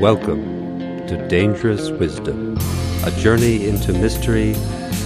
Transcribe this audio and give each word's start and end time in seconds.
Welcome 0.00 1.06
to 1.06 1.26
Dangerous 1.28 1.90
Wisdom, 1.90 2.58
a 3.04 3.12
journey 3.20 3.68
into 3.68 3.92
mystery 3.92 4.54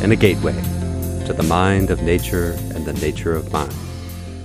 and 0.02 0.10
a 0.10 0.16
gateway 0.16 0.54
to 1.26 1.34
the 1.34 1.42
mind 1.42 1.90
of 1.90 2.00
nature 2.00 2.52
and 2.74 2.86
the 2.86 2.94
nature 2.94 3.34
of 3.34 3.52
mind. 3.52 3.74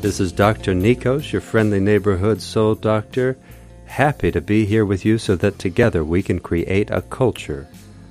This 0.01 0.19
is 0.19 0.33
Dr. 0.33 0.73
Nikos, 0.73 1.31
your 1.31 1.39
friendly 1.41 1.80
neighborhood 1.80 2.41
soul 2.41 2.75
doctor, 2.75 3.38
happy 3.86 4.29
to 4.34 4.41
be 4.41 4.65
here 4.65 4.86
with 4.86 5.05
you 5.05 5.18
so 5.18 5.38
that 5.38 5.59
together 5.59 6.04
we 6.04 6.21
can 6.21 6.41
create 6.41 6.91
a 6.91 7.04
culture 7.04 7.65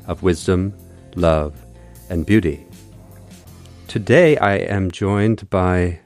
of 0.06 0.22
wisdom, 0.22 0.72
love, 1.14 1.62
and 2.08 2.24
beauty. 2.24 2.64
Today 3.86 4.38
I 4.38 4.54
am 4.54 4.90
joined 4.90 5.50
by 5.50 5.98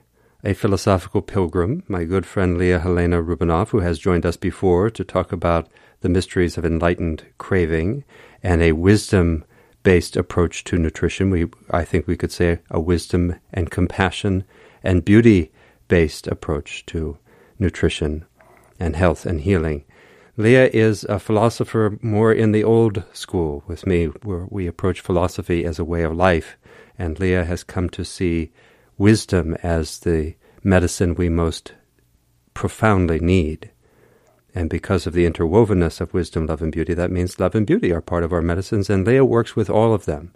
a 0.46 0.54
philosophical 0.54 1.22
pilgrim, 1.22 1.82
my 1.88 2.04
good 2.04 2.24
friend 2.24 2.56
Lia 2.56 2.78
Helena 2.78 3.20
Rubinoff, 3.20 3.70
who 3.70 3.80
has 3.80 3.98
joined 3.98 4.24
us 4.24 4.36
before 4.36 4.90
to 4.90 5.02
talk 5.02 5.32
about 5.32 5.68
the 6.02 6.08
mysteries 6.08 6.56
of 6.56 6.64
enlightened 6.64 7.24
craving 7.36 8.04
and 8.44 8.62
a 8.62 8.70
wisdom 8.70 9.44
based 9.82 10.16
approach 10.16 10.62
to 10.62 10.78
nutrition. 10.78 11.30
We, 11.30 11.46
I 11.72 11.84
think 11.84 12.06
we 12.06 12.16
could 12.16 12.30
say 12.30 12.60
a 12.70 12.78
wisdom 12.78 13.34
and 13.52 13.72
compassion 13.72 14.44
and 14.84 15.04
beauty 15.04 15.50
based 15.88 16.28
approach 16.28 16.86
to 16.86 17.18
nutrition 17.58 18.24
and 18.78 18.94
health 18.94 19.26
and 19.26 19.40
healing. 19.40 19.84
Lia 20.36 20.68
is 20.68 21.02
a 21.04 21.18
philosopher 21.18 21.98
more 22.02 22.32
in 22.32 22.52
the 22.52 22.62
old 22.62 23.02
school 23.12 23.64
with 23.66 23.84
me, 23.84 24.04
where 24.22 24.46
we 24.48 24.68
approach 24.68 25.00
philosophy 25.00 25.64
as 25.64 25.80
a 25.80 25.84
way 25.84 26.04
of 26.04 26.14
life, 26.14 26.56
and 26.96 27.18
Lia 27.18 27.44
has 27.44 27.64
come 27.64 27.88
to 27.90 28.04
see 28.04 28.52
wisdom 28.98 29.54
as 29.62 30.00
the 30.00 30.34
medicine 30.62 31.14
we 31.14 31.28
most 31.28 31.74
profoundly 32.54 33.20
need. 33.20 33.70
And 34.54 34.70
because 34.70 35.06
of 35.06 35.12
the 35.12 35.28
interwovenness 35.28 36.00
of 36.00 36.14
wisdom, 36.14 36.46
love, 36.46 36.62
and 36.62 36.72
beauty, 36.72 36.94
that 36.94 37.10
means 37.10 37.38
love 37.38 37.54
and 37.54 37.66
beauty 37.66 37.92
are 37.92 38.00
part 38.00 38.24
of 38.24 38.32
our 38.32 38.40
medicines, 38.40 38.88
and 38.88 39.06
Lia 39.06 39.24
works 39.24 39.54
with 39.54 39.68
all 39.68 39.92
of 39.92 40.06
them. 40.06 40.32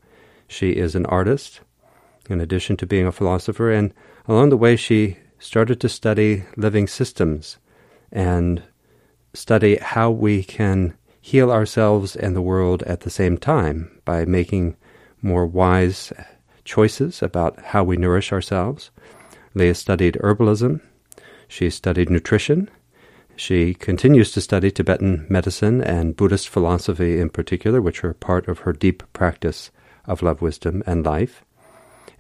She 0.46 0.72
is 0.72 0.94
an 0.94 1.06
artist, 1.06 1.60
in 2.28 2.40
addition 2.40 2.76
to 2.78 2.86
being 2.86 3.06
a 3.06 3.12
philosopher, 3.12 3.70
and 3.70 3.94
along 4.28 4.50
the 4.50 4.58
way, 4.58 4.76
she 4.76 5.16
started 5.38 5.80
to 5.80 5.88
study 5.88 6.44
living 6.56 6.86
systems 6.86 7.56
and 8.12 8.62
study 9.32 9.76
how 9.76 10.10
we 10.10 10.42
can 10.42 10.94
heal 11.20 11.50
ourselves 11.50 12.14
and 12.14 12.36
the 12.36 12.42
world 12.42 12.82
at 12.82 13.00
the 13.00 13.10
same 13.10 13.38
time 13.38 14.00
by 14.04 14.24
making 14.24 14.76
more 15.22 15.46
wise 15.46 16.12
choices 16.64 17.22
about 17.22 17.60
how 17.60 17.84
we 17.84 17.96
nourish 17.96 18.32
ourselves. 18.32 18.90
Lia 19.54 19.74
studied 19.74 20.18
herbalism. 20.22 20.80
She 21.48 21.70
studied 21.70 22.10
nutrition. 22.10 22.70
She 23.36 23.74
continues 23.74 24.32
to 24.32 24.40
study 24.40 24.70
Tibetan 24.70 25.26
medicine 25.28 25.82
and 25.82 26.16
Buddhist 26.16 26.48
philosophy 26.48 27.18
in 27.18 27.30
particular, 27.30 27.80
which 27.80 28.04
are 28.04 28.12
part 28.12 28.48
of 28.48 28.60
her 28.60 28.72
deep 28.72 29.02
practice 29.12 29.70
of 30.04 30.22
love, 30.22 30.42
wisdom, 30.42 30.82
and 30.86 31.04
life. 31.04 31.44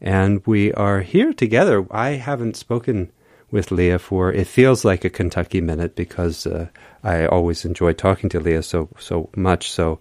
And 0.00 0.44
we 0.46 0.72
are 0.72 1.02
here 1.02 1.32
together. 1.32 1.86
I 1.90 2.10
haven't 2.10 2.56
spoken 2.56 3.12
with 3.50 3.70
Lia 3.70 3.98
for 3.98 4.32
it 4.32 4.46
feels 4.46 4.84
like 4.84 5.04
a 5.04 5.10
Kentucky 5.10 5.60
minute 5.60 5.96
because 5.96 6.46
uh, 6.46 6.68
I 7.02 7.26
always 7.26 7.64
enjoy 7.64 7.92
talking 7.92 8.30
to 8.30 8.40
Lia 8.40 8.62
so 8.62 8.88
so 8.98 9.28
much. 9.36 9.70
So 9.70 9.98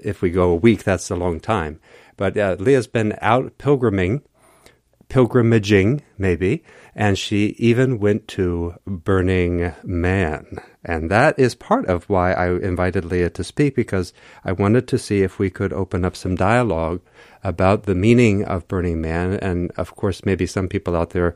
if 0.00 0.22
we 0.22 0.30
go 0.30 0.50
a 0.50 0.56
week, 0.56 0.84
that's 0.84 1.10
a 1.10 1.16
long 1.16 1.40
time. 1.40 1.80
But 2.22 2.38
uh, 2.38 2.54
Lia's 2.60 2.86
been 2.86 3.18
out 3.20 3.58
pilgriming, 3.58 4.22
pilgrimaging 5.08 6.02
maybe, 6.16 6.62
and 6.94 7.18
she 7.18 7.46
even 7.58 7.98
went 7.98 8.28
to 8.38 8.74
Burning 8.86 9.74
Man. 9.82 10.58
And 10.84 11.10
that 11.10 11.36
is 11.36 11.56
part 11.56 11.86
of 11.86 12.08
why 12.08 12.32
I 12.32 12.50
invited 12.50 13.04
Lia 13.04 13.28
to 13.30 13.42
speak 13.42 13.74
because 13.74 14.12
I 14.44 14.52
wanted 14.52 14.86
to 14.86 14.98
see 14.98 15.22
if 15.22 15.40
we 15.40 15.50
could 15.50 15.72
open 15.72 16.04
up 16.04 16.14
some 16.14 16.36
dialogue 16.36 17.00
about 17.42 17.86
the 17.86 17.96
meaning 17.96 18.44
of 18.44 18.68
Burning 18.68 19.00
Man. 19.00 19.32
And 19.42 19.72
of 19.72 19.96
course, 19.96 20.24
maybe 20.24 20.46
some 20.46 20.68
people 20.68 20.94
out 20.94 21.10
there 21.10 21.34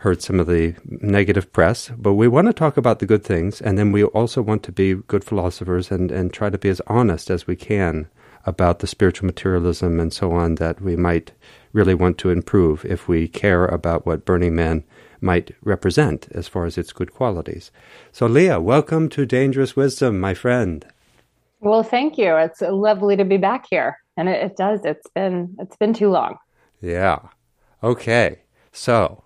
heard 0.00 0.20
some 0.20 0.38
of 0.38 0.48
the 0.48 0.74
negative 0.84 1.50
press, 1.50 1.90
but 1.96 2.12
we 2.12 2.28
want 2.28 2.48
to 2.48 2.52
talk 2.52 2.76
about 2.76 2.98
the 2.98 3.06
good 3.06 3.24
things. 3.24 3.62
And 3.62 3.78
then 3.78 3.90
we 3.90 4.04
also 4.04 4.42
want 4.42 4.62
to 4.64 4.70
be 4.72 4.96
good 4.96 5.24
philosophers 5.24 5.90
and, 5.90 6.12
and 6.12 6.30
try 6.30 6.50
to 6.50 6.58
be 6.58 6.68
as 6.68 6.82
honest 6.88 7.30
as 7.30 7.46
we 7.46 7.56
can 7.56 8.10
about 8.46 8.78
the 8.78 8.86
spiritual 8.86 9.26
materialism 9.26 10.00
and 10.00 10.12
so 10.12 10.32
on 10.32 10.54
that 10.54 10.80
we 10.80 10.96
might 10.96 11.32
really 11.72 11.94
want 11.94 12.16
to 12.18 12.30
improve 12.30 12.84
if 12.84 13.08
we 13.08 13.28
care 13.28 13.66
about 13.66 14.06
what 14.06 14.24
Burning 14.24 14.54
Man 14.54 14.84
might 15.20 15.50
represent 15.62 16.28
as 16.30 16.48
far 16.48 16.64
as 16.64 16.78
its 16.78 16.92
good 16.92 17.12
qualities. 17.12 17.70
So, 18.12 18.26
Lia, 18.26 18.60
welcome 18.60 19.08
to 19.10 19.26
Dangerous 19.26 19.76
Wisdom, 19.76 20.20
my 20.20 20.32
friend. 20.34 20.86
Well, 21.60 21.82
thank 21.82 22.16
you. 22.16 22.36
It's 22.36 22.60
lovely 22.60 23.16
to 23.16 23.24
be 23.24 23.38
back 23.38 23.66
here, 23.68 23.98
and 24.16 24.28
it, 24.28 24.42
it 24.42 24.56
does. 24.56 24.84
It's 24.84 25.08
been 25.10 25.56
it's 25.58 25.76
been 25.76 25.94
too 25.94 26.10
long. 26.10 26.36
Yeah. 26.80 27.18
Okay. 27.82 28.42
So, 28.72 29.24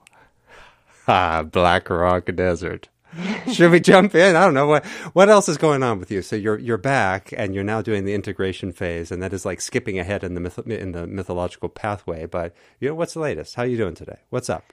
ah, 1.06 1.42
Black 1.50 1.90
Rock 1.90 2.30
Desert. 2.34 2.88
Should 3.52 3.72
we 3.72 3.80
jump 3.80 4.14
in? 4.14 4.36
I 4.36 4.44
don't 4.44 4.54
know 4.54 4.66
what 4.66 4.84
what 5.14 5.28
else 5.28 5.48
is 5.48 5.58
going 5.58 5.82
on 5.82 5.98
with 5.98 6.10
you. 6.10 6.22
So 6.22 6.36
you're 6.36 6.58
you're 6.58 6.78
back, 6.78 7.32
and 7.36 7.54
you're 7.54 7.64
now 7.64 7.82
doing 7.82 8.04
the 8.04 8.14
integration 8.14 8.72
phase, 8.72 9.10
and 9.10 9.22
that 9.22 9.32
is 9.32 9.44
like 9.44 9.60
skipping 9.60 9.98
ahead 9.98 10.22
in 10.22 10.34
the 10.34 10.40
myth, 10.40 10.58
in 10.66 10.92
the 10.92 11.06
mythological 11.06 11.68
pathway. 11.68 12.26
But 12.26 12.54
you 12.78 12.88
know, 12.88 12.94
what's 12.94 13.14
the 13.14 13.20
latest? 13.20 13.54
How 13.56 13.62
are 13.62 13.66
you 13.66 13.76
doing 13.76 13.94
today? 13.94 14.18
What's 14.30 14.48
up? 14.48 14.72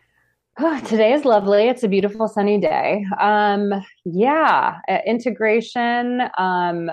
Oh, 0.60 0.80
today 0.86 1.14
is 1.14 1.26
lovely. 1.26 1.68
It's 1.68 1.84
a 1.84 1.88
beautiful 1.88 2.28
sunny 2.28 2.60
day. 2.60 3.06
Um, 3.20 3.74
yeah, 4.06 4.80
uh, 4.88 4.98
integration. 5.06 6.22
Um, 6.38 6.92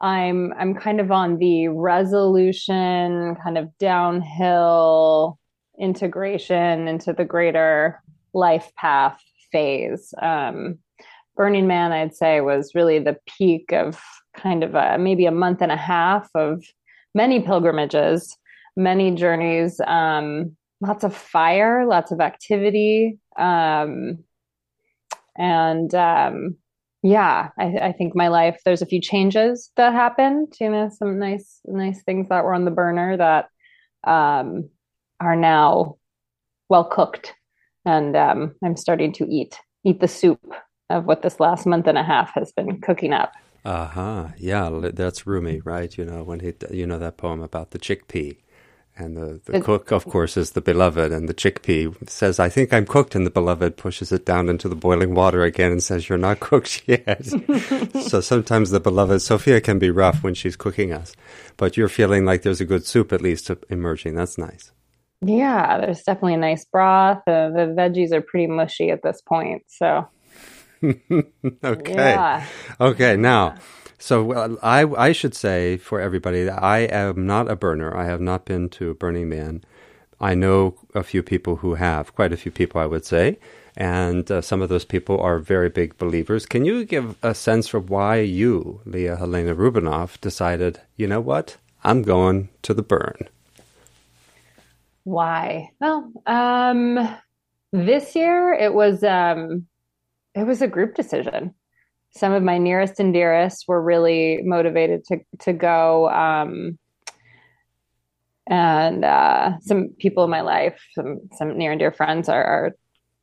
I'm 0.00 0.52
I'm 0.58 0.74
kind 0.74 1.00
of 1.00 1.12
on 1.12 1.38
the 1.38 1.68
resolution, 1.68 3.36
kind 3.42 3.58
of 3.58 3.76
downhill 3.78 5.38
integration 5.78 6.88
into 6.88 7.12
the 7.12 7.24
greater 7.24 8.02
life 8.34 8.70
path 8.76 9.18
phase. 9.52 10.14
Um, 10.20 10.78
Burning 11.36 11.66
Man, 11.66 11.92
I'd 11.92 12.14
say, 12.14 12.40
was 12.40 12.74
really 12.74 12.98
the 12.98 13.16
peak 13.38 13.72
of 13.72 14.00
kind 14.36 14.62
of 14.62 14.74
a, 14.74 14.98
maybe 14.98 15.26
a 15.26 15.30
month 15.30 15.62
and 15.62 15.72
a 15.72 15.76
half 15.76 16.28
of 16.34 16.62
many 17.14 17.40
pilgrimages, 17.40 18.36
many 18.76 19.10
journeys. 19.12 19.80
Um, 19.86 20.56
lots 20.80 21.04
of 21.04 21.14
fire, 21.14 21.86
lots 21.86 22.10
of 22.10 22.20
activity. 22.20 23.18
Um, 23.38 24.24
and 25.36 25.94
um, 25.94 26.56
yeah, 27.02 27.48
I, 27.58 27.64
I, 27.78 27.92
think 27.92 28.14
my 28.14 28.28
life, 28.28 28.60
there's 28.64 28.82
a 28.82 28.86
few 28.86 29.00
changes 29.00 29.70
that 29.76 29.92
happened, 29.92 30.54
you 30.60 30.70
know, 30.70 30.90
some 30.90 31.18
nice, 31.18 31.60
nice 31.64 32.02
things 32.02 32.28
that 32.28 32.44
were 32.44 32.54
on 32.54 32.64
the 32.64 32.70
burner 32.70 33.16
that 33.16 33.48
um, 34.04 34.68
are 35.20 35.36
now 35.36 35.96
well 36.68 36.84
cooked. 36.84 37.34
And 37.90 38.14
um, 38.16 38.54
I'm 38.64 38.76
starting 38.76 39.12
to 39.14 39.24
eat, 39.28 39.58
eat 39.84 39.98
the 39.98 40.06
soup 40.06 40.40
of 40.90 41.06
what 41.06 41.22
this 41.22 41.40
last 41.40 41.66
month 41.66 41.88
and 41.88 41.98
a 41.98 42.04
half 42.04 42.32
has 42.34 42.52
been 42.52 42.80
cooking 42.80 43.12
up. 43.12 43.32
Uh 43.64 43.86
huh. 43.86 44.28
Yeah, 44.38 44.90
that's 44.94 45.26
Rumi, 45.26 45.60
right? 45.64 45.96
You 45.98 46.04
know, 46.04 46.22
when 46.22 46.38
he, 46.40 46.52
you 46.70 46.86
know, 46.86 46.98
that 46.98 47.16
poem 47.16 47.42
about 47.42 47.72
the 47.72 47.80
chickpea 47.80 48.36
and 48.96 49.16
the, 49.16 49.40
the 49.44 49.60
cook, 49.60 49.90
of 49.90 50.04
course, 50.04 50.36
is 50.36 50.52
the 50.52 50.60
beloved. 50.60 51.10
And 51.10 51.28
the 51.28 51.34
chickpea 51.34 52.08
says, 52.08 52.38
I 52.38 52.48
think 52.48 52.72
I'm 52.72 52.86
cooked. 52.86 53.16
And 53.16 53.26
the 53.26 53.30
beloved 53.30 53.76
pushes 53.76 54.12
it 54.12 54.24
down 54.24 54.48
into 54.48 54.68
the 54.68 54.76
boiling 54.76 55.14
water 55.14 55.42
again 55.42 55.72
and 55.72 55.82
says, 55.82 56.08
You're 56.08 56.16
not 56.18 56.40
cooked 56.50 56.84
yet. 56.86 57.26
so 58.02 58.20
sometimes 58.20 58.70
the 58.70 58.80
beloved, 58.80 59.20
Sophia, 59.20 59.60
can 59.60 59.80
be 59.80 59.90
rough 59.90 60.22
when 60.22 60.34
she's 60.34 60.56
cooking 60.56 60.92
us. 60.92 61.16
But 61.56 61.76
you're 61.76 61.88
feeling 61.88 62.24
like 62.24 62.42
there's 62.42 62.60
a 62.60 62.72
good 62.72 62.86
soup 62.86 63.12
at 63.12 63.20
least 63.20 63.50
emerging. 63.68 64.14
That's 64.14 64.38
nice. 64.38 64.70
Yeah, 65.22 65.78
there's 65.80 66.02
definitely 66.02 66.34
a 66.34 66.38
nice 66.38 66.64
broth. 66.64 67.18
Uh, 67.26 67.50
the 67.50 67.74
veggies 67.76 68.12
are 68.12 68.22
pretty 68.22 68.46
mushy 68.46 68.90
at 68.90 69.02
this 69.02 69.20
point. 69.22 69.64
So. 69.68 70.08
okay. 71.64 71.94
Yeah. 71.94 72.46
Okay. 72.80 73.16
Now, 73.16 73.56
so 73.98 74.58
I 74.62 74.84
I 75.08 75.12
should 75.12 75.34
say 75.34 75.76
for 75.76 76.00
everybody 76.00 76.44
that 76.44 76.62
I 76.62 76.80
am 76.80 77.26
not 77.26 77.50
a 77.50 77.56
burner. 77.56 77.94
I 77.96 78.06
have 78.06 78.20
not 78.20 78.46
been 78.46 78.68
to 78.70 78.94
Burning 78.94 79.28
Man. 79.28 79.62
I 80.20 80.34
know 80.34 80.74
a 80.94 81.02
few 81.02 81.22
people 81.22 81.56
who 81.56 81.74
have, 81.74 82.14
quite 82.14 82.32
a 82.32 82.36
few 82.36 82.52
people, 82.52 82.80
I 82.80 82.86
would 82.86 83.06
say, 83.06 83.38
and 83.76 84.30
uh, 84.30 84.42
some 84.42 84.60
of 84.62 84.68
those 84.68 84.84
people 84.84 85.18
are 85.20 85.38
very 85.38 85.70
big 85.70 85.96
believers. 85.98 86.44
Can 86.46 86.64
you 86.66 86.84
give 86.84 87.16
a 87.22 87.34
sense 87.34 87.68
for 87.68 87.80
why 87.80 88.20
you, 88.20 88.82
Lia 88.84 89.16
Helena 89.16 89.54
Rubinoff, 89.54 90.20
decided, 90.20 90.80
you 90.96 91.06
know 91.06 91.20
what, 91.20 91.56
I'm 91.84 92.02
going 92.02 92.50
to 92.62 92.74
the 92.74 92.82
burn? 92.82 93.28
Why? 95.04 95.70
Well, 95.80 96.12
um, 96.26 97.16
this 97.72 98.14
year 98.14 98.52
it 98.52 98.74
was 98.74 99.02
um, 99.02 99.66
it 100.34 100.44
was 100.44 100.62
a 100.62 100.68
group 100.68 100.94
decision. 100.94 101.54
Some 102.12 102.32
of 102.32 102.42
my 102.42 102.58
nearest 102.58 102.98
and 102.98 103.14
dearest 103.14 103.66
were 103.68 103.82
really 103.82 104.40
motivated 104.42 105.04
to 105.06 105.20
to 105.40 105.52
go 105.52 106.10
um, 106.10 106.78
and 108.48 109.04
uh, 109.04 109.58
some 109.60 109.90
people 109.98 110.24
in 110.24 110.30
my 110.30 110.40
life 110.40 110.80
some 110.92 111.20
some 111.32 111.56
near 111.56 111.70
and 111.70 111.78
dear 111.78 111.92
friends 111.92 112.28
are, 112.28 112.44
are 112.44 112.76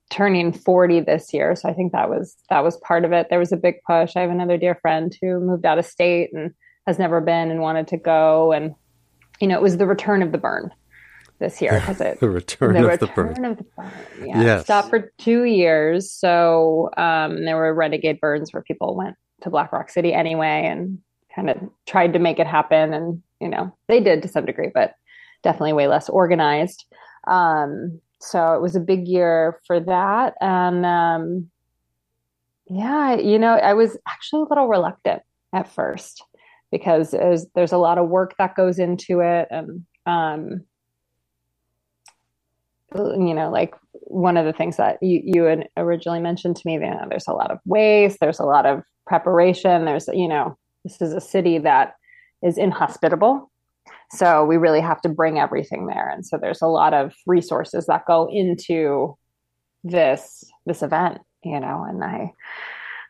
turning 0.10 0.54
40 0.54 1.02
this 1.02 1.34
year. 1.34 1.54
So 1.54 1.68
i 1.68 1.74
think 1.74 1.92
that 1.92 2.10
was 2.10 2.36
that 2.50 2.64
was 2.64 2.78
part 2.78 3.06
of 3.06 3.12
it. 3.12 3.28
There 3.30 3.40
was 3.40 3.52
a 3.52 3.58
big 3.58 3.76
push. 3.86 4.16
I 4.16 4.22
have 4.22 4.32
another 4.32 4.58
dear 4.58 4.76
friend 4.76 5.16
who 5.22 5.40
moved 5.40 5.66
out 5.66 5.78
of 5.78 5.86
state 5.86 6.32
and 6.34 6.54
has 6.88 6.98
never 6.98 7.20
been 7.20 7.52
and 7.52 7.62
wanted 7.62 7.88
to 7.90 7.98
go. 7.98 8.54
And 8.54 8.74
you 9.42 9.48
know 9.48 9.56
it 9.56 9.62
was 9.62 9.78
the 9.78 9.86
return 9.86 10.24
of 10.24 10.32
the 10.32 10.38
burn 10.38 10.72
this 11.40 11.62
year 11.62 11.80
because 11.80 12.02
it 12.02 12.20
the 12.20 12.30
return 12.30 12.74
the 12.74 12.80
of 12.80 13.02
return 13.02 13.08
the 13.28 13.34
burn 13.34 13.46
of 13.46 13.58
the 13.58 13.66
burn 13.76 13.92
yeah. 14.26 14.42
Yes. 14.42 14.64
stopped 14.64 14.90
for 14.90 15.12
two 15.18 15.44
years 15.44 16.12
so 16.12 16.90
um 16.98 17.46
there 17.46 17.56
were 17.56 17.74
renegade 17.74 18.20
burns 18.20 18.54
where 18.54 18.64
people 18.64 18.96
went 18.96 19.16
to 19.42 19.50
black 19.50 19.72
rock 19.72 19.90
city 19.90 20.14
anyway 20.14 20.64
and 20.66 21.00
kind 21.36 21.50
of 21.50 21.58
tried 21.86 22.14
to 22.14 22.20
make 22.20 22.40
it 22.40 22.48
happen 22.48 22.94
and 22.94 23.22
you 23.40 23.48
know 23.48 23.76
they 23.88 24.00
did 24.00 24.22
to 24.22 24.28
some 24.28 24.46
degree 24.46 24.72
but 24.74 24.94
definitely 25.44 25.74
way 25.74 25.88
less 25.88 26.10
organized. 26.10 26.86
Um 27.28 28.02
so 28.20 28.54
it 28.54 28.62
was 28.62 28.76
a 28.76 28.80
big 28.80 29.08
year 29.08 29.60
for 29.68 29.80
that 29.80 30.34
and 30.42 30.86
um 30.86 31.50
yeah 32.66 33.16
you 33.16 33.38
know 33.38 33.54
i 33.54 33.74
was 33.74 33.98
actually 34.08 34.42
a 34.42 34.46
little 34.46 34.68
reluctant 34.68 35.22
at 35.54 35.72
first 35.72 36.24
because 36.72 37.12
there's, 37.12 37.46
there's 37.56 37.72
a 37.72 37.78
lot 37.78 37.98
of 37.98 38.10
work 38.10 38.36
that 38.38 38.56
goes 38.56 38.80
into 38.80 39.20
it 39.20 39.48
and 39.52 39.86
um 40.06 40.62
you 42.98 43.34
know 43.34 43.50
like 43.50 43.74
one 43.92 44.38
of 44.38 44.46
the 44.46 44.54
things 44.54 44.78
that 44.78 44.98
you, 45.02 45.22
you 45.24 45.44
had 45.44 45.68
originally 45.78 46.20
mentioned 46.20 46.56
to 46.56 46.62
me 46.66 46.74
you 46.74 46.80
know, 46.80 47.06
there's 47.10 47.28
a 47.28 47.34
lot 47.34 47.52
of 47.52 47.60
waste 47.66 48.20
there's 48.20 48.40
a 48.40 48.46
lot 48.46 48.66
of 48.66 48.84
preparation 49.06 49.86
there's 49.86 50.08
you 50.14 50.28
know 50.28 50.58
this 50.84 51.02
is 51.02 51.14
a 51.14 51.22
city 51.22 51.58
that 51.58 51.96
is 52.44 52.58
inhospitable. 52.58 53.52
So 54.12 54.46
we 54.46 54.58
really 54.58 54.82
have 54.82 55.02
to 55.02 55.10
bring 55.10 55.38
everything 55.38 55.88
there. 55.88 56.10
And 56.10 56.26
so 56.26 56.38
there's 56.38 56.62
a 56.62 56.68
lot 56.68 56.94
of 56.94 57.14
resources 57.26 57.88
that 57.88 58.06
go 58.06 58.30
into 58.32 59.18
this 59.84 60.44
this 60.66 60.82
event 60.82 61.20
you 61.44 61.60
know 61.60 61.86
and 61.88 62.04
i 62.04 62.34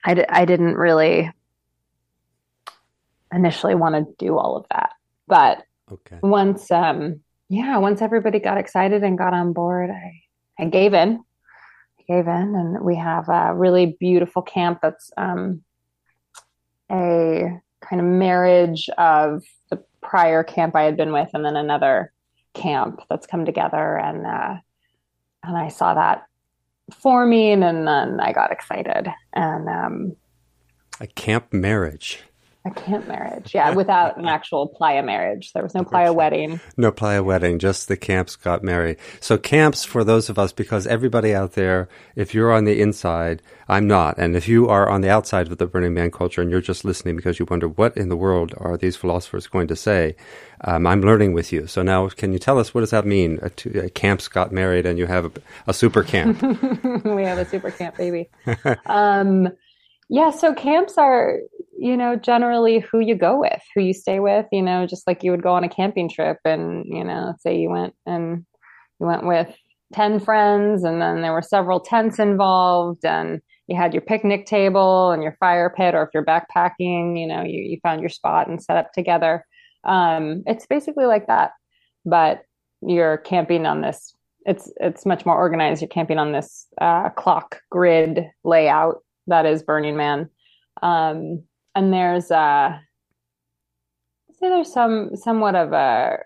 i, 0.04 0.26
I 0.30 0.46
didn't 0.46 0.76
really 0.76 1.32
initially 3.34 3.74
want 3.74 3.96
to 3.96 4.06
do 4.24 4.38
all 4.38 4.58
of 4.58 4.66
that. 4.70 4.92
But 5.28 5.64
okay. 5.92 6.20
once 6.22 6.70
um 6.70 7.22
yeah 7.50 7.78
once 7.78 8.02
everybody 8.02 8.40
got 8.40 8.58
excited 8.58 9.04
and 9.04 9.18
got 9.18 9.34
on 9.34 9.54
board 9.54 9.90
i 9.90 10.22
i 10.60 10.66
gave 10.66 10.94
in. 10.94 11.20
I 12.00 12.04
gave 12.08 12.28
in 12.28 12.56
and 12.56 12.82
we 12.84 12.96
have 12.96 13.30
a 13.30 13.54
really 13.54 13.98
beautiful 14.00 14.42
camp 14.42 14.80
that's 14.82 15.12
um 15.18 15.62
a 16.92 17.60
kind 17.82 18.02
of 18.02 18.08
marriage 18.08 18.90
of 18.98 19.44
the 19.70 19.84
prior 20.02 20.44
camp 20.44 20.76
i 20.76 20.84
had 20.84 20.98
been 20.98 21.12
with 21.12 21.30
and 21.34 21.44
then 21.46 21.56
another 21.56 22.12
camp 22.58 23.02
that's 23.10 23.28
come 23.28 23.46
together. 23.46 23.98
And 23.98 24.26
uh 24.26 24.56
and 25.44 25.58
i 25.58 25.70
saw 25.70 25.94
that 25.94 26.26
forming 26.92 27.64
and 27.64 27.88
then 27.88 28.20
i 28.20 28.34
got 28.34 28.52
excited. 28.52 29.08
And 29.34 29.70
um 29.70 30.16
a 31.00 31.08
camp 31.08 31.54
marriage 31.54 32.24
a 32.68 32.72
camp 32.72 33.08
marriage 33.08 33.54
yeah 33.56 33.74
without 33.74 34.18
an 34.18 34.26
actual 34.28 34.68
playa 34.68 35.04
marriage 35.04 35.52
there 35.54 35.64
was 35.64 35.74
no 35.74 35.84
playa 35.84 36.14
wedding 36.14 36.60
No 36.78 36.92
playa 36.92 37.24
wedding, 37.24 37.60
just 37.60 37.88
the 37.88 37.98
camps 37.98 38.36
got 38.36 38.64
married. 38.64 38.98
So 39.20 39.38
camps 39.38 39.84
for 39.84 40.04
those 40.04 40.30
of 40.30 40.38
us, 40.40 40.52
because 40.52 40.88
everybody 40.88 41.34
out 41.34 41.54
there, 41.54 41.90
if 42.16 42.34
you're 42.34 42.52
on 42.52 42.66
the 42.66 42.82
inside, 42.82 43.42
I'm 43.68 43.88
not. 43.88 44.18
And 44.18 44.36
if 44.36 44.48
you 44.48 44.68
are 44.70 44.90
on 44.90 45.02
the 45.02 45.10
outside 45.10 45.52
of 45.52 45.58
the 45.58 45.66
Burning 45.68 45.94
Man 45.94 46.12
culture 46.12 46.42
and 46.42 46.52
you're 46.52 46.62
just 46.62 46.86
listening 46.86 47.16
because 47.16 47.40
you 47.40 47.48
wonder 47.50 47.68
what 47.68 47.98
in 47.98 48.10
the 48.10 48.16
world 48.16 48.54
are 48.58 48.78
these 48.78 48.96
philosophers 48.96 49.48
going 49.48 49.68
to 49.68 49.76
say, 49.76 50.16
um, 50.62 50.86
I'm 50.88 51.02
learning 51.02 51.34
with 51.34 51.52
you. 51.52 51.68
So 51.68 51.82
now 51.84 52.08
can 52.10 52.34
you 52.34 52.40
tell 52.40 52.60
us 52.60 52.74
what 52.74 52.82
does 52.82 52.92
that 52.92 53.06
mean? 53.06 53.40
A, 53.42 53.50
two, 53.50 53.82
a 53.84 53.90
camps 53.90 54.28
got 54.28 54.52
married 54.52 54.86
and 54.86 54.98
you 54.98 55.08
have 55.08 55.26
a, 55.26 55.32
a 55.68 55.74
super 55.74 56.04
camp. 56.04 56.42
we 57.06 57.24
have 57.24 57.38
a 57.38 57.46
super 57.46 57.72
camp 57.72 57.98
baby. 57.98 58.30
um, 58.86 59.50
yeah, 60.10 60.32
so 60.32 60.54
camps 60.54 60.98
are, 60.98 61.40
you 61.78 61.96
know, 61.96 62.16
generally 62.16 62.80
who 62.80 63.00
you 63.00 63.16
go 63.16 63.40
with, 63.40 63.62
who 63.76 63.82
you 63.82 63.94
stay 63.94 64.20
with, 64.20 64.46
you 64.52 64.62
know, 64.62 64.86
just 64.86 65.06
like 65.08 65.24
you 65.24 65.32
would 65.32 65.44
go 65.44 65.54
on 65.54 65.64
a 65.64 65.70
camping 65.70 66.10
trip 66.10 66.38
and, 66.44 66.86
you 66.86 67.04
know, 67.04 67.34
say 67.40 67.58
you 67.58 67.70
went 67.70 67.94
and 68.06 68.46
you 69.00 69.06
went 69.06 69.26
with 69.26 69.56
10 69.94 70.20
friends 70.20 70.84
and 70.84 71.02
then 71.02 71.22
there 71.22 71.34
were 71.34 71.42
several 71.42 71.80
tents 71.80 72.20
involved 72.20 73.06
and 73.06 73.42
you 73.68 73.78
had 73.78 73.94
your 73.94 74.02
picnic 74.02 74.46
table 74.46 75.12
and 75.12 75.22
your 75.22 75.36
fire 75.40 75.74
pit 75.76 75.94
or 75.94 76.04
if 76.04 76.10
you're 76.14 76.26
backpacking, 76.26 77.20
you 77.20 77.28
know, 77.28 77.44
you, 77.44 77.62
you 77.62 77.78
found 77.84 78.02
your 78.02 78.10
spot 78.10 78.48
and 78.48 78.64
set 78.64 78.78
up 78.78 78.92
together. 78.94 79.46
Um, 79.84 80.44
it's 80.46 80.66
basically 80.66 81.06
like 81.06 81.28
that, 81.28 81.52
but 82.06 82.42
you're 82.82 83.18
camping 83.18 83.66
on 83.66 83.82
this 83.82 84.14
it's 84.48 84.72
it's 84.80 85.06
much 85.06 85.26
more 85.26 85.36
organized. 85.36 85.82
You're 85.82 85.90
camping 85.90 86.18
on 86.18 86.32
this 86.32 86.68
uh, 86.80 87.10
clock 87.10 87.60
grid 87.70 88.26
layout 88.46 89.04
that 89.28 89.46
is 89.46 89.62
Burning 89.62 89.98
Man, 89.98 90.30
um, 90.82 91.44
and 91.78 91.94
there's 91.94 92.32
uh, 92.32 92.76
say 94.40 94.50
there's 94.50 94.74
some 94.74 95.16
somewhat 95.16 95.56
of 95.56 95.74
a, 95.74 96.18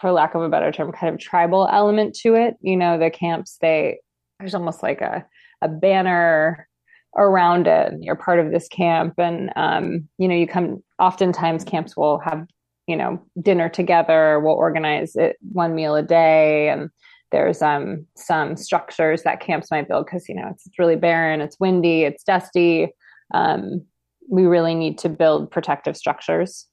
for 0.00 0.12
lack 0.12 0.36
of 0.36 0.42
a 0.42 0.48
better 0.48 0.70
term, 0.70 0.92
kind 0.92 1.12
of 1.12 1.20
tribal 1.20 1.68
element 1.72 2.14
to 2.22 2.34
it. 2.34 2.54
You 2.60 2.76
know, 2.76 2.96
the 2.96 3.10
camps 3.10 3.58
they 3.60 3.98
there's 4.38 4.54
almost 4.54 4.80
like 4.82 5.00
a 5.00 5.26
a 5.60 5.68
banner 5.68 6.68
around 7.16 7.66
it. 7.66 7.94
You're 8.00 8.14
part 8.14 8.38
of 8.38 8.52
this 8.52 8.68
camp, 8.68 9.14
and 9.18 9.50
um, 9.56 10.08
you 10.18 10.28
know, 10.28 10.36
you 10.36 10.46
come. 10.46 10.84
Oftentimes, 11.00 11.64
camps 11.64 11.96
will 11.96 12.20
have 12.20 12.46
you 12.86 12.96
know 12.96 13.20
dinner 13.42 13.68
together. 13.68 14.38
We'll 14.38 14.54
organize 14.54 15.16
it 15.16 15.36
one 15.50 15.74
meal 15.74 15.96
a 15.96 16.02
day, 16.04 16.68
and 16.68 16.90
there's 17.32 17.60
um, 17.60 18.06
some 18.16 18.56
structures 18.56 19.24
that 19.24 19.40
camps 19.40 19.72
might 19.72 19.88
build 19.88 20.06
because 20.06 20.28
you 20.28 20.36
know 20.36 20.46
it's, 20.52 20.64
it's 20.64 20.78
really 20.78 20.94
barren, 20.94 21.40
it's 21.40 21.58
windy, 21.58 22.04
it's 22.04 22.22
dusty. 22.22 22.94
Um, 23.32 23.84
we 24.28 24.44
really 24.44 24.74
need 24.74 24.98
to 24.98 25.08
build 25.08 25.50
protective 25.50 25.96
structures 25.96 26.66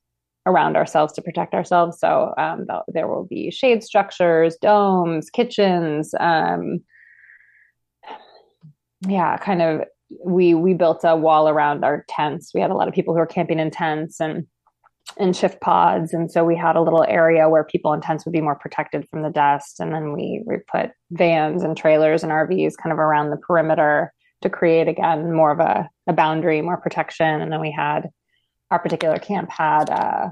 around 0.45 0.75
ourselves 0.75 1.13
to 1.13 1.21
protect 1.21 1.53
ourselves. 1.53 1.99
So 1.99 2.33
um, 2.37 2.65
there 2.87 3.07
will 3.07 3.25
be 3.25 3.51
shade 3.51 3.83
structures, 3.83 4.57
domes, 4.57 5.29
kitchens. 5.29 6.13
Um, 6.19 6.81
yeah, 9.07 9.37
kind 9.37 9.61
of. 9.61 9.81
We 10.25 10.53
we 10.53 10.73
built 10.73 11.01
a 11.05 11.15
wall 11.15 11.47
around 11.47 11.85
our 11.85 12.03
tents. 12.09 12.51
We 12.53 12.59
had 12.59 12.69
a 12.69 12.75
lot 12.75 12.89
of 12.89 12.93
people 12.93 13.13
who 13.13 13.19
were 13.21 13.25
camping 13.25 13.59
in 13.59 13.71
tents 13.71 14.19
and 14.19 14.45
in 15.17 15.31
shift 15.31 15.61
pods, 15.61 16.13
and 16.13 16.29
so 16.29 16.43
we 16.43 16.57
had 16.57 16.75
a 16.75 16.81
little 16.81 17.05
area 17.07 17.47
where 17.47 17.63
people 17.63 17.93
in 17.93 18.01
tents 18.01 18.25
would 18.25 18.33
be 18.33 18.41
more 18.41 18.55
protected 18.55 19.07
from 19.09 19.21
the 19.21 19.29
dust. 19.29 19.79
And 19.79 19.93
then 19.93 20.11
we 20.11 20.43
we 20.45 20.57
put 20.69 20.91
vans 21.11 21.63
and 21.63 21.77
trailers 21.77 22.23
and 22.23 22.31
RVs 22.31 22.75
kind 22.75 22.91
of 22.91 22.99
around 22.99 23.29
the 23.29 23.37
perimeter 23.37 24.13
to 24.41 24.49
create 24.49 24.87
again 24.87 25.33
more 25.33 25.51
of 25.51 25.59
a, 25.59 25.89
a 26.07 26.13
boundary, 26.13 26.61
more 26.61 26.77
protection. 26.77 27.41
And 27.41 27.51
then 27.51 27.61
we 27.61 27.71
had 27.71 28.09
our 28.69 28.79
particular 28.79 29.17
camp 29.17 29.49
had 29.49 29.89
uh, 29.89 30.29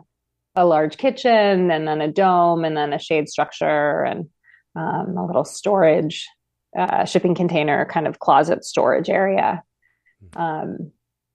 a 0.56 0.66
large 0.66 0.98
kitchen 0.98 1.72
and 1.72 1.88
then 1.88 2.02
a 2.02 2.12
dome 2.12 2.66
and 2.66 2.76
then 2.76 2.94
a 2.94 3.00
shade 3.00 3.30
structure 3.30 4.04
and 4.04 4.30
um, 4.76 5.18
a 5.18 5.26
little 5.26 5.46
storage 5.46 6.28
uh, 6.78 7.06
shipping 7.06 7.36
container 7.36 7.86
kind 7.86 8.08
of 8.08 8.20
closet 8.20 8.64
storage 8.64 9.10
area. 9.10 9.64
Um, 10.36 10.92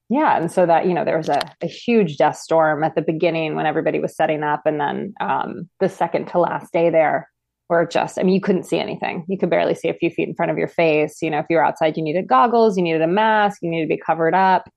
yeah. 0.09 0.37
And 0.37 0.50
so 0.50 0.66
that 0.66 0.87
you 0.87 0.95
know 0.95 1.04
there 1.04 1.16
was 1.16 1.28
a, 1.28 1.40
a, 1.62 1.66
huge 1.66 2.19
dust 2.19 2.43
storm 2.43 2.85
at 2.85 2.95
the 2.95 3.02
beginning 3.02 3.54
when 3.54 3.66
everybody 3.66 3.99
was 3.99 4.14
setting 4.14 4.43
up. 4.43 4.62
And 4.66 4.78
then 4.78 5.14
um, 5.21 5.69
the 5.81 5.88
second 5.88 6.26
to 6.28 6.38
last 6.38 6.73
day 6.73 6.90
there 6.90 7.28
where 7.68 7.87
just 7.87 8.18
i 8.18 8.23
mean 8.23 8.35
you 8.35 8.40
couldn't 8.40 8.64
see 8.64 8.78
anything. 8.78 9.25
You 9.28 9.38
could 9.38 9.50
barely 9.50 9.75
see 9.75 9.88
a 9.88 9.94
few 9.94 10.11
feet 10.11 10.28
in 10.28 10.35
front 10.35 10.52
of 10.52 10.59
your 10.59 10.68
face. 10.68 11.23
You 11.23 11.30
know 11.30 11.38
if 11.38 11.47
you 11.49 11.56
were 11.56 11.64
outside 11.64 11.97
you 11.97 12.02
needed 12.02 12.26
goggles 12.26 12.76
you 12.76 12.83
needed 12.83 13.02
a 13.02 13.06
mask 13.06 13.62
you 13.62 13.71
needed 13.71 13.87
to 13.87 13.97
be 13.97 14.00
covered 14.00 14.35
up. 14.35 14.68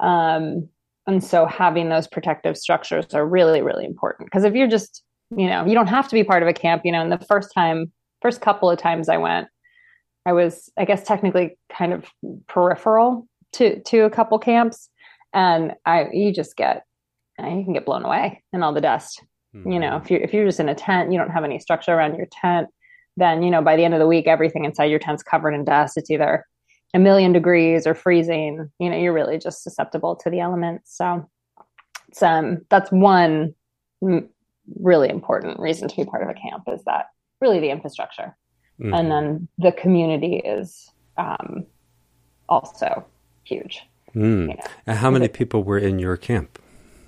Um, 0.00 0.68
and 1.06 1.22
so 1.22 1.46
having 1.46 1.88
those 1.88 2.06
protective 2.06 2.56
structures 2.56 3.14
are 3.14 3.26
really 3.26 3.62
really 3.62 3.84
important. 3.84 4.26
Because 4.26 4.44
if 4.44 4.54
you're 4.54 4.68
just 4.68 5.02
you 5.36 5.48
know 5.48 5.64
you 5.66 5.74
don't 5.74 5.86
have 5.88 6.08
to 6.08 6.14
be 6.14 6.24
part 6.24 6.42
of 6.42 6.48
a 6.48 6.52
camp 6.52 6.82
you 6.84 6.92
know 6.92 7.02
and 7.02 7.10
the 7.10 7.24
first 7.26 7.52
time 7.52 7.90
first 8.22 8.40
couple 8.40 8.70
of 8.70 8.78
times 8.78 9.08
i 9.08 9.16
went 9.16 9.48
i 10.24 10.32
was 10.32 10.70
i 10.78 10.84
guess 10.84 11.02
technically 11.02 11.58
kind 11.68 11.92
of 11.92 12.04
peripheral 12.46 13.26
to 13.52 13.80
to 13.82 14.00
a 14.00 14.10
couple 14.10 14.38
camps. 14.38 14.88
And 15.32 15.74
i 15.84 16.06
you 16.12 16.32
just 16.32 16.56
get 16.56 16.84
you 17.38 17.64
can 17.64 17.72
get 17.72 17.84
blown 17.84 18.04
away 18.04 18.42
in 18.52 18.62
all 18.62 18.72
the 18.72 18.80
dust 18.80 19.22
mm-hmm. 19.56 19.72
you 19.72 19.78
know 19.78 19.96
if 19.96 20.10
you 20.10 20.18
if 20.18 20.32
you're 20.32 20.46
just 20.46 20.60
in 20.60 20.68
a 20.68 20.74
tent 20.74 21.12
you 21.12 21.18
don't 21.18 21.30
have 21.30 21.44
any 21.44 21.58
structure 21.58 21.92
around 21.92 22.16
your 22.16 22.26
tent 22.26 22.68
then 23.16 23.42
you 23.42 23.50
know 23.50 23.62
by 23.62 23.76
the 23.76 23.84
end 23.84 23.94
of 23.94 24.00
the 24.00 24.06
week 24.06 24.26
everything 24.26 24.64
inside 24.64 24.84
your 24.84 24.98
tent's 24.98 25.22
covered 25.22 25.54
in 25.54 25.64
dust 25.64 25.96
it's 25.96 26.10
either 26.10 26.44
a 26.94 26.98
million 26.98 27.32
degrees 27.32 27.86
or 27.86 27.94
freezing 27.94 28.70
you 28.78 28.90
know 28.90 28.96
you're 28.96 29.12
really 29.12 29.38
just 29.38 29.62
susceptible 29.62 30.16
to 30.16 30.30
the 30.30 30.40
elements 30.40 30.96
so 30.96 31.28
it's 32.08 32.22
um 32.22 32.58
that's 32.68 32.90
one 32.90 33.54
really 34.80 35.08
important 35.08 35.58
reason 35.58 35.88
to 35.88 35.96
be 35.96 36.04
part 36.04 36.22
of 36.22 36.28
a 36.28 36.34
camp 36.34 36.64
is 36.72 36.82
that 36.84 37.06
really 37.40 37.60
the 37.60 37.70
infrastructure 37.70 38.36
mm-hmm. 38.80 38.94
and 38.94 39.10
then 39.10 39.48
the 39.58 39.72
community 39.72 40.36
is 40.36 40.90
um 41.16 41.66
also 42.48 43.04
huge 43.44 43.82
mm. 44.14 44.42
you 44.42 44.46
know? 44.48 44.56
and 44.86 44.98
how 44.98 45.10
many 45.10 45.28
people 45.28 45.62
were 45.62 45.78
in 45.78 45.98
your 45.98 46.16
camp 46.16 46.58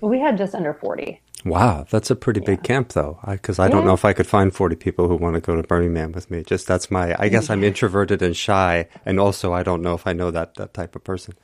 we 0.01 0.21
had 0.21 0.37
just 0.37 0.55
under 0.55 0.75
40 0.75 1.21
Wow, 1.45 1.87
that's 1.89 2.11
a 2.11 2.17
pretty 2.17 2.41
yeah. 2.41 2.47
big 2.47 2.63
camp, 2.63 2.91
though, 2.91 3.19
because 3.27 3.59
I, 3.59 3.67
I 3.67 3.69
don't 3.69 3.85
know 3.85 3.95
if 3.95 4.05
I 4.05 4.13
could 4.13 4.27
find 4.27 4.53
40 4.53 4.77
people 4.77 5.09
who 5.09 5.17
want 5.17 5.35
to 5.35 5.41
go 5.41 5.55
to 5.55 5.63
Burning 5.63 5.93
Man 5.93 6.13
with 6.13 6.31
me. 6.31 6.43
Just 6.43 6.67
that's 6.67 6.91
my, 6.91 7.15
I 7.19 7.29
guess 7.29 7.49
I'm 7.49 7.63
introverted 7.63 8.23
and 8.23 8.37
shy, 8.37 8.89
and 9.07 9.21
also 9.21 9.53
I 9.53 9.63
don't 9.63 9.83
know 9.83 9.95
if 9.95 10.07
I 10.07 10.13
know 10.13 10.31
that, 10.31 10.57
that 10.57 10.75
type 10.75 10.97
of 10.97 11.05
person. 11.05 11.35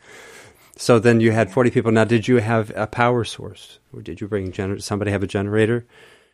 So 0.76 0.98
then 0.98 1.20
you 1.20 1.30
had 1.30 1.52
40 1.52 1.70
people. 1.70 1.92
Now, 1.92 2.04
did 2.04 2.26
you 2.26 2.36
have 2.36 2.72
a 2.74 2.86
power 2.86 3.24
source? 3.24 3.78
Or 3.92 4.02
did 4.02 4.20
you 4.20 4.26
bring, 4.26 4.50
gener- 4.50 4.82
somebody 4.82 5.12
have 5.12 5.22
a 5.22 5.28
generator? 5.28 5.86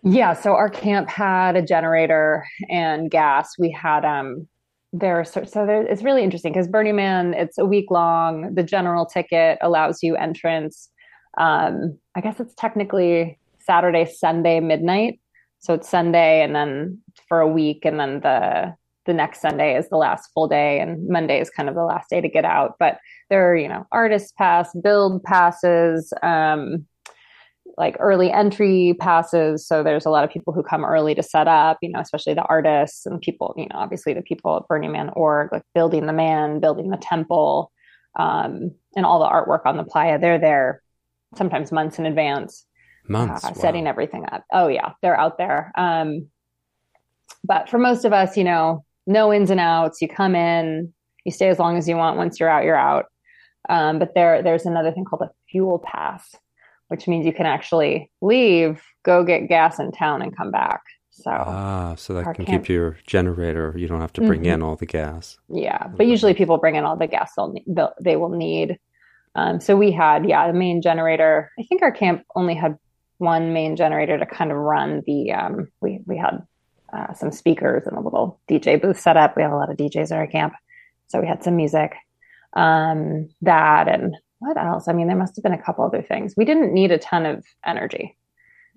Yeah, 0.02 0.32
so 0.32 0.52
our 0.52 0.70
camp 0.70 1.10
had 1.10 1.56
a 1.56 1.62
generator 1.62 2.46
and 2.70 3.10
gas. 3.10 3.58
We 3.58 3.70
had, 3.70 4.04
um, 4.06 4.48
there, 4.92 5.22
so, 5.24 5.44
so 5.44 5.66
there, 5.66 5.82
it's 5.82 6.02
really 6.02 6.24
interesting 6.24 6.52
because 6.52 6.66
Burning 6.66 6.96
Man, 6.96 7.34
it's 7.34 7.58
a 7.58 7.66
week 7.66 7.90
long. 7.90 8.54
The 8.54 8.62
general 8.62 9.04
ticket 9.04 9.58
allows 9.60 10.02
you 10.02 10.16
entrance. 10.16 10.88
Um, 11.38 11.98
I 12.16 12.20
guess 12.22 12.40
it's 12.40 12.54
technically 12.54 13.38
Saturday, 13.70 14.04
Sunday 14.04 14.58
midnight. 14.58 15.20
So 15.60 15.74
it's 15.74 15.88
Sunday 15.88 16.42
and 16.42 16.56
then 16.56 16.98
for 17.28 17.38
a 17.38 17.46
week 17.46 17.84
and 17.84 18.00
then 18.00 18.18
the 18.18 18.74
the 19.06 19.14
next 19.14 19.40
Sunday 19.40 19.76
is 19.76 19.88
the 19.88 19.96
last 19.96 20.28
full 20.34 20.48
day 20.48 20.80
and 20.80 21.08
Monday 21.08 21.40
is 21.40 21.50
kind 21.50 21.68
of 21.68 21.76
the 21.76 21.84
last 21.84 22.10
day 22.10 22.20
to 22.20 22.28
get 22.28 22.44
out. 22.44 22.74
But 22.80 22.98
there 23.28 23.48
are, 23.48 23.56
you 23.56 23.68
know, 23.68 23.86
artist 23.92 24.34
pass, 24.36 24.68
build 24.82 25.22
passes, 25.22 26.12
um, 26.24 26.84
like 27.78 27.96
early 28.00 28.32
entry 28.32 28.96
passes. 28.98 29.66
So 29.66 29.84
there's 29.84 30.04
a 30.04 30.10
lot 30.10 30.24
of 30.24 30.30
people 30.30 30.52
who 30.52 30.64
come 30.64 30.84
early 30.84 31.14
to 31.14 31.22
set 31.22 31.46
up, 31.46 31.78
you 31.80 31.90
know, 31.90 32.00
especially 32.00 32.34
the 32.34 32.42
artists 32.42 33.06
and 33.06 33.20
people, 33.20 33.54
you 33.56 33.66
know, 33.66 33.76
obviously 33.76 34.14
the 34.14 34.22
people 34.22 34.56
at 34.56 34.66
Burning 34.66 34.90
Man 34.90 35.10
org, 35.14 35.50
like 35.52 35.62
building 35.76 36.06
the 36.06 36.12
man, 36.12 36.58
building 36.58 36.90
the 36.90 36.96
temple, 36.96 37.70
um, 38.18 38.72
and 38.96 39.06
all 39.06 39.20
the 39.20 39.26
artwork 39.26 39.64
on 39.64 39.76
the 39.76 39.84
playa. 39.84 40.18
They're 40.18 40.40
there 40.40 40.82
sometimes 41.36 41.70
months 41.70 42.00
in 42.00 42.06
advance 42.06 42.66
months 43.08 43.44
uh, 43.44 43.52
wow. 43.54 43.60
setting 43.60 43.86
everything 43.86 44.24
up. 44.30 44.44
Oh 44.52 44.68
yeah, 44.68 44.92
they're 45.02 45.18
out 45.18 45.38
there. 45.38 45.72
Um, 45.76 46.28
but 47.44 47.68
for 47.68 47.78
most 47.78 48.04
of 48.04 48.12
us, 48.12 48.36
you 48.36 48.44
know, 48.44 48.84
no 49.06 49.32
ins 49.32 49.50
and 49.50 49.60
outs. 49.60 50.00
You 50.00 50.08
come 50.08 50.34
in, 50.34 50.92
you 51.24 51.32
stay 51.32 51.48
as 51.48 51.58
long 51.58 51.76
as 51.76 51.88
you 51.88 51.96
want. 51.96 52.16
Once 52.16 52.38
you're 52.38 52.48
out, 52.48 52.64
you're 52.64 52.76
out. 52.76 53.06
Um, 53.68 53.98
but 53.98 54.14
there, 54.14 54.42
there's 54.42 54.66
another 54.66 54.92
thing 54.92 55.04
called 55.04 55.22
a 55.22 55.30
fuel 55.50 55.78
pass, 55.78 56.34
which 56.88 57.06
means 57.06 57.26
you 57.26 57.32
can 57.32 57.46
actually 57.46 58.10
leave, 58.20 58.82
go 59.04 59.24
get 59.24 59.48
gas 59.48 59.78
in 59.78 59.92
town, 59.92 60.22
and 60.22 60.36
come 60.36 60.50
back. 60.50 60.80
So 61.10 61.30
ah, 61.30 61.94
so 61.96 62.14
that 62.14 62.34
can 62.34 62.46
camp- 62.46 62.64
keep 62.64 62.68
your 62.70 62.96
generator. 63.06 63.74
You 63.76 63.88
don't 63.88 64.00
have 64.00 64.12
to 64.14 64.22
bring 64.22 64.42
mm-hmm. 64.42 64.52
in 64.52 64.62
all 64.62 64.76
the 64.76 64.86
gas. 64.86 65.38
Yeah, 65.48 65.88
but 65.88 66.06
usually 66.06 66.32
people 66.32 66.56
bring 66.56 66.76
in 66.76 66.84
all 66.84 66.96
the 66.96 67.06
gas 67.06 67.32
they'll, 67.36 67.54
they'll 67.66 67.92
they 68.00 68.16
will 68.16 68.30
need. 68.30 68.78
Um, 69.34 69.60
so 69.60 69.76
we 69.76 69.92
had, 69.92 70.28
yeah, 70.28 70.46
the 70.46 70.58
main 70.58 70.82
generator. 70.82 71.52
I 71.58 71.62
think 71.64 71.82
our 71.82 71.92
camp 71.92 72.24
only 72.34 72.54
had 72.54 72.76
one 73.20 73.52
main 73.52 73.76
generator 73.76 74.18
to 74.18 74.26
kind 74.26 74.50
of 74.50 74.56
run 74.56 75.02
the 75.06 75.32
um, 75.32 75.68
we 75.80 76.00
we 76.06 76.16
had 76.16 76.42
uh, 76.92 77.12
some 77.12 77.30
speakers 77.30 77.86
and 77.86 77.96
a 77.96 78.00
little 78.00 78.40
DJ 78.50 78.80
booth 78.80 78.98
set 78.98 79.16
up. 79.16 79.36
We 79.36 79.42
have 79.42 79.52
a 79.52 79.56
lot 79.56 79.70
of 79.70 79.76
DJs 79.76 80.10
at 80.10 80.18
our 80.18 80.26
camp, 80.26 80.54
so 81.08 81.20
we 81.20 81.26
had 81.26 81.44
some 81.44 81.56
music. 81.56 81.94
Um, 82.54 83.28
that 83.42 83.88
and 83.88 84.16
what 84.38 84.56
else? 84.56 84.88
I 84.88 84.92
mean, 84.92 85.06
there 85.06 85.16
must 85.16 85.36
have 85.36 85.42
been 85.42 85.52
a 85.52 85.62
couple 85.62 85.84
other 85.84 86.02
things. 86.02 86.34
We 86.36 86.44
didn't 86.44 86.72
need 86.72 86.90
a 86.90 86.98
ton 86.98 87.26
of 87.26 87.44
energy 87.64 88.16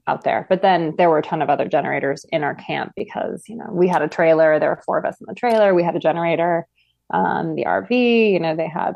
out 0.06 0.26
there, 0.26 0.46
but 0.50 0.62
then 0.62 0.94
there 0.98 1.10
were 1.10 1.20
a 1.20 1.24
ton 1.24 1.42
of 1.42 1.50
other 1.50 1.68
generators 1.68 2.26
in 2.32 2.44
our 2.44 2.56
camp 2.56 2.92
because 2.98 3.44
you 3.48 3.56
know 3.56 3.68
we 3.72 3.88
had 3.88 4.02
a 4.02 4.10
trailer. 4.10 4.60
There 4.60 4.70
were 4.70 4.84
four 4.86 4.98
of 4.98 5.06
us 5.06 5.20
in 5.22 5.26
the 5.28 5.36
trailer. 5.36 5.74
We 5.74 5.84
had 5.84 5.96
a 5.96 6.00
generator. 6.00 6.68
Um, 7.14 7.56
the 7.56 7.66
RV, 7.66 8.32
you 8.32 8.40
know, 8.40 8.56
they 8.56 8.68
had 8.68 8.94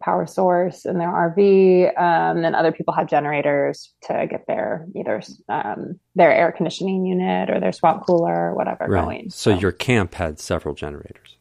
power 0.00 0.26
source 0.26 0.84
in 0.84 0.98
their 0.98 1.08
RV. 1.08 1.98
Um, 1.98 2.44
and 2.44 2.54
other 2.54 2.72
people 2.72 2.94
have 2.94 3.08
generators 3.08 3.92
to 4.02 4.26
get 4.30 4.46
their 4.46 4.86
either 4.94 5.22
um, 5.48 5.98
their 6.14 6.32
air 6.32 6.52
conditioning 6.52 7.06
unit 7.06 7.50
or 7.50 7.60
their 7.60 7.72
swamp 7.72 8.06
cooler 8.06 8.50
or 8.50 8.54
whatever 8.54 8.86
right. 8.86 9.02
going. 9.02 9.30
So, 9.30 9.52
so 9.52 9.58
your 9.58 9.72
camp 9.72 10.14
had 10.14 10.38
several 10.38 10.74
generators. 10.74 11.36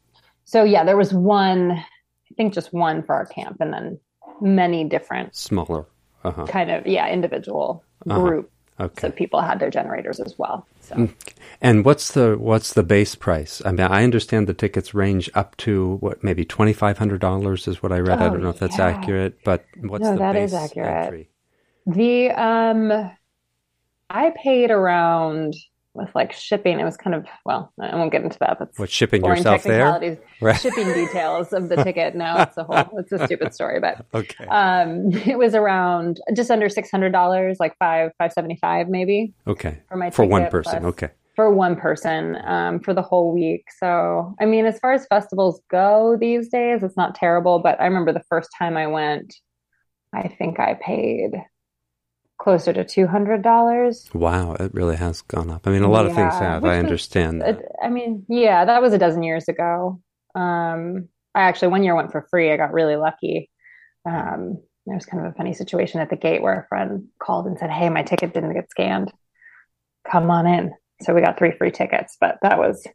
So 0.46 0.64
yeah, 0.64 0.84
there 0.84 0.98
was 0.98 1.14
one. 1.14 1.72
I 1.72 2.34
think 2.36 2.54
just 2.54 2.74
one 2.74 3.04
for 3.04 3.16
our 3.16 3.26
camp, 3.26 3.58
and 3.60 3.72
then 3.72 4.00
many 4.42 4.84
different 4.84 5.36
smaller 5.36 5.86
uh-huh. 6.24 6.46
kind 6.48 6.70
of 6.70 6.86
yeah 6.86 7.10
individual 7.10 7.84
uh-huh. 8.06 8.20
group 8.20 8.52
Okay. 8.80 9.08
So 9.08 9.12
people 9.12 9.42
had 9.42 9.60
their 9.60 9.70
generators 9.70 10.20
as 10.20 10.38
well. 10.38 10.68
So. 10.86 10.96
Mm. 10.96 11.14
And 11.62 11.86
what's 11.86 12.12
the 12.12 12.38
what's 12.38 12.74
the 12.74 12.84
base 12.84 13.16
price? 13.16 13.62
I 13.66 13.72
mean, 13.72 13.82
I 13.82 14.04
understand 14.04 14.48
the 14.48 14.54
tickets 14.54 14.94
range 14.94 15.30
up 15.34 15.58
to 15.58 15.98
what 15.98 16.24
maybe 16.24 16.46
twenty 16.46 16.74
five 16.74 16.98
hundred 16.98 17.22
dollars 17.22 17.68
is 17.68 17.82
what 17.82 17.92
I 17.92 18.00
read. 18.00 18.22
Oh, 18.22 18.26
I 18.26 18.30
don't 18.30 18.44
know 18.44 18.50
if 18.50 18.60
that's 18.60 18.80
accurate, 18.80 19.44
but 19.44 19.66
what's 19.82 20.04
no, 20.04 20.14
the 20.14 20.20
that 20.20 20.34
base 20.34 20.50
is 20.50 20.54
accurate. 20.54 21.06
Entry? 21.06 21.30
The 21.88 22.32
um, 22.32 23.12
I 24.10 24.34
paid 24.36 24.72
around 24.72 25.56
with 25.96 26.14
like 26.14 26.34
shipping, 26.34 26.80
it 26.80 26.84
was 26.84 26.98
kind 26.98 27.16
of 27.16 27.26
well, 27.46 27.72
I 27.80 27.96
won't 27.96 28.12
get 28.12 28.24
into 28.24 28.38
that. 28.40 28.58
That's 28.60 28.78
what 28.78 28.90
shipping 28.90 29.24
yourself 29.24 29.64
there. 29.64 30.18
Right. 30.42 30.60
Shipping 30.60 30.88
details 30.94 31.54
of 31.54 31.70
the 31.70 31.78
ticket. 31.78 32.16
No, 32.16 32.36
it's 32.40 32.58
a 32.58 32.64
whole. 32.64 33.00
It's 33.00 33.12
a 33.12 33.26
stupid 33.26 33.54
story, 33.54 33.80
but 33.80 34.06
okay. 34.14 34.46
Um, 34.48 35.12
it 35.14 35.38
was 35.38 35.56
around 35.56 36.20
just 36.36 36.52
under 36.52 36.70
six 36.70 36.92
hundred 36.92 37.12
dollars, 37.12 37.58
like 37.60 37.78
five 37.78 38.12
five 38.18 38.34
seventy 38.34 38.58
five 38.58 38.90
maybe. 38.90 39.34
Okay. 39.48 39.82
For 39.90 39.98
my 39.98 40.10
for 40.12 40.26
one 40.26 40.48
person. 40.50 40.82
Plus, 40.82 40.94
okay. 40.94 41.10
For 41.36 41.54
one 41.54 41.76
person, 41.76 42.38
um, 42.46 42.80
for 42.80 42.94
the 42.94 43.02
whole 43.02 43.34
week. 43.34 43.66
So, 43.80 44.34
I 44.40 44.46
mean, 44.46 44.66
as 44.66 44.80
far 44.80 44.94
as 44.94 45.06
festivals 45.08 45.60
go 45.70 46.16
these 46.18 46.48
days, 46.48 46.82
it's 46.82 46.96
not 46.96 47.14
terrible. 47.14 47.60
But 47.60 47.80
I 47.82 47.86
remember 47.86 48.14
the 48.14 48.24
first 48.30 48.50
time 48.58 48.78
I 48.78 48.88
went, 48.88 49.36
I 50.14 50.30
think 50.30 50.62
I 50.62 50.76
paid 50.76 51.34
closer 52.46 52.72
to 52.72 52.86
two 52.86 53.08
hundred 53.08 53.42
dollars. 53.42 54.08
Wow, 54.14 54.54
it 54.54 54.72
really 54.72 54.96
has 54.96 55.24
gone 55.24 55.50
up. 55.50 55.66
I 55.66 55.72
mean, 55.72 55.82
a 55.82 55.90
lot 55.90 56.06
yeah, 56.06 56.12
of 56.12 56.16
things 56.16 56.34
have. 56.36 56.64
I 56.64 56.78
understand. 56.78 57.42
Was, 57.42 57.56
I 57.84 57.90
mean, 57.90 58.24
yeah, 58.30 58.64
that 58.66 58.84
was 58.84 58.94
a 58.94 59.00
dozen 59.00 59.24
years 59.24 59.50
ago. 59.50 60.00
Um, 60.36 61.10
I 61.34 61.42
actually 61.42 61.70
one 61.70 61.84
year 61.84 61.96
went 61.96 62.12
for 62.12 62.28
free. 62.30 62.54
I 62.54 62.58
got 62.58 62.72
really 62.72 62.98
lucky. 62.98 63.50
Um, 64.06 64.62
there 64.86 64.96
was 64.96 65.08
kind 65.08 65.26
of 65.26 65.32
a 65.32 65.36
funny 65.36 65.56
situation 65.56 66.02
at 66.02 66.12
the 66.12 66.16
gate 66.16 66.44
where 66.44 66.62
a 66.62 66.68
friend 66.68 67.08
called 67.20 67.48
and 67.48 67.58
said, 67.58 67.72
"Hey, 67.72 67.90
my 67.90 68.04
ticket 68.04 68.36
didn't 68.36 68.54
get 68.54 68.70
scanned. 68.70 69.12
Come 70.10 70.30
on 70.30 70.46
in." 70.46 70.72
So 71.02 71.16
we 71.16 71.22
got 71.22 71.40
three 71.40 71.52
free 71.58 71.72
tickets, 71.72 72.16
but 72.22 72.38
that 72.44 72.60
was. 72.60 72.88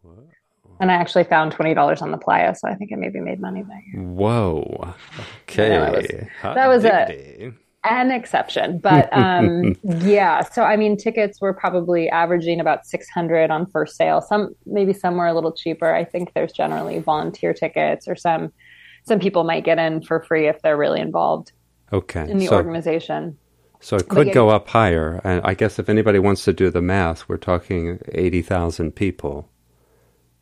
And 0.79 0.93
I 0.93 0.95
actually 0.95 1.25
found 1.25 1.51
twenty 1.51 1.75
dollars 1.75 2.03
on 2.03 2.13
the 2.13 2.19
playa, 2.19 2.55
so 2.55 2.69
I 2.69 2.77
think 2.77 2.93
I 2.93 2.97
maybe 2.97 3.19
made 3.19 3.41
money 3.41 3.65
there. 3.65 4.01
Whoa! 4.01 4.95
Okay, 5.43 5.71
that 5.71 5.93
was, 5.93 6.07
that 6.43 6.69
was 6.69 6.85
a 6.85 7.53
an 7.85 8.11
exception 8.11 8.79
but 8.79 9.09
um 9.17 9.75
yeah. 9.83 10.43
So 10.43 10.63
i 10.63 10.77
mean 10.77 10.97
tickets 10.97 11.41
were 11.41 11.55
probably 11.55 12.09
averaging 12.11 12.61
about 12.61 12.87
600 12.87 13.51
on 13.51 13.67
first 13.67 13.97
sale. 13.97 14.21
Some 14.21 14.55
maybe 14.67 14.93
some 14.93 15.17
were 15.17 15.27
a 15.27 15.35
little 15.35 15.53
cheaper. 15.53 15.95
I 15.95 16.05
think 16.05 16.35
there's 16.35 16.53
generally 16.53 16.99
volunteer 16.99 17.55
tickets 17.55 18.07
or 18.07 18.17
some 18.17 18.53
some 19.05 19.19
people 19.19 19.45
might 19.45 19.65
get 19.65 19.79
in 19.79 20.03
for 20.03 20.21
free 20.23 20.47
if 20.47 20.61
they're 20.63 20.77
really 20.77 21.01
involved 21.01 21.53
okay. 21.93 22.31
in 22.31 22.39
the 22.39 22.47
so, 22.47 22.57
organization. 22.57 23.39
so 23.81 23.97
it 23.97 24.09
could 24.09 24.33
go 24.33 24.51
up 24.51 24.69
higher 24.69 25.21
and 25.25 25.41
i 25.45 25.55
guess 25.55 25.79
if 25.79 25.89
anybody 25.89 26.19
wants 26.19 26.45
to 26.45 26.53
do 26.53 26.69
the 26.71 26.83
math 26.83 27.29
we're 27.29 27.39
talking 27.39 27.99
80,000 28.13 28.93
people. 28.93 29.49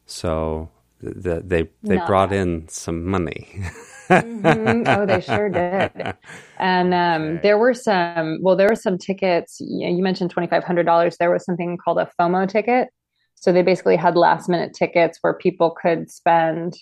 So 0.06 0.70
the, 1.00 1.42
they 1.44 1.68
they 1.82 1.98
brought 2.06 2.32
in 2.32 2.66
some 2.68 3.04
money 3.04 3.60
mm-hmm. 4.08 4.82
Oh, 4.86 5.06
they 5.06 5.20
sure 5.20 5.48
did. 5.50 6.14
And 6.58 6.94
um, 6.94 7.40
there 7.42 7.58
were 7.58 7.74
some. 7.74 8.38
Well, 8.42 8.56
there 8.56 8.68
were 8.68 8.76
some 8.76 8.98
tickets. 8.98 9.58
You, 9.60 9.88
you 9.88 10.02
mentioned 10.02 10.30
twenty 10.30 10.48
five 10.48 10.64
hundred 10.64 10.86
dollars. 10.86 11.16
There 11.16 11.30
was 11.30 11.44
something 11.44 11.78
called 11.82 11.98
a 11.98 12.10
FOMO 12.18 12.48
ticket. 12.48 12.88
So 13.36 13.52
they 13.52 13.62
basically 13.62 13.96
had 13.96 14.16
last 14.16 14.48
minute 14.48 14.74
tickets 14.74 15.18
where 15.20 15.34
people 15.34 15.70
could 15.70 16.10
spend, 16.10 16.74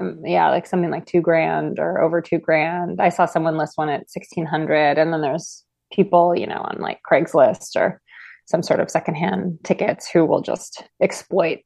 um, 0.00 0.20
yeah, 0.24 0.50
like 0.50 0.66
something 0.66 0.90
like 0.90 1.06
two 1.06 1.20
grand 1.20 1.78
or 1.78 2.00
over 2.00 2.20
two 2.20 2.38
grand. 2.38 3.00
I 3.00 3.08
saw 3.08 3.26
someone 3.26 3.56
list 3.56 3.74
one 3.76 3.88
at 3.88 4.10
sixteen 4.10 4.46
hundred, 4.46 4.98
and 4.98 5.12
then 5.12 5.20
there's 5.20 5.64
people, 5.92 6.34
you 6.36 6.46
know, 6.46 6.64
on 6.64 6.78
like 6.80 7.00
Craigslist 7.10 7.76
or 7.76 8.00
some 8.46 8.62
sort 8.62 8.80
of 8.80 8.90
secondhand 8.90 9.58
tickets 9.62 10.10
who 10.10 10.24
will 10.26 10.40
just 10.40 10.84
exploit 11.00 11.60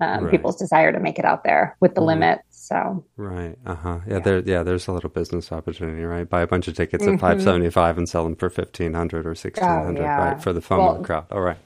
um, 0.00 0.24
right. 0.24 0.30
people's 0.30 0.56
desire 0.56 0.92
to 0.92 1.00
make 1.00 1.18
it 1.18 1.24
out 1.24 1.44
there 1.44 1.76
with 1.80 1.94
the 1.94 2.00
mm. 2.00 2.06
limit. 2.06 2.40
So 2.50 3.04
right, 3.16 3.56
uh 3.66 3.74
huh. 3.74 4.00
Yeah, 4.06 4.14
yeah, 4.14 4.18
there, 4.20 4.38
yeah. 4.40 4.62
There's 4.62 4.88
a 4.88 4.92
little 4.92 5.10
business 5.10 5.50
opportunity, 5.52 6.02
right? 6.02 6.28
Buy 6.28 6.42
a 6.42 6.46
bunch 6.46 6.68
of 6.68 6.74
tickets 6.74 7.04
mm-hmm. 7.04 7.14
at 7.14 7.20
five 7.20 7.42
seventy 7.42 7.70
five 7.70 7.98
and 7.98 8.08
sell 8.08 8.24
them 8.24 8.36
for 8.36 8.50
fifteen 8.50 8.94
hundred 8.94 9.26
or 9.26 9.34
sixteen 9.34 9.68
hundred, 9.68 10.02
oh, 10.02 10.04
yeah. 10.04 10.32
right? 10.32 10.42
For 10.42 10.52
the 10.52 10.60
FOMO 10.60 10.78
well, 10.78 11.02
crowd. 11.02 11.26
All 11.30 11.40
right. 11.40 11.58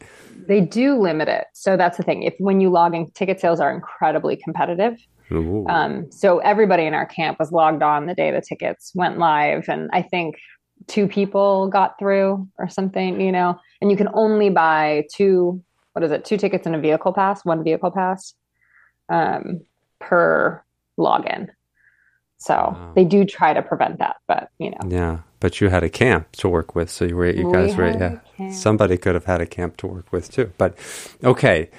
They 0.47 0.61
do 0.61 0.99
limit 0.99 1.29
it, 1.29 1.47
so 1.55 1.77
that's 1.77 1.97
the 1.97 2.03
thing. 2.03 2.23
If 2.23 2.35
when 2.39 2.61
you 2.61 2.71
log 2.71 2.95
in, 2.95 3.11
ticket 3.11 3.41
sales 3.41 3.61
are 3.61 3.73
incredibly 3.73 4.37
competitive. 4.37 4.99
Um, 5.31 6.13
so 6.13 6.41
everybody 6.41 6.85
in 6.85 6.93
our 6.93 7.07
camp 7.07 7.39
was 7.39 7.53
logged 7.53 7.83
on 7.83 8.05
the 8.05 8.15
day 8.15 8.31
the 8.31 8.43
tickets 8.43 8.93
went 8.95 9.19
live, 9.19 9.67
and 9.69 9.89
I 9.93 10.03
think 10.03 10.37
two 10.89 11.09
people 11.09 11.69
got 11.69 11.99
through 11.99 12.47
or 12.59 12.69
something, 12.69 13.21
you 13.21 13.33
know. 13.33 13.59
And 13.81 13.91
you 13.91 13.97
can 13.97 14.09
only 14.13 14.51
buy 14.51 15.05
two 15.15 15.63
what 15.93 16.05
is 16.05 16.11
it, 16.11 16.25
two 16.25 16.37
tickets 16.37 16.67
and 16.67 16.75
a 16.75 16.81
vehicle 16.81 17.13
pass, 17.13 17.45
one 17.45 17.63
vehicle 17.63 17.91
pass 17.91 18.35
um, 19.09 19.61
per 19.99 20.63
login. 20.99 21.49
So 22.39 22.55
wow. 22.55 22.93
they 22.97 23.05
do 23.05 23.25
try 23.25 23.55
to 23.55 23.63
prevent 23.63 23.99
that, 24.01 24.17
but 24.27 24.51
you 24.59 24.71
know. 24.71 24.79
Yeah, 24.89 25.21
but 25.39 25.61
you 25.61 25.69
had 25.69 25.85
a 25.85 25.89
camp 25.89 26.33
to 26.39 26.49
work 26.49 26.75
with, 26.75 26.91
so 26.91 27.05
you 27.05 27.15
were 27.15 27.31
you 27.31 27.53
guys 27.53 27.77
were 27.77 27.89
yeah. 27.89 28.51
Somebody 28.51 28.97
could 28.97 29.15
have 29.15 29.27
had 29.27 29.41
a 29.41 29.47
camp 29.47 29.77
to 29.79 29.87
work 29.87 30.13
with 30.13 30.29
too. 30.29 30.53
But 30.59 30.77
okay, 31.23 31.71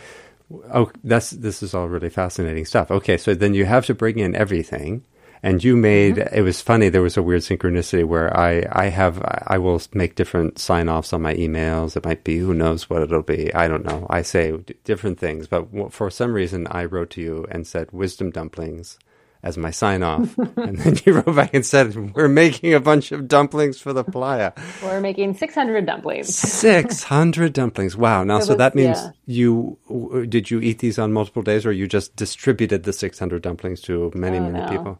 oh, 0.74 0.90
that's 1.04 1.32
this 1.32 1.64
is 1.64 1.74
all 1.74 1.90
really 1.90 2.10
fascinating 2.10 2.64
stuff. 2.64 2.92
Okay, 2.92 3.18
so 3.18 3.34
then 3.34 3.54
you 3.54 3.66
have 3.66 3.86
to 3.88 3.94
bring 3.94 4.20
in 4.20 4.36
everything. 4.36 5.04
And 5.46 5.62
you 5.62 5.76
made 5.76 6.16
mm-hmm. 6.16 6.36
it 6.36 6.42
was 6.42 6.62
funny. 6.62 6.90
There 6.90 7.02
was 7.02 7.18
a 7.18 7.22
weird 7.22 7.42
synchronicity 7.42 8.06
where 8.06 8.36
I 8.36 8.64
I 8.72 8.86
have 8.86 9.22
I 9.24 9.58
will 9.58 9.82
make 9.94 10.16
different 10.16 10.58
sign 10.58 10.88
offs 10.88 11.12
on 11.12 11.22
my 11.22 11.36
emails. 11.36 11.98
It 11.98 12.06
might 12.06 12.24
be 12.24 12.38
who 12.38 12.54
knows 12.54 12.90
what 12.90 13.02
it'll 13.02 13.22
be. 13.22 13.54
I 13.54 13.68
don't 13.68 13.86
know. 13.86 14.08
I 14.10 14.22
say 14.22 14.58
different 14.86 15.20
things, 15.20 15.48
but 15.48 15.68
for 15.92 16.10
some 16.10 16.34
reason 16.34 16.66
I 16.72 16.86
wrote 16.86 17.12
to 17.12 17.22
you 17.22 17.46
and 17.52 17.68
said 17.68 17.92
wisdom 17.92 18.32
dumplings 18.32 18.98
as 19.44 19.58
my 19.58 19.72
sign 19.72 20.02
off. 20.02 20.38
and 20.58 20.78
then 20.78 20.98
you 21.06 21.14
wrote 21.14 21.36
back 21.36 21.54
and 21.54 21.66
said, 21.66 22.16
We're 22.16 22.30
making 22.30 22.74
a 22.74 22.80
bunch 22.80 23.12
of 23.12 23.28
dumplings 23.28 23.80
for 23.80 23.94
the 23.94 24.04
playa. 24.04 24.54
We're 24.82 25.02
making 25.02 25.36
600 25.36 25.86
dumplings. 25.86 26.34
600 26.34 27.54
dumplings. 27.54 27.96
Wow. 27.98 28.24
Now, 28.24 28.40
so 28.40 28.56
that 28.56 28.74
means 28.74 28.98
yeah. 28.98 29.12
you 29.26 30.26
did 30.30 30.50
you 30.50 30.62
eat 30.62 30.80
these 30.80 30.98
on 30.98 31.12
multiple 31.12 31.44
days 31.44 31.66
or 31.66 31.72
you 31.72 31.88
just 31.88 32.16
distributed 32.16 32.84
the 32.84 32.94
600 32.94 33.42
dumplings 33.42 33.82
to 33.82 34.12
many, 34.16 34.38
oh, 34.38 34.50
many 34.50 34.60
no. 34.60 34.70
people? 34.70 35.00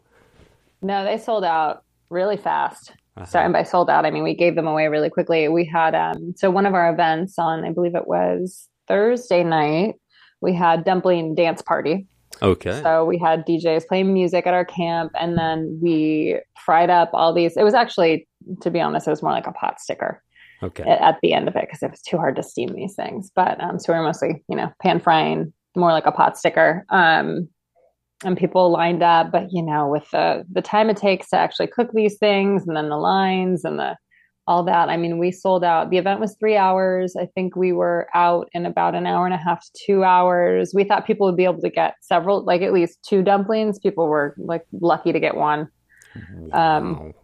No, 0.84 1.02
they 1.02 1.16
sold 1.16 1.44
out 1.44 1.82
really 2.10 2.36
fast. 2.36 2.92
Uh-huh. 3.16 3.24
So, 3.24 3.38
and 3.38 3.52
by 3.52 3.62
sold 3.62 3.88
out, 3.88 4.04
I 4.04 4.10
mean 4.10 4.22
we 4.22 4.34
gave 4.34 4.54
them 4.54 4.66
away 4.66 4.86
really 4.88 5.08
quickly. 5.08 5.48
We 5.48 5.64
had, 5.64 5.94
um, 5.94 6.34
so 6.36 6.50
one 6.50 6.66
of 6.66 6.74
our 6.74 6.92
events 6.92 7.38
on, 7.38 7.64
I 7.64 7.72
believe 7.72 7.94
it 7.94 8.06
was 8.06 8.68
Thursday 8.86 9.42
night, 9.42 9.94
we 10.40 10.54
had 10.54 10.84
dumpling 10.84 11.34
dance 11.34 11.62
party. 11.62 12.06
Okay. 12.42 12.82
So 12.82 13.04
we 13.04 13.16
had 13.16 13.46
DJs 13.46 13.86
playing 13.86 14.12
music 14.12 14.46
at 14.46 14.52
our 14.52 14.64
camp, 14.64 15.12
and 15.18 15.38
then 15.38 15.78
we 15.80 16.38
fried 16.64 16.90
up 16.90 17.10
all 17.14 17.32
these. 17.32 17.56
It 17.56 17.62
was 17.62 17.74
actually, 17.74 18.28
to 18.60 18.70
be 18.70 18.80
honest, 18.80 19.06
it 19.06 19.10
was 19.10 19.22
more 19.22 19.32
like 19.32 19.46
a 19.46 19.52
pot 19.52 19.80
sticker. 19.80 20.22
Okay. 20.62 20.82
At, 20.84 21.18
the 21.22 21.32
end 21.32 21.48
of 21.48 21.56
it, 21.56 21.62
because 21.66 21.82
it 21.82 21.90
was 21.90 22.00
too 22.00 22.16
hard 22.16 22.36
to 22.36 22.42
steam 22.42 22.72
these 22.74 22.94
things. 22.94 23.30
But 23.34 23.62
um, 23.62 23.78
so 23.78 23.92
we 23.92 23.98
were 23.98 24.04
mostly, 24.04 24.42
you 24.48 24.56
know, 24.56 24.72
pan 24.82 24.98
frying, 24.98 25.52
more 25.76 25.92
like 25.92 26.06
a 26.06 26.12
pot 26.12 26.36
sticker. 26.38 26.84
Um, 26.90 27.48
and 28.24 28.36
people 28.36 28.70
lined 28.70 29.02
up, 29.02 29.30
but 29.30 29.52
you 29.52 29.62
know, 29.62 29.88
with 29.88 30.08
the 30.10 30.44
the 30.50 30.62
time 30.62 30.90
it 30.90 30.96
takes 30.96 31.30
to 31.30 31.36
actually 31.36 31.68
cook 31.68 31.90
these 31.92 32.16
things, 32.18 32.66
and 32.66 32.76
then 32.76 32.88
the 32.88 32.96
lines 32.96 33.64
and 33.64 33.78
the 33.78 33.96
all 34.46 34.62
that. 34.64 34.88
I 34.88 34.96
mean, 34.96 35.18
we 35.18 35.32
sold 35.32 35.64
out. 35.64 35.90
The 35.90 35.98
event 35.98 36.20
was 36.20 36.36
three 36.38 36.56
hours. 36.56 37.16
I 37.16 37.26
think 37.26 37.56
we 37.56 37.72
were 37.72 38.08
out 38.14 38.48
in 38.52 38.66
about 38.66 38.94
an 38.94 39.06
hour 39.06 39.24
and 39.24 39.34
a 39.34 39.38
half 39.38 39.62
to 39.62 39.70
two 39.86 40.04
hours. 40.04 40.72
We 40.74 40.84
thought 40.84 41.06
people 41.06 41.26
would 41.26 41.36
be 41.36 41.44
able 41.44 41.62
to 41.62 41.70
get 41.70 41.94
several, 42.02 42.44
like 42.44 42.62
at 42.62 42.72
least 42.72 42.98
two 43.08 43.22
dumplings. 43.22 43.78
People 43.78 44.06
were 44.06 44.34
like 44.36 44.66
lucky 44.72 45.12
to 45.12 45.20
get 45.20 45.34
one. 45.36 45.68
Wow. 46.36 46.76
Um, 46.78 47.14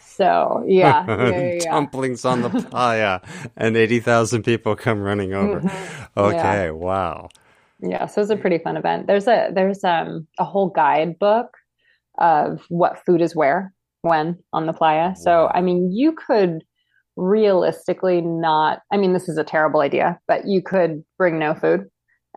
so 0.00 0.64
yeah, 0.66 1.04
yeah, 1.08 1.30
yeah, 1.30 1.52
yeah. 1.52 1.58
dumplings 1.70 2.24
on 2.24 2.42
the 2.42 2.48
playa, 2.48 3.20
and 3.56 3.76
eighty 3.76 4.00
thousand 4.00 4.44
people 4.44 4.76
come 4.76 5.00
running 5.00 5.34
over. 5.34 5.60
Mm-hmm. 5.60 6.18
Okay, 6.18 6.70
wow. 6.70 7.28
Yeah, 7.80 8.06
so 8.06 8.22
it's 8.22 8.30
a 8.30 8.36
pretty 8.36 8.58
fun 8.58 8.76
event. 8.76 9.06
There's 9.06 9.26
a 9.26 9.50
there's 9.54 9.84
um 9.84 10.26
a 10.38 10.44
whole 10.44 10.70
guidebook 10.70 11.48
of 12.18 12.64
what 12.68 13.04
food 13.04 13.20
is 13.20 13.36
where 13.36 13.72
when 14.02 14.38
on 14.52 14.66
the 14.66 14.72
playa. 14.72 15.14
So, 15.16 15.50
I 15.52 15.60
mean, 15.60 15.92
you 15.92 16.12
could 16.12 16.64
realistically 17.16 18.20
not, 18.20 18.80
I 18.92 18.96
mean, 18.96 19.12
this 19.12 19.28
is 19.28 19.38
a 19.38 19.44
terrible 19.44 19.80
idea, 19.80 20.18
but 20.28 20.46
you 20.46 20.62
could 20.62 21.04
bring 21.18 21.38
no 21.38 21.54
food 21.54 21.88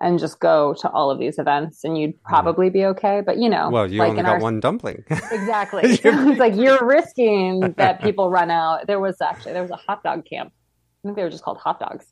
and 0.02 0.18
just 0.18 0.40
go 0.40 0.74
to 0.80 0.90
all 0.90 1.12
of 1.12 1.20
these 1.20 1.38
events 1.38 1.84
and 1.84 1.98
you'd 1.98 2.22
probably 2.24 2.70
be 2.70 2.86
okay. 2.86 3.22
But 3.26 3.38
you 3.38 3.50
know, 3.50 3.70
well, 3.70 3.90
you 3.90 4.00
like 4.00 4.12
only 4.12 4.24
got 4.24 4.32
our... 4.34 4.40
one 4.40 4.60
dumpling. 4.60 5.04
exactly. 5.10 5.82
it's 6.04 6.40
like 6.40 6.56
you're 6.56 6.86
risking 6.86 7.74
that 7.78 8.02
people 8.02 8.30
run 8.30 8.50
out. 8.50 8.88
There 8.88 9.00
was 9.00 9.22
actually, 9.22 9.54
there 9.54 9.62
was 9.62 9.72
a 9.72 9.78
hot 9.78 10.04
dog 10.04 10.26
camp. 10.26 10.52
I 11.04 11.08
think 11.08 11.16
they 11.16 11.24
were 11.24 11.30
just 11.30 11.44
called 11.44 11.58
hot 11.58 11.80
dogs. 11.80 12.06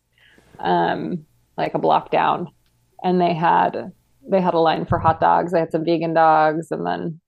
Um, 0.59 1.25
like 1.57 1.73
a 1.73 1.79
block 1.79 2.11
down 2.11 2.49
and 3.03 3.21
they 3.21 3.33
had, 3.33 3.91
they 4.29 4.41
had 4.41 4.53
a 4.53 4.59
line 4.59 4.85
for 4.85 4.99
hot 4.99 5.19
dogs. 5.19 5.51
They 5.51 5.59
had 5.59 5.71
some 5.71 5.85
vegan 5.85 6.13
dogs 6.13 6.71
and 6.71 6.85
then 6.85 7.21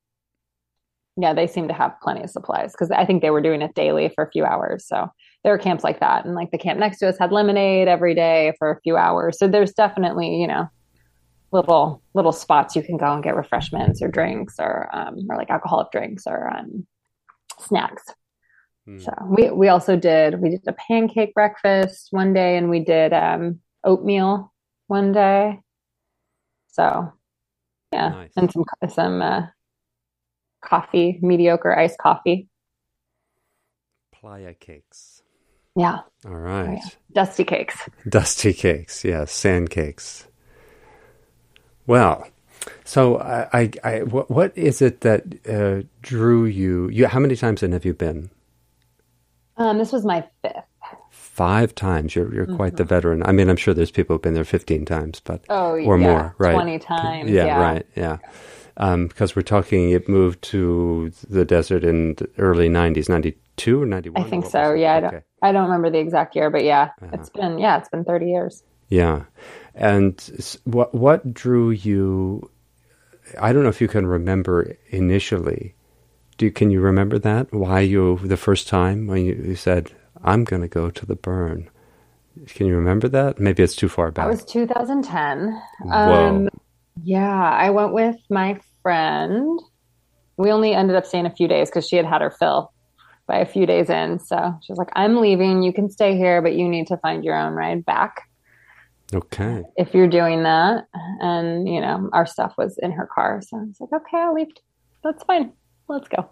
yeah, 1.22 1.34
they 1.34 1.48
seemed 1.48 1.68
to 1.70 1.74
have 1.74 2.00
plenty 2.02 2.24
of 2.24 2.30
supplies 2.30 2.72
because 2.72 2.92
I 2.92 3.06
think 3.06 3.22
they 3.22 3.30
were 3.30 3.42
doing 3.42 3.62
it 3.62 3.76
daily 3.76 4.10
for 4.16 4.24
a 4.24 4.32
few 4.32 4.46
hours. 4.46 4.88
So 4.88 5.10
there 5.44 5.52
were 5.52 5.58
camps 5.58 5.84
like 5.84 6.00
that. 6.00 6.26
And 6.26 6.36
like 6.36 6.52
the 6.52 6.58
camp 6.58 6.80
next 6.80 7.00
to 7.00 7.10
us 7.10 7.18
had 7.18 7.32
lemonade 7.32 7.88
every 7.88 8.16
day 8.16 8.54
for 8.58 8.72
a 8.72 8.80
few 8.82 8.96
hours. 8.96 9.38
So 9.38 9.48
there's 9.48 9.74
definitely, 9.74 10.40
you 10.40 10.48
know, 10.48 10.70
little 11.52 12.02
little 12.14 12.32
spots 12.32 12.76
you 12.76 12.84
can 12.84 12.98
go 12.98 13.12
and 13.12 13.24
get 13.24 13.36
refreshments 13.36 14.02
or 14.02 14.08
drinks 14.08 14.56
or 14.60 14.88
um, 14.96 15.18
or 15.30 15.36
like 15.36 15.50
alcoholic 15.50 15.92
drinks 15.92 16.24
or 16.28 16.50
um, 16.56 16.86
snacks. 17.60 18.04
Hmm. 18.86 19.00
So 19.00 19.14
we 19.28 19.50
we 19.50 19.68
also 19.68 19.96
did 19.96 20.42
we 20.42 20.52
did 20.52 20.62
a 20.68 20.74
pancake 20.74 21.34
breakfast 21.34 22.10
one 22.12 22.34
day 22.34 22.56
and 22.56 22.70
we 22.70 22.80
did 22.80 23.14
um, 23.14 23.60
oatmeal 23.84 24.54
one 24.90 25.12
day. 25.12 25.60
So 26.68 27.14
yeah, 27.94 28.10
nice. 28.10 28.32
and 28.36 28.52
some 28.52 28.66
some 28.90 29.22
uh, 29.22 29.42
coffee, 30.62 31.20
mediocre 31.22 31.78
iced 31.78 31.98
coffee. 31.98 32.48
Playa 34.12 34.54
cakes. 34.54 35.22
Yeah. 35.76 36.00
All 36.26 36.36
right. 36.36 36.70
Oh, 36.70 36.72
yeah. 36.74 36.90
Dusty 37.14 37.46
cakes. 37.46 37.78
Dusty 38.08 38.54
cakes. 38.54 39.06
Yeah. 39.06 39.26
Sand 39.26 39.70
cakes. 39.70 40.28
Well, 41.88 42.28
so 42.84 43.20
I, 43.20 43.48
I, 43.54 43.72
I 43.84 44.04
what, 44.04 44.30
what 44.30 44.58
is 44.58 44.82
it 44.82 45.02
that 45.02 45.24
uh, 45.48 45.88
drew 46.02 46.46
you? 46.46 46.90
You, 46.90 47.08
how 47.08 47.20
many 47.20 47.36
times 47.36 47.64
in 47.64 47.72
have 47.72 47.86
you 47.86 47.94
been? 47.94 48.30
Um, 49.58 49.78
this 49.78 49.92
was 49.92 50.06
my 50.06 50.28
fifth. 50.42 50.69
Five 51.40 51.74
times. 51.74 52.16
You're 52.16 52.34
you're 52.34 52.46
mm-hmm. 52.46 52.56
quite 52.56 52.76
the 52.76 52.84
mm-hmm. 52.84 52.90
veteran. 52.90 53.24
I 53.24 53.32
mean, 53.32 53.50
I'm 53.50 53.56
sure 53.56 53.74
there's 53.74 53.92
people 53.92 54.16
who've 54.16 54.22
been 54.22 54.34
there 54.34 54.44
15 54.44 54.86
times, 54.86 55.22
but 55.22 55.44
oh, 55.50 55.72
or 55.72 55.98
yeah. 55.98 56.08
more, 56.08 56.36
right? 56.38 56.54
20 56.54 56.80
times. 56.80 57.30
Yeah, 57.32 57.46
yeah. 57.46 57.62
right. 57.62 57.86
Yeah 57.96 58.18
um, 58.80 59.08
because 59.08 59.36
we're 59.36 59.44
talking 59.44 59.92
it 59.92 60.10
moved 60.10 60.42
to 60.42 61.12
the 61.30 61.46
desert 61.46 61.84
in 61.84 62.16
the 62.16 62.30
early 62.38 62.70
90s 62.70 63.10
92 63.10 63.84
or 63.84 63.86
91 63.86 64.26
i 64.26 64.30
think 64.30 64.46
so 64.46 64.74
yeah 64.74 64.96
I 64.96 65.00
don't, 65.00 65.24
I 65.44 65.52
don't 65.52 65.64
remember 65.64 65.92
the 65.92 66.00
exact 66.00 66.36
year 66.36 66.50
but 66.50 66.64
yeah 66.64 66.92
uh-huh. 67.02 67.12
it's 67.14 67.30
been 67.30 67.60
yeah 67.60 67.78
it's 67.78 67.90
been 67.90 68.06
30 68.06 68.26
years 68.26 68.64
yeah 68.88 69.26
and 69.76 70.58
what 70.64 70.96
what 70.96 71.34
drew 71.34 71.70
you 71.70 72.50
i 73.40 73.54
don't 73.54 73.64
know 73.64 73.70
if 73.70 73.82
you 73.82 73.88
can 73.88 74.08
remember 74.08 74.78
initially 74.90 75.76
do 76.38 76.50
can 76.50 76.72
you 76.72 76.80
remember 76.80 77.20
that 77.20 77.54
why 77.54 77.82
you 77.82 78.18
the 78.24 78.38
first 78.38 78.68
time 78.68 79.08
when 79.08 79.26
you, 79.26 79.44
you 79.46 79.56
said 79.56 79.92
i'm 80.24 80.44
going 80.44 80.62
to 80.62 80.68
go 80.68 80.90
to 80.90 81.06
the 81.06 81.16
burn 81.16 81.70
can 82.48 82.68
you 82.68 82.76
remember 82.76 83.08
that 83.08 83.40
maybe 83.40 83.64
it's 83.64 83.76
too 83.76 83.90
far 83.90 84.12
back 84.12 84.26
that 84.26 84.32
was 84.32 84.46
2010 84.46 85.62
Whoa. 85.82 85.92
Um, 85.92 86.50
yeah, 87.04 87.50
I 87.52 87.70
went 87.70 87.94
with 87.94 88.18
my 88.30 88.60
friend. 88.82 89.60
We 90.38 90.52
only 90.52 90.74
ended 90.74 90.96
up 90.96 91.06
staying 91.06 91.26
a 91.26 91.36
few 91.36 91.48
days 91.48 91.70
because 91.70 91.88
she 91.88 91.96
had 91.96 92.06
had 92.06 92.22
her 92.22 92.32
fill 92.32 92.72
by 93.28 93.38
a 93.38 93.46
few 93.46 93.66
days 93.66 93.90
in. 93.90 94.20
So 94.20 94.58
she 94.64 94.72
was 94.72 94.78
like, 94.78 94.90
I'm 94.94 95.18
leaving. 95.18 95.62
You 95.62 95.74
can 95.74 95.90
stay 95.90 96.18
here, 96.18 96.42
but 96.42 96.56
you 96.56 96.68
need 96.68 96.88
to 96.88 96.98
find 96.98 97.24
your 97.24 97.36
own 97.36 97.54
ride 97.54 97.86
back. 97.86 98.30
Okay. 99.14 99.64
If 99.76 99.94
you're 99.94 100.08
doing 100.08 100.44
that. 100.44 100.88
And, 101.20 101.68
you 101.68 101.82
know, 101.82 102.10
our 102.14 102.26
stuff 102.26 102.54
was 102.58 102.78
in 102.82 102.92
her 102.92 103.08
car. 103.14 103.42
So 103.46 103.58
I 103.58 103.62
was 103.62 103.80
like, 103.80 104.02
okay, 104.02 104.18
I'll 104.18 104.34
leave. 104.34 104.48
That's 105.04 105.24
fine. 105.24 105.54
Let's 105.88 106.08
go. 106.08 106.30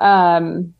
Um, 0.00 0.74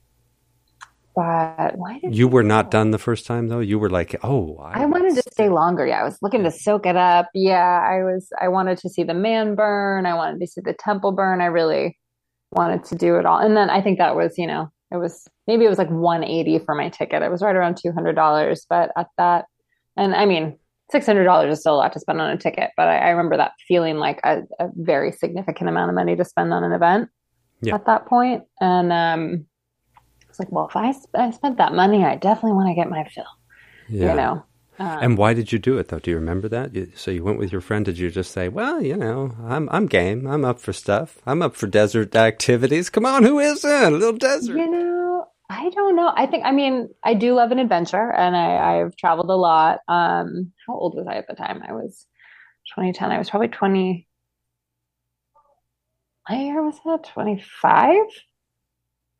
but 1.19 1.77
why 1.77 1.99
did 1.99 2.17
you 2.17 2.29
were 2.29 2.45
not 2.45 2.71
done 2.71 2.93
the 2.93 2.99
first 2.99 3.27
time 3.27 3.49
though? 3.49 3.59
You 3.59 3.81
were 3.81 3.91
like, 3.91 4.15
oh, 4.23 4.57
I, 4.59 4.83
I 4.83 4.87
wanted 4.87 5.17
to 5.17 5.23
stay 5.33 5.49
longer. 5.49 5.85
Yeah, 5.85 6.01
I 6.01 6.05
was 6.05 6.17
looking 6.23 6.45
to 6.45 6.51
soak 6.53 6.87
it 6.87 6.95
up. 6.95 7.29
Yeah, 7.35 7.81
I 7.85 8.05
was. 8.05 8.29
I 8.41 8.47
wanted 8.47 8.79
to 8.79 8.89
see 8.89 9.03
the 9.03 9.15
man 9.15 9.57
burn. 9.57 10.07
I 10.07 10.15
wanted 10.15 10.39
to 10.39 10.47
see 10.47 10.61
the 10.61 10.75
temple 10.75 11.11
burn. 11.11 11.41
I 11.41 11.47
really 11.47 11.99
wanted 12.53 12.85
to 12.85 12.95
do 12.95 13.17
it 13.17 13.27
all. 13.27 13.41
And 13.41 13.57
then 13.57 13.69
I 13.69 13.83
think 13.83 13.99
that 13.99 14.15
was, 14.15 14.39
you 14.39 14.47
know, 14.47 14.71
it 14.93 14.99
was 14.99 15.27
maybe 15.49 15.65
it 15.65 15.69
was 15.69 15.79
like 15.79 15.91
180 15.91 16.61
for 16.61 16.77
my 16.77 16.89
ticket. 16.89 17.21
It 17.21 17.33
was 17.33 17.43
right 17.43 17.57
around 17.57 17.81
$200. 17.85 18.61
But 18.71 18.93
at 18.97 19.09
that, 19.17 19.47
and 19.97 20.15
I 20.15 20.25
mean, 20.25 20.57
$600 20.95 21.51
is 21.51 21.59
still 21.59 21.75
a 21.75 21.79
lot 21.79 21.93
to 21.95 21.99
spend 21.99 22.21
on 22.21 22.31
a 22.31 22.37
ticket. 22.37 22.71
But 22.77 22.87
I, 22.87 22.99
I 22.99 23.09
remember 23.09 23.39
that 23.39 23.55
feeling 23.67 23.97
like 23.97 24.21
a, 24.23 24.43
a, 24.61 24.69
very 24.77 25.11
significant 25.11 25.69
amount 25.69 25.89
of 25.89 25.97
money 25.97 26.15
to 26.15 26.25
spend 26.25 26.55
on 26.55 26.63
an 26.63 26.71
event 26.71 27.09
yeah. 27.61 27.75
at 27.75 27.87
that 27.87 28.07
point. 28.07 28.45
And 28.61 28.93
um, 28.93 29.47
like, 30.39 30.51
well, 30.53 30.67
if 30.69 30.77
I, 30.77 30.93
sp- 30.93 31.17
I 31.17 31.31
spent 31.31 31.59
that 31.59 31.75
money, 31.75 32.05
I 32.05 32.17
definitely 32.17 32.53
want 32.53 32.69
to 32.69 32.75
get 32.75 32.91
my 32.91 33.05
fill. 33.05 33.25
Yeah. 33.89 34.11
You 34.11 34.17
know. 34.17 34.45
Um, 34.81 34.99
and 35.03 35.19
why 35.19 35.35
did 35.35 35.51
you 35.51 35.59
do 35.59 35.79
it 35.79 35.89
though? 35.89 35.99
Do 35.99 36.11
you 36.11 36.17
remember 36.17 36.49
that? 36.49 36.75
You, 36.75 36.93
so 36.95 37.11
you 37.11 37.25
went 37.25 37.39
with 37.39 37.51
your 37.51 37.61
friend. 37.61 37.85
Did 37.85 37.99
you 37.99 38.11
just 38.11 38.31
say, 38.31 38.49
"Well, 38.49 38.81
you 38.81 38.97
know, 38.97 39.35
I'm 39.45 39.69
I'm 39.71 39.87
game. 39.87 40.27
I'm 40.27 40.45
up 40.45 40.61
for 40.61 40.73
stuff. 40.73 41.19
I'm 41.27 41.43
up 41.43 41.57
for 41.57 41.67
desert 41.67 42.15
activities. 42.15 42.89
Come 42.89 43.05
on, 43.05 43.25
who 43.25 43.41
isn't? 43.41 43.71
A 43.71 43.91
little 43.91 44.17
desert." 44.17 44.57
You 44.57 44.71
know, 44.71 45.27
I 45.51 45.71
don't 45.71 45.97
know. 45.97 46.13
I 46.15 46.27
think 46.27 46.45
I 46.47 46.53
mean 46.53 46.91
I 47.03 47.15
do 47.15 47.35
love 47.35 47.51
an 47.51 47.59
adventure, 47.59 48.13
and 48.13 48.37
I 48.37 48.81
I've 48.81 48.95
traveled 48.97 49.31
a 49.31 49.35
lot. 49.35 49.81
Um, 49.89 50.53
how 50.67 50.75
old 50.75 50.95
was 50.95 51.09
I 51.09 51.15
at 51.17 51.27
the 51.27 51.35
time? 51.35 51.61
I 51.69 51.73
was 51.73 52.07
2010. 52.77 53.11
I 53.11 53.19
was 53.19 53.31
probably 53.31 53.49
20. 53.49 54.07
I 56.29 56.37
year 56.37 56.63
was 56.63 56.79
that 56.85 57.05
25? 57.05 57.97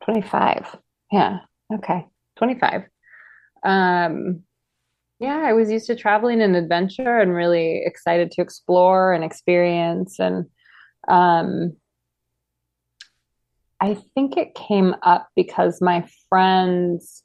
25. 0.05 0.77
Yeah. 1.11 1.39
Okay. 1.73 2.05
25. 2.37 2.83
Um, 3.63 4.43
yeah, 5.19 5.43
I 5.45 5.53
was 5.53 5.69
used 5.69 5.87
to 5.87 5.95
traveling 5.95 6.41
and 6.41 6.55
adventure 6.55 7.19
and 7.19 7.33
really 7.33 7.81
excited 7.85 8.31
to 8.31 8.41
explore 8.41 9.13
and 9.13 9.23
experience. 9.23 10.17
And 10.19 10.45
um, 11.09 11.73
I 13.81 13.97
think 14.15 14.37
it 14.37 14.55
came 14.55 14.95
up 15.03 15.29
because 15.35 15.81
my 15.81 16.07
friends 16.29 17.23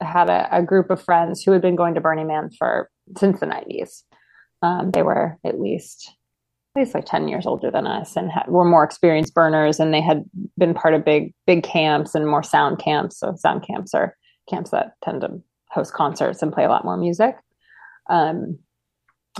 had 0.00 0.28
a, 0.30 0.48
a, 0.50 0.62
group 0.62 0.90
of 0.90 1.02
friends 1.02 1.42
who 1.42 1.52
had 1.52 1.60
been 1.60 1.76
going 1.76 1.94
to 1.94 2.00
Burning 2.00 2.26
Man 2.26 2.50
for 2.58 2.90
since 3.18 3.38
the 3.38 3.46
90s. 3.46 4.02
Um, 4.62 4.90
they 4.90 5.02
were 5.02 5.38
at 5.44 5.60
least 5.60 6.10
least 6.76 6.94
like 6.94 7.04
10 7.04 7.28
years 7.28 7.46
older 7.46 7.70
than 7.70 7.86
us 7.86 8.16
and 8.16 8.30
had, 8.30 8.46
were 8.48 8.64
more 8.64 8.84
experienced 8.84 9.34
burners 9.34 9.80
and 9.80 9.92
they 9.92 10.00
had 10.00 10.24
been 10.58 10.74
part 10.74 10.94
of 10.94 11.04
big 11.04 11.34
big 11.46 11.62
camps 11.62 12.14
and 12.14 12.26
more 12.26 12.42
sound 12.42 12.78
camps. 12.78 13.18
So 13.18 13.34
sound 13.36 13.66
camps 13.66 13.92
are 13.94 14.16
camps 14.48 14.70
that 14.70 14.92
tend 15.02 15.22
to 15.22 15.40
host 15.70 15.92
concerts 15.92 16.42
and 16.42 16.52
play 16.52 16.64
a 16.64 16.68
lot 16.68 16.84
more 16.84 16.96
music. 16.96 17.34
Um, 18.08 18.58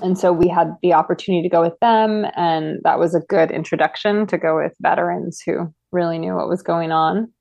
and 0.03 0.19
so 0.19 0.33
we 0.33 0.49
had 0.49 0.77
the 0.83 0.93
opportunity 0.93 1.43
to 1.43 1.53
go 1.53 1.63
with 1.63 1.79
them 1.81 2.27
and 2.37 2.79
that 2.85 2.99
was 2.99 3.15
a 3.15 3.21
good 3.21 3.51
introduction 3.51 4.27
to 4.29 4.39
go 4.39 4.57
with 4.57 4.73
veterans 4.81 5.41
who 5.45 5.73
really 5.93 6.19
knew 6.19 6.35
what 6.35 6.49
was 6.49 6.63
going 6.63 6.93
on. 6.93 7.33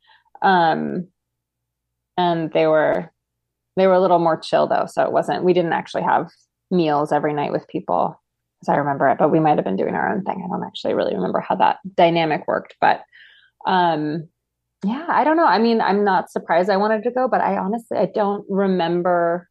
Um, 0.41 1.07
and 2.17 2.51
they 2.51 2.67
were 2.67 3.11
they 3.75 3.87
were 3.87 3.93
a 3.93 4.01
little 4.01 4.19
more 4.19 4.37
chill 4.37 4.67
though. 4.67 4.85
So 4.87 5.03
it 5.03 5.11
wasn't 5.11 5.43
we 5.43 5.53
didn't 5.53 5.73
actually 5.73 6.03
have 6.03 6.29
meals 6.69 7.11
every 7.11 7.33
night 7.33 7.51
with 7.51 7.67
people 7.67 8.21
as 8.61 8.69
I 8.69 8.75
remember 8.75 9.07
it, 9.09 9.17
but 9.17 9.31
we 9.31 9.39
might 9.39 9.57
have 9.57 9.65
been 9.65 9.75
doing 9.75 9.95
our 9.95 10.13
own 10.13 10.23
thing. 10.23 10.43
I 10.43 10.47
don't 10.47 10.65
actually 10.65 10.93
really 10.93 11.15
remember 11.15 11.39
how 11.39 11.55
that 11.55 11.77
dynamic 11.95 12.47
worked, 12.47 12.75
but 12.81 13.01
um, 13.65 14.27
yeah, 14.83 15.05
I 15.09 15.23
don't 15.23 15.37
know. 15.37 15.45
I 15.45 15.59
mean, 15.59 15.81
I'm 15.81 16.03
not 16.03 16.31
surprised 16.31 16.69
I 16.69 16.77
wanted 16.77 17.03
to 17.03 17.11
go, 17.11 17.27
but 17.27 17.41
I 17.41 17.57
honestly 17.57 17.97
I 17.97 18.07
don't 18.13 18.45
remember. 18.49 19.49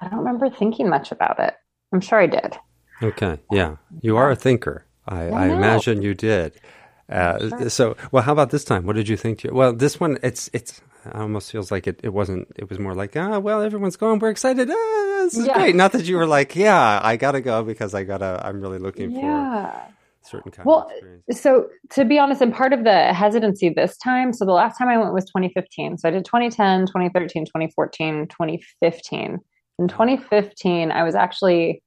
I 0.00 0.08
don't 0.08 0.20
remember 0.20 0.50
thinking 0.50 0.88
much 0.88 1.12
about 1.12 1.38
it. 1.40 1.54
I'm 1.92 2.00
sure 2.00 2.20
I 2.20 2.26
did. 2.26 2.56
Okay, 3.02 3.38
yeah, 3.50 3.76
you 4.00 4.16
are 4.16 4.30
a 4.30 4.36
thinker. 4.36 4.84
I, 5.06 5.28
I, 5.28 5.46
I 5.46 5.46
imagine 5.48 6.02
you 6.02 6.14
did. 6.14 6.54
Uh, 7.08 7.38
sure. 7.38 7.70
So, 7.70 7.96
well, 8.12 8.22
how 8.22 8.32
about 8.32 8.50
this 8.50 8.64
time? 8.64 8.86
What 8.86 8.96
did 8.96 9.08
you 9.08 9.16
think? 9.16 9.40
To, 9.40 9.52
well, 9.52 9.72
this 9.72 10.00
one, 10.00 10.18
it's 10.22 10.48
it's 10.52 10.80
it 11.04 11.14
almost 11.14 11.52
feels 11.52 11.70
like 11.70 11.86
it, 11.86 12.00
it 12.02 12.10
wasn't. 12.10 12.48
It 12.56 12.68
was 12.68 12.78
more 12.78 12.94
like, 12.94 13.16
ah, 13.16 13.38
well, 13.38 13.62
everyone's 13.62 13.96
going. 13.96 14.18
We're 14.18 14.30
excited. 14.30 14.70
Ah, 14.70 14.74
this 15.24 15.36
is 15.36 15.46
yeah. 15.46 15.54
great. 15.54 15.74
Not 15.74 15.92
that 15.92 16.04
you 16.04 16.16
were 16.16 16.26
like, 16.26 16.54
yeah, 16.54 17.00
I 17.02 17.16
gotta 17.16 17.40
go 17.40 17.62
because 17.62 17.94
I 17.94 18.04
gotta. 18.04 18.40
I'm 18.44 18.60
really 18.60 18.78
looking 18.78 19.10
yeah. 19.10 19.70
for 19.70 19.94
certain 20.22 20.50
kind 20.50 20.66
well, 20.66 20.86
of 20.86 20.90
experience. 20.92 21.40
So 21.40 21.68
to 21.90 22.04
be 22.04 22.18
honest, 22.18 22.40
and 22.40 22.52
part 22.52 22.72
of 22.72 22.84
the 22.84 23.12
hesitancy 23.12 23.70
this 23.70 23.96
time, 23.98 24.32
so 24.32 24.44
the 24.44 24.52
last 24.52 24.78
time 24.78 24.88
I 24.88 24.98
went 24.98 25.12
was 25.12 25.24
2015. 25.26 25.98
So 25.98 26.08
I 26.08 26.12
did 26.12 26.24
2010, 26.24 26.86
2013, 26.86 27.46
2014, 27.46 28.28
2015. 28.28 29.38
In 29.78 29.88
2015, 29.88 30.90
I 30.92 31.02
was 31.02 31.14
actually 31.14 31.82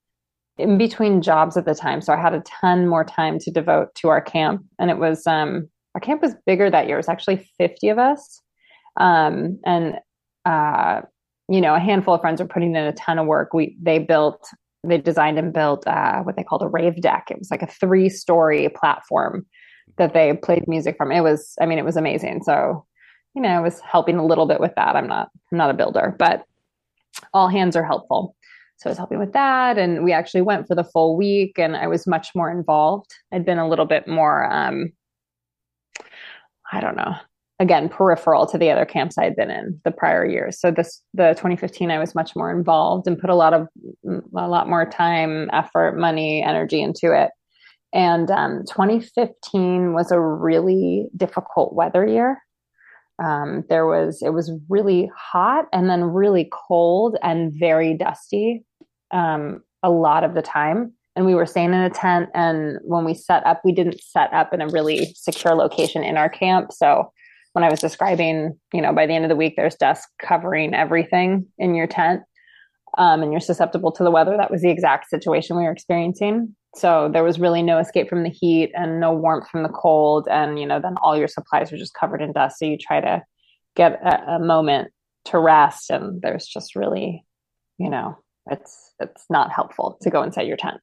in 0.58 0.78
between 0.78 1.22
jobs 1.22 1.56
at 1.56 1.66
the 1.66 1.76
time, 1.76 2.02
so 2.02 2.14
I 2.14 2.18
had 2.18 2.34
a 2.34 2.42
ton 2.42 2.88
more 2.88 3.04
time 3.04 3.40
to 3.40 3.52
devote 3.52 3.94
to 3.96 4.10
our 4.10 4.22
camp, 4.22 4.64
and 4.80 4.90
it 4.90 4.98
was 4.98 5.26
um, 5.28 5.70
our 5.96 6.02
camp 6.02 6.22
was 6.22 6.34
bigger 6.46 6.70
that 6.70 6.88
year. 6.88 6.96
It 6.98 7.00
was 7.00 7.10
actually 7.10 7.50
50 7.58 7.90
of 7.90 8.00
us, 8.00 8.42
um, 9.00 9.60
and 9.66 10.00
uh, 10.46 11.02
you 11.50 11.62
know, 11.62 11.76
a 11.76 11.80
handful 11.80 12.14
of 12.14 12.22
friends 12.22 12.42
were 12.42 12.48
putting 12.48 12.76
in 12.76 12.84
a 12.84 12.94
ton 12.94 13.20
of 13.20 13.28
work. 13.28 13.54
We 13.54 13.78
they 13.82 14.00
built, 14.00 14.48
they 14.84 14.98
designed 14.98 15.40
and 15.40 15.54
built 15.54 15.88
uh, 15.88 16.22
what 16.24 16.36
they 16.36 16.44
called 16.44 16.62
a 16.62 16.68
rave 16.68 17.02
deck. 17.02 17.28
It 17.32 17.40
was 17.40 17.52
like 17.52 17.62
a 17.62 17.68
three 17.68 18.10
story 18.10 18.70
platform 18.70 19.46
that 19.98 20.14
they 20.14 20.34
played 20.34 20.68
music 20.68 20.98
from. 20.98 21.12
It 21.12 21.22
was, 21.22 21.56
I 21.62 21.66
mean, 21.66 21.78
it 21.78 21.86
was 21.86 21.98
amazing. 21.98 22.44
So, 22.44 22.86
you 23.36 23.42
know, 23.42 23.50
I 23.50 23.60
was 23.60 23.80
helping 23.80 24.18
a 24.18 24.26
little 24.26 24.46
bit 24.46 24.60
with 24.60 24.74
that. 24.76 24.96
I'm 24.96 25.08
not, 25.08 25.30
I'm 25.52 25.58
not 25.58 25.70
a 25.70 25.74
builder, 25.74 26.16
but 26.20 26.44
all 27.34 27.48
hands 27.48 27.76
are 27.76 27.86
helpful. 27.86 28.36
So 28.78 28.90
I 28.90 28.92
was 28.92 28.98
helping 28.98 29.18
with 29.18 29.34
that, 29.34 29.80
and 29.80 30.04
we 30.04 30.14
actually 30.14 30.42
went 30.42 30.68
for 30.68 30.76
the 30.76 30.84
full 30.84 31.18
week, 31.18 31.58
and 31.58 31.76
I 31.76 31.88
was 31.88 32.06
much 32.06 32.36
more 32.36 32.52
involved. 32.52 33.12
I'd 33.34 33.46
been 33.46 33.58
a 33.58 33.68
little 33.68 33.86
bit 33.86 34.08
more, 34.08 34.46
um, 34.52 34.92
I 36.72 36.80
don't 36.80 36.96
know, 36.96 37.16
again 37.60 37.90
peripheral 37.90 38.46
to 38.46 38.58
the 38.58 38.70
other 38.70 38.86
camps 38.86 39.18
I'd 39.18 39.36
been 39.36 39.50
in 39.50 39.80
the 39.84 39.92
prior 39.92 40.26
years. 40.26 40.60
So 40.60 40.72
this 40.72 41.02
the 41.14 41.30
2015 41.30 41.90
I 41.90 42.00
was 42.00 42.16
much 42.16 42.36
more 42.36 42.52
involved 42.52 43.08
and 43.08 43.20
put 43.20 43.30
a 43.30 43.36
lot 43.36 43.54
of 43.54 43.68
a 44.06 44.48
lot 44.48 44.70
more 44.70 44.86
time, 44.86 45.50
effort, 45.54 45.98
money, 45.98 46.44
energy 46.44 46.82
into 46.82 47.12
it. 47.14 47.32
And 47.94 48.30
um, 48.30 48.64
2015 48.68 49.94
was 49.94 50.12
a 50.12 50.20
really 50.20 51.08
difficult 51.16 51.74
weather 51.74 52.06
year. 52.06 52.38
Um, 53.24 53.64
there 53.70 53.88
was 53.88 54.22
it 54.22 54.34
was 54.34 54.52
really 54.70 55.10
hot 55.18 55.66
and 55.74 55.90
then 55.90 56.04
really 56.04 56.50
cold 56.52 57.18
and 57.24 57.52
very 57.58 57.96
dusty 57.96 58.64
um, 59.12 59.64
a 59.82 59.90
lot 59.90 60.24
of 60.24 60.36
the 60.36 60.44
time 60.44 60.94
and 61.16 61.26
we 61.26 61.34
were 61.34 61.48
staying 61.48 61.74
in 61.74 61.82
a 61.82 61.90
tent 61.90 62.30
and 62.36 62.78
when 62.84 63.04
we 63.04 63.16
set 63.16 63.44
up 63.48 63.62
we 63.66 63.72
didn't 63.72 64.00
set 64.02 64.32
up 64.34 64.54
in 64.54 64.62
a 64.62 64.68
really 64.68 65.12
secure 65.16 65.56
location 65.56 66.04
in 66.04 66.16
our 66.16 66.30
camp 66.30 66.72
so 66.72 67.12
when 67.58 67.64
I 67.64 67.72
was 67.72 67.80
describing, 67.80 68.56
you 68.72 68.84
know, 68.84 68.94
by 68.94 69.08
the 69.08 69.14
end 69.14 69.26
of 69.26 69.30
the 69.30 69.36
week, 69.36 69.56
there's 69.58 69.74
dust 69.74 70.08
covering 70.22 70.76
everything 70.76 71.48
in 71.58 71.74
your 71.74 71.88
tent 71.88 72.22
um, 73.00 73.24
and 73.24 73.32
you're 73.32 73.42
susceptible 73.42 73.92
to 73.94 74.04
the 74.04 74.12
weather. 74.12 74.38
That 74.38 74.52
was 74.52 74.62
the 74.62 74.70
exact 74.70 75.10
situation 75.10 75.58
we 75.58 75.64
were 75.64 75.72
experiencing. 75.72 76.56
So 76.76 77.10
there 77.12 77.24
was 77.24 77.40
really 77.40 77.64
no 77.64 77.80
escape 77.80 78.10
from 78.10 78.22
the 78.22 78.30
heat 78.30 78.72
and 78.76 79.00
no 79.00 79.12
warmth 79.12 79.50
from 79.50 79.64
the 79.64 79.70
cold. 79.70 80.28
And, 80.30 80.60
you 80.60 80.68
know, 80.68 80.80
then 80.80 80.98
all 81.02 81.18
your 81.18 81.28
supplies 81.28 81.74
are 81.74 81.78
just 81.78 81.96
covered 81.96 82.22
in 82.22 82.32
dust. 82.32 82.60
So 82.60 82.66
you 82.66 82.78
try 82.78 83.02
to 83.02 83.24
get 83.76 83.94
a, 84.04 84.34
a 84.34 84.40
moment 84.40 84.92
to 85.26 85.40
rest 85.40 85.90
and 85.90 86.22
there's 86.22 86.46
just 86.46 86.76
really, 86.76 87.26
you 87.80 87.90
know, 87.90 88.20
it's, 88.52 88.94
it's 89.00 89.26
not 89.32 89.52
helpful 89.52 89.98
to 90.04 90.12
go 90.12 90.22
inside 90.22 90.46
your 90.46 90.58
tent. 90.58 90.78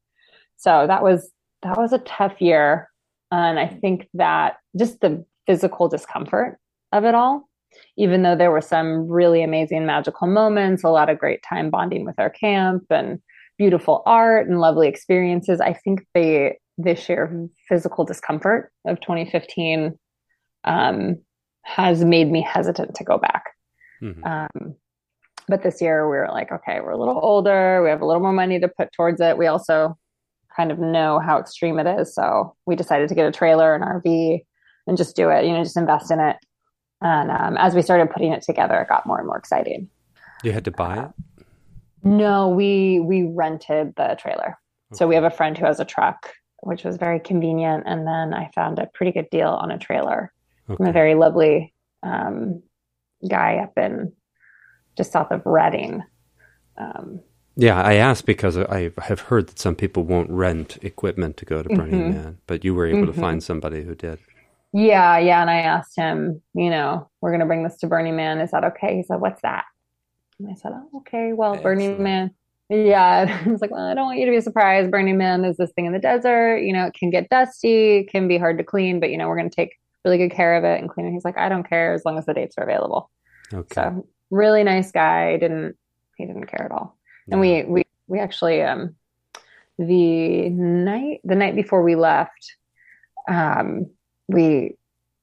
So 0.57 0.89
that 0.89 1.05
was, 1.05 1.31
that 1.63 1.79
was 1.79 1.93
a 1.93 1.99
tough 1.99 2.41
year. 2.41 2.89
And 3.31 3.61
I 3.61 3.69
think 3.69 4.09
that 4.15 4.57
just 4.77 5.01
the 5.01 5.25
physical 5.47 5.89
discomfort 5.89 6.59
of 6.95 7.05
it 7.05 7.15
all. 7.15 7.49
Even 7.97 8.23
though 8.23 8.37
there 8.37 8.51
were 8.51 8.61
some 8.61 9.09
really 9.09 9.43
amazing 9.43 9.85
magical 9.85 10.29
moments, 10.29 10.85
a 10.85 10.89
lot 10.89 11.11
of 11.11 11.19
great 11.19 11.43
time 11.43 11.71
bonding 11.71 12.05
with 12.05 12.19
our 12.19 12.31
camp 12.31 12.85
and 12.91 13.21
beautiful 13.59 14.03
art 14.07 14.49
and 14.49 14.61
lovely 14.61 14.89
experiences, 14.89 15.61
I 15.61 15.75
think 15.75 16.07
the 16.15 16.53
this 16.77 17.01
sheer 17.01 17.49
physical 17.69 18.05
discomfort 18.05 18.73
of 18.85 19.01
2015 19.01 19.97
um, 20.65 21.17
has 21.63 22.05
made 22.05 22.31
me 22.31 22.43
hesitant 22.43 22.97
to 22.97 23.05
go 23.05 23.19
back. 23.19 23.45
Mm-hmm. 24.03 24.25
Um, 24.25 24.75
but 25.47 25.63
this 25.63 25.81
year 25.81 26.09
we 26.09 26.17
were 26.17 26.29
like, 26.31 26.51
okay, 26.51 26.81
we're 26.81 26.91
a 26.91 26.99
little 26.99 27.21
older, 27.23 27.83
we 27.83 27.91
have 27.91 28.01
a 28.01 28.07
little 28.07 28.23
more 28.23 28.33
money 28.33 28.59
to 28.59 28.69
put 28.69 28.93
towards 28.93 29.21
it. 29.21 29.39
We 29.39 29.47
also 29.47 29.97
kind 30.57 30.73
of 30.73 30.79
know 30.79 31.21
how 31.21 31.39
extreme 31.39 31.79
it 31.79 32.01
is, 32.01 32.15
so 32.15 32.57
we 32.67 32.77
decided 32.77 33.09
to 33.09 33.15
get 33.15 33.27
a 33.27 33.33
trailer 33.33 33.75
and 33.75 33.85
RV 33.85 34.41
and 34.87 34.97
just 34.97 35.17
do 35.17 35.29
it. 35.31 35.45
You 35.45 35.53
know, 35.53 35.63
just 35.63 35.77
invest 35.77 36.11
in 36.11 36.21
it 36.21 36.37
and 37.01 37.31
um, 37.31 37.57
as 37.57 37.75
we 37.75 37.83
started 37.83 38.11
putting 38.11 38.33
it 38.33 38.43
together, 38.43 38.81
it 38.81 38.89
got 38.89 39.07
more 39.07 39.19
and 39.19 39.27
more 39.27 39.39
exciting. 39.39 39.89
You 40.43 40.53
had 40.53 40.65
to 40.65 40.71
buy 40.71 41.05
it? 41.05 41.11
No, 42.03 42.49
we 42.49 43.01
we 43.01 43.23
rented 43.23 43.95
the 43.97 44.17
trailer. 44.21 44.59
Okay. 44.93 44.99
So 44.99 45.09
we 45.09 45.15
have 45.15 45.25
a 45.25 45.31
friend 45.31 45.57
who 45.57 45.65
has 45.65 45.81
a 45.81 45.85
truck, 45.85 46.35
which 46.63 46.85
was 46.85 46.97
very 46.97 47.19
convenient. 47.19 47.85
And 47.87 48.07
then 48.07 48.35
I 48.35 48.51
found 48.55 48.79
a 48.79 48.87
pretty 48.87 49.13
good 49.13 49.31
deal 49.31 49.49
on 49.49 49.71
a 49.71 49.79
trailer 49.79 50.33
okay. 50.69 50.77
from 50.77 50.87
a 50.87 50.93
very 50.93 51.15
lovely 51.15 51.73
um, 52.03 52.63
guy 53.29 53.57
up 53.57 53.73
in 53.79 54.13
just 54.97 55.13
south 55.13 55.31
of 55.31 55.43
Redding. 55.47 56.03
Um, 56.77 57.21
yeah, 57.57 57.81
I 57.81 57.95
asked 57.95 58.27
because 58.27 58.57
I 58.57 58.91
have 58.99 59.21
heard 59.21 59.47
that 59.47 59.59
some 59.59 59.77
people 59.77 60.03
won't 60.03 60.29
rent 60.31 60.79
equipment 60.83 61.37
to 61.39 61.45
go 61.45 61.63
to 61.63 61.69
Burning 61.69 62.01
mm-hmm. 62.01 62.23
Man, 62.23 62.39
but 62.47 62.65
you 62.65 62.75
were 62.75 62.87
able 62.87 63.03
mm-hmm. 63.03 63.13
to 63.13 63.21
find 63.21 63.43
somebody 63.43 63.83
who 63.85 63.95
did. 63.95 64.19
Yeah, 64.77 65.19
yeah. 65.19 65.41
And 65.41 65.49
I 65.49 65.61
asked 65.61 65.95
him, 65.95 66.43
you 66.53 66.69
know, 66.69 67.09
we're 67.21 67.31
going 67.31 67.41
to 67.41 67.47
bring 67.47 67.63
this 67.63 67.77
to 67.79 67.87
Burning 67.87 68.17
Man. 68.17 68.41
Is 68.41 68.51
that 68.51 68.65
okay? 68.65 68.97
He 68.97 69.05
said, 69.05 69.21
what's 69.21 69.41
that? 69.43 69.65
And 70.41 70.51
I 70.51 70.55
said, 70.55 70.73
oh, 70.75 70.99
okay, 70.99 71.33
well, 71.33 71.55
Excellent. 71.55 71.63
Burning 71.63 72.03
Man. 72.03 72.35
Yeah. 72.69 73.41
I 73.47 73.49
was 73.49 73.61
like, 73.61 73.71
well, 73.71 73.87
I 73.87 73.95
don't 73.95 74.07
want 74.07 74.19
you 74.19 74.27
to 74.27 74.33
be 74.33 74.41
surprised. 74.41 74.91
Burning 74.91 75.17
Man 75.17 75.45
is 75.45 75.57
this 75.59 75.71
thing 75.73 75.87
in 75.87 75.93
the 75.93 76.01
desert. 76.01 76.59
You 76.59 76.73
know, 76.73 76.87
it 76.87 76.95
can 76.95 77.11
get 77.11 77.29
dusty, 77.29 77.99
it 77.99 78.11
can 78.11 78.27
be 78.27 78.37
hard 78.37 78.59
to 78.59 78.65
clean, 78.65 78.99
but, 78.99 79.11
you 79.11 79.17
know, 79.17 79.29
we're 79.29 79.39
going 79.39 79.49
to 79.49 79.55
take 79.55 79.79
really 80.05 80.19
good 80.19 80.33
care 80.33 80.57
of 80.57 80.65
it 80.65 80.81
and 80.81 80.91
clean 80.91 81.07
it. 81.07 81.13
He's 81.13 81.25
like, 81.25 81.39
I 81.39 81.49
don't 81.49 81.69
care 81.69 81.95
as 81.95 82.05
long 82.05 82.19
as 82.19 82.27
the 82.27 82.35
dates 82.35 82.57
are 82.59 82.65
available. 82.65 83.11
Okay. 83.53 83.75
So 83.75 84.09
really 84.31 84.65
nice 84.65 84.91
guy. 84.91 85.37
Didn't, 85.37 85.77
he 86.17 86.27
didn't 86.27 86.47
care 86.47 86.65
at 86.65 86.73
all. 86.73 86.99
And 87.31 87.41
we, 87.41 87.63
we, 87.63 87.85
we 88.09 88.19
actually, 88.19 88.61
um, 88.61 88.97
the 89.79 90.49
night, 90.51 91.21
the 91.23 91.37
night 91.37 91.55
before 91.55 91.85
we 91.85 91.95
left, 91.95 92.57
um, 93.29 93.87
we 94.29 94.77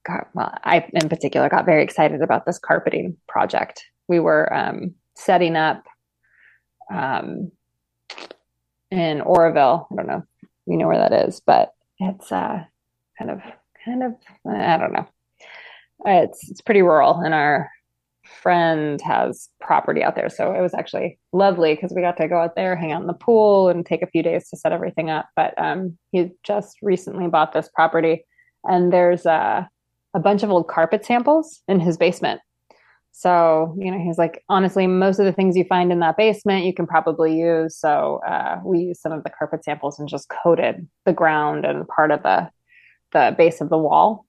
got, 0.06 0.28
well, 0.34 0.52
I 0.64 0.86
in 0.92 1.08
particular 1.08 1.48
got 1.48 1.66
very 1.66 1.82
excited 1.82 2.22
about 2.22 2.46
this 2.46 2.58
carpeting 2.58 3.16
project. 3.28 3.84
We 4.08 4.20
were 4.20 4.52
um, 4.52 4.94
setting 5.16 5.56
up 5.56 5.84
um, 6.92 7.52
in 8.90 9.20
Oroville. 9.20 9.86
I 9.90 9.94
don't 9.94 10.06
know 10.06 10.24
you 10.66 10.76
know 10.76 10.86
where 10.86 10.98
that 10.98 11.26
is, 11.26 11.40
but 11.40 11.72
it's 11.98 12.30
uh, 12.30 12.64
kind 13.18 13.30
of 13.30 13.40
kind 13.84 14.02
of 14.02 14.14
I 14.48 14.76
don't 14.76 14.92
know. 14.92 15.06
It's 16.04 16.50
it's 16.50 16.60
pretty 16.60 16.82
rural, 16.82 17.20
and 17.20 17.34
our 17.34 17.70
friend 18.42 19.00
has 19.02 19.48
property 19.60 20.02
out 20.02 20.14
there, 20.14 20.28
so 20.28 20.52
it 20.52 20.60
was 20.60 20.74
actually 20.74 21.18
lovely 21.32 21.74
because 21.74 21.92
we 21.94 22.00
got 22.00 22.16
to 22.16 22.28
go 22.28 22.38
out 22.38 22.56
there, 22.56 22.76
hang 22.76 22.92
out 22.92 23.02
in 23.02 23.06
the 23.06 23.12
pool, 23.12 23.68
and 23.68 23.84
take 23.84 24.02
a 24.02 24.06
few 24.06 24.22
days 24.22 24.48
to 24.48 24.56
set 24.56 24.72
everything 24.72 25.10
up. 25.10 25.28
But 25.36 25.54
um, 25.58 25.98
he 26.12 26.30
just 26.42 26.76
recently 26.82 27.28
bought 27.28 27.52
this 27.52 27.68
property, 27.74 28.24
and 28.64 28.92
there's 28.92 29.26
a 29.26 29.68
a 30.14 30.20
bunch 30.20 30.42
of 30.42 30.50
old 30.50 30.68
carpet 30.68 31.04
samples 31.04 31.62
in 31.68 31.80
his 31.80 31.96
basement. 31.96 32.40
So, 33.12 33.74
you 33.78 33.90
know, 33.90 33.98
he's 33.98 34.18
like, 34.18 34.42
honestly, 34.48 34.86
most 34.86 35.18
of 35.18 35.26
the 35.26 35.32
things 35.32 35.56
you 35.56 35.64
find 35.64 35.92
in 35.92 36.00
that 36.00 36.16
basement 36.16 36.64
you 36.64 36.72
can 36.72 36.86
probably 36.86 37.38
use. 37.38 37.76
So, 37.76 38.20
uh, 38.26 38.60
we 38.64 38.80
used 38.80 39.00
some 39.00 39.12
of 39.12 39.22
the 39.22 39.30
carpet 39.30 39.64
samples 39.64 39.98
and 39.98 40.08
just 40.08 40.28
coated 40.28 40.86
the 41.04 41.12
ground 41.12 41.64
and 41.64 41.86
part 41.88 42.10
of 42.10 42.22
the 42.22 42.50
the 43.12 43.34
base 43.36 43.60
of 43.60 43.68
the 43.68 43.78
wall 43.78 44.26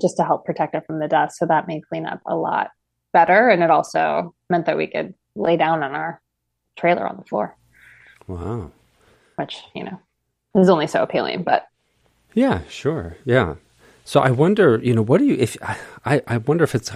just 0.00 0.16
to 0.18 0.24
help 0.24 0.44
protect 0.44 0.74
it 0.74 0.84
from 0.86 0.98
the 1.00 1.08
dust. 1.08 1.38
So 1.38 1.46
that 1.46 1.66
made 1.66 1.86
cleanup 1.88 2.20
a 2.26 2.36
lot 2.36 2.70
better. 3.12 3.48
And 3.48 3.62
it 3.62 3.70
also 3.70 4.34
meant 4.50 4.66
that 4.66 4.76
we 4.76 4.86
could 4.86 5.14
lay 5.34 5.56
down 5.56 5.82
on 5.82 5.92
our 5.92 6.20
trailer 6.76 7.06
on 7.06 7.16
the 7.16 7.24
floor. 7.24 7.56
Wow. 8.26 8.70
Which, 9.36 9.62
you 9.74 9.84
know, 9.84 10.00
is 10.54 10.68
only 10.68 10.86
so 10.86 11.02
appealing, 11.02 11.42
but. 11.42 11.66
Yeah, 12.38 12.60
sure. 12.68 13.16
Yeah. 13.24 13.56
So 14.04 14.20
I 14.20 14.30
wonder, 14.30 14.78
you 14.80 14.94
know, 14.94 15.02
what 15.02 15.18
do 15.18 15.24
you, 15.24 15.34
if, 15.34 15.56
I, 16.04 16.22
I 16.24 16.36
wonder 16.36 16.62
if 16.62 16.76
it's, 16.76 16.92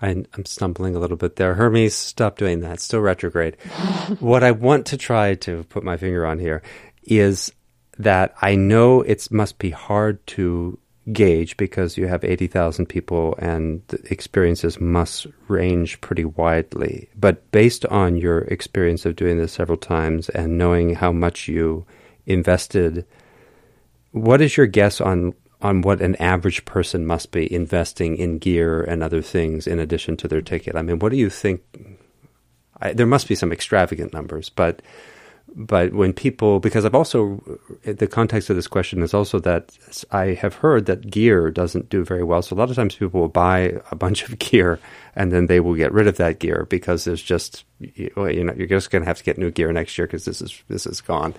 I, 0.00 0.08
am 0.10 0.44
stumbling 0.46 0.96
a 0.96 0.98
little 0.98 1.18
bit 1.18 1.36
there. 1.36 1.52
Hermes, 1.52 1.94
stop 1.94 2.38
doing 2.38 2.60
that. 2.60 2.80
Still 2.80 3.00
retrograde. 3.00 3.56
what 4.20 4.42
I 4.42 4.52
want 4.52 4.86
to 4.86 4.96
try 4.96 5.34
to 5.34 5.64
put 5.64 5.84
my 5.84 5.98
finger 5.98 6.24
on 6.24 6.38
here 6.38 6.62
is 7.02 7.52
that 7.98 8.34
I 8.40 8.54
know 8.54 9.02
it 9.02 9.30
must 9.30 9.58
be 9.58 9.68
hard 9.68 10.26
to 10.28 10.78
gauge 11.12 11.58
because 11.58 11.98
you 11.98 12.06
have 12.06 12.24
80,000 12.24 12.86
people 12.86 13.34
and 13.38 13.82
the 13.88 14.00
experiences 14.10 14.80
must 14.80 15.26
range 15.48 16.00
pretty 16.00 16.24
widely. 16.24 17.10
But 17.20 17.50
based 17.50 17.84
on 17.84 18.16
your 18.16 18.38
experience 18.44 19.04
of 19.04 19.14
doing 19.14 19.36
this 19.36 19.52
several 19.52 19.76
times 19.76 20.30
and 20.30 20.56
knowing 20.56 20.94
how 20.94 21.12
much 21.12 21.48
you 21.48 21.84
invested, 22.24 23.04
what 24.12 24.40
is 24.40 24.56
your 24.56 24.66
guess 24.66 25.00
on 25.00 25.34
on 25.60 25.80
what 25.82 26.00
an 26.00 26.16
average 26.16 26.64
person 26.64 27.06
must 27.06 27.30
be 27.30 27.52
investing 27.52 28.16
in 28.16 28.38
gear 28.38 28.82
and 28.82 29.02
other 29.02 29.22
things 29.22 29.66
in 29.66 29.78
addition 29.78 30.16
to 30.18 30.28
their 30.28 30.42
ticket? 30.42 30.76
I 30.76 30.82
mean, 30.82 30.98
what 30.98 31.10
do 31.10 31.16
you 31.16 31.30
think? 31.30 31.62
I, 32.80 32.92
there 32.92 33.06
must 33.06 33.28
be 33.28 33.34
some 33.34 33.52
extravagant 33.52 34.12
numbers, 34.12 34.48
but 34.48 34.82
but 35.54 35.92
when 35.92 36.12
people, 36.12 36.60
because 36.60 36.84
I've 36.84 36.94
also, 36.94 37.42
the 37.84 38.06
context 38.06 38.48
of 38.48 38.56
this 38.56 38.66
question 38.66 39.02
is 39.02 39.12
also 39.12 39.38
that 39.40 39.76
I 40.10 40.28
have 40.34 40.54
heard 40.54 40.86
that 40.86 41.10
gear 41.10 41.50
doesn't 41.50 41.90
do 41.90 42.04
very 42.04 42.24
well. 42.24 42.42
So 42.42 42.56
a 42.56 42.58
lot 42.58 42.70
of 42.70 42.76
times 42.76 42.94
people 42.94 43.20
will 43.20 43.28
buy 43.28 43.74
a 43.90 43.96
bunch 43.96 44.22
of 44.28 44.38
gear 44.38 44.78
and 45.14 45.30
then 45.30 45.46
they 45.46 45.60
will 45.60 45.74
get 45.74 45.92
rid 45.92 46.06
of 46.06 46.16
that 46.16 46.38
gear 46.38 46.66
because 46.70 47.04
there's 47.04 47.22
just, 47.22 47.64
you 47.80 48.10
know, 48.16 48.26
you're 48.26 48.66
just 48.66 48.90
going 48.90 49.02
to 49.02 49.06
have 49.06 49.18
to 49.18 49.24
get 49.24 49.36
new 49.36 49.50
gear 49.50 49.72
next 49.72 49.98
year 49.98 50.06
because 50.06 50.24
this 50.24 50.40
is, 50.40 50.62
this 50.68 50.86
is 50.86 51.00
gone. 51.00 51.34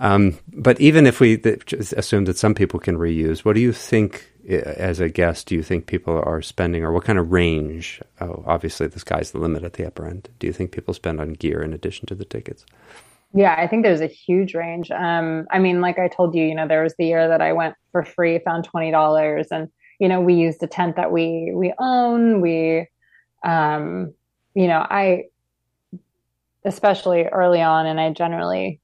Um, 0.00 0.38
but 0.48 0.80
even 0.80 1.06
if 1.06 1.20
we 1.20 1.34
assume 1.96 2.24
that 2.24 2.38
some 2.38 2.54
people 2.54 2.80
can 2.80 2.96
reuse, 2.96 3.44
what 3.44 3.54
do 3.54 3.60
you 3.60 3.72
think, 3.72 4.32
as 4.48 4.98
a 4.98 5.10
guest, 5.10 5.46
do 5.46 5.54
you 5.54 5.62
think 5.62 5.86
people 5.86 6.20
are 6.24 6.40
spending, 6.40 6.82
or 6.82 6.90
what 6.90 7.04
kind 7.04 7.18
of 7.18 7.30
range? 7.30 8.00
Oh, 8.18 8.42
obviously, 8.46 8.86
the 8.86 8.98
sky's 8.98 9.32
the 9.32 9.38
limit 9.38 9.62
at 9.62 9.74
the 9.74 9.86
upper 9.86 10.06
end. 10.06 10.30
Do 10.38 10.46
you 10.46 10.54
think 10.54 10.72
people 10.72 10.94
spend 10.94 11.20
on 11.20 11.34
gear 11.34 11.60
in 11.60 11.74
addition 11.74 12.06
to 12.06 12.14
the 12.14 12.24
tickets? 12.24 12.64
Yeah, 13.34 13.54
I 13.56 13.68
think 13.68 13.84
there's 13.84 14.00
a 14.00 14.06
huge 14.06 14.54
range. 14.54 14.90
Um, 14.90 15.46
I 15.50 15.58
mean, 15.58 15.82
like 15.82 15.98
I 15.98 16.08
told 16.08 16.34
you, 16.34 16.44
you 16.44 16.54
know, 16.54 16.66
there 16.66 16.82
was 16.82 16.94
the 16.98 17.04
year 17.06 17.28
that 17.28 17.42
I 17.42 17.52
went 17.52 17.74
for 17.92 18.02
free, 18.02 18.38
found 18.38 18.64
twenty 18.64 18.90
dollars, 18.90 19.48
and 19.50 19.68
you 19.98 20.08
know, 20.08 20.20
we 20.22 20.32
used 20.34 20.62
a 20.62 20.66
tent 20.66 20.96
that 20.96 21.12
we 21.12 21.52
we 21.54 21.74
own. 21.78 22.40
We, 22.40 22.88
um, 23.44 24.14
you 24.54 24.66
know, 24.66 24.78
I, 24.78 25.24
especially 26.64 27.24
early 27.24 27.60
on, 27.60 27.84
and 27.84 28.00
I 28.00 28.10
generally 28.12 28.80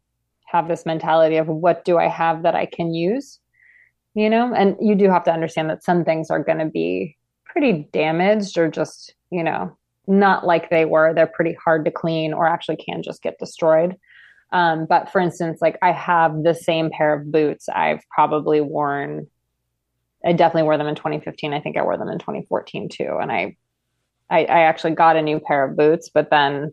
have 0.46 0.68
this 0.68 0.87
mentality 0.87 1.37
of 1.37 1.48
what 1.48 1.85
do 1.85 1.98
I 1.98 2.09
have 2.09 2.42
that 2.42 2.54
I 2.54 2.66
can 2.66 2.94
use, 2.94 3.38
you 4.14 4.30
know, 4.30 4.54
and 4.54 4.76
you 4.80 4.94
do 4.94 5.11
have 5.11 5.24
to 5.24 5.32
understand 5.32 5.70
that 5.70 5.85
some 5.85 6.04
things 6.04 6.30
are 6.30 6.42
going 6.42 6.59
to 6.59 6.66
be 6.66 7.16
pretty 7.44 7.88
damaged 7.92 8.56
or 8.56 8.70
just, 8.70 9.14
you 9.30 9.42
know, 9.42 9.76
not 10.06 10.46
like 10.46 10.70
they 10.70 10.85
were. 10.85 11.12
They're 11.12 11.26
pretty 11.26 11.56
hard 11.62 11.85
to 11.85 11.90
clean 11.90 12.32
or 12.32 12.46
actually 12.46 12.76
can 12.76 13.02
just 13.02 13.22
get 13.22 13.38
destroyed. 13.38 13.96
Um, 14.52 14.87
but 14.87 15.11
for 15.11 15.20
instance, 15.20 15.61
like 15.61 15.76
I 15.82 15.90
have 15.92 16.44
the 16.44 16.54
same 16.54 16.90
pair 16.90 17.12
of 17.14 17.32
boots 17.32 17.68
I've 17.68 18.00
probably 18.11 18.61
worn. 18.61 19.26
I 20.24 20.32
definitely 20.32 20.62
wore 20.62 20.78
them 20.78 20.87
in 20.87 20.94
2015. 20.94 21.52
I 21.52 21.61
think 21.61 21.76
I 21.76 21.82
wore 21.82 21.98
them 21.98 22.09
in 22.09 22.18
2014 22.18 22.88
too. 22.88 23.18
And 23.20 23.32
I, 23.32 23.56
I, 24.30 24.44
I 24.44 24.61
actually 24.62 24.94
got 24.94 25.16
a 25.16 25.22
new 25.22 25.40
pair 25.40 25.64
of 25.64 25.76
boots, 25.76 26.11
but 26.12 26.30
then, 26.30 26.72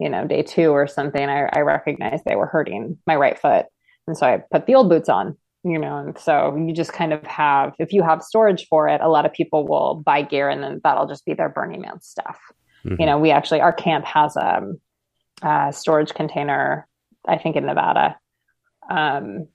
you 0.00 0.08
know, 0.08 0.26
day 0.26 0.42
two 0.42 0.70
or 0.70 0.86
something, 0.86 1.28
I, 1.28 1.48
I 1.52 1.60
recognized 1.60 2.24
they 2.24 2.36
were 2.36 2.46
hurting 2.46 2.98
my 3.06 3.14
right 3.14 3.38
foot. 3.38 3.66
And 4.06 4.16
so 4.16 4.26
I 4.26 4.42
put 4.50 4.66
the 4.66 4.74
old 4.74 4.88
boots 4.88 5.08
on, 5.08 5.36
you 5.62 5.78
know, 5.78 5.98
and 5.98 6.18
so 6.18 6.56
you 6.56 6.72
just 6.72 6.92
kind 6.92 7.12
of 7.12 7.24
have, 7.26 7.74
if 7.78 7.92
you 7.92 8.02
have 8.02 8.22
storage 8.22 8.66
for 8.68 8.88
it, 8.88 9.00
a 9.00 9.08
lot 9.08 9.26
of 9.26 9.32
people 9.32 9.68
will 9.68 10.02
buy 10.04 10.22
gear 10.22 10.48
and 10.48 10.62
then 10.62 10.80
that'll 10.82 11.06
just 11.06 11.24
be 11.24 11.34
their 11.34 11.50
Burning 11.50 11.82
Man 11.82 12.00
stuff. 12.00 12.38
Mm-hmm. 12.84 13.00
You 13.00 13.06
know, 13.06 13.18
we 13.18 13.30
actually, 13.30 13.60
our 13.60 13.72
camp 13.72 14.04
has 14.06 14.34
a, 14.36 14.62
a 15.42 15.72
storage 15.72 16.14
container 16.14 16.88
I 17.28 17.36
think 17.36 17.56
in 17.56 17.66
Nevada, 17.66 18.16
um, 18.90 19.46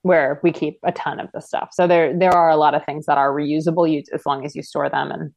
where 0.00 0.40
we 0.42 0.52
keep 0.52 0.78
a 0.84 0.92
ton 0.92 1.20
of 1.20 1.28
the 1.34 1.40
stuff. 1.42 1.68
So 1.72 1.86
there 1.86 2.18
there 2.18 2.32
are 2.32 2.48
a 2.48 2.56
lot 2.56 2.74
of 2.74 2.84
things 2.84 3.04
that 3.06 3.18
are 3.18 3.30
reusable 3.30 3.90
you, 3.90 4.02
as 4.14 4.24
long 4.24 4.46
as 4.46 4.56
you 4.56 4.62
store 4.62 4.88
them. 4.88 5.10
And 5.10 5.34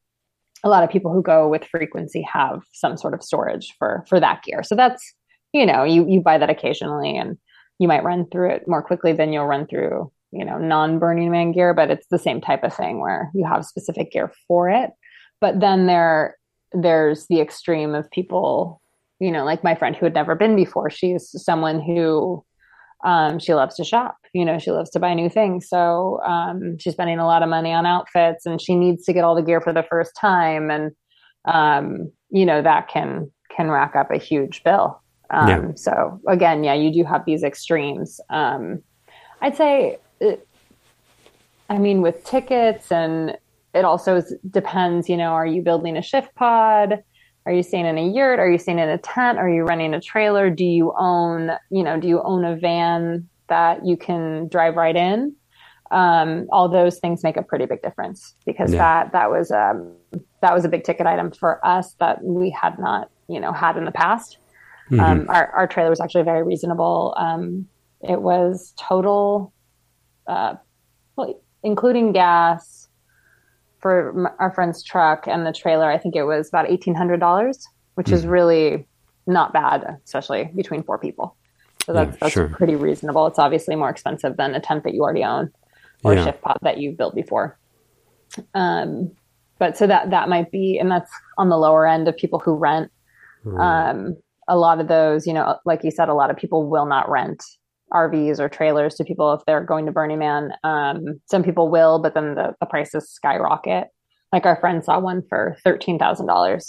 a 0.64 0.70
lot 0.70 0.84
of 0.84 0.90
people 0.90 1.14
who 1.14 1.22
go 1.22 1.48
with 1.48 1.64
frequency 1.66 2.22
have 2.22 2.62
some 2.74 2.98
sort 2.98 3.14
of 3.14 3.24
storage 3.24 3.74
for 3.78 4.06
for 4.08 4.20
that 4.20 4.44
gear. 4.44 4.64
So 4.64 4.76
that's 4.76 5.14
you 5.54 5.66
know 5.66 5.84
you 5.84 6.08
you 6.08 6.22
buy 6.22 6.38
that 6.38 6.50
occasionally, 6.50 7.18
and 7.18 7.38
you 7.80 7.88
might 7.88 8.04
run 8.04 8.26
through 8.30 8.52
it 8.52 8.68
more 8.68 8.82
quickly 8.82 9.14
than 9.14 9.34
you'll 9.34 9.46
run 9.46 9.68
through 9.68 10.12
you 10.32 10.46
know 10.46 10.58
non 10.58 11.00
Burning 11.00 11.32
Man 11.32 11.52
gear. 11.52 11.74
But 11.74 11.92
it's 11.92 12.08
the 12.08 12.20
same 12.20 12.42
type 12.42 12.64
of 12.64 12.74
thing 12.74 13.00
where 13.00 13.32
you 13.34 13.46
have 13.46 13.66
specific 13.66 14.12
gear 14.12 14.32
for 14.48 14.70
it. 14.70 14.92
But 15.40 15.60
then 15.60 15.88
there 15.88 16.38
there's 16.74 17.28
the 17.28 17.40
extreme 17.40 17.96
of 17.96 18.12
people 18.12 18.82
you 19.20 19.32
know, 19.32 19.44
like 19.44 19.64
my 19.64 19.76
friend 19.76 19.96
who 19.96 20.06
had 20.06 20.14
never 20.14 20.36
been 20.36 20.56
before, 20.56 20.90
she's 20.90 21.34
someone 21.44 21.82
who 21.82 22.44
um, 23.04 23.40
she 23.40 23.54
loves 23.54 23.76
to 23.76 23.84
shop. 23.84 24.18
You 24.38 24.46
know, 24.46 24.60
she 24.60 24.70
loves 24.70 24.92
to 24.92 25.00
buy 25.00 25.16
new 25.16 25.30
things. 25.30 25.68
So 25.68 26.22
um, 26.24 26.78
she's 26.78 26.94
spending 26.94 27.18
a 27.18 27.26
lot 27.26 27.42
of 27.42 27.50
money 27.50 27.74
on 27.74 27.88
outfits, 27.88 28.46
and 28.46 28.62
she 28.62 28.76
needs 28.76 29.04
to 29.06 29.14
get 29.14 29.24
all 29.24 29.34
the 29.34 29.42
gear 29.42 29.62
for 29.62 29.74
the 29.74 29.82
first 29.90 30.12
time, 30.16 30.70
and 30.70 30.92
um, 31.46 32.12
you 32.30 32.46
know 32.46 32.62
that 32.62 32.88
can 32.88 33.32
can 33.56 33.72
rack 33.72 33.96
up 33.96 34.12
a 34.12 34.18
huge 34.18 34.64
bill. 34.64 35.02
Um, 35.32 35.50
yeah. 35.50 35.72
So 35.76 36.22
again, 36.28 36.64
yeah, 36.64 36.76
you 36.76 36.94
do 36.94 37.04
have 37.04 37.26
these 37.26 37.44
extremes. 37.44 38.22
Um, 38.30 38.84
I'd 39.42 39.58
say, 39.58 39.98
it, 40.20 40.48
I 41.68 41.80
mean, 41.80 42.02
with 42.02 42.24
tickets, 42.24 42.92
and 42.92 43.36
it 43.74 43.86
also 43.86 44.22
depends. 44.52 45.10
You 45.10 45.18
know, 45.18 45.32
are 45.32 45.48
you 45.48 45.64
building 45.64 45.98
a 45.98 46.02
shift 46.04 46.36
pod? 46.36 47.04
Are 47.48 47.54
you 47.54 47.64
staying 47.64 47.86
in 47.86 47.98
a 47.98 48.08
yurt? 48.08 48.40
Are 48.40 48.52
you 48.52 48.58
staying 48.58 48.80
in 48.80 48.90
a 48.90 48.98
tent? 48.98 49.40
Are 49.40 49.50
you 49.50 49.64
renting 49.64 49.94
a 49.94 50.02
trailer? 50.02 50.50
Do 50.50 50.66
you 50.66 50.94
own, 51.00 51.52
you 51.72 51.82
know, 51.82 51.98
do 51.98 52.08
you 52.08 52.22
own 52.22 52.44
a 52.44 52.58
van 52.58 53.28
that 53.48 53.86
you 53.86 53.98
can 53.98 54.48
drive 54.48 54.76
right 54.76 54.96
in? 54.96 55.36
Um, 55.90 56.48
all 56.52 56.68
those 56.68 57.00
things 57.00 57.24
make 57.24 57.38
a 57.38 57.42
pretty 57.42 57.66
big 57.66 57.82
difference 57.82 58.36
because 58.46 58.74
yeah. 58.74 58.80
that 58.80 59.12
that 59.14 59.32
was 59.32 59.52
um, 59.52 59.94
that 60.42 60.54
was 60.54 60.66
a 60.66 60.70
big 60.70 60.84
ticket 60.84 61.08
item 61.08 61.32
for 61.32 61.66
us 61.66 61.94
that 62.00 62.24
we 62.24 62.50
had 62.50 62.78
not, 62.78 63.10
you 63.30 63.40
know, 63.40 63.54
had 63.54 63.78
in 63.78 63.86
the 63.86 63.92
past. 63.92 64.38
Mm-hmm. 64.92 65.00
Um, 65.00 65.26
our, 65.30 65.48
our 65.52 65.68
trailer 65.68 65.90
was 65.90 66.02
actually 66.02 66.24
very 66.24 66.44
reasonable. 66.44 67.14
Um, 67.18 67.68
it 68.02 68.22
was 68.22 68.74
total, 68.78 69.54
uh, 70.28 70.56
well, 71.16 71.42
including 71.64 72.12
gas, 72.12 72.88
for 73.80 74.34
our 74.40 74.52
friend's 74.52 74.84
truck 74.84 75.28
and 75.28 75.46
the 75.46 75.54
trailer, 75.54 75.90
I 75.90 75.98
think 75.98 76.16
it 76.16 76.24
was 76.24 76.50
about 76.50 76.70
eighteen 76.70 76.96
hundred 76.96 77.20
dollars, 77.20 77.66
which 77.96 78.08
mm. 78.08 78.14
is 78.14 78.26
really 78.26 78.88
not 79.26 79.54
bad, 79.54 79.98
especially 80.04 80.52
between 80.56 80.84
four 80.84 80.98
people. 80.98 81.36
So 81.88 81.94
that's 81.94 82.12
yeah, 82.12 82.18
that's 82.20 82.34
sure. 82.34 82.50
pretty 82.50 82.76
reasonable. 82.76 83.28
It's 83.28 83.40
obviously 83.40 83.78
more 83.78 83.90
expensive 83.90 84.36
than 84.36 84.54
a 84.54 84.60
tent 84.60 84.84
that 84.84 84.94
you 84.94 85.02
already 85.02 85.24
own 85.24 85.52
or 86.04 86.14
yeah. 86.14 86.20
a 86.20 86.24
shift 86.26 86.42
pod 86.42 86.60
that 86.62 86.80
you've 86.80 86.98
built 86.98 87.16
before. 87.16 87.58
Um, 88.54 89.12
but 89.58 89.78
so 89.78 89.88
that 89.88 90.10
that 90.10 90.28
might 90.28 90.52
be, 90.52 90.78
and 90.78 90.92
that's 90.92 91.10
on 91.38 91.48
the 91.48 91.58
lower 91.58 91.88
end 91.88 92.10
of 92.10 92.18
people 92.18 92.40
who 92.40 92.56
rent. 92.56 92.92
Um, 93.58 94.18
a 94.50 94.58
lot 94.58 94.82
of 94.82 94.90
those, 94.90 95.26
you 95.26 95.32
know, 95.32 95.58
like 95.66 95.82
you 95.86 95.92
said, 95.92 96.10
a 96.10 96.14
lot 96.14 96.30
of 96.30 96.36
people 96.36 96.70
will 96.70 96.86
not 96.86 97.10
rent 97.10 97.42
RVs 97.94 98.40
or 98.40 98.50
trailers 98.50 98.96
to 98.96 99.06
people 99.06 99.32
if 99.34 99.46
they're 99.46 99.64
going 99.64 99.86
to 99.86 99.94
Burning 99.94 100.20
Man. 100.20 100.52
Um, 100.66 101.22
some 101.26 101.42
people 101.42 101.70
will, 101.70 102.00
but 102.00 102.14
then 102.14 102.36
the, 102.36 102.54
the 102.60 102.66
prices 102.66 103.10
skyrocket. 103.10 103.88
Like 104.34 104.46
our 104.46 104.60
friend 104.60 104.84
saw 104.84 105.00
one 105.00 105.24
for 105.30 105.56
thirteen 105.64 105.98
thousand 105.98 106.28
dollars 106.28 106.68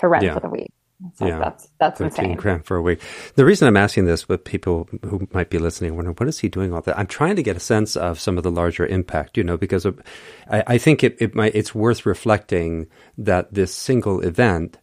to 0.00 0.08
rent 0.08 0.24
yeah. 0.24 0.34
for 0.34 0.40
the 0.40 0.48
week. 0.48 0.72
So 1.14 1.26
yeah, 1.26 1.38
that's 1.38 1.68
that's 1.78 1.98
13 1.98 2.24
insane. 2.24 2.36
grand 2.36 2.64
for 2.64 2.76
a 2.76 2.82
week. 2.82 3.00
The 3.34 3.44
reason 3.44 3.66
I'm 3.68 3.76
asking 3.76 4.06
this 4.06 4.28
with 4.28 4.44
people 4.44 4.88
who 5.02 5.28
might 5.32 5.50
be 5.50 5.58
listening, 5.58 5.96
wondering 5.96 6.16
what 6.16 6.28
is 6.28 6.38
he 6.38 6.48
doing 6.48 6.72
all 6.72 6.80
that? 6.82 6.98
I'm 6.98 7.06
trying 7.06 7.36
to 7.36 7.42
get 7.42 7.56
a 7.56 7.60
sense 7.60 7.96
of 7.96 8.20
some 8.20 8.38
of 8.38 8.44
the 8.44 8.50
larger 8.50 8.86
impact, 8.86 9.36
you 9.36 9.44
know, 9.44 9.56
because 9.56 9.84
of, 9.84 10.00
I, 10.48 10.62
I, 10.66 10.78
think 10.78 11.02
it, 11.02 11.16
it 11.20 11.34
might 11.34 11.54
it's 11.54 11.74
worth 11.74 12.06
reflecting 12.06 12.86
that 13.18 13.52
this 13.52 13.74
single 13.74 14.20
event 14.20 14.78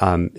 um, 0.00 0.30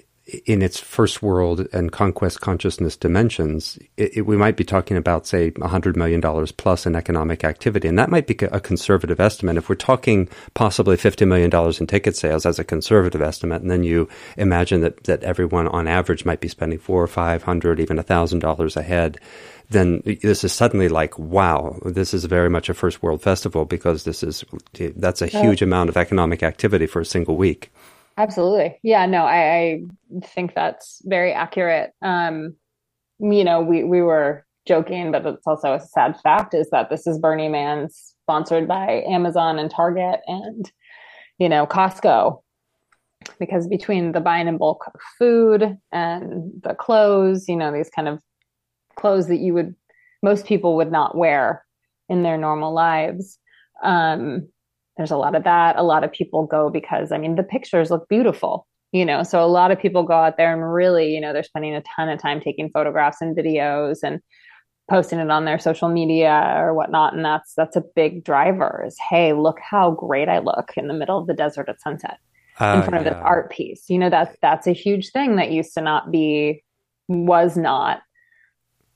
in 0.46 0.62
its 0.62 0.80
first 0.80 1.22
world 1.22 1.68
and 1.74 1.92
conquest 1.92 2.42
consciousness 2.42 2.96
dimensions, 2.96 3.78
it, 3.98 4.18
it, 4.18 4.22
we 4.22 4.38
might 4.38 4.58
be 4.58 4.64
talking 4.64 4.98
about, 4.98 5.28
say, 5.28 5.52
$100 5.52 5.96
million 5.96 6.22
plus 6.58 6.86
in 6.86 6.96
economic 6.96 7.44
activity. 7.44 7.88
And 7.88 7.98
that 7.98 8.10
might 8.10 8.28
be 8.28 8.38
a 8.52 8.60
conservative 8.60 9.20
estimate. 9.20 9.58
If 9.58 9.70
we're 9.70 9.76
talking 9.76 10.30
possibly 10.54 10.98
$50 10.98 11.28
million 11.28 11.52
in 11.80 11.88
ticket 11.88 12.16
sales 12.16 12.46
as 12.46 12.60
a 12.60 12.64
conservative 12.64 13.22
estimate, 13.22 13.62
and 13.62 13.72
then 13.72 13.84
you 13.84 14.08
imagine 14.38 14.82
that, 14.82 15.04
that 15.06 15.24
everyone 15.24 15.68
on 15.68 15.88
average 15.88 16.26
might 16.26 16.42
be 16.42 16.48
spending 16.48 16.80
four 16.80 17.04
or 17.04 17.08
500 17.08 17.80
even 17.80 17.98
$1,000 17.98 18.76
a 18.76 18.82
head, 18.82 19.20
then 19.70 20.02
this 20.06 20.44
is 20.44 20.52
suddenly 20.52 20.90
like, 20.90 21.18
wow, 21.20 21.80
this 21.86 22.14
is 22.14 22.26
very 22.26 22.50
much 22.50 22.70
a 22.70 22.74
first 22.74 23.04
world 23.04 23.22
festival 23.22 23.66
because 23.66 24.04
this 24.04 24.24
is, 24.24 24.44
that's 24.96 25.22
a 25.22 25.28
huge 25.28 25.62
amount 25.62 25.90
of 25.90 25.98
economic 25.98 26.42
activity 26.42 26.88
for 26.88 27.02
a 27.02 27.06
single 27.06 27.38
week. 27.38 27.72
Absolutely. 28.20 28.78
Yeah, 28.84 29.06
no, 29.06 29.24
I, 29.24 29.40
I 29.40 29.82
think 30.26 30.54
that's 30.54 31.02
very 31.06 31.32
accurate. 31.32 31.94
Um, 32.02 32.56
you 33.20 33.46
know, 33.46 33.62
we, 33.62 33.86
we 33.86 34.02
were 34.02 34.46
joking, 34.68 35.14
but 35.14 35.26
it's 35.26 35.48
also 35.48 35.74
a 35.74 35.80
sad 35.80 36.20
fact 36.20 36.54
is 36.54 36.70
that 36.72 36.90
this 36.90 37.08
is 37.08 37.18
Burning 37.18 37.54
Man 37.54 37.88
sponsored 37.90 38.68
by 38.68 39.04
Amazon 39.08 39.58
and 39.58 39.72
Target 39.72 40.20
and, 40.28 40.70
you 41.38 41.48
know, 41.48 41.66
Costco. 41.66 42.42
Because 43.40 43.68
between 43.68 44.12
the 44.12 44.20
buying 44.20 44.50
in 44.50 44.58
bulk 44.58 44.84
of 44.94 45.00
food 45.18 45.78
and 45.94 46.52
the 46.62 46.76
clothes, 46.76 47.48
you 47.48 47.56
know, 47.56 47.72
these 47.72 47.90
kind 47.90 48.10
of 48.10 48.22
clothes 48.98 49.28
that 49.30 49.40
you 49.40 49.54
would, 49.54 49.76
most 50.22 50.46
people 50.46 50.76
would 50.76 50.92
not 50.92 51.18
wear 51.18 51.64
in 52.10 52.24
their 52.24 52.38
normal 52.38 52.74
lives. 52.74 53.40
Um, 53.82 54.50
there's 55.00 55.12
a 55.12 55.18
lot 55.18 55.34
of 55.34 55.46
that. 55.46 55.78
A 55.78 55.84
lot 55.84 56.04
of 56.04 56.12
people 56.12 56.46
go 56.46 56.70
because, 56.70 57.14
I 57.14 57.18
mean, 57.18 57.36
the 57.36 57.44
pictures 57.44 57.90
look 57.90 58.10
beautiful, 58.10 58.68
you 58.92 59.06
know, 59.06 59.24
so 59.24 59.42
a 59.42 59.48
lot 59.48 59.72
of 59.72 59.80
people 59.80 60.04
go 60.04 60.14
out 60.14 60.36
there 60.36 60.52
and 60.52 60.74
really, 60.74 61.16
you 61.16 61.22
know, 61.22 61.32
they're 61.32 61.42
spending 61.42 61.74
a 61.74 61.82
ton 61.96 62.10
of 62.10 62.22
time 62.22 62.42
taking 62.42 62.70
photographs 62.70 63.22
and 63.22 63.36
videos 63.36 64.00
and 64.04 64.20
posting 64.90 65.20
it 65.20 65.32
on 65.32 65.46
their 65.46 65.58
social 65.58 65.88
media 65.88 66.54
or 66.58 66.74
whatnot. 66.74 67.14
And 67.14 67.24
that's, 67.24 67.54
that's 67.56 67.78
a 67.78 67.84
big 67.96 68.26
driver 68.26 68.84
is, 68.86 68.98
Hey, 69.10 69.32
look 69.32 69.58
how 69.62 69.92
great 69.92 70.28
I 70.28 70.40
look 70.40 70.74
in 70.76 70.90
the 70.90 70.94
middle 70.94 71.18
of 71.18 71.28
the 71.28 71.34
desert 71.34 71.70
at 71.70 71.80
sunset 71.80 72.18
in 72.60 72.66
ah, 72.66 72.82
front 72.82 72.98
of 72.98 73.06
this 73.06 73.24
art 73.24 73.52
piece. 73.52 73.90
You 73.90 74.00
know, 74.00 74.10
that's, 74.10 74.36
that's 74.42 74.68
a 74.68 74.74
huge 74.74 75.12
thing 75.12 75.38
that 75.38 75.50
used 75.50 75.74
to 75.76 75.82
not 75.82 76.12
be, 76.12 76.62
was 77.08 77.56
not 77.56 78.02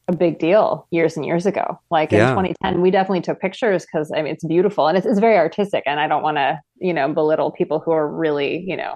a 0.08 0.16
big 0.16 0.38
deal 0.39 0.88
years 0.92 1.16
and 1.16 1.26
years 1.26 1.46
ago. 1.46 1.80
Like 1.89 2.12
yeah. 2.12 2.30
in 2.30 2.36
2010, 2.36 2.82
we 2.82 2.92
definitely 2.92 3.22
took 3.22 3.39
pictures 3.39 3.86
because 3.86 4.12
I 4.12 4.22
mean 4.22 4.34
it's 4.34 4.46
beautiful 4.46 4.88
and 4.88 4.98
it's, 4.98 5.08
it's 5.08 5.20
very 5.20 5.38
artistic. 5.38 5.84
And 5.86 6.00
I 6.00 6.08
don't 6.08 6.24
want 6.24 6.38
to 6.38 6.60
you 6.78 6.94
know 6.94 7.12
belittle 7.13 7.52
people 7.52 7.80
who 7.80 7.92
are 7.92 8.08
really 8.08 8.63
you 8.68 8.76
know 8.76 8.96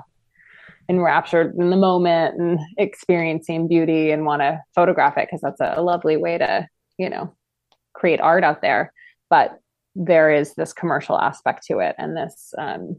enraptured 0.90 1.54
in 1.58 1.70
the 1.70 1.78
moment 1.78 2.40
and 2.40 2.60
experiencing 2.78 3.68
beauty 3.68 4.12
and 4.12 4.26
want 4.26 4.42
to 4.42 4.62
photograph 4.74 5.18
it 5.18 5.28
because 5.28 5.42
that's 5.42 5.60
a, 5.60 5.76
a 5.78 5.82
lovely 5.82 6.18
way 6.18 6.38
to 6.38 6.68
you 6.98 7.10
know 7.10 7.34
create 7.94 8.20
art 8.20 8.44
out 8.44 8.62
there. 8.62 8.92
But 9.30 9.60
there 9.96 10.32
is 10.32 10.54
this 10.54 10.74
commercial 10.74 11.20
aspect 11.20 11.66
to 11.66 11.80
it 11.80 11.96
and 11.98 12.16
this 12.16 12.54
um 12.60 12.96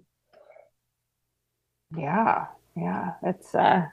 yeah 1.97 2.47
yeah 2.77 3.13
it's 3.23 3.55
uh 3.55 3.85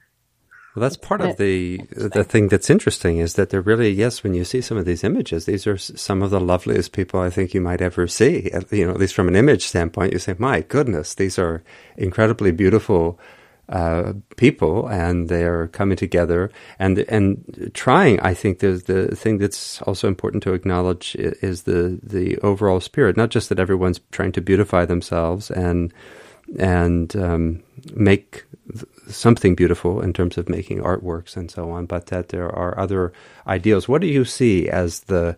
well, 0.75 0.81
that's 0.81 0.97
part 0.97 1.21
of 1.21 1.37
the 1.37 1.77
the 1.91 2.25
thing 2.25 2.49
that's 2.49 2.69
interesting 2.69 3.19
is 3.19 3.35
that 3.35 3.49
they're 3.49 3.61
really 3.61 3.89
yes. 3.91 4.23
When 4.23 4.33
you 4.33 4.43
see 4.43 4.59
some 4.59 4.77
of 4.77 4.83
these 4.83 5.05
images, 5.05 5.45
these 5.45 5.65
are 5.65 5.77
some 5.77 6.21
of 6.21 6.31
the 6.31 6.39
loveliest 6.39 6.91
people 6.91 7.21
I 7.21 7.29
think 7.29 7.53
you 7.53 7.61
might 7.61 7.81
ever 7.81 8.07
see. 8.07 8.51
You 8.71 8.85
know, 8.85 8.91
at 8.91 8.99
least 8.99 9.15
from 9.15 9.29
an 9.29 9.37
image 9.37 9.65
standpoint, 9.65 10.11
you 10.11 10.19
say, 10.19 10.35
"My 10.37 10.61
goodness, 10.61 11.13
these 11.13 11.39
are 11.39 11.63
incredibly 11.95 12.51
beautiful 12.51 13.17
uh, 13.69 14.13
people, 14.35 14.87
and 14.89 15.29
they're 15.29 15.67
coming 15.69 15.95
together 15.95 16.51
and 16.77 16.99
and 17.07 17.71
trying." 17.73 18.19
I 18.19 18.33
think 18.33 18.59
the 18.59 18.71
the 18.71 19.15
thing 19.15 19.37
that's 19.37 19.81
also 19.83 20.09
important 20.09 20.43
to 20.43 20.53
acknowledge 20.53 21.15
is 21.15 21.63
the 21.63 21.97
the 22.03 22.37
overall 22.39 22.81
spirit. 22.81 23.15
Not 23.15 23.29
just 23.29 23.47
that 23.47 23.59
everyone's 23.59 24.01
trying 24.11 24.33
to 24.33 24.41
beautify 24.41 24.83
themselves 24.83 25.49
and 25.49 25.93
and 26.59 27.15
um, 27.15 27.63
make 27.93 28.43
something 29.07 29.55
beautiful 29.55 30.01
in 30.01 30.13
terms 30.13 30.37
of 30.37 30.49
making 30.49 30.79
artworks 30.79 31.35
and 31.35 31.49
so 31.49 31.71
on, 31.71 31.85
but 31.85 32.07
that 32.07 32.29
there 32.29 32.49
are 32.49 32.77
other 32.79 33.13
ideals. 33.47 33.87
What 33.87 34.01
do 34.01 34.07
you 34.07 34.25
see 34.25 34.69
as 34.69 35.01
the 35.01 35.37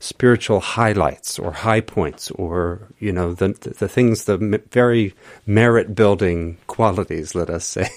spiritual 0.00 0.60
highlights 0.60 1.38
or 1.38 1.50
high 1.50 1.80
points 1.80 2.30
or 2.32 2.88
you 3.00 3.12
know 3.12 3.34
the 3.34 3.48
the 3.78 3.88
things 3.88 4.24
the 4.24 4.62
very 4.70 5.12
merit 5.44 5.92
building 5.94 6.56
qualities 6.68 7.34
let 7.34 7.50
us 7.50 7.64
say 7.64 7.90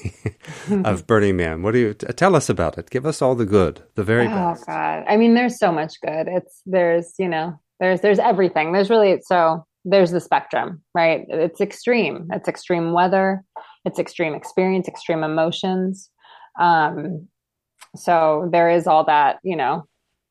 of 0.84 1.06
Burning 1.06 1.38
Man? 1.38 1.62
What 1.62 1.74
do 1.74 1.80
you 1.80 1.94
tell 1.94 2.36
us 2.36 2.50
about 2.50 2.78
it. 2.78 2.90
Give 2.90 3.06
us 3.06 3.22
all 3.22 3.36
the 3.36 3.46
good 3.46 3.82
the 3.96 4.04
very 4.04 4.26
oh, 4.26 4.30
best. 4.30 4.64
Oh 4.64 4.72
god. 4.72 5.04
I 5.08 5.18
mean 5.18 5.34
there's 5.34 5.60
so 5.60 5.72
much 5.72 6.02
good. 6.02 6.28
It's 6.28 6.62
there's 6.66 7.14
you 7.20 7.30
know 7.30 7.60
there's 7.80 8.02
there's 8.02 8.20
everything. 8.20 8.72
There's 8.74 8.90
really 8.90 9.22
so 9.22 9.66
there's 9.86 10.12
the 10.12 10.20
spectrum 10.20 10.82
right? 10.96 11.26
It's 11.30 11.62
extreme. 11.62 12.30
It's 12.32 12.48
extreme 12.48 12.94
weather 12.94 13.44
it's 13.86 14.00
extreme 14.00 14.34
experience, 14.34 14.88
extreme 14.88 15.24
emotions. 15.24 16.10
Um, 16.60 17.28
so 17.96 18.50
there 18.52 18.70
is 18.70 18.88
all 18.88 19.06
that, 19.06 19.40
you 19.44 19.56
know, 19.56 19.88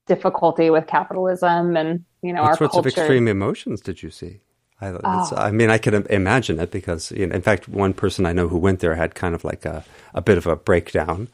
difficulty 0.07 0.71
with 0.71 0.87
capitalism 0.87 1.77
and, 1.77 2.05
you 2.23 2.33
know, 2.33 2.43
what 2.43 2.51
our 2.51 2.57
sorts 2.57 2.75
culture. 2.75 2.89
of 2.89 2.99
extreme 2.99 3.29
emotions 3.29 3.81
did 3.81 4.03
you 4.03 4.11
see? 4.11 4.41
I, 4.81 4.89
oh. 4.89 5.35
I, 5.37 5.51
mean, 5.51 5.71
I 5.71 5.79
can 5.79 6.07
imagine 6.07 6.59
it 6.59 6.71
because, 6.71 7.11
you 7.13 7.27
know, 7.27 7.35
in 7.35 7.43
fact, 7.43 7.69
one 7.69 7.93
person 7.93 8.25
I 8.25 8.33
know 8.33 8.49
who 8.49 8.57
went 8.57 8.81
there 8.81 8.95
had 8.95 9.15
kind 9.15 9.35
of 9.35 9.45
like 9.45 9.65
a, 9.65 9.85
a 10.15 10.23
bit 10.23 10.39
of 10.39 10.47
a 10.47 10.57
breakdown. 10.57 11.29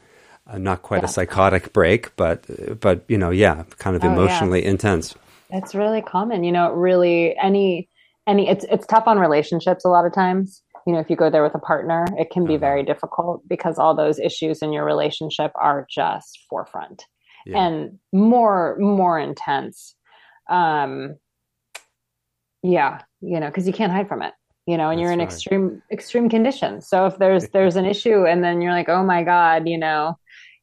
Uh, 0.45 0.57
not 0.57 0.81
quite 0.81 1.01
yeah. 1.01 1.05
a 1.05 1.09
psychotic 1.09 1.73
break, 1.73 2.15
but 2.15 2.45
but 2.79 3.03
you 3.09 3.17
know, 3.17 3.31
yeah, 3.31 3.63
kind 3.79 3.97
of 3.97 4.03
oh, 4.05 4.07
emotionally 4.07 4.63
yeah. 4.63 4.69
intense. 4.69 5.13
It's 5.49 5.75
really 5.75 6.01
common, 6.01 6.45
you 6.45 6.53
know. 6.53 6.71
Really, 6.71 7.35
any 7.37 7.89
any 8.27 8.47
it's 8.47 8.63
it's 8.69 8.87
tough 8.87 9.07
on 9.07 9.19
relationships 9.19 9.83
a 9.83 9.89
lot 9.89 10.05
of 10.05 10.13
times 10.13 10.61
you 10.87 10.93
know 10.93 10.99
if 10.99 11.09
you 11.09 11.15
go 11.15 11.29
there 11.29 11.43
with 11.43 11.53
a 11.53 11.59
partner 11.59 12.07
it 12.17 12.31
can 12.31 12.45
be 12.45 12.55
uh-huh. 12.55 12.61
very 12.61 12.83
difficult 12.83 13.47
because 13.47 13.77
all 13.77 13.93
those 13.93 14.17
issues 14.17 14.61
in 14.63 14.73
your 14.73 14.85
relationship 14.85 15.51
are 15.55 15.85
just 15.91 16.39
forefront 16.49 17.03
yeah. 17.45 17.67
and 17.67 17.99
more 18.13 18.77
more 18.79 19.19
intense 19.19 19.95
um 20.49 21.15
yeah 22.63 23.01
you 23.21 23.39
know 23.39 23.47
because 23.47 23.67
you 23.67 23.73
can't 23.73 23.91
hide 23.91 24.07
from 24.07 24.21
it 24.21 24.33
you 24.65 24.77
know 24.77 24.89
and 24.89 24.99
That's 24.99 25.03
you're 25.03 25.11
in 25.11 25.19
right. 25.19 25.27
extreme 25.27 25.81
extreme 25.91 26.29
conditions 26.29 26.87
so 26.87 27.05
if 27.05 27.17
there's 27.19 27.49
there's 27.53 27.75
an 27.75 27.85
issue 27.85 28.25
and 28.25 28.43
then 28.43 28.61
you're 28.61 28.73
like 28.73 28.89
oh 28.89 29.03
my 29.03 29.23
god 29.23 29.67
you 29.67 29.77
know 29.77 30.17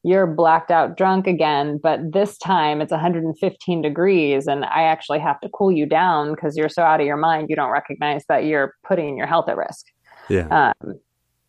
you're 0.05 0.27
blacked 0.27 0.69
out 0.69 0.97
drunk 0.97 1.25
again, 1.25 1.79
but 1.81 1.99
this 2.13 2.37
time 2.37 2.79
it's 2.79 2.91
115 2.91 3.81
degrees 3.81 4.45
and 4.45 4.63
I 4.63 4.83
actually 4.83 5.17
have 5.17 5.39
to 5.39 5.49
cool 5.49 5.71
you 5.71 5.87
down 5.87 6.35
because 6.35 6.55
you're 6.55 6.69
so 6.69 6.83
out 6.83 6.99
of 6.99 7.07
your 7.07 7.17
mind 7.17 7.49
you 7.49 7.55
don't 7.55 7.71
recognize 7.71 8.23
that 8.29 8.45
you're 8.45 8.75
putting 8.87 9.17
your 9.17 9.25
health 9.25 9.49
at 9.49 9.57
risk. 9.57 9.87
Yeah. 10.29 10.73
Um, 10.81 10.99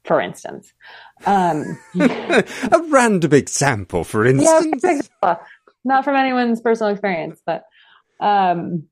for 0.04 0.20
instance. 0.20 0.72
Um, 1.26 1.78
a 2.00 2.82
random 2.88 3.34
example, 3.34 4.04
for 4.04 4.24
instance. 4.26 5.10
Yeah, 5.22 5.36
not 5.84 6.04
from 6.04 6.16
anyone's 6.16 6.60
personal 6.60 6.92
experience, 6.92 7.40
but 7.44 7.64
um, 8.20 8.84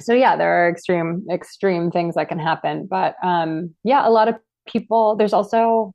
so 0.00 0.12
yeah, 0.12 0.36
there 0.36 0.66
are 0.66 0.70
extreme 0.70 1.24
extreme 1.30 1.90
things 1.90 2.14
that 2.16 2.28
can 2.28 2.38
happen. 2.38 2.86
But 2.90 3.14
um, 3.22 3.74
yeah, 3.84 4.06
a 4.06 4.10
lot 4.10 4.28
of 4.28 4.36
people. 4.66 5.16
There's 5.16 5.32
also, 5.32 5.94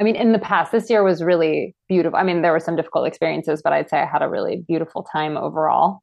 I 0.00 0.04
mean, 0.04 0.16
in 0.16 0.32
the 0.32 0.38
past, 0.38 0.72
this 0.72 0.88
year 0.88 1.02
was 1.02 1.22
really 1.22 1.74
beautiful. 1.88 2.18
I 2.18 2.22
mean, 2.22 2.42
there 2.42 2.52
were 2.52 2.60
some 2.60 2.76
difficult 2.76 3.06
experiences, 3.06 3.60
but 3.62 3.72
I'd 3.72 3.90
say 3.90 3.98
I 3.98 4.06
had 4.06 4.22
a 4.22 4.28
really 4.28 4.64
beautiful 4.66 5.06
time 5.12 5.36
overall, 5.36 6.00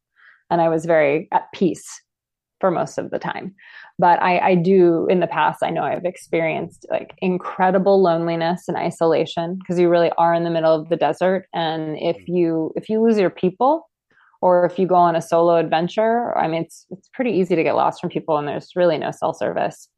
and 0.50 0.62
I 0.62 0.70
was 0.70 0.86
very 0.86 1.28
at 1.32 1.52
peace 1.54 2.02
for 2.62 2.72
most 2.72 2.98
of 2.98 3.10
the 3.10 3.20
time. 3.20 3.54
But 4.00 4.22
I, 4.22 4.40
I 4.40 4.56
do 4.56 5.08
in 5.10 5.20
the 5.20 5.28
past 5.28 5.62
i 5.62 5.70
know 5.70 5.84
i've 5.84 6.06
experienced 6.06 6.86
like 6.90 7.14
incredible 7.18 8.02
loneliness 8.02 8.64
and 8.68 8.78
isolation 8.78 9.56
because 9.56 9.80
you 9.80 9.90
really 9.90 10.12
are 10.18 10.34
in 10.34 10.44
the 10.44 10.50
middle 10.50 10.74
of 10.74 10.90
the 10.90 10.96
desert. 10.96 11.48
And 11.54 11.98
if 12.00 12.18
mm. 12.18 12.28
you 12.28 12.72
if 12.76 12.88
you 12.88 13.02
lose 13.02 13.18
your 13.18 13.30
people 13.30 13.90
or 14.42 14.66
if 14.66 14.80
you 14.80 14.88
go 14.88 14.96
on 14.96 15.16
a 15.16 15.22
solo 15.22 15.58
adventure 15.58 16.38
i 16.38 16.48
mean 16.48 16.64
it's 16.64 16.86
it's 16.90 17.10
pretty 17.14 17.32
easy 17.32 17.56
to 17.56 17.64
get 17.64 17.76
lost 17.76 18.00
from 18.00 18.10
people 18.10 18.38
and 18.38 18.48
there's 18.48 18.72
really 18.76 18.98
no 18.98 19.12
cell 19.12 19.34
service. 19.34 19.90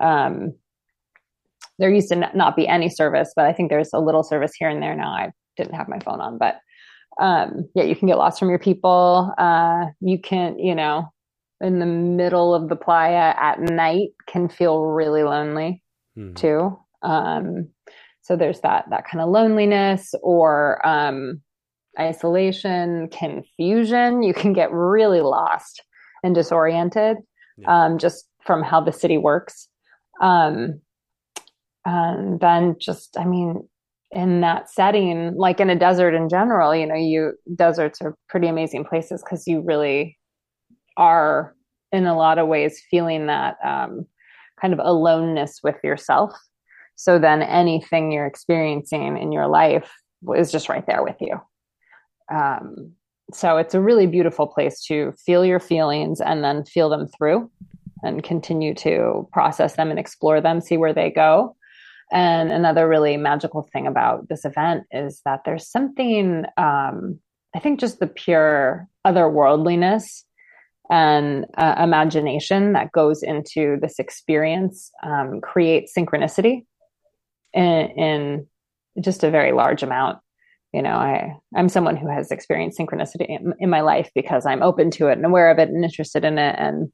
Um, 0.00 0.52
there 1.78 1.90
used 1.90 2.08
to 2.08 2.30
not 2.34 2.56
be 2.56 2.66
any 2.66 2.88
service 2.88 3.32
but 3.36 3.44
i 3.44 3.52
think 3.52 3.70
there's 3.70 3.92
a 3.94 4.00
little 4.00 4.22
service 4.22 4.52
here 4.58 4.68
and 4.68 4.82
there 4.82 4.96
now. 4.96 5.10
I 5.10 5.32
didn't 5.56 5.74
have 5.74 5.88
my 5.88 5.98
phone 6.00 6.20
on 6.20 6.38
but 6.38 6.56
um, 7.20 7.68
yeah 7.74 7.84
you 7.84 7.96
can 7.96 8.08
get 8.08 8.18
lost 8.18 8.38
from 8.38 8.50
your 8.50 8.58
people. 8.58 9.32
Uh, 9.38 9.86
you 10.00 10.18
can 10.20 10.58
you 10.58 10.74
know 10.74 11.10
in 11.60 11.78
the 11.78 11.86
middle 11.86 12.54
of 12.54 12.68
the 12.68 12.76
playa 12.76 13.34
at 13.38 13.60
night 13.60 14.10
can 14.26 14.48
feel 14.48 14.82
really 14.82 15.22
lonely 15.22 15.82
mm. 16.16 16.34
too. 16.36 16.78
Um, 17.02 17.68
so 18.22 18.36
there's 18.36 18.60
that 18.60 18.86
that 18.90 19.06
kind 19.06 19.22
of 19.22 19.28
loneliness 19.28 20.14
or 20.22 20.86
um, 20.86 21.40
isolation, 21.98 23.08
confusion. 23.08 24.22
You 24.22 24.34
can 24.34 24.52
get 24.52 24.72
really 24.72 25.20
lost 25.20 25.82
and 26.22 26.34
disoriented 26.34 27.18
yeah. 27.56 27.84
um, 27.84 27.98
just 27.98 28.28
from 28.44 28.62
how 28.62 28.80
the 28.80 28.92
city 28.92 29.18
works. 29.18 29.68
Um, 30.20 30.80
and 31.84 32.40
then 32.40 32.76
just, 32.80 33.16
I 33.18 33.24
mean, 33.24 33.68
in 34.10 34.40
that 34.40 34.70
setting, 34.70 35.34
like 35.36 35.60
in 35.60 35.70
a 35.70 35.78
desert 35.78 36.14
in 36.14 36.28
general, 36.28 36.74
you 36.74 36.86
know, 36.86 36.94
you 36.94 37.32
deserts 37.54 38.00
are 38.02 38.16
pretty 38.28 38.48
amazing 38.48 38.84
places 38.84 39.22
because 39.22 39.46
you 39.46 39.62
really 39.64 40.16
are 40.96 41.54
in 41.92 42.06
a 42.06 42.16
lot 42.16 42.38
of 42.38 42.48
ways 42.48 42.82
feeling 42.90 43.26
that 43.26 43.56
um, 43.64 44.06
kind 44.60 44.72
of 44.72 44.80
aloneness 44.82 45.60
with 45.62 45.76
yourself. 45.84 46.32
So 46.96 47.18
then 47.18 47.42
anything 47.42 48.10
you're 48.10 48.26
experiencing 48.26 49.18
in 49.18 49.32
your 49.32 49.46
life 49.46 49.90
is 50.34 50.50
just 50.50 50.68
right 50.68 50.86
there 50.86 51.02
with 51.02 51.16
you. 51.20 51.40
Um, 52.32 52.92
so 53.32 53.56
it's 53.56 53.74
a 53.74 53.80
really 53.80 54.06
beautiful 54.06 54.46
place 54.46 54.82
to 54.86 55.12
feel 55.24 55.44
your 55.44 55.60
feelings 55.60 56.20
and 56.20 56.42
then 56.42 56.64
feel 56.64 56.88
them 56.88 57.08
through 57.08 57.50
and 58.02 58.22
continue 58.22 58.74
to 58.74 59.28
process 59.32 59.74
them 59.74 59.90
and 59.90 59.98
explore 59.98 60.40
them, 60.40 60.60
see 60.60 60.76
where 60.76 60.94
they 60.94 61.10
go. 61.10 61.56
And 62.12 62.52
another 62.52 62.88
really 62.88 63.16
magical 63.16 63.68
thing 63.72 63.86
about 63.86 64.28
this 64.28 64.44
event 64.44 64.84
is 64.92 65.20
that 65.24 65.42
there's 65.44 65.68
something, 65.68 66.44
um, 66.56 67.18
I 67.54 67.58
think, 67.58 67.80
just 67.80 67.98
the 67.98 68.06
pure 68.06 68.88
otherworldliness 69.04 70.22
and 70.90 71.46
uh, 71.56 71.74
imagination 71.78 72.72
that 72.74 72.92
goes 72.92 73.22
into 73.22 73.76
this 73.80 73.98
experience 73.98 74.90
um, 75.02 75.40
creates 75.40 75.92
synchronicity 75.96 76.64
in, 77.52 77.62
in 77.64 78.46
just 79.00 79.24
a 79.24 79.30
very 79.30 79.52
large 79.52 79.82
amount. 79.82 80.18
You 80.72 80.82
know 80.82 80.96
i 80.96 81.32
i'm 81.54 81.70
someone 81.70 81.96
who 81.96 82.08
has 82.08 82.30
experienced 82.30 82.78
synchronicity 82.78 83.26
in, 83.30 83.54
in, 83.60 83.70
my 83.70 83.80
life 83.80 84.10
because 84.14 84.44
i'm 84.44 84.62
open 84.62 84.90
to 84.90 85.06
it 85.06 85.12
and 85.12 85.24
aware 85.24 85.50
of 85.50 85.58
it 85.58 85.70
and 85.70 85.82
interested 85.82 86.22
in 86.22 86.36
it 86.36 86.54
and 86.58 86.92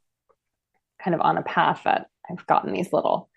kind 1.02 1.16
of 1.16 1.20
on 1.20 1.36
a 1.36 1.42
path 1.42 1.80
that 1.84 2.06
i've 2.30 2.46
gotten 2.46 2.72
these 2.72 2.92
little 2.92 3.28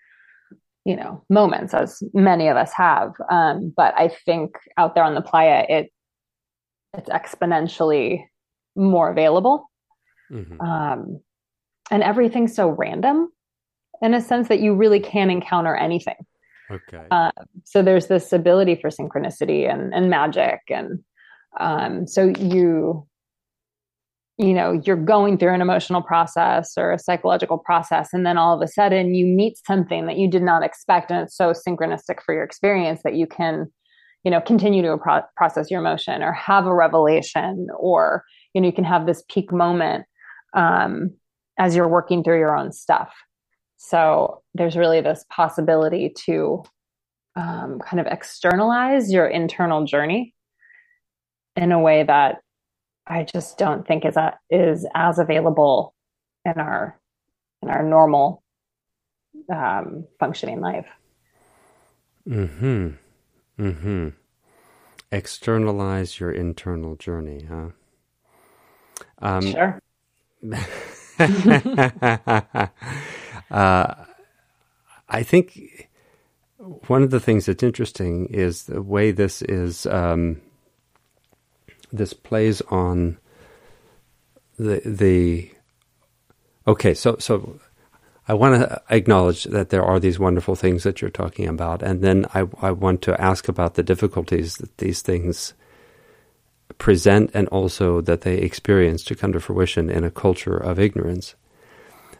you 0.84 0.94
know 0.94 1.24
moments 1.28 1.74
as 1.74 2.00
many 2.14 2.46
of 2.46 2.56
us 2.56 2.72
have. 2.72 3.12
Um, 3.28 3.72
but 3.76 3.92
i 3.98 4.08
think 4.08 4.56
out 4.76 4.94
there 4.94 5.02
on 5.02 5.16
the 5.16 5.20
playa 5.20 5.66
it 5.68 5.92
it's 6.96 7.10
exponentially 7.10 8.22
more 8.76 9.10
available 9.10 9.68
mm-hmm. 10.30 10.60
um, 10.60 11.20
and 11.90 12.02
everything's 12.02 12.54
so 12.54 12.68
random 12.68 13.28
in 14.02 14.14
a 14.14 14.20
sense 14.20 14.48
that 14.48 14.60
you 14.60 14.74
really 14.74 15.00
can 15.00 15.30
encounter 15.30 15.74
anything 15.74 16.16
Okay. 16.70 17.04
Uh, 17.10 17.30
so 17.64 17.82
there's 17.82 18.08
this 18.08 18.32
ability 18.32 18.76
for 18.76 18.90
synchronicity 18.90 19.72
and, 19.72 19.94
and 19.94 20.10
magic. 20.10 20.60
And 20.68 21.00
um, 21.60 22.06
so 22.06 22.32
you, 22.38 23.06
you 24.38 24.52
know, 24.52 24.80
you're 24.84 24.96
going 24.96 25.38
through 25.38 25.54
an 25.54 25.60
emotional 25.62 26.02
process 26.02 26.72
or 26.76 26.92
a 26.92 26.98
psychological 26.98 27.58
process, 27.58 28.10
and 28.12 28.26
then 28.26 28.36
all 28.36 28.54
of 28.54 28.62
a 28.62 28.70
sudden 28.70 29.14
you 29.14 29.24
meet 29.24 29.58
something 29.66 30.06
that 30.06 30.18
you 30.18 30.28
did 30.28 30.42
not 30.42 30.62
expect. 30.62 31.10
And 31.10 31.20
it's 31.20 31.36
so 31.36 31.52
synchronistic 31.52 32.22
for 32.24 32.34
your 32.34 32.44
experience 32.44 33.00
that 33.04 33.14
you 33.14 33.26
can, 33.26 33.66
you 34.24 34.30
know, 34.30 34.40
continue 34.40 34.82
to 34.82 34.98
pro- 34.98 35.22
process 35.36 35.70
your 35.70 35.80
emotion 35.80 36.22
or 36.22 36.32
have 36.32 36.66
a 36.66 36.74
revelation 36.74 37.68
or, 37.78 38.24
you 38.52 38.60
know, 38.60 38.66
you 38.66 38.74
can 38.74 38.84
have 38.84 39.06
this 39.06 39.22
peak 39.30 39.52
moment 39.52 40.04
um, 40.56 41.12
as 41.58 41.76
you're 41.76 41.88
working 41.88 42.24
through 42.24 42.38
your 42.38 42.56
own 42.56 42.72
stuff. 42.72 43.14
So 43.76 44.42
there's 44.54 44.76
really 44.76 45.00
this 45.00 45.24
possibility 45.30 46.12
to 46.24 46.64
um, 47.36 47.78
kind 47.78 48.00
of 48.00 48.06
externalize 48.06 49.12
your 49.12 49.26
internal 49.26 49.84
journey 49.84 50.34
in 51.54 51.70
a 51.70 51.78
way 51.78 52.02
that 52.02 52.38
I 53.06 53.24
just 53.24 53.58
don't 53.58 53.86
think 53.86 54.04
is 54.04 54.16
a, 54.16 54.38
is 54.50 54.86
as 54.94 55.18
available 55.18 55.94
in 56.44 56.54
our 56.58 56.98
in 57.62 57.68
our 57.68 57.82
normal 57.82 58.42
um, 59.52 60.06
functioning 60.18 60.60
life. 60.60 60.86
Hmm. 62.26 62.88
Hmm. 63.56 64.08
Externalize 65.12 66.18
your 66.18 66.32
internal 66.32 66.96
journey, 66.96 67.46
huh? 67.48 67.68
Um, 69.18 69.52
sure. 69.52 69.80
Uh, 73.48 73.94
I 75.08 75.22
think 75.22 75.88
one 76.88 77.04
of 77.04 77.12
the 77.12 77.20
things 77.20 77.46
that's 77.46 77.62
interesting 77.62 78.26
is 78.26 78.64
the 78.64 78.82
way 78.82 79.12
this 79.12 79.40
is 79.42 79.86
um, 79.86 80.40
this 81.92 82.12
plays 82.12 82.60
on 82.62 83.18
the 84.58 84.82
the 84.84 85.48
okay 86.66 86.92
so 86.92 87.16
so 87.20 87.60
I 88.28 88.34
want 88.34 88.60
to 88.60 88.82
acknowledge 88.90 89.44
that 89.44 89.70
there 89.70 89.84
are 89.84 90.00
these 90.00 90.18
wonderful 90.18 90.56
things 90.56 90.82
that 90.82 91.00
you're 91.00 91.10
talking 91.10 91.46
about. 91.46 91.82
And 91.82 92.02
then 92.02 92.26
I 92.34 92.48
I 92.60 92.72
want 92.72 93.02
to 93.02 93.20
ask 93.20 93.48
about 93.48 93.74
the 93.74 93.84
difficulties 93.84 94.56
that 94.56 94.78
these 94.78 95.02
things 95.02 95.54
present 96.78 97.30
and 97.34 97.48
also 97.48 98.00
that 98.00 98.22
they 98.22 98.38
experience 98.38 99.02
to 99.04 99.14
come 99.14 99.32
to 99.32 99.40
fruition 99.40 99.88
in 99.90 100.04
a 100.04 100.10
culture 100.10 100.56
of 100.56 100.78
ignorance 100.78 101.34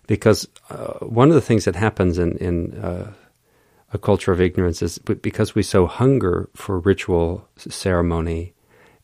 because 0.07 0.49
uh, 0.71 0.95
one 1.05 1.29
of 1.29 1.35
the 1.35 1.41
things 1.41 1.65
that 1.65 1.77
happens 1.77 2.19
in 2.19 2.37
in 2.39 2.79
uh, 2.79 3.13
a 3.93 3.99
culture 3.99 4.33
of 4.33 4.41
ignorance 4.41 4.83
is 4.83 4.99
because 4.99 5.55
we 5.55 5.63
so 5.63 5.87
hunger 5.87 6.49
for 6.55 6.79
ritual 6.81 7.49
ceremony 7.57 8.53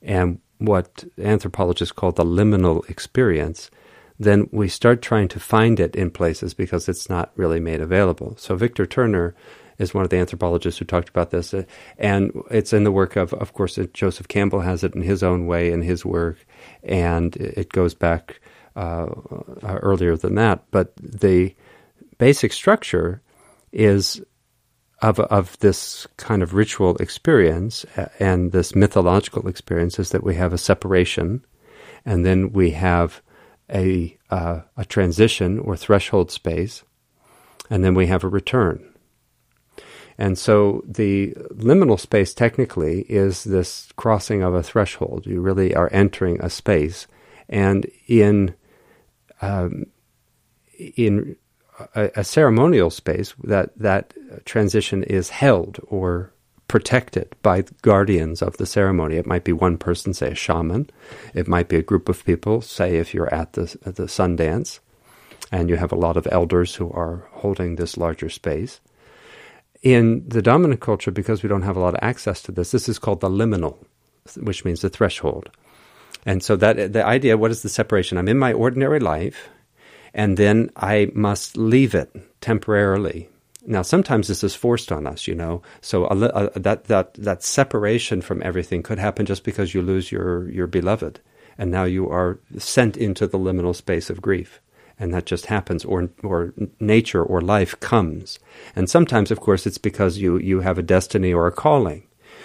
and 0.03 0.41
what 0.59 1.05
anthropologists 1.19 1.93
call 1.93 2.13
the 2.13 2.25
liminal 2.25 2.89
experience, 2.89 3.71
then 4.19 4.49
we 4.53 4.69
start 4.69 5.03
trying 5.03 5.29
to 5.29 5.41
find 5.41 5.81
it 5.81 5.97
in 5.97 6.11
places 6.11 6.55
because 6.55 6.89
it's 6.89 7.09
not 7.09 7.33
really 7.37 7.61
made 7.61 7.81
available. 7.81 8.35
So 8.37 8.55
Victor 8.55 8.87
Turner 8.87 9.35
is 9.83 9.93
one 9.93 10.05
of 10.05 10.11
the 10.11 10.17
anthropologists 10.17 10.79
who 10.79 10.85
talked 10.85 11.09
about 11.09 11.31
this, 11.31 11.53
uh, 11.53 11.65
and 11.99 12.33
it's 12.51 12.73
in 12.73 12.85
the 12.85 12.93
work 12.93 13.17
of, 13.17 13.35
of 13.35 13.53
course, 13.53 13.79
Joseph 13.93 14.29
Campbell 14.29 14.61
has 14.61 14.85
it 14.85 14.95
in 14.95 15.03
his 15.03 15.23
own 15.23 15.47
way 15.47 15.71
in 15.71 15.83
his 15.83 16.05
work, 16.05 16.39
and 16.83 17.37
it 17.37 17.71
goes 17.71 17.95
back 17.95 18.41
uh, 18.77 19.07
earlier 19.65 20.17
than 20.17 20.37
that. 20.37 20.65
But 20.71 20.93
the 20.97 21.55
basic 22.19 22.53
structure 22.53 23.21
is 23.73 24.23
of 25.03 25.19
of 25.19 25.59
this 25.59 26.07
kind 26.17 26.43
of 26.43 26.55
ritual 26.55 26.97
experience 26.97 27.85
and 28.21 28.53
this 28.53 28.75
mythological 28.75 29.49
experience 29.49 29.99
is 29.99 30.11
that 30.11 30.23
we 30.23 30.37
have 30.37 30.53
a 30.53 30.59
separation, 30.59 31.45
and 32.05 32.25
then 32.25 32.53
we 32.53 32.71
have 32.71 33.21
a 33.69 34.17
uh, 34.31 34.61
a 34.77 34.85
transition 34.85 35.59
or 35.59 35.77
threshold 35.77 36.31
space, 36.31 36.85
and 37.69 37.85
then 37.85 37.95
we 37.95 38.07
have 38.07 38.25
a 38.25 38.29
return. 38.29 38.92
And 40.19 40.39
so 40.39 40.83
the 40.87 41.33
liminal 41.55 41.99
space 41.99 42.35
technically 42.35 43.03
is 43.03 43.45
this 43.45 43.89
crossing 43.97 44.43
of 44.43 44.55
a 44.55 44.63
threshold. 44.63 45.27
You 45.27 45.41
really 45.41 45.75
are 45.75 45.89
entering 45.93 46.41
a 46.41 46.51
space. 46.51 47.07
And 47.49 47.87
in 48.07 48.55
um, 49.41 49.87
in 50.79 51.37
a, 51.95 52.11
a, 52.17 52.25
ceremonial 52.25 52.91
space 52.91 53.35
that 53.43 53.77
that 53.79 54.15
transition 54.45 55.03
is 55.03 55.31
held 55.31 55.79
or 55.89 56.33
protected 56.69 57.35
by 57.43 57.65
guardians 57.83 58.41
of 58.41 58.57
the 58.57 58.65
ceremony. 58.65 59.17
It 59.17 59.27
might 59.27 59.45
be 59.45 59.53
one 59.53 59.77
person, 59.77 60.15
say 60.15 60.31
a 60.31 60.35
shaman. 60.35 60.89
It 61.35 61.47
might 61.47 61.69
be 61.69 61.77
a 61.77 61.83
group 61.83 62.09
of 62.09 62.25
people, 62.25 62.63
say 62.63 62.97
if 62.97 63.13
you're 63.13 63.33
at 63.35 63.53
the 63.53 63.77
at 63.85 63.97
the 63.97 64.05
Sundance, 64.05 64.81
and 65.51 65.69
you 65.69 65.77
have 65.77 65.93
a 65.93 65.97
lot 65.97 66.17
of 66.17 66.27
elders 66.31 66.77
who 66.77 66.91
are 66.93 67.29
holding 67.33 67.77
this 67.77 67.99
larger 67.99 68.31
space. 68.31 68.81
In 69.83 70.29
the 70.29 70.43
dominant 70.43 70.81
culture, 70.81 71.11
because 71.11 71.43
we 71.43 71.49
don't 71.49 71.63
have 71.63 71.77
a 71.77 71.81
lot 71.81 71.95
of 71.95 72.01
access 72.03 72.41
to 72.43 72.53
this, 72.53 72.71
this 72.71 72.89
is 72.89 72.99
called 73.01 73.21
the 73.21 73.29
liminal, 73.29 73.79
which 74.41 74.65
means 74.65 74.81
the 74.81 74.89
threshold. 74.89 75.51
And 76.25 76.43
so 76.43 76.55
that 76.57 76.93
the 76.93 77.05
idea, 77.05 77.37
what 77.37 77.51
is 77.51 77.63
the 77.63 77.69
separation? 77.69 78.17
I'm 78.17 78.29
in 78.29 78.39
my 78.39 78.53
ordinary 78.53 79.01
life, 79.01 79.49
and 80.15 80.37
then 80.37 80.71
I 80.77 81.11
must 81.15 81.57
leave 81.57 81.95
it 81.97 82.15
temporarily. 82.41 83.29
Now, 83.67 83.83
sometimes 83.83 84.29
this 84.29 84.45
is 84.45 84.55
forced 84.55 84.93
on 84.93 85.07
us, 85.07 85.27
you 85.27 85.35
know. 85.35 85.63
So 85.81 86.07
a, 86.07 86.17
a, 86.17 86.61
that 86.61 86.85
that 86.85 87.15
that 87.15 87.43
separation 87.43 88.21
from 88.21 88.43
everything 88.43 88.83
could 88.83 88.99
happen 88.99 89.27
just 89.27 89.45
because 89.45 89.75
you 89.75 89.83
lose 89.83 90.13
your 90.13 90.49
your 90.51 90.67
beloved, 90.67 91.21
and 91.59 91.71
now 91.71 91.85
you 91.85 92.09
are 92.09 92.39
sent 92.59 92.97
into 92.97 93.27
the 93.27 93.39
liminal 93.39 93.75
space 93.75 94.11
of 94.11 94.23
grief, 94.23 94.61
and 95.03 95.13
that 95.13 95.27
just 95.27 95.47
happens. 95.47 95.85
Or 95.85 96.09
or 96.23 96.55
nature 96.81 97.23
or 97.23 97.41
life 97.41 97.79
comes, 97.81 98.39
and 98.77 98.89
sometimes, 98.89 99.31
of 99.31 99.41
course, 99.41 99.67
it's 99.67 99.79
because 99.79 100.19
you 100.19 100.39
you 100.39 100.61
have 100.61 100.79
a 100.79 100.83
destiny 100.83 101.33
or 101.33 101.47
a 101.47 101.53
calling 101.53 102.05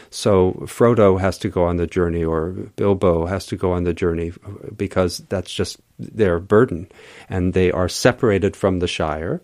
so 0.09 0.53
Frodo 0.61 1.19
has 1.19 1.37
to 1.39 1.49
go 1.49 1.65
on 1.65 1.77
the 1.77 1.87
journey, 1.87 2.23
or 2.23 2.51
Bilbo 2.75 3.25
has 3.25 3.45
to 3.47 3.57
go 3.57 3.71
on 3.71 3.83
the 3.83 3.93
journey 3.93 4.31
because 4.75 5.19
that's 5.29 5.53
just 5.53 5.79
their 5.99 6.39
burden. 6.39 6.89
And 7.29 7.53
they 7.53 7.71
are 7.71 7.89
separated 7.89 8.55
from 8.55 8.79
the 8.79 8.87
Shire. 8.87 9.41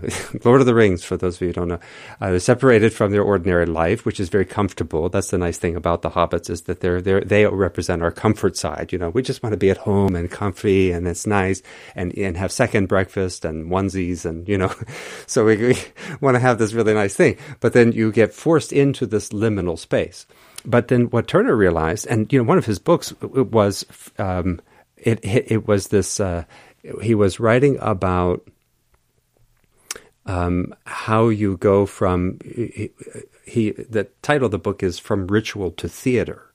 Lord 0.44 0.60
of 0.60 0.66
the 0.66 0.74
Rings, 0.74 1.04
for 1.04 1.16
those 1.16 1.36
of 1.36 1.42
you 1.42 1.48
who 1.48 1.52
don't 1.52 1.68
know, 1.68 1.80
uh, 2.20 2.30
they're 2.30 2.38
separated 2.38 2.92
from 2.92 3.12
their 3.12 3.22
ordinary 3.22 3.66
life, 3.66 4.04
which 4.04 4.20
is 4.20 4.28
very 4.28 4.44
comfortable. 4.44 5.08
That's 5.08 5.30
the 5.30 5.38
nice 5.38 5.58
thing 5.58 5.76
about 5.76 6.02
the 6.02 6.10
hobbits 6.10 6.50
is 6.50 6.62
that 6.62 6.80
they're, 6.80 7.00
they're 7.00 7.20
they 7.20 7.46
represent 7.46 8.02
our 8.02 8.10
comfort 8.10 8.56
side. 8.56 8.92
You 8.92 8.98
know, 8.98 9.10
we 9.10 9.22
just 9.22 9.42
want 9.42 9.52
to 9.52 9.58
be 9.58 9.70
at 9.70 9.78
home 9.78 10.14
and 10.16 10.30
comfy, 10.30 10.92
and 10.92 11.06
it's 11.06 11.26
nice, 11.26 11.62
and 11.94 12.16
and 12.16 12.36
have 12.36 12.52
second 12.52 12.86
breakfast 12.88 13.44
and 13.44 13.70
onesies, 13.70 14.24
and 14.24 14.48
you 14.48 14.58
know, 14.58 14.72
so 15.26 15.44
we, 15.44 15.56
we 15.56 15.78
want 16.20 16.34
to 16.34 16.40
have 16.40 16.58
this 16.58 16.72
really 16.72 16.94
nice 16.94 17.14
thing. 17.14 17.36
But 17.60 17.72
then 17.72 17.92
you 17.92 18.12
get 18.12 18.34
forced 18.34 18.72
into 18.72 19.06
this 19.06 19.30
liminal 19.30 19.78
space. 19.78 20.26
But 20.64 20.88
then 20.88 21.06
what 21.06 21.28
Turner 21.28 21.54
realized, 21.54 22.06
and 22.06 22.32
you 22.32 22.38
know, 22.38 22.44
one 22.44 22.58
of 22.58 22.66
his 22.66 22.78
books 22.78 23.12
was 23.20 23.84
um, 24.18 24.60
it, 24.96 25.20
it, 25.22 25.52
it 25.52 25.68
was 25.68 25.88
this. 25.88 26.20
Uh, 26.20 26.44
he 27.02 27.14
was 27.14 27.40
writing 27.40 27.78
about 27.80 28.46
um, 30.26 30.74
how 30.86 31.28
you 31.28 31.56
go 31.56 31.86
from 31.86 32.38
he, 32.44 32.90
he, 33.46 33.70
the 33.70 34.04
title 34.22 34.46
of 34.46 34.52
the 34.52 34.58
book 34.58 34.82
is 34.82 34.98
from 34.98 35.26
ritual 35.26 35.70
to 35.72 35.88
theater. 35.88 36.50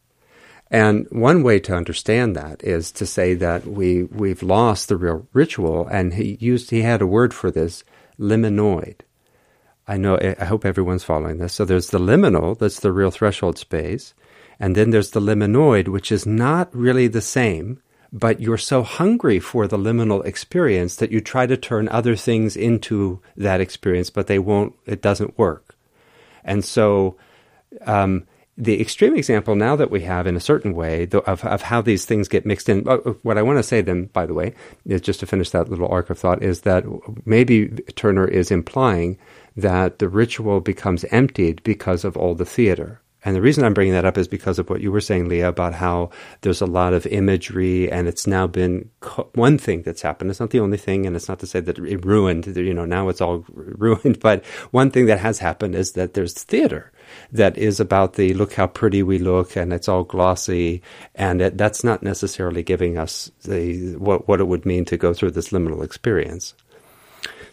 And 0.72 1.08
one 1.10 1.42
way 1.42 1.60
to 1.62 1.76
understand 1.76 2.36
that 2.36 2.64
is 2.64 2.92
to 2.94 3.06
say 3.06 3.34
that 3.36 3.66
we 3.66 4.04
we've 4.04 4.44
lost 4.44 4.88
the 4.88 4.98
real 4.98 5.28
ritual 5.34 5.88
and 5.88 6.14
he 6.14 6.38
used 6.40 6.70
he 6.70 6.82
had 6.82 7.02
a 7.02 7.08
word 7.08 7.34
for 7.34 7.50
this 7.50 7.84
liminoid. 8.20 9.02
I 9.88 9.98
know 9.98 10.20
i 10.40 10.46
hope 10.46 10.66
everyone's 10.66 11.04
following 11.04 11.40
this. 11.40 11.54
So 11.54 11.66
there's 11.66 11.90
the 11.90 12.00
liminal 12.00 12.58
that's 12.58 12.82
the 12.82 12.92
real 12.92 13.10
threshold 13.10 13.58
space 13.58 14.14
and 14.60 14.76
then 14.76 14.92
there's 14.92 15.12
the 15.12 15.22
liminoid 15.22 15.88
which 15.88 16.12
is 16.12 16.28
not 16.28 16.76
really 16.76 17.08
the 17.08 17.22
same 17.22 17.82
but 18.12 18.40
you're 18.40 18.58
so 18.58 18.84
hungry 18.84 19.40
for 19.40 19.68
the 19.68 19.78
liminal 19.78 20.26
experience 20.26 20.96
that 20.98 21.12
you 21.12 21.22
try 21.22 21.46
to 21.46 21.58
turn 21.58 21.88
other 21.90 22.16
things 22.16 22.58
into 22.58 23.22
that 23.38 23.62
experience, 23.62 24.10
but 24.10 24.28
they 24.28 24.40
won't, 24.40 24.74
it 24.86 25.02
doesn't 25.02 25.38
work. 25.38 25.76
And 26.44 26.66
so, 26.66 27.18
um, 27.86 28.26
the 28.60 28.82
extreme 28.82 29.16
example 29.16 29.56
now 29.56 29.78
that 29.78 29.90
we 29.90 30.02
have 30.02 30.28
in 30.28 30.36
a 30.36 30.42
certain 30.42 30.76
way 30.76 31.08
of, 31.26 31.46
of 31.46 31.62
how 31.62 31.82
these 31.82 32.06
things 32.06 32.28
get 32.28 32.46
mixed 32.46 32.68
in. 32.68 32.86
Uh, 32.88 32.98
what 33.24 33.38
I 33.38 33.42
want 33.42 33.58
to 33.58 33.64
say 33.64 33.80
then, 33.80 34.06
by 34.06 34.26
the 34.26 34.34
way, 34.34 34.54
is 34.86 35.00
just 35.00 35.22
to 35.22 35.26
finish 35.26 35.52
that 35.52 35.70
little 35.70 35.88
arc 35.88 36.10
of 36.10 36.20
thought, 36.20 36.44
is 36.44 36.62
that 36.62 36.84
maybe 37.26 37.70
Turner 37.96 38.28
is 38.28 38.52
implying 38.52 39.18
that 39.56 40.00
the 40.00 40.10
ritual 40.10 40.60
becomes 40.60 41.06
emptied 41.06 41.64
because 41.64 42.04
of 42.04 42.18
all 42.18 42.36
the 42.36 42.46
theater. 42.46 43.02
And 43.26 43.36
the 43.36 43.42
reason 43.42 43.66
I'm 43.66 43.74
bringing 43.74 43.94
that 43.94 44.06
up 44.06 44.18
is 44.18 44.30
because 44.30 44.60
of 44.60 44.70
what 44.70 44.80
you 44.80 44.92
were 44.92 45.02
saying, 45.02 45.28
Lia, 45.28 45.50
about 45.50 45.74
how 45.74 46.10
there's 46.42 46.62
a 46.62 46.66
lot 46.66 46.94
of 46.94 47.06
imagery, 47.08 47.92
and 47.92 48.08
it's 48.08 48.26
now 48.26 48.48
been 48.48 48.90
co- 49.02 49.30
one 49.36 49.58
thing 49.58 49.82
that's 49.82 50.02
happened. 50.02 50.30
It's 50.30 50.40
not 50.40 50.52
the 50.52 50.62
only 50.62 50.78
thing, 50.78 51.06
and 51.06 51.16
it's 51.16 51.28
not 51.28 51.40
to 51.40 51.48
say 51.48 51.60
that 51.60 51.78
it 51.80 52.06
ruined. 52.06 52.48
You 52.56 52.74
know, 52.74 52.86
now 52.86 53.10
it's 53.10 53.22
all 53.22 53.46
ruined. 53.50 54.20
But 54.30 54.46
one 54.72 54.92
thing 54.92 55.08
that 55.08 55.20
has 55.20 55.40
happened 55.40 55.76
is 55.76 55.94
that 55.94 56.14
there's 56.14 56.34
theater 56.34 56.92
that 57.32 57.58
is 57.58 57.80
about 57.80 58.14
the 58.14 58.34
look 58.34 58.54
how 58.54 58.68
pretty 58.68 59.04
we 59.04 59.18
look, 59.18 59.58
and 59.58 59.74
it's 59.74 59.90
all 59.90 60.04
glossy, 60.04 60.82
and 61.16 61.42
it, 61.42 61.58
that's 61.58 61.84
not 61.84 62.04
necessarily 62.04 62.64
giving 62.64 62.98
us 62.98 63.32
the 63.44 63.96
what 63.98 64.28
what 64.28 64.40
it 64.40 64.48
would 64.48 64.66
mean 64.66 64.86
to 64.86 64.98
go 64.98 65.14
through 65.14 65.32
this 65.32 65.50
liminal 65.50 65.84
experience. 65.84 66.54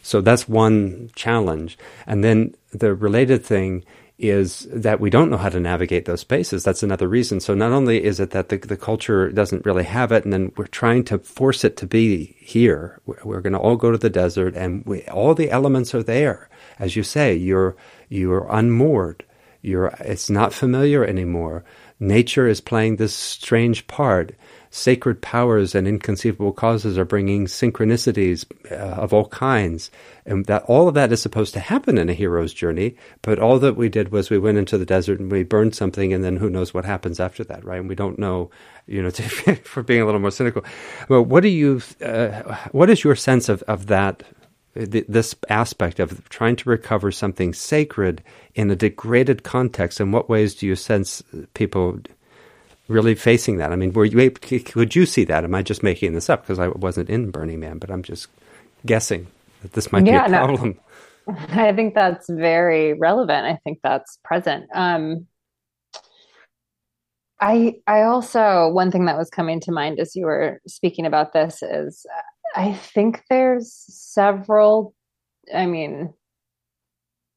So 0.02 0.20
that's 0.20 0.48
one 0.48 1.10
challenge, 1.16 1.76
and 2.06 2.22
then 2.22 2.54
the 2.70 2.94
related 2.94 3.44
thing 3.44 3.84
is 4.18 4.66
that 4.72 4.98
we 4.98 5.10
don't 5.10 5.30
know 5.30 5.36
how 5.36 5.50
to 5.50 5.60
navigate 5.60 6.06
those 6.06 6.20
spaces. 6.20 6.64
That's 6.64 6.82
another 6.82 7.06
reason. 7.06 7.38
So 7.40 7.54
not 7.54 7.72
only 7.72 8.02
is 8.02 8.18
it 8.18 8.30
that 8.30 8.48
the, 8.48 8.56
the 8.56 8.76
culture 8.76 9.30
doesn't 9.30 9.66
really 9.66 9.84
have 9.84 10.10
it, 10.10 10.24
and 10.24 10.32
then 10.32 10.52
we're 10.56 10.66
trying 10.66 11.04
to 11.04 11.18
force 11.18 11.64
it 11.64 11.76
to 11.78 11.86
be 11.86 12.36
here. 12.38 13.00
We're, 13.04 13.20
we're 13.24 13.40
going 13.42 13.52
to 13.52 13.58
all 13.58 13.76
go 13.76 13.92
to 13.92 13.98
the 13.98 14.08
desert, 14.08 14.54
and 14.54 14.84
we, 14.86 15.02
all 15.08 15.34
the 15.34 15.50
elements 15.50 15.94
are 15.94 16.02
there. 16.02 16.48
As 16.78 16.96
you 16.96 17.02
say, 17.02 17.34
you're 17.34 17.76
you're 18.08 18.46
unmoored. 18.50 19.24
You're 19.60 19.94
it's 20.00 20.30
not 20.30 20.52
familiar 20.52 21.04
anymore. 21.04 21.64
Nature 21.98 22.46
is 22.46 22.60
playing 22.60 22.96
this 22.96 23.14
strange 23.14 23.86
part 23.86 24.34
sacred 24.76 25.22
powers 25.22 25.74
and 25.74 25.88
inconceivable 25.88 26.52
causes 26.52 26.98
are 26.98 27.04
bringing 27.04 27.46
synchronicities 27.46 28.44
uh, 28.70 28.74
of 28.74 29.14
all 29.14 29.26
kinds. 29.28 29.90
And 30.26 30.44
that 30.46 30.64
all 30.64 30.86
of 30.86 30.94
that 30.94 31.12
is 31.12 31.22
supposed 31.22 31.54
to 31.54 31.60
happen 31.60 31.96
in 31.96 32.10
a 32.10 32.12
hero's 32.12 32.52
journey. 32.52 32.96
But 33.22 33.38
all 33.38 33.58
that 33.60 33.76
we 33.76 33.88
did 33.88 34.10
was 34.12 34.28
we 34.28 34.38
went 34.38 34.58
into 34.58 34.76
the 34.76 34.84
desert 34.84 35.18
and 35.18 35.32
we 35.32 35.44
burned 35.44 35.74
something, 35.74 36.12
and 36.12 36.22
then 36.22 36.36
who 36.36 36.50
knows 36.50 36.74
what 36.74 36.84
happens 36.84 37.18
after 37.18 37.42
that, 37.44 37.64
right? 37.64 37.80
And 37.80 37.88
we 37.88 37.94
don't 37.94 38.18
know, 38.18 38.50
you 38.86 39.02
know, 39.02 39.10
for 39.64 39.82
being 39.82 40.02
a 40.02 40.04
little 40.04 40.20
more 40.20 40.30
cynical. 40.30 40.64
Well, 41.08 41.22
what 41.22 41.42
do 41.42 41.48
you, 41.48 41.80
uh, 42.04 42.56
what 42.72 42.90
is 42.90 43.02
your 43.02 43.16
sense 43.16 43.48
of, 43.48 43.62
of 43.62 43.86
that? 43.86 44.22
this 44.78 45.34
aspect 45.48 45.98
of 46.00 46.28
trying 46.28 46.54
to 46.54 46.68
recover 46.68 47.10
something 47.10 47.54
sacred 47.54 48.22
in 48.54 48.70
a 48.70 48.76
degraded 48.76 49.42
context, 49.42 50.02
in 50.02 50.12
what 50.12 50.28
ways 50.28 50.54
do 50.54 50.66
you 50.66 50.76
sense 50.76 51.22
people 51.54 51.98
really 52.88 53.14
facing 53.14 53.56
that? 53.58 53.72
I 53.72 53.76
mean, 53.76 53.92
were 53.92 54.04
you 54.04 54.30
could 54.30 54.94
you 54.94 55.06
see 55.06 55.24
that? 55.24 55.44
Am 55.44 55.54
I 55.54 55.62
just 55.62 55.82
making 55.82 56.12
this 56.12 56.30
up 56.30 56.42
because 56.42 56.58
I 56.58 56.68
wasn't 56.68 57.10
in 57.10 57.30
Burning 57.30 57.60
Man, 57.60 57.78
but 57.78 57.90
I'm 57.90 58.02
just 58.02 58.28
guessing 58.84 59.26
that 59.62 59.72
this 59.72 59.92
might 59.92 60.06
yeah, 60.06 60.26
be 60.26 60.34
a 60.34 60.36
problem. 60.36 60.80
No. 61.26 61.36
I 61.50 61.72
think 61.72 61.94
that's 61.94 62.28
very 62.30 62.92
relevant. 62.92 63.46
I 63.46 63.58
think 63.64 63.80
that's 63.82 64.18
present. 64.24 64.66
Um, 64.74 65.26
I 67.40 67.74
I 67.86 68.02
also 68.02 68.68
one 68.68 68.90
thing 68.90 69.06
that 69.06 69.18
was 69.18 69.28
coming 69.28 69.60
to 69.60 69.72
mind 69.72 69.98
as 69.98 70.14
you 70.14 70.26
were 70.26 70.60
speaking 70.66 71.04
about 71.04 71.32
this 71.32 71.62
is 71.62 72.06
I 72.54 72.72
think 72.72 73.22
there's 73.28 73.72
several. 73.88 74.94
I 75.54 75.66
mean, 75.66 76.12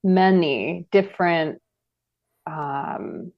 many 0.03 0.87
different 0.91 1.61
um, 2.47 3.31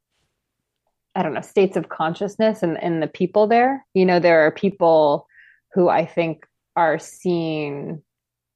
I 1.16 1.24
don't 1.24 1.34
know, 1.34 1.41
states 1.41 1.76
of 1.76 1.89
consciousness 1.89 2.64
and, 2.64 2.82
and 2.82 3.01
the 3.01 3.07
people 3.07 3.47
there. 3.47 3.86
You 3.93 4.05
know, 4.05 4.20
there 4.20 4.45
are 4.45 4.51
people 4.51 5.28
who 5.74 5.89
I 5.89 6.05
think 6.05 6.45
are 6.76 6.99
seeing 6.99 8.01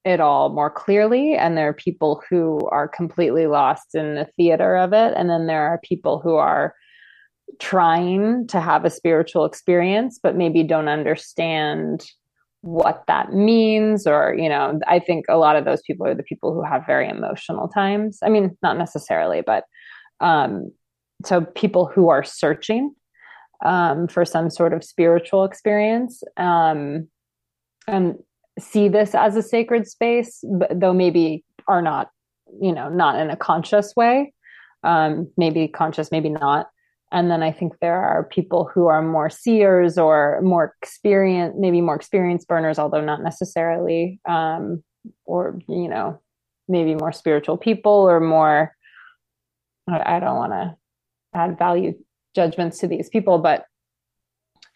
it 0.06 0.20
all 0.20 0.50
more 0.50 0.70
clearly, 0.70 1.36
and 1.36 1.58
there 1.58 1.70
are 1.70 1.74
people 1.74 2.22
who 2.30 2.60
are 2.72 2.88
completely 2.88 3.48
lost 3.48 3.96
in 3.96 4.16
the 4.16 4.30
theater 4.38 4.78
of 4.78 4.94
it. 4.94 5.14
And 5.18 5.30
then 5.30 5.48
there 5.48 5.68
are 5.68 5.80
people 5.84 6.20
who 6.20 6.36
are 6.36 6.74
trying 7.60 8.48
to 8.48 8.60
have 8.60 8.86
a 8.86 8.90
spiritual 8.90 9.46
experience, 9.46 10.20
but 10.22 10.36
maybe 10.36 10.64
don't 10.64 10.88
understand 10.88 12.06
what 12.66 13.04
that 13.08 13.32
means 13.32 14.08
or 14.08 14.36
you 14.36 14.50
know 14.50 14.80
i 14.88 14.98
think 14.98 15.24
a 15.30 15.38
lot 15.38 15.56
of 15.56 15.66
those 15.66 15.84
people 15.84 16.04
are 16.08 16.16
the 16.16 16.24
people 16.24 16.52
who 16.52 16.64
have 16.64 16.84
very 16.88 17.08
emotional 17.08 17.68
times 17.68 18.18
i 18.24 18.30
mean 18.30 18.58
not 18.64 18.76
necessarily 18.76 19.44
but 19.46 19.66
um 20.20 20.72
so 21.26 21.42
people 21.42 21.86
who 21.86 22.10
are 22.10 22.24
searching 22.24 22.94
um, 23.64 24.08
for 24.08 24.26
some 24.26 24.50
sort 24.50 24.74
of 24.74 24.84
spiritual 24.84 25.44
experience 25.44 26.24
um, 26.38 27.08
and 27.88 28.16
see 28.60 28.88
this 28.88 29.16
as 29.16 29.36
a 29.36 29.42
sacred 29.42 29.88
space, 29.88 30.44
but 30.58 30.80
though 30.80 30.94
maybe 30.94 31.44
are 31.68 31.82
not, 31.82 32.10
you 32.62 32.72
know, 32.72 32.90
not 32.90 33.20
in 33.20 33.30
a 33.30 33.36
conscious 33.36 33.96
way, 33.96 34.34
um, 34.84 35.30
maybe 35.38 35.68
conscious, 35.68 36.12
maybe 36.12 36.30
not. 36.30 36.70
And 37.12 37.30
then 37.30 37.44
I 37.44 37.52
think 37.52 37.74
there 37.80 38.02
are 38.02 38.24
people 38.24 38.70
who 38.74 38.88
are 38.88 39.02
more 39.02 39.30
seers 39.30 39.98
or 39.98 40.42
more 40.42 40.76
experienced, 40.82 41.58
maybe 41.58 41.82
more 41.82 41.96
experienced 41.96 42.48
burners, 42.48 42.80
although 42.80 43.02
not 43.02 43.24
necessarily, 43.24 44.20
um, 44.28 44.84
or, 45.26 45.60
you 45.68 45.88
know, 45.88 46.20
maybe 46.68 46.96
more 46.96 47.12
spiritual 47.12 47.58
people 47.58 47.92
or 47.92 48.20
more, 48.20 48.76
I 49.88 50.20
don't 50.20 50.36
want 50.36 50.52
to 50.54 50.76
add 51.36 51.58
value 51.58 51.94
judgments 52.34 52.80
to 52.80 52.88
these 52.88 53.10
people, 53.10 53.40
but 53.40 53.66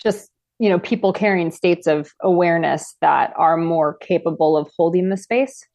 just 0.01 0.29
you 0.59 0.69
know 0.69 0.79
people 0.79 1.13
carrying 1.13 1.51
states 1.51 1.87
of 1.87 2.11
awareness 2.21 2.95
that 3.01 3.33
are 3.37 3.57
more 3.57 3.95
capable 3.95 4.57
of 4.57 4.69
holding 4.75 5.09
the 5.09 5.17
space 5.17 5.65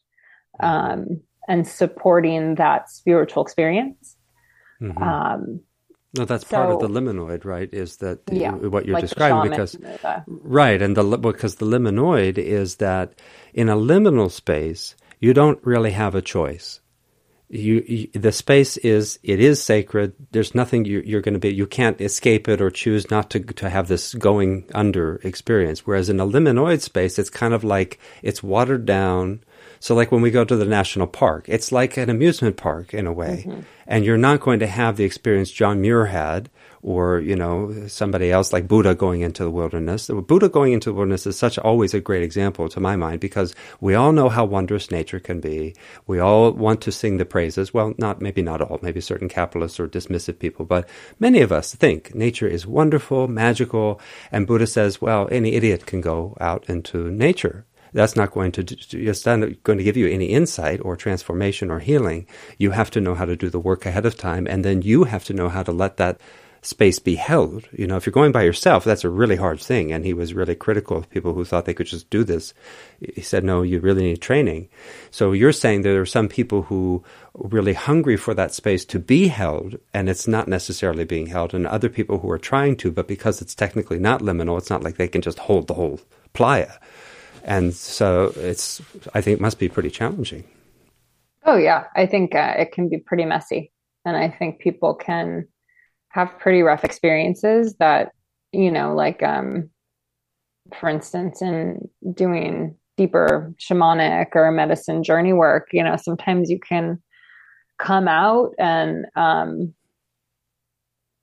um, 0.61 1.20
and 1.49 1.66
supporting 1.66 2.57
that 2.57 2.91
spiritual 2.91 3.43
experience. 3.43 4.16
Mm-hmm. 4.80 5.03
Um, 5.03 5.61
no, 6.16 6.24
that's 6.24 6.47
so, 6.47 6.57
part 6.57 6.70
of 6.70 6.80
the 6.80 6.89
liminoid, 6.89 7.45
right? 7.45 7.68
Is 7.72 7.97
that 7.97 8.20
yeah, 8.30 8.53
what 8.53 8.87
you're 8.87 8.95
like 8.95 9.03
describing? 9.03 9.51
Because 9.51 9.72
the, 9.72 10.24
right, 10.26 10.80
and 10.80 10.97
the 10.97 11.03
because 11.18 11.57
the 11.57 11.66
liminoid 11.66 12.39
is 12.39 12.76
that 12.76 13.20
in 13.53 13.68
a 13.68 13.76
liminal 13.76 14.30
space, 14.30 14.95
you 15.18 15.35
don't 15.35 15.59
really 15.64 15.91
have 15.91 16.14
a 16.14 16.22
choice 16.22 16.80
you, 17.49 17.84
you, 17.86 18.09
the 18.20 18.32
space 18.32 18.76
is 18.78 19.18
it 19.22 19.38
is 19.40 19.62
sacred. 19.62 20.14
There's 20.32 20.55
nothing 20.55 20.84
you, 20.84 21.03
you're 21.05 21.20
going 21.20 21.34
to 21.34 21.38
be 21.40 21.55
you 21.55 21.66
can't 21.66 22.01
escape 22.01 22.49
it 22.49 22.61
or 22.61 22.70
choose 22.70 23.11
not 23.11 23.30
to 23.30 23.40
to 23.40 23.70
have 23.70 23.88
this 23.88 24.14
going 24.14 24.64
under 24.74 25.16
experience. 25.22 25.86
Whereas 25.86 26.09
in 26.09 26.20
a 26.20 26.26
liminoid 26.26 26.80
space 26.80 27.18
it's 27.18 27.30
kind 27.30 27.55
of 27.55 27.62
like 27.62 27.99
it's 28.22 28.42
watered 28.42 28.86
down. 28.86 29.45
So 29.78 29.95
like 29.95 30.11
when 30.11 30.22
we 30.22 30.30
go 30.30 30.45
to 30.45 30.57
the 30.57 30.64
national 30.64 31.07
park 31.07 31.45
it's 31.49 31.70
like 31.70 31.97
an 31.97 32.11
amusement 32.11 32.57
park 32.57 32.95
in 32.95 33.07
a 33.07 33.12
way. 33.12 33.45
Mm-hmm. 33.47 33.61
and 33.86 34.05
you're 34.05 34.16
not 34.16 34.40
going 34.40 34.61
to 34.61 34.66
have 34.66 34.97
the 34.97 35.05
experience 35.05 35.51
john 35.51 35.80
muir 35.80 36.07
had 36.07 36.49
or 36.85 37.18
you 37.20 37.35
know 37.35 37.72
somebody 37.89 38.30
else 38.30 38.53
like 38.53 38.68
Buddha 38.68 38.95
going 38.95 39.22
into 39.22 39.43
the 39.43 39.51
wilderness. 39.51 40.09
Buddha 40.09 40.51
going 40.51 40.74
into 40.74 40.91
the 40.91 40.95
wilderness 40.95 41.26
is 41.26 41.37
such 41.37 41.59
always 41.59 41.95
a 41.95 42.01
great 42.01 42.22
example 42.22 42.68
to 42.68 42.78
my 42.78 42.95
mind 42.95 43.20
because 43.20 43.55
we 43.80 43.95
all 43.95 44.12
know 44.12 44.28
how 44.28 44.45
wondrous 44.45 44.91
nature 44.91 45.18
can 45.18 45.41
be. 45.41 45.74
We 46.07 46.18
all 46.18 46.53
want 46.53 46.82
to 46.82 46.93
sing 46.93 47.16
the 47.16 47.24
praises. 47.24 47.72
Well, 47.72 47.95
not 47.97 48.20
maybe 48.20 48.43
not 48.43 48.61
all, 48.61 48.78
maybe 48.82 49.01
certain 49.01 49.30
capitalists 49.30 49.80
or 49.80 49.89
dismissive 49.89 50.39
people, 50.39 50.66
but 50.66 50.87
many 51.18 51.41
of 51.41 51.51
us 51.51 51.74
think 51.74 52.14
nature 52.14 52.47
is 52.47 52.66
wonderful, 52.66 53.28
magical, 53.28 53.99
and 54.30 54.47
Buddha 54.47 54.66
says, 54.66 55.01
well, 55.01 55.26
any 55.32 55.55
idiot 55.55 55.87
can 55.87 56.03
go 56.03 56.37
out 56.39 56.68
into 56.68 57.11
nature 57.11 57.64
that's 57.95 58.16
not 58.16 58.32
going 58.32 58.51
to 58.51 58.64
just 58.64 59.24
not 59.24 59.62
going 59.62 59.78
to 59.78 59.85
give 59.85 59.97
you 59.97 60.09
any 60.09 60.26
insight 60.26 60.80
or 60.82 60.97
transformation 60.97 61.70
or 61.70 61.78
healing. 61.78 62.26
You 62.59 62.72
have 62.72 62.91
to 62.91 63.01
know 63.01 63.14
how 63.14 63.24
to 63.24 63.37
do 63.37 63.49
the 63.49 63.61
work 63.61 63.87
ahead 63.87 64.05
of 64.05 64.16
time, 64.16 64.49
and 64.49 64.64
then 64.64 64.82
you 64.82 65.05
have 65.05 65.22
to 65.26 65.32
know 65.32 65.49
how 65.49 65.62
to 65.62 65.70
let 65.70 65.97
that 65.99 66.20
space 66.64 66.98
be 66.98 67.14
held. 67.14 67.68
You 67.72 67.86
know, 67.86 67.96
if 67.96 68.06
you're 68.06 68.12
going 68.12 68.32
by 68.32 68.42
yourself, 68.42 68.84
that's 68.84 69.04
a 69.04 69.10
really 69.10 69.36
hard 69.36 69.60
thing. 69.60 69.92
And 69.92 70.04
he 70.04 70.14
was 70.14 70.32
really 70.32 70.54
critical 70.54 70.96
of 70.96 71.10
people 71.10 71.34
who 71.34 71.44
thought 71.44 71.66
they 71.66 71.74
could 71.74 71.86
just 71.86 72.08
do 72.08 72.24
this. 72.24 72.54
He 73.14 73.20
said, 73.20 73.44
no, 73.44 73.62
you 73.62 73.80
really 73.80 74.02
need 74.02 74.22
training. 74.22 74.68
So 75.10 75.32
you're 75.32 75.52
saying 75.52 75.82
there 75.82 76.00
are 76.00 76.06
some 76.06 76.28
people 76.28 76.62
who 76.62 77.04
are 77.34 77.48
really 77.48 77.74
hungry 77.74 78.16
for 78.16 78.32
that 78.34 78.54
space 78.54 78.84
to 78.86 78.98
be 78.98 79.28
held, 79.28 79.76
and 79.92 80.08
it's 80.08 80.26
not 80.26 80.48
necessarily 80.48 81.04
being 81.04 81.26
held, 81.26 81.52
and 81.52 81.66
other 81.66 81.90
people 81.90 82.18
who 82.18 82.30
are 82.30 82.38
trying 82.38 82.76
to, 82.78 82.90
but 82.90 83.08
because 83.08 83.42
it's 83.42 83.54
technically 83.54 83.98
not 83.98 84.22
liminal, 84.22 84.56
it's 84.56 84.70
not 84.70 84.82
like 84.82 84.96
they 84.96 85.08
can 85.08 85.20
just 85.20 85.38
hold 85.38 85.66
the 85.66 85.74
whole 85.74 86.00
playa. 86.32 86.72
And 87.44 87.74
so 87.74 88.32
it's, 88.36 88.80
I 89.12 89.20
think, 89.20 89.38
it 89.38 89.42
must 89.42 89.58
be 89.58 89.68
pretty 89.68 89.90
challenging. 89.90 90.44
Oh, 91.44 91.58
yeah. 91.58 91.84
I 91.94 92.06
think 92.06 92.34
uh, 92.34 92.54
it 92.56 92.72
can 92.72 92.88
be 92.88 92.96
pretty 92.96 93.26
messy. 93.26 93.70
And 94.06 94.16
I 94.16 94.30
think 94.30 94.60
people 94.60 94.94
can 94.94 95.46
have 96.14 96.38
pretty 96.38 96.62
rough 96.62 96.84
experiences 96.84 97.74
that, 97.80 98.12
you 98.52 98.70
know, 98.70 98.94
like, 98.94 99.20
um, 99.24 99.68
for 100.78 100.88
instance, 100.88 101.42
in 101.42 101.88
doing 102.12 102.76
deeper 102.96 103.52
shamanic 103.58 104.28
or 104.36 104.52
medicine 104.52 105.02
journey 105.02 105.32
work, 105.32 105.66
you 105.72 105.82
know, 105.82 105.96
sometimes 105.96 106.50
you 106.50 106.60
can 106.60 107.02
come 107.80 108.06
out 108.06 108.52
and 108.60 109.06
um, 109.16 109.74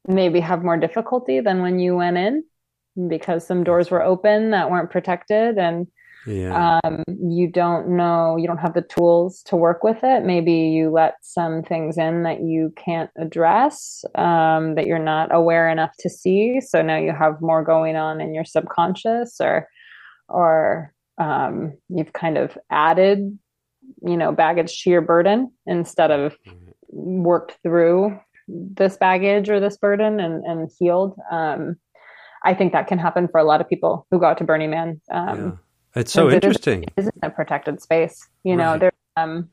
maybe 0.10 0.42
have 0.42 0.62
more 0.62 0.76
difficulty 0.76 1.40
than 1.40 1.62
when 1.62 1.80
you 1.80 1.96
went 1.96 2.18
in 2.18 2.44
because 3.08 3.48
some 3.48 3.64
doors 3.64 3.90
were 3.90 4.04
open 4.04 4.52
that 4.52 4.70
weren't 4.70 4.92
protected 4.92 5.58
and 5.58 5.88
yeah. 6.26 6.80
Um, 6.84 7.04
you 7.08 7.48
don't 7.48 7.90
know, 7.90 8.38
you 8.38 8.48
don't 8.48 8.60
have 8.60 8.74
the 8.74 8.82
tools 8.84 9.42
to 9.44 9.56
work 9.56 9.84
with 9.84 10.04
it. 10.04 10.24
Maybe 10.24 10.54
you 10.54 10.92
let 10.92 11.16
some 11.22 11.64
things 11.64 11.98
in 11.98 12.24
that 12.24 12.42
you 12.42 12.74
can't 12.76 13.10
address, 13.18 14.06
um, 14.16 14.76
that 14.76 14.86
you're 14.86 15.00
not 15.00 15.34
aware 15.34 15.70
enough 15.70 15.92
to 16.00 16.10
see. 16.10 16.62
So 16.62 16.82
now 16.82 16.98
you 16.98 17.12
have 17.12 17.42
more 17.42 17.64
going 17.64 17.96
on 17.96 18.22
in 18.22 18.34
your 18.36 18.46
subconscious, 18.46 19.38
or, 19.40 19.68
or 20.28 20.94
um, 21.18 21.74
you've 21.90 22.14
kind 22.14 22.38
of 22.38 22.58
added, 22.70 23.38
you 24.04 24.18
know, 24.18 24.32
baggage 24.32 24.84
to 24.84 24.90
your 24.90 25.02
burden 25.02 25.52
instead 25.66 26.12
of 26.12 26.38
worked 26.90 27.58
through 27.64 28.20
this 28.48 28.98
baggage 28.98 29.50
or 29.50 29.60
this 29.60 29.78
burden 29.78 30.20
and, 30.20 30.44
and 30.44 30.70
healed. 30.78 31.18
Um, 31.32 31.78
I 32.44 32.54
think 32.54 32.74
that 32.74 32.88
can 32.88 33.00
happen 33.00 33.28
for 33.28 33.40
a 33.40 33.44
lot 33.44 33.62
of 33.62 33.70
people 33.70 34.08
who 34.12 34.20
go 34.20 34.26
out 34.26 34.38
to 34.40 34.44
Burning 34.44 34.70
Man. 34.70 35.02
Um, 35.12 35.46
yeah 35.46 35.52
it's 35.96 36.14
so 36.14 36.30
interesting. 36.30 36.84
It 36.84 36.94
isn't 36.98 37.16
a 37.22 37.30
protected 37.30 37.82
space. 37.82 38.28
You 38.44 38.56
know, 38.56 38.72
right. 38.72 38.80
there, 38.80 38.92
um, 39.18 39.50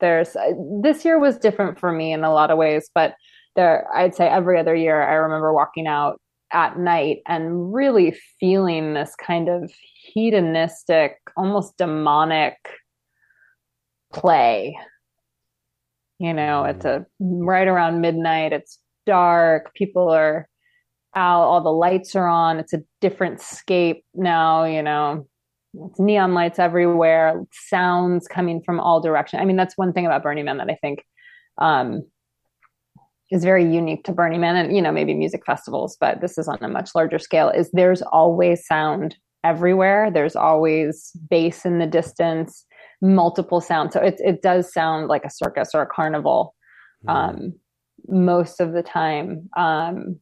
there's 0.00 0.36
uh, 0.36 0.52
this 0.82 1.04
year 1.04 1.18
was 1.18 1.38
different 1.38 1.78
for 1.78 1.92
me 1.92 2.12
in 2.12 2.24
a 2.24 2.32
lot 2.32 2.50
of 2.50 2.58
ways, 2.58 2.90
but 2.94 3.14
there, 3.56 3.86
I'd 3.94 4.14
say 4.14 4.28
every 4.28 4.58
other 4.58 4.74
year, 4.74 5.02
I 5.02 5.14
remember 5.14 5.52
walking 5.52 5.86
out 5.86 6.20
at 6.52 6.78
night 6.78 7.18
and 7.26 7.74
really 7.74 8.16
feeling 8.40 8.94
this 8.94 9.14
kind 9.16 9.48
of 9.48 9.70
hedonistic, 10.12 11.18
almost 11.36 11.76
demonic 11.76 12.56
play. 14.12 14.78
You 16.18 16.32
know, 16.32 16.64
mm. 16.64 16.70
it's 16.70 16.84
a 16.84 17.06
right 17.20 17.68
around 17.68 18.00
midnight. 18.00 18.52
It's 18.52 18.78
dark. 19.06 19.74
People 19.74 20.08
are 20.08 20.48
out. 21.14 21.42
All 21.42 21.62
the 21.62 21.70
lights 21.70 22.14
are 22.16 22.28
on. 22.28 22.58
It's 22.58 22.72
a 22.72 22.82
different 23.00 23.40
scape 23.40 24.04
now. 24.14 24.64
You 24.64 24.82
know, 24.82 25.26
it's 25.86 26.00
neon 26.00 26.34
lights 26.34 26.58
everywhere, 26.58 27.44
sounds 27.52 28.26
coming 28.26 28.62
from 28.62 28.80
all 28.80 29.00
directions. 29.00 29.40
I 29.40 29.44
mean, 29.44 29.56
that's 29.56 29.76
one 29.76 29.92
thing 29.92 30.06
about 30.06 30.22
Burning 30.22 30.44
Man 30.44 30.58
that 30.58 30.70
I 30.70 30.76
think 30.76 31.04
um, 31.58 32.02
is 33.30 33.44
very 33.44 33.64
unique 33.64 34.04
to 34.04 34.12
Burning 34.12 34.40
Man 34.40 34.56
and, 34.56 34.74
you 34.74 34.82
know, 34.82 34.92
maybe 34.92 35.14
music 35.14 35.44
festivals, 35.44 35.96
but 36.00 36.20
this 36.20 36.38
is 36.38 36.48
on 36.48 36.58
a 36.62 36.68
much 36.68 36.90
larger 36.94 37.18
scale, 37.18 37.50
is 37.50 37.70
there's 37.72 38.02
always 38.02 38.66
sound 38.66 39.16
everywhere. 39.44 40.10
There's 40.10 40.36
always 40.36 41.12
bass 41.30 41.64
in 41.64 41.78
the 41.78 41.86
distance, 41.86 42.64
multiple 43.00 43.60
sounds. 43.60 43.92
So 43.92 44.00
it, 44.00 44.16
it 44.18 44.42
does 44.42 44.72
sound 44.72 45.08
like 45.08 45.24
a 45.24 45.30
circus 45.30 45.70
or 45.74 45.82
a 45.82 45.86
carnival 45.86 46.54
mm. 47.06 47.14
um, 47.14 47.52
most 48.08 48.60
of 48.60 48.72
the 48.72 48.82
time. 48.82 49.48
Um, 49.56 50.18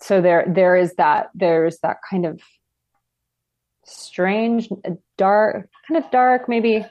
so 0.00 0.20
there, 0.20 0.44
there 0.46 0.76
is 0.76 0.94
that, 0.96 1.28
there's 1.34 1.78
that 1.82 1.98
kind 2.10 2.26
of 2.26 2.42
strange, 3.84 4.68
dark, 5.16 5.68
kind 5.88 6.02
of 6.02 6.10
dark, 6.10 6.48
maybe. 6.48 6.84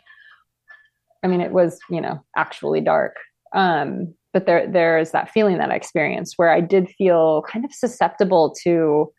I 1.23 1.27
mean, 1.27 1.41
it 1.41 1.51
was, 1.51 1.79
you 1.89 2.01
know, 2.01 2.23
actually 2.35 2.81
dark. 2.81 3.15
Um, 3.53 4.13
but 4.33 4.45
there, 4.45 4.67
there 4.67 4.97
is 4.97 5.11
that 5.11 5.29
feeling 5.29 5.57
that 5.59 5.71
I 5.71 5.75
experienced 5.75 6.33
where 6.37 6.51
I 6.51 6.59
did 6.59 6.89
feel 6.89 7.43
kind 7.47 7.63
of 7.63 7.73
susceptible 7.73 8.53
to 8.63 9.11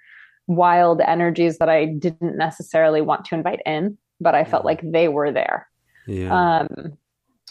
wild 0.46 1.00
energies 1.00 1.58
that 1.58 1.68
I 1.68 1.86
didn't 1.86 2.36
necessarily 2.36 3.00
want 3.00 3.24
to 3.26 3.34
invite 3.34 3.60
in, 3.64 3.96
but 4.20 4.34
I 4.34 4.44
felt 4.44 4.64
like 4.64 4.80
they 4.82 5.08
were 5.08 5.32
there. 5.32 5.68
Yeah. 6.06 6.58
Um, 6.60 6.98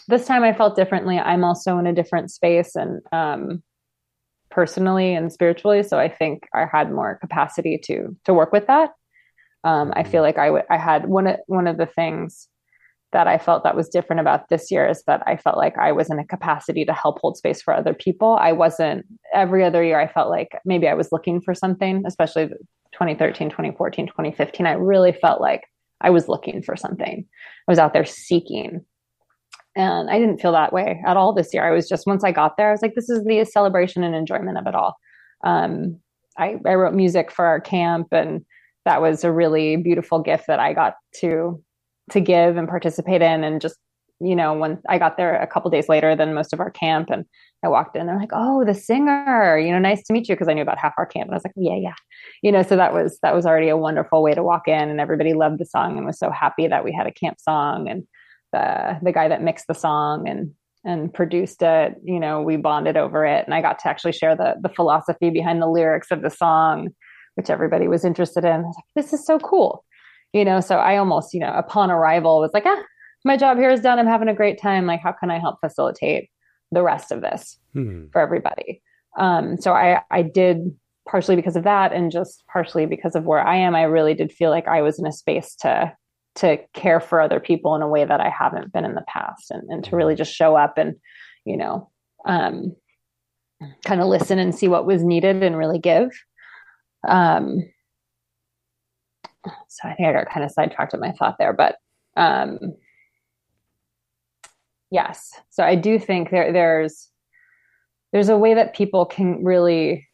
this 0.08 0.26
time 0.26 0.44
I 0.44 0.52
felt 0.52 0.76
differently. 0.76 1.18
I'm 1.18 1.44
also 1.44 1.78
in 1.78 1.86
a 1.86 1.92
different 1.92 2.30
space 2.30 2.76
and 2.76 3.00
um, 3.10 3.62
personally 4.50 5.14
and 5.14 5.32
spiritually, 5.32 5.82
so 5.82 5.98
I 5.98 6.08
think 6.08 6.46
I 6.54 6.66
had 6.70 6.92
more 6.92 7.18
capacity 7.20 7.78
to 7.84 8.14
to 8.24 8.34
work 8.34 8.52
with 8.52 8.66
that. 8.66 8.90
Um, 9.64 9.92
I 9.96 10.04
feel 10.04 10.22
like 10.22 10.38
I, 10.38 10.46
w- 10.46 10.64
I 10.70 10.76
had 10.76 11.06
one 11.06 11.26
of, 11.26 11.36
one 11.46 11.66
of 11.66 11.78
the 11.78 11.86
things 11.86 12.48
that 13.12 13.26
I 13.28 13.38
felt 13.38 13.62
that 13.62 13.76
was 13.76 13.88
different 13.88 14.20
about 14.20 14.48
this 14.50 14.70
year 14.70 14.86
is 14.86 15.02
that 15.06 15.22
I 15.26 15.36
felt 15.36 15.56
like 15.56 15.78
I 15.78 15.92
was 15.92 16.10
in 16.10 16.18
a 16.18 16.26
capacity 16.26 16.84
to 16.84 16.92
help 16.92 17.20
hold 17.20 17.36
space 17.36 17.62
for 17.62 17.72
other 17.72 17.94
people. 17.94 18.36
I 18.40 18.52
wasn't 18.52 19.06
every 19.32 19.64
other 19.64 19.82
year. 19.82 20.00
I 20.00 20.12
felt 20.12 20.28
like 20.28 20.48
maybe 20.64 20.88
I 20.88 20.94
was 20.94 21.12
looking 21.12 21.40
for 21.40 21.54
something, 21.54 22.02
especially 22.06 22.48
2013, 22.92 23.50
2014, 23.50 24.08
2015. 24.08 24.66
I 24.66 24.72
really 24.72 25.12
felt 25.12 25.40
like 25.40 25.62
I 26.00 26.10
was 26.10 26.28
looking 26.28 26.60
for 26.60 26.76
something. 26.76 27.24
I 27.68 27.72
was 27.72 27.78
out 27.78 27.92
there 27.92 28.04
seeking. 28.04 28.84
And 29.76 30.10
I 30.10 30.18
didn't 30.18 30.40
feel 30.40 30.52
that 30.52 30.72
way 30.72 31.00
at 31.06 31.16
all 31.16 31.32
this 31.32 31.54
year. 31.54 31.66
I 31.66 31.74
was 31.74 31.88
just, 31.88 32.06
once 32.06 32.24
I 32.24 32.32
got 32.32 32.56
there, 32.56 32.68
I 32.68 32.72
was 32.72 32.82
like, 32.82 32.94
this 32.94 33.08
is 33.08 33.24
the 33.24 33.44
celebration 33.44 34.04
and 34.04 34.14
enjoyment 34.14 34.58
of 34.58 34.66
it 34.66 34.74
all. 34.74 34.96
Um, 35.44 36.00
I, 36.36 36.56
I 36.66 36.74
wrote 36.74 36.94
music 36.94 37.30
for 37.30 37.44
our 37.44 37.60
camp 37.60 38.08
and 38.12 38.44
that 38.84 39.00
was 39.00 39.24
a 39.24 39.32
really 39.32 39.76
beautiful 39.76 40.20
gift 40.20 40.46
that 40.46 40.60
I 40.60 40.72
got 40.72 40.94
to 41.20 41.62
to 42.10 42.20
give 42.20 42.56
and 42.56 42.68
participate 42.68 43.22
in. 43.22 43.44
And 43.44 43.60
just 43.60 43.76
you 44.20 44.36
know 44.36 44.54
when 44.54 44.80
I 44.88 44.98
got 44.98 45.16
there 45.16 45.36
a 45.36 45.46
couple 45.46 45.70
days 45.70 45.88
later 45.88 46.14
than 46.14 46.34
most 46.34 46.52
of 46.52 46.60
our 46.60 46.70
camp 46.70 47.10
and 47.10 47.24
I 47.64 47.68
walked 47.68 47.96
in 47.96 48.06
they're 48.06 48.18
like 48.18 48.30
oh 48.32 48.64
the 48.64 48.72
singer 48.72 49.58
you 49.58 49.72
know 49.72 49.78
nice 49.78 50.04
to 50.04 50.12
meet 50.12 50.28
you. 50.28 50.34
Because 50.34 50.48
I 50.48 50.54
knew 50.54 50.62
about 50.62 50.78
half 50.78 50.94
our 50.98 51.06
camp. 51.06 51.26
And 51.26 51.34
I 51.34 51.36
was 51.36 51.44
like 51.44 51.54
oh, 51.56 51.62
yeah 51.62 51.76
yeah. 51.76 51.94
You 52.42 52.52
know 52.52 52.62
so 52.62 52.76
that 52.76 52.92
was 52.92 53.18
that 53.22 53.34
was 53.34 53.46
already 53.46 53.68
a 53.68 53.76
wonderful 53.76 54.22
way 54.22 54.34
to 54.34 54.42
walk 54.42 54.68
in 54.68 54.90
and 54.90 55.00
everybody 55.00 55.34
loved 55.34 55.58
the 55.58 55.66
song 55.66 55.96
and 55.96 56.06
was 56.06 56.18
so 56.18 56.30
happy 56.30 56.68
that 56.68 56.84
we 56.84 56.92
had 56.92 57.06
a 57.06 57.12
camp 57.12 57.40
song 57.40 57.88
and 57.88 58.04
the 58.52 58.98
the 59.02 59.12
guy 59.12 59.28
that 59.28 59.42
mixed 59.42 59.66
the 59.66 59.74
song 59.74 60.28
and 60.28 60.52
and 60.86 61.14
produced 61.14 61.62
it 61.62 61.94
you 62.04 62.20
know 62.20 62.42
we 62.42 62.56
bonded 62.56 62.96
over 62.96 63.24
it. 63.24 63.44
And 63.46 63.54
I 63.54 63.62
got 63.62 63.78
to 63.80 63.88
actually 63.88 64.12
share 64.12 64.36
the 64.36 64.54
the 64.60 64.68
philosophy 64.68 65.30
behind 65.30 65.60
the 65.60 65.66
lyrics 65.66 66.10
of 66.10 66.22
the 66.22 66.30
song 66.30 66.90
which 67.34 67.50
everybody 67.50 67.88
was 67.88 68.04
interested 68.04 68.44
in. 68.44 68.62
Was 68.62 68.76
like, 68.76 69.04
this 69.04 69.12
is 69.12 69.24
so 69.24 69.38
cool. 69.38 69.84
You 70.32 70.44
know, 70.44 70.60
so 70.60 70.76
I 70.76 70.96
almost, 70.96 71.32
you 71.32 71.40
know, 71.40 71.52
upon 71.52 71.90
arrival 71.90 72.40
was 72.40 72.50
like, 72.52 72.66
ah, 72.66 72.82
my 73.24 73.36
job 73.36 73.56
here 73.56 73.70
is 73.70 73.80
done. 73.80 73.98
I'm 73.98 74.06
having 74.06 74.28
a 74.28 74.34
great 74.34 74.60
time. 74.60 74.86
Like, 74.86 75.00
how 75.00 75.12
can 75.12 75.30
I 75.30 75.38
help 75.38 75.60
facilitate 75.60 76.30
the 76.72 76.82
rest 76.82 77.12
of 77.12 77.20
this 77.20 77.58
hmm. 77.72 78.06
for 78.12 78.20
everybody? 78.20 78.82
Um, 79.16 79.56
so 79.56 79.72
I, 79.72 80.02
I 80.10 80.22
did 80.22 80.74
partially 81.08 81.36
because 81.36 81.56
of 81.56 81.64
that 81.64 81.92
and 81.92 82.10
just 82.10 82.42
partially 82.46 82.86
because 82.86 83.14
of 83.14 83.24
where 83.24 83.46
I 83.46 83.56
am, 83.56 83.74
I 83.74 83.82
really 83.82 84.14
did 84.14 84.32
feel 84.32 84.50
like 84.50 84.66
I 84.66 84.82
was 84.82 84.98
in 84.98 85.06
a 85.06 85.12
space 85.12 85.54
to 85.56 85.92
to 86.36 86.58
care 86.72 86.98
for 86.98 87.20
other 87.20 87.38
people 87.38 87.76
in 87.76 87.82
a 87.82 87.88
way 87.88 88.04
that 88.04 88.20
I 88.20 88.28
haven't 88.28 88.72
been 88.72 88.84
in 88.84 88.96
the 88.96 89.04
past 89.06 89.52
and, 89.52 89.62
and 89.70 89.84
to 89.84 89.94
really 89.94 90.16
just 90.16 90.34
show 90.34 90.56
up 90.56 90.78
and, 90.78 90.96
you 91.44 91.56
know, 91.56 91.90
um, 92.26 92.74
kind 93.84 94.00
of 94.00 94.08
listen 94.08 94.40
and 94.40 94.52
see 94.52 94.66
what 94.66 94.84
was 94.84 95.04
needed 95.04 95.44
and 95.44 95.56
really 95.56 95.78
give. 95.78 96.10
Um, 97.06 97.62
so 99.68 99.88
I 99.88 99.94
think 99.94 100.08
I 100.08 100.12
got 100.12 100.30
kind 100.30 100.44
of 100.44 100.50
sidetracked 100.50 100.94
in 100.94 101.00
my 101.00 101.12
thought 101.12 101.36
there, 101.38 101.52
but 101.52 101.76
um, 102.16 102.58
yes. 104.90 105.32
So 105.50 105.64
I 105.64 105.74
do 105.74 105.98
think 105.98 106.30
there 106.30 106.52
there's 106.52 107.10
there's 108.12 108.28
a 108.28 108.38
way 108.38 108.54
that 108.54 108.74
people 108.74 109.04
can 109.04 109.44
really 109.44 110.08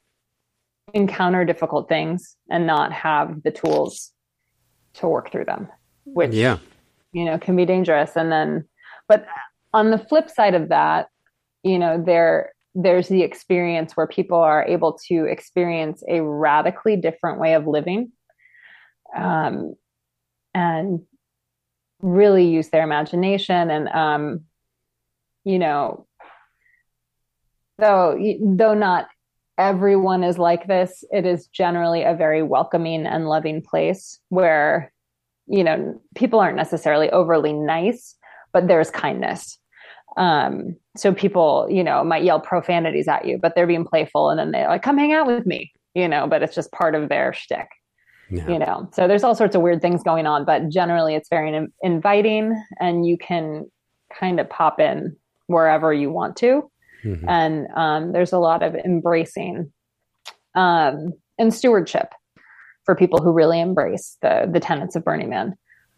encounter 0.95 1.45
difficult 1.45 1.88
things 1.88 2.36
and 2.51 2.66
not 2.66 2.93
have 2.93 3.43
the 3.43 3.51
tools 3.51 4.12
to 4.95 5.07
work 5.07 5.30
through 5.30 5.45
them, 5.45 5.68
which 6.05 6.32
yeah. 6.32 6.59
you 7.12 7.24
know 7.24 7.38
can 7.38 7.57
be 7.57 7.64
dangerous. 7.64 8.16
And 8.16 8.32
then, 8.32 8.64
but 9.09 9.26
on 9.72 9.91
the 9.91 9.99
flip 9.99 10.28
side 10.30 10.55
of 10.55 10.70
that, 10.70 11.09
you 11.62 11.78
know, 11.78 12.03
there 12.05 12.53
there's 12.75 13.09
the 13.09 13.23
experience 13.23 13.97
where 13.97 14.07
people 14.07 14.39
are 14.39 14.64
able 14.64 14.99
to 15.09 15.25
experience 15.25 16.03
a 16.09 16.23
radically 16.23 16.97
different 16.97 17.41
way 17.41 17.55
of 17.55 17.66
living, 17.66 18.12
um, 19.16 19.75
and 20.55 21.01
really 22.03 22.47
use 22.47 22.71
their 22.71 22.83
imagination 22.83 23.71
and 23.71 23.89
um, 23.89 24.41
you 25.45 25.59
know 25.59 26.07
though 27.79 28.18
though 28.43 28.75
not 28.75 29.09
everyone 29.59 30.25
is 30.25 30.39
like 30.39 30.66
this 30.66 31.05
it 31.11 31.27
is 31.27 31.47
generally 31.49 32.03
a 32.03 32.14
very 32.14 32.43
welcoming 32.43 33.07
and 33.07 33.29
loving 33.29 33.62
place 33.62 34.18
where 34.29 34.93
you 35.47 35.62
know 35.62 36.01
people 36.14 36.41
aren't 36.41 36.57
necessarily 36.57 37.11
overly 37.11 37.53
nice 37.53 38.16
but 38.53 38.66
there's 38.66 38.91
kindness 38.91 39.59
um, 40.16 40.76
so 40.96 41.12
people 41.12 41.66
you 41.70 41.84
know 41.84 42.02
might 42.04 42.24
yell 42.24 42.40
profanities 42.40 43.08
at 43.08 43.24
you 43.24 43.38
but 43.38 43.54
they're 43.54 43.66
being 43.66 43.84
playful 43.84 44.30
and 44.30 44.38
then 44.38 44.50
they're 44.50 44.68
like 44.68 44.82
come 44.82 44.98
hang 44.98 45.12
out 45.12 45.26
with 45.26 45.46
me 45.46 45.72
you 45.94 46.08
know 46.08 46.26
but 46.26 46.42
it's 46.42 46.54
just 46.54 46.70
part 46.72 46.94
of 46.94 47.08
their 47.08 47.32
shtick 47.32 47.68
yeah. 48.30 48.48
you 48.48 48.58
know 48.58 48.88
so 48.92 49.06
there's 49.06 49.24
all 49.24 49.34
sorts 49.34 49.54
of 49.54 49.62
weird 49.62 49.80
things 49.80 50.02
going 50.02 50.26
on 50.26 50.44
but 50.44 50.68
generally 50.68 51.14
it's 51.14 51.28
very 51.28 51.54
in- 51.54 51.72
inviting 51.82 52.61
and 52.80 53.06
you 53.06 53.16
can 53.16 53.70
kind 54.12 54.40
of 54.40 54.48
pop 54.48 54.80
in 54.80 55.16
wherever 55.46 55.92
you 55.92 56.11
want 56.11 56.36
to 56.36 56.70
mm-hmm. 57.04 57.28
and 57.28 57.66
um, 57.74 58.12
there's 58.12 58.32
a 58.32 58.38
lot 58.38 58.62
of 58.62 58.74
embracing 58.74 59.72
um, 60.54 61.12
and 61.38 61.54
stewardship 61.54 62.12
for 62.84 62.94
people 62.94 63.22
who 63.22 63.32
really 63.32 63.61
embrace 63.61 64.16
the 64.22 64.48
the 64.52 64.61
tenets 64.61 64.96
of 64.96 65.04
burning 65.04 65.30
man 65.30 65.54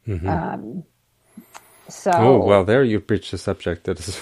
mm-hmm. 0.06 0.28
um, 0.28 0.84
so 1.92 2.10
oh 2.14 2.44
well 2.44 2.64
there 2.64 2.82
you've 2.82 3.06
breached 3.06 3.32
a 3.32 3.38
subject 3.38 3.84
that 3.84 3.98
is 3.98 4.14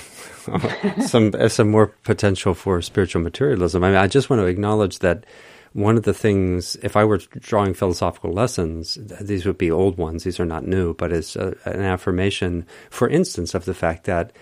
some 1.09 1.33
some 1.49 1.71
more 1.71 1.89
potential 2.05 2.55
for 2.55 2.83
spiritual 2.83 3.23
materialism 3.23 3.85
i 3.85 3.89
mean 3.89 3.97
i 3.97 4.07
just 4.07 4.29
want 4.29 4.41
to 4.41 4.47
acknowledge 4.47 4.99
that 5.01 5.25
one 5.73 5.97
of 5.97 6.03
the 6.03 6.15
things, 6.15 6.77
if 6.83 6.97
I 6.97 7.05
were 7.05 7.19
drawing 7.19 7.75
philosophical 7.75 8.33
lessons, 8.33 8.99
these 9.21 9.47
would 9.47 9.59
be 9.59 9.71
old 9.71 9.99
ones, 9.99 10.25
these 10.25 10.41
are 10.41 10.47
not 10.47 10.67
new, 10.67 10.95
but 10.95 11.13
it's 11.13 11.37
a, 11.37 11.57
an 11.65 11.81
affirmation, 11.83 12.67
for 12.91 13.09
instance, 13.09 13.55
of 13.55 13.67
the 13.67 13.75
fact 13.75 14.05
that 14.05 14.33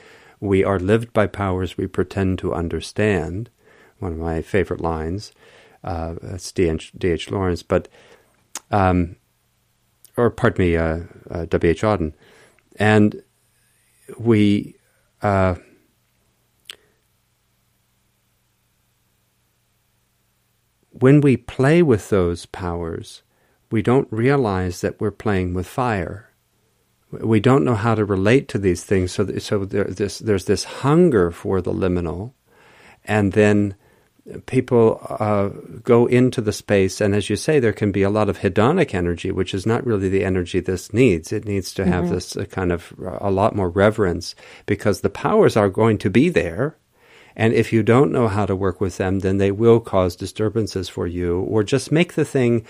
we 0.41 0.65
are 0.65 0.79
lived 0.79 1.13
by 1.13 1.27
powers 1.27 1.77
we 1.77 1.87
pretend 1.87 2.39
to 2.39 2.55
understand. 2.55 3.51
One 3.99 4.13
of 4.13 4.19
my 4.19 4.41
favorite 4.41 4.81
lines. 4.81 5.33
Uh, 5.85 6.15
that's 6.23 6.51
D.H. 6.53 7.31
Lawrence, 7.31 7.63
but, 7.63 7.89
um, 8.71 9.17
or 10.17 10.31
pardon 10.31 10.65
me, 10.65 10.77
uh, 10.77 11.01
uh, 11.31 11.45
W.H. 11.47 11.83
Auden. 11.83 12.15
And 12.79 13.23
we, 14.19 14.77
uh, 15.21 15.57
when 20.91 21.21
we 21.21 21.37
play 21.37 21.83
with 21.83 22.09
those 22.09 22.47
powers, 22.47 23.23
we 23.71 23.83
don't 23.83 24.09
realize 24.11 24.81
that 24.81 25.01
we're 25.01 25.11
playing 25.11 25.55
with 25.55 25.67
fire. 25.67 26.31
We 27.11 27.41
don't 27.41 27.65
know 27.65 27.75
how 27.75 27.95
to 27.95 28.05
relate 28.05 28.49
to 28.49 28.59
these 28.59 28.85
things. 28.85 29.13
So, 29.13 29.27
so 29.39 29.65
this, 29.65 30.19
there's 30.19 30.45
this 30.45 30.65
hunger 30.65 31.31
for 31.31 31.61
the 31.61 31.73
liminal, 31.73 32.33
and 33.05 33.33
then 33.33 33.75
people 34.47 35.01
uh, 35.21 35.49
go 35.83 36.07
into 36.07 36.41
the 36.41 36.53
space, 36.53 37.01
and 37.01 37.15
as 37.15 37.31
you 37.31 37.37
say, 37.37 37.61
there 37.61 37.73
can 37.73 37.93
be 37.93 38.03
a 38.03 38.11
lot 38.11 38.29
of 38.29 38.39
hedonic 38.39 38.95
energy, 38.95 39.31
which 39.31 39.55
is 39.55 39.67
not 39.67 39.87
really 39.87 40.09
the 40.09 40.25
energy 40.25 40.61
this 40.61 40.93
needs. 40.93 41.33
It 41.33 41.45
needs 41.45 41.73
to 41.75 41.87
have 41.87 42.05
mm-hmm. 42.05 42.15
this 42.15 42.37
uh, 42.37 42.45
kind 42.45 42.73
of 42.73 42.93
a 43.21 43.31
lot 43.31 43.57
more 43.57 43.71
reverence 43.71 44.35
because 44.67 45.01
the 45.01 45.11
powers 45.11 45.57
are 45.57 45.69
going 45.69 45.99
to 45.99 46.11
be 46.11 46.29
there 46.29 46.77
and 47.39 47.55
if 47.55 47.73
you 47.73 47.85
don't 47.85 48.11
know 48.11 48.27
how 48.27 48.45
to 48.45 48.57
work 48.57 48.81
with 48.81 48.97
them, 48.97 49.21
then 49.21 49.39
they 49.39 49.53
will 49.53 49.79
cause 49.79 50.17
disturbances 50.17 50.89
for 50.89 51.07
you 51.07 51.41
or 51.43 51.63
just 51.63 51.93
make 51.93 52.15
the 52.15 52.25
thing 52.25 52.67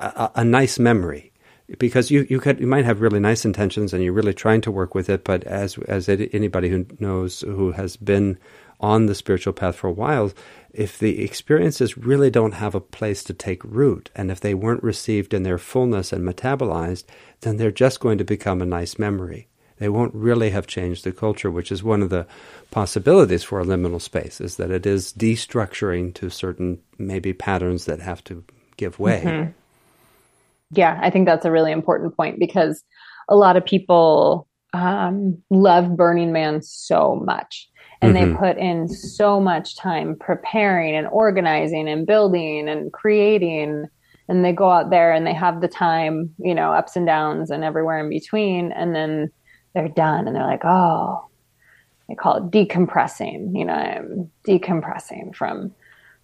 a, 0.00 0.30
a 0.34 0.44
nice 0.44 0.78
memory 0.78 1.32
because 1.78 2.10
you 2.10 2.26
you 2.28 2.40
could 2.40 2.58
you 2.58 2.66
might 2.66 2.84
have 2.84 3.00
really 3.00 3.20
nice 3.20 3.44
intentions 3.44 3.94
and 3.94 4.02
you're 4.02 4.12
really 4.12 4.34
trying 4.34 4.60
to 4.62 4.72
work 4.72 4.94
with 4.94 5.08
it, 5.08 5.22
but 5.22 5.44
as 5.44 5.78
as 5.86 6.08
anybody 6.08 6.68
who 6.68 6.84
knows 6.98 7.42
who 7.42 7.70
has 7.72 7.96
been 7.96 8.38
on 8.80 9.06
the 9.06 9.14
spiritual 9.14 9.52
path 9.52 9.76
for 9.76 9.88
a 9.88 9.92
while, 9.92 10.32
if 10.72 10.98
the 10.98 11.22
experiences 11.22 11.98
really 11.98 12.30
don't 12.30 12.52
have 12.52 12.74
a 12.74 12.80
place 12.80 13.24
to 13.24 13.34
take 13.34 13.64
root, 13.64 14.10
and 14.14 14.30
if 14.30 14.40
they 14.40 14.54
weren't 14.54 14.82
received 14.82 15.34
in 15.34 15.42
their 15.42 15.58
fullness 15.58 16.12
and 16.12 16.26
metabolized, 16.26 17.04
then 17.40 17.56
they're 17.56 17.70
just 17.70 18.00
going 18.00 18.18
to 18.18 18.24
become 18.24 18.62
a 18.62 18.66
nice 18.66 18.98
memory 18.98 19.48
they 19.78 19.88
won't 19.88 20.14
really 20.14 20.50
have 20.50 20.66
changed 20.66 21.04
the 21.04 21.12
culture, 21.12 21.50
which 21.50 21.72
is 21.72 21.82
one 21.82 22.02
of 22.02 22.10
the 22.10 22.26
possibilities 22.70 23.44
for 23.44 23.60
a 23.60 23.64
liminal 23.64 24.00
space, 24.00 24.40
is 24.40 24.56
that 24.56 24.70
it 24.70 24.86
is 24.86 25.12
destructuring 25.12 26.14
to 26.14 26.30
certain 26.30 26.80
maybe 26.98 27.32
patterns 27.32 27.84
that 27.86 28.00
have 28.00 28.22
to 28.24 28.44
give 28.76 28.98
way. 28.98 29.22
Mm-hmm. 29.24 29.50
Yeah, 30.72 30.98
I 31.00 31.10
think 31.10 31.26
that's 31.26 31.46
a 31.46 31.50
really 31.50 31.72
important 31.72 32.16
point 32.16 32.38
because 32.38 32.84
a 33.28 33.36
lot 33.36 33.56
of 33.56 33.64
people 33.64 34.46
um, 34.74 35.42
love 35.48 35.96
Burning 35.96 36.32
Man 36.32 36.60
so 36.60 37.16
much. 37.24 37.68
And 38.00 38.14
mm-hmm. 38.14 38.32
they 38.32 38.38
put 38.38 38.58
in 38.58 38.88
so 38.88 39.40
much 39.40 39.76
time 39.76 40.16
preparing 40.16 40.94
and 40.94 41.08
organizing 41.08 41.88
and 41.88 42.06
building 42.06 42.68
and 42.68 42.92
creating 42.92 43.88
and 44.28 44.44
they 44.44 44.52
go 44.52 44.70
out 44.70 44.90
there 44.90 45.12
and 45.12 45.26
they 45.26 45.32
have 45.32 45.60
the 45.60 45.68
time, 45.68 46.34
you 46.38 46.54
know, 46.54 46.72
ups 46.72 46.96
and 46.96 47.06
downs 47.06 47.50
and 47.50 47.64
everywhere 47.64 47.98
in 47.98 48.10
between. 48.10 48.72
And 48.72 48.94
then 48.94 49.30
they're 49.74 49.88
done 49.88 50.26
and 50.26 50.36
they're 50.36 50.46
like, 50.46 50.64
oh, 50.64 51.26
they 52.08 52.14
call 52.14 52.36
it 52.36 52.50
decompressing. 52.50 53.56
You 53.58 53.64
know, 53.64 53.72
I'm 53.72 54.30
decompressing 54.46 55.34
from 55.34 55.74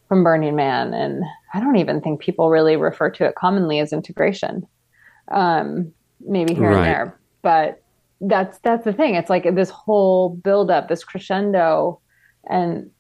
from 0.07 0.23
Burning 0.23 0.55
Man, 0.55 0.93
and 0.93 1.25
I 1.55 1.61
don't 1.61 1.77
even 1.77 2.03
think 2.03 2.21
people 2.21 2.51
really 2.51 2.77
refer 2.77 3.09
to 3.09 3.25
it 3.25 3.37
commonly 3.37 3.79
as 3.81 3.91
integration. 3.91 4.67
Um, 5.29 5.95
maybe 6.21 6.53
here 6.53 6.69
right. 6.69 6.77
and 6.77 6.85
there, 6.85 7.21
but 7.41 7.83
that's 8.29 8.59
that's 8.61 8.85
the 8.85 8.93
thing. 8.93 9.15
It's 9.15 9.31
like 9.31 9.55
this 9.55 9.71
whole 9.71 10.31
buildup, 10.31 10.89
this 10.89 11.05
crescendo, 11.05 12.01
and 12.49 12.91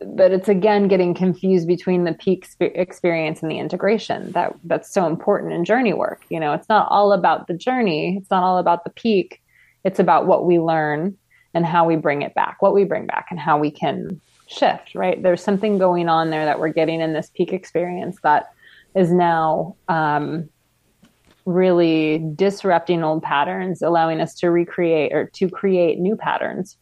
but 0.00 0.32
it's 0.32 0.48
again 0.48 0.88
getting 0.88 1.14
confused 1.14 1.66
between 1.66 2.04
the 2.04 2.14
peak 2.14 2.46
experience 2.60 3.42
and 3.42 3.50
the 3.50 3.58
integration 3.58 4.32
that 4.32 4.54
that's 4.64 4.92
so 4.92 5.06
important 5.06 5.52
in 5.52 5.64
journey 5.64 5.94
work 5.94 6.20
you 6.28 6.38
know 6.38 6.52
it's 6.52 6.68
not 6.68 6.88
all 6.90 7.12
about 7.12 7.46
the 7.46 7.54
journey 7.54 8.16
it's 8.20 8.30
not 8.30 8.42
all 8.42 8.58
about 8.58 8.82
the 8.84 8.90
peak 8.90 9.40
it's 9.84 10.00
about 10.00 10.26
what 10.26 10.44
we 10.44 10.58
learn 10.58 11.16
and 11.54 11.64
how 11.64 11.86
we 11.86 11.96
bring 11.96 12.22
it 12.22 12.34
back, 12.34 12.56
what 12.60 12.74
we 12.74 12.84
bring 12.84 13.06
back 13.06 13.28
and 13.30 13.38
how 13.38 13.56
we 13.58 13.70
can 13.70 14.20
shift, 14.48 14.94
right? 14.94 15.22
There's 15.22 15.42
something 15.42 15.78
going 15.78 16.08
on 16.08 16.30
there 16.30 16.44
that 16.44 16.58
we're 16.58 16.70
getting 16.70 17.00
in 17.00 17.12
this 17.12 17.30
peak 17.32 17.52
experience 17.52 18.18
that 18.22 18.52
is 18.96 19.12
now 19.12 19.76
um, 19.88 20.48
really 21.44 22.24
disrupting 22.34 23.04
old 23.04 23.22
patterns, 23.22 23.82
allowing 23.82 24.20
us 24.20 24.34
to 24.36 24.50
recreate 24.50 25.12
or 25.12 25.30
to 25.34 25.48
create 25.48 25.98
new 25.98 26.16
patterns, 26.16 26.76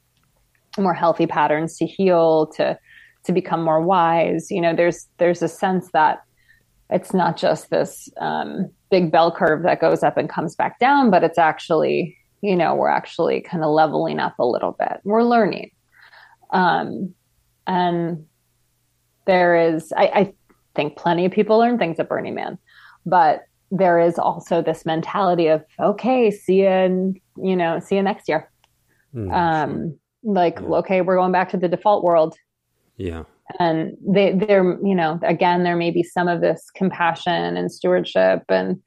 more 0.79 0.95
healthy 0.95 1.27
patterns 1.27 1.77
to 1.79 1.87
heal, 1.87 2.47
to 2.57 2.79
to 3.25 3.33
become 3.33 3.63
more 3.63 3.81
wise. 3.81 4.51
You 4.51 4.61
know, 4.61 4.75
there's 4.75 5.09
there's 5.19 5.43
a 5.43 5.49
sense 5.49 5.91
that 5.93 6.23
it's 6.91 7.15
not 7.15 7.37
just 7.37 7.71
this 7.71 8.09
um, 8.21 8.71
big 8.91 9.11
bell 9.11 9.33
curve 9.33 9.63
that 9.63 9.81
goes 9.81 10.03
up 10.03 10.17
and 10.17 10.29
comes 10.29 10.55
back 10.55 10.79
down, 10.79 11.11
but 11.11 11.25
it's 11.25 11.39
actually 11.39 12.17
you 12.43 12.57
know, 12.57 12.75
we're 12.75 12.89
actually 12.89 13.41
kind 13.41 13.65
of 13.65 13.71
leveling 13.71 14.19
up 14.19 14.39
a 14.39 14.45
little 14.45 14.73
bit. 14.73 15.01
We're 15.05 15.23
learning. 15.23 15.71
Um, 16.51 17.15
and 17.67 18.27
there 19.25 19.55
is, 19.55 19.93
I, 19.97 20.05
I 20.07 20.35
think 20.75 20.97
plenty 20.97 21.25
of 21.25 21.33
people 21.33 21.59
learn 21.59 21.79
things 21.79 22.01
at 22.01 22.09
Burning 22.09 22.35
Man, 22.35 22.59
but 23.07 23.45
there 23.73 23.99
is 23.99 24.18
also 24.18 24.62
this 24.62 24.85
mentality 24.85 25.49
of, 25.49 25.64
okay, 25.81 26.31
see 26.31 26.61
you, 26.61 26.68
in, 26.68 27.20
you 27.43 27.57
know, 27.57 27.81
see 27.81 27.97
you 27.97 28.03
next 28.03 28.29
year. 28.29 28.51
Mm, 29.14 29.33
um, 29.33 29.70
sure. 30.25 30.35
like, 30.35 30.59
yeah. 30.61 30.77
okay, 30.77 31.01
we're 31.01 31.16
going 31.16 31.33
back 31.33 31.49
to 31.51 31.57
the 31.57 31.68
default 31.68 32.05
world. 32.05 32.37
Yeah. 32.99 33.25
And 33.59 33.97
they, 34.07 34.33
they're, 34.33 34.79
you 34.85 34.95
know, 34.95 35.18
again, 35.23 35.64
there 35.64 35.77
may 35.77 35.91
be 35.91 36.03
some 36.03 36.29
of 36.29 36.43
this 36.43 36.70
compassion 36.75 37.57
and 37.57 37.73
stewardship 37.73 38.43
and 38.51 38.81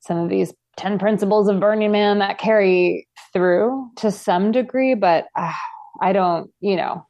some 0.00 0.18
of 0.18 0.28
these 0.28 0.52
10 0.76 0.98
principles 0.98 1.48
of 1.48 1.60
Burning 1.60 1.92
Man 1.92 2.18
that 2.18 2.38
carry 2.38 3.06
through 3.32 3.88
to 3.96 4.10
some 4.10 4.50
degree, 4.50 4.94
but 4.94 5.26
uh, 5.36 5.52
I 6.00 6.12
don't, 6.12 6.50
you 6.60 6.76
know, 6.76 7.06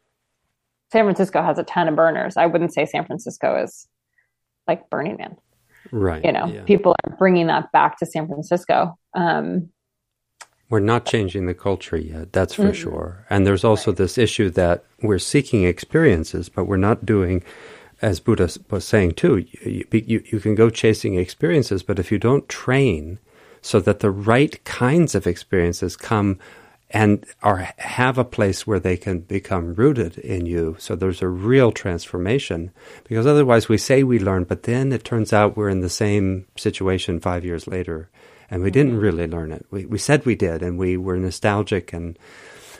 San 0.92 1.04
Francisco 1.04 1.42
has 1.42 1.59
a 1.59 1.64
ton 1.64 1.88
of 1.88 1.96
burners. 1.96 2.36
I 2.36 2.46
wouldn't 2.46 2.72
say 2.72 2.86
San 2.86 3.04
Francisco 3.06 3.62
is 3.62 3.86
like 4.66 4.88
Burning 4.90 5.16
Man. 5.16 5.36
Right. 5.91 6.24
You 6.24 6.32
know, 6.32 6.47
yeah. 6.47 6.62
people 6.62 6.95
are 7.05 7.16
bringing 7.16 7.47
that 7.49 7.70
back 7.72 7.99
to 7.99 8.07
San 8.07 8.26
Francisco. 8.26 8.99
Um, 9.14 9.70
we're 10.70 10.80
not 10.80 11.07
changing 11.07 11.47
the 11.47 11.55
culture 11.55 11.97
yet, 11.97 12.32
that's 12.32 12.55
for 12.55 12.64
mm-hmm. 12.64 12.72
sure. 12.72 13.26
And 13.30 13.47
there's 13.47 13.64
also 13.64 13.91
right. 13.91 13.99
this 13.99 14.18
issue 14.18 14.51
that 14.51 14.84
we're 15.01 15.18
seeking 15.18 15.64
experiences, 15.64 16.51
but 16.51 16.64
we're 16.64 16.76
not 16.76 17.07
doing 17.07 17.43
as 18.01 18.20
Buddha 18.20 18.49
was 18.70 18.84
saying 18.84 19.12
too, 19.12 19.45
you, 19.62 19.84
you, 19.91 20.22
you 20.24 20.41
can 20.41 20.55
go 20.55 20.70
chasing 20.70 21.16
experiences, 21.16 21.82
but 21.82 21.99
if 21.99 22.12
you 22.12 22.18
don't 22.18 22.49
train 22.49 23.18
so 23.61 23.80
that 23.80 24.01
the 24.01 24.11
right 24.11 24.62
kinds 24.64 25.14
of 25.14 25.26
experiences 25.26 25.97
come 25.97 26.39
and 26.91 27.24
are 27.43 27.68
have 27.78 28.16
a 28.18 28.24
place 28.24 28.66
where 28.66 28.80
they 28.80 28.97
can 28.97 29.20
become 29.20 29.74
rooted 29.74 30.18
in 30.18 30.47
you. 30.47 30.76
So 30.78 30.97
there's 30.97 31.22
a 31.22 31.28
real 31.28 31.70
transformation 31.70 32.70
because 33.05 33.26
otherwise 33.26 33.68
we 33.68 33.78
say 33.78 34.03
we 34.03 34.18
learn, 34.18 34.45
but 34.45 34.62
then 34.62 34.93
it 34.93 35.05
turns 35.05 35.32
out 35.32 35.57
we're 35.57 35.68
in 35.68 35.80
the 35.80 35.91
same 35.91 36.47
situation 36.57 37.20
five 37.20 37.45
years 37.45 37.66
later, 37.66 38.09
and 38.51 38.62
we 38.62 38.70
didn't 38.70 38.99
really 38.99 39.26
learn 39.26 39.53
it. 39.53 39.66
We 39.70 39.84
we 39.84 39.99
said 39.99 40.24
we 40.24 40.34
did, 40.34 40.62
and 40.62 40.78
we 40.78 40.97
were 40.97 41.18
nostalgic 41.18 41.93
and 41.93 42.18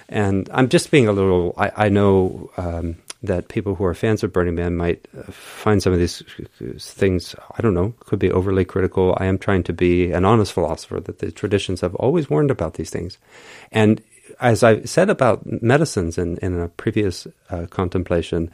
and 0.09 0.49
I'm 0.53 0.69
just 0.69 0.91
being 0.91 1.07
a 1.07 1.13
little. 1.13 1.55
I, 1.57 1.73
I 1.77 1.89
know. 1.89 2.51
Um, 2.57 2.97
that 3.23 3.49
people 3.49 3.75
who 3.75 3.85
are 3.85 3.95
fans 3.95 4.23
of 4.23 4.33
Burning 4.33 4.55
Man 4.55 4.77
might 4.77 5.09
uh, 5.16 5.23
find 5.33 5.83
some 5.83 5.93
of 5.93 5.99
these 5.99 6.23
things, 6.79 7.35
I 7.57 7.62
don't 7.62 7.75
know, 7.75 7.95
could 8.01 8.19
be 8.19 8.31
overly 8.31 8.64
critical. 8.64 9.16
I 9.19 9.27
am 9.27 9.39
trying 9.39 9.64
to 9.64 9.73
be 9.73 10.12
an 10.12 10.25
honest 10.25 10.53
philosopher 10.53 11.01
that 11.01 11.19
the 11.19 11.33
traditions 11.33 11.81
have 11.81 11.95
always 11.97 12.31
warned 12.31 12.51
about 12.51 12.75
these 12.75 12.91
things. 12.91 13.19
And 13.73 14.01
as 14.41 14.62
I 14.62 14.83
said 14.83 15.11
about 15.11 15.62
medicines 15.62 16.16
in, 16.16 16.37
in 16.39 16.59
a 16.61 16.69
previous 16.69 17.27
uh, 17.51 17.66
contemplation, 17.66 18.51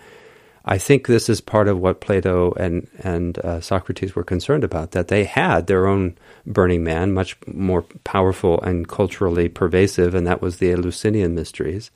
I 0.64 0.78
think 0.78 1.06
this 1.06 1.28
is 1.28 1.42
part 1.42 1.68
of 1.68 1.78
what 1.78 2.00
Plato 2.00 2.52
and 2.52 2.88
and 3.00 3.38
uh, 3.40 3.60
Socrates 3.60 4.14
were 4.14 4.24
concerned 4.24 4.64
about 4.64 4.92
that 4.92 5.08
they 5.08 5.24
had 5.24 5.66
their 5.66 5.86
own 5.86 6.16
Burning 6.46 6.82
Man, 6.82 7.12
much 7.12 7.36
more 7.46 7.82
powerful 8.04 8.62
and 8.62 8.88
culturally 8.88 9.50
pervasive, 9.50 10.14
and 10.14 10.26
that 10.26 10.40
was 10.40 10.56
the 10.56 10.72
Eleusinian 10.72 11.34
mysteries. 11.34 11.90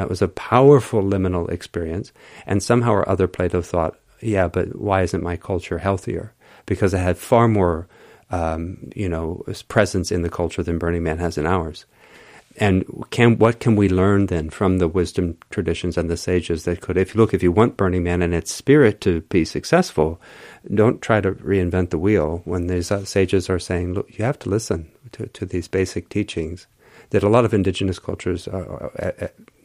That 0.00 0.08
was 0.08 0.22
a 0.22 0.28
powerful 0.28 1.02
liminal 1.02 1.50
experience. 1.50 2.10
And 2.46 2.62
somehow 2.62 2.92
or 2.92 3.06
other, 3.06 3.28
Plato 3.28 3.60
thought, 3.60 3.98
yeah, 4.22 4.48
but 4.48 4.74
why 4.74 5.02
isn't 5.02 5.22
my 5.22 5.36
culture 5.36 5.76
healthier? 5.76 6.32
Because 6.64 6.94
it 6.94 7.00
had 7.00 7.18
far 7.18 7.48
more, 7.48 7.86
um, 8.30 8.90
you 8.96 9.10
know, 9.10 9.44
presence 9.68 10.10
in 10.10 10.22
the 10.22 10.30
culture 10.30 10.62
than 10.62 10.78
Burning 10.78 11.02
Man 11.02 11.18
has 11.18 11.36
in 11.36 11.44
ours. 11.44 11.84
And 12.56 12.86
can 13.10 13.36
what 13.36 13.60
can 13.60 13.76
we 13.76 13.90
learn 13.90 14.26
then 14.26 14.48
from 14.48 14.78
the 14.78 14.88
wisdom 14.88 15.36
traditions 15.50 15.98
and 15.98 16.08
the 16.08 16.16
sages 16.16 16.64
that 16.64 16.80
could, 16.80 16.96
if 16.96 17.14
you 17.14 17.20
look, 17.20 17.34
if 17.34 17.42
you 17.42 17.52
want 17.52 17.76
Burning 17.76 18.02
Man 18.02 18.22
and 18.22 18.32
its 18.32 18.50
spirit 18.50 19.02
to 19.02 19.20
be 19.28 19.44
successful, 19.44 20.18
don't 20.74 21.02
try 21.02 21.20
to 21.20 21.32
reinvent 21.32 21.90
the 21.90 21.98
wheel. 21.98 22.40
When 22.46 22.68
these 22.68 22.90
uh, 22.90 23.04
sages 23.04 23.50
are 23.50 23.58
saying, 23.58 23.92
look, 23.92 24.18
you 24.18 24.24
have 24.24 24.38
to 24.38 24.48
listen 24.48 24.90
to, 25.12 25.26
to 25.26 25.44
these 25.44 25.68
basic 25.68 26.08
teachings 26.08 26.66
that 27.10 27.22
a 27.22 27.28
lot 27.28 27.44
of 27.44 27.52
indigenous 27.52 27.98
cultures 27.98 28.48
are, 28.48 28.90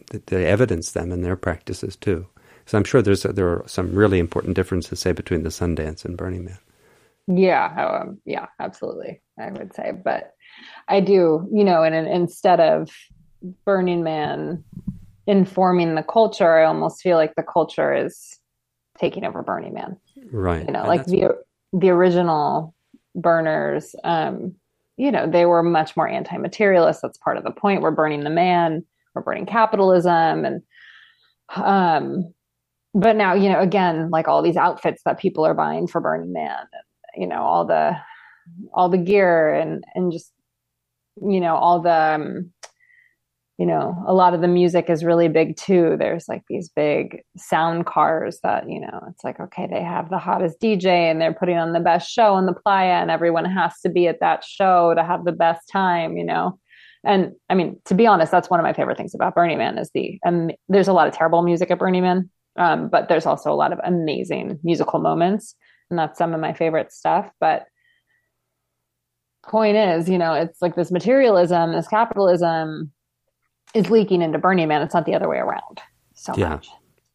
they 0.08 0.46
evidence 0.46 0.92
them 0.92 1.12
in 1.12 1.22
their 1.22 1.36
practices 1.36 1.96
too. 1.96 2.28
So 2.66 2.78
I'm 2.78 2.84
sure 2.84 3.02
there's 3.02 3.24
there 3.24 3.48
are 3.48 3.64
some 3.68 3.94
really 3.94 4.20
important 4.20 4.56
differences, 4.56 5.00
say, 5.00 5.12
between 5.12 5.44
the 5.44 5.50
Sundance 5.50 6.06
and 6.06 6.18
Burning 6.18 6.46
Man. 6.46 6.58
Yeah, 7.28 8.02
um, 8.02 8.20
yeah, 8.26 8.48
absolutely. 8.60 9.22
I 9.40 9.52
would 9.52 9.74
say, 9.74 9.92
but 9.92 10.34
I 10.88 11.00
do, 11.00 11.48
you 11.52 11.64
know, 11.64 11.84
and, 11.84 11.94
and 11.96 12.08
instead 12.08 12.60
of 12.60 12.90
Burning 13.66 14.04
Man 14.04 14.64
informing 15.28 15.96
the 15.96 16.04
culture, 16.04 16.58
I 16.58 16.66
almost 16.66 17.02
feel 17.02 17.18
like 17.18 17.36
the 17.36 17.44
culture 17.44 17.94
is 17.94 18.40
taking 18.98 19.26
over 19.26 19.42
Burning 19.42 19.74
Man. 19.74 19.98
Right. 20.32 20.66
You 20.66 20.72
know, 20.72 20.82
and 20.82 20.88
like 20.88 21.06
the 21.06 21.22
what... 21.22 21.48
the 21.74 21.90
original 21.90 22.74
burners, 23.16 23.96
um, 24.04 24.56
you 24.98 25.12
know, 25.12 25.30
they 25.30 25.46
were 25.46 25.64
much 25.64 25.98
more 25.98 26.08
anti-materialist. 26.08 27.02
That's 27.02 27.18
part 27.18 27.38
of 27.38 27.44
the 27.44 27.52
point. 27.52 27.82
We're 27.82 27.92
burning 27.92 28.24
the 28.24 28.30
man 28.30 28.86
burning 29.22 29.46
capitalism 29.46 30.46
and 30.46 30.62
um 31.56 32.34
but 32.94 33.16
now 33.16 33.34
you 33.34 33.50
know 33.50 33.60
again 33.60 34.10
like 34.10 34.28
all 34.28 34.42
these 34.42 34.58
outfits 34.58 35.02
that 35.06 35.20
people 35.20 35.46
are 35.46 35.54
buying 35.54 35.88
for 35.88 36.02
burning 36.02 36.34
man 36.34 36.58
and, 36.60 37.22
you 37.22 37.28
know 37.28 37.42
all 37.42 37.66
the 37.66 37.96
all 38.74 38.90
the 38.90 38.98
gear 38.98 39.54
and 39.54 39.84
and 39.94 40.12
just 40.12 40.32
you 41.22 41.40
know 41.40 41.56
all 41.56 41.82
the 41.82 42.16
um, 42.16 42.52
you 43.58 43.66
know 43.66 43.96
a 44.06 44.14
lot 44.14 44.34
of 44.34 44.42
the 44.42 44.48
music 44.48 44.90
is 44.90 45.06
really 45.06 45.30
big 45.30 45.56
too. 45.56 45.96
There's 45.98 46.28
like 46.28 46.44
these 46.50 46.70
big 46.70 47.22
sound 47.38 47.86
cars 47.86 48.40
that 48.44 48.70
you 48.70 48.82
know 48.82 49.02
it's 49.10 49.24
like 49.24 49.40
okay 49.40 49.68
they 49.70 49.82
have 49.82 50.10
the 50.10 50.18
hottest 50.18 50.60
dj 50.60 50.86
and 50.86 51.22
they're 51.22 51.34
putting 51.34 51.58
on 51.58 51.72
the 51.72 51.80
best 51.80 52.10
show 52.12 52.38
in 52.38 52.46
the 52.46 52.54
playa 52.54 53.02
and 53.02 53.10
everyone 53.10 53.46
has 53.46 53.80
to 53.82 53.90
be 53.90 54.08
at 54.08 54.20
that 54.20 54.44
show 54.44 54.94
to 54.94 55.04
have 55.04 55.24
the 55.24 55.32
best 55.32 55.70
time 55.72 56.18
you 56.18 56.26
know 56.26 56.60
and 57.06 57.34
I 57.50 57.56
mean, 57.56 57.80
to 57.86 57.94
be 57.96 58.08
honest, 58.08 58.32
that's 58.32 58.50
one 58.50 58.60
of 58.60 58.64
my 58.64 58.74
favorite 58.74 58.98
things 58.98 59.16
about 59.16 59.36
Burning 59.36 59.58
Man 59.58 59.78
is 59.78 59.92
the 59.94 60.20
um, 60.26 60.52
there's 60.70 60.88
a 60.88 60.94
lot 60.94 61.08
of 61.08 61.14
terrible 61.14 61.42
music 61.42 61.72
at 61.72 61.80
Burning 61.80 62.04
Man, 62.04 62.30
um, 62.58 62.90
but 62.90 63.08
there's 63.08 63.26
also 63.26 63.52
a 63.52 63.56
lot 63.56 63.72
of 63.72 63.80
amazing 63.84 64.60
musical 64.64 65.00
moments, 65.00 65.56
and 65.90 66.00
that's 66.00 66.18
some 66.18 66.34
of 66.34 66.40
my 66.40 66.54
favorite 66.54 66.92
stuff. 66.92 67.30
But 67.40 67.66
point 69.46 69.78
is, 69.78 70.10
you 70.10 70.18
know, 70.18 70.34
it's 70.34 70.62
like 70.62 70.76
this 70.76 70.92
materialism, 70.92 71.74
this 71.74 71.88
capitalism 71.88 72.92
is 73.74 73.90
leaking 73.90 74.22
into 74.22 74.40
Burning 74.40 74.68
Man. 74.68 74.82
It's 74.82 74.94
not 74.94 75.06
the 75.06 75.14
other 75.16 75.30
way 75.30 75.38
around 75.38 75.82
so 76.16 76.34
yeah. 76.36 76.50
much. 76.50 76.70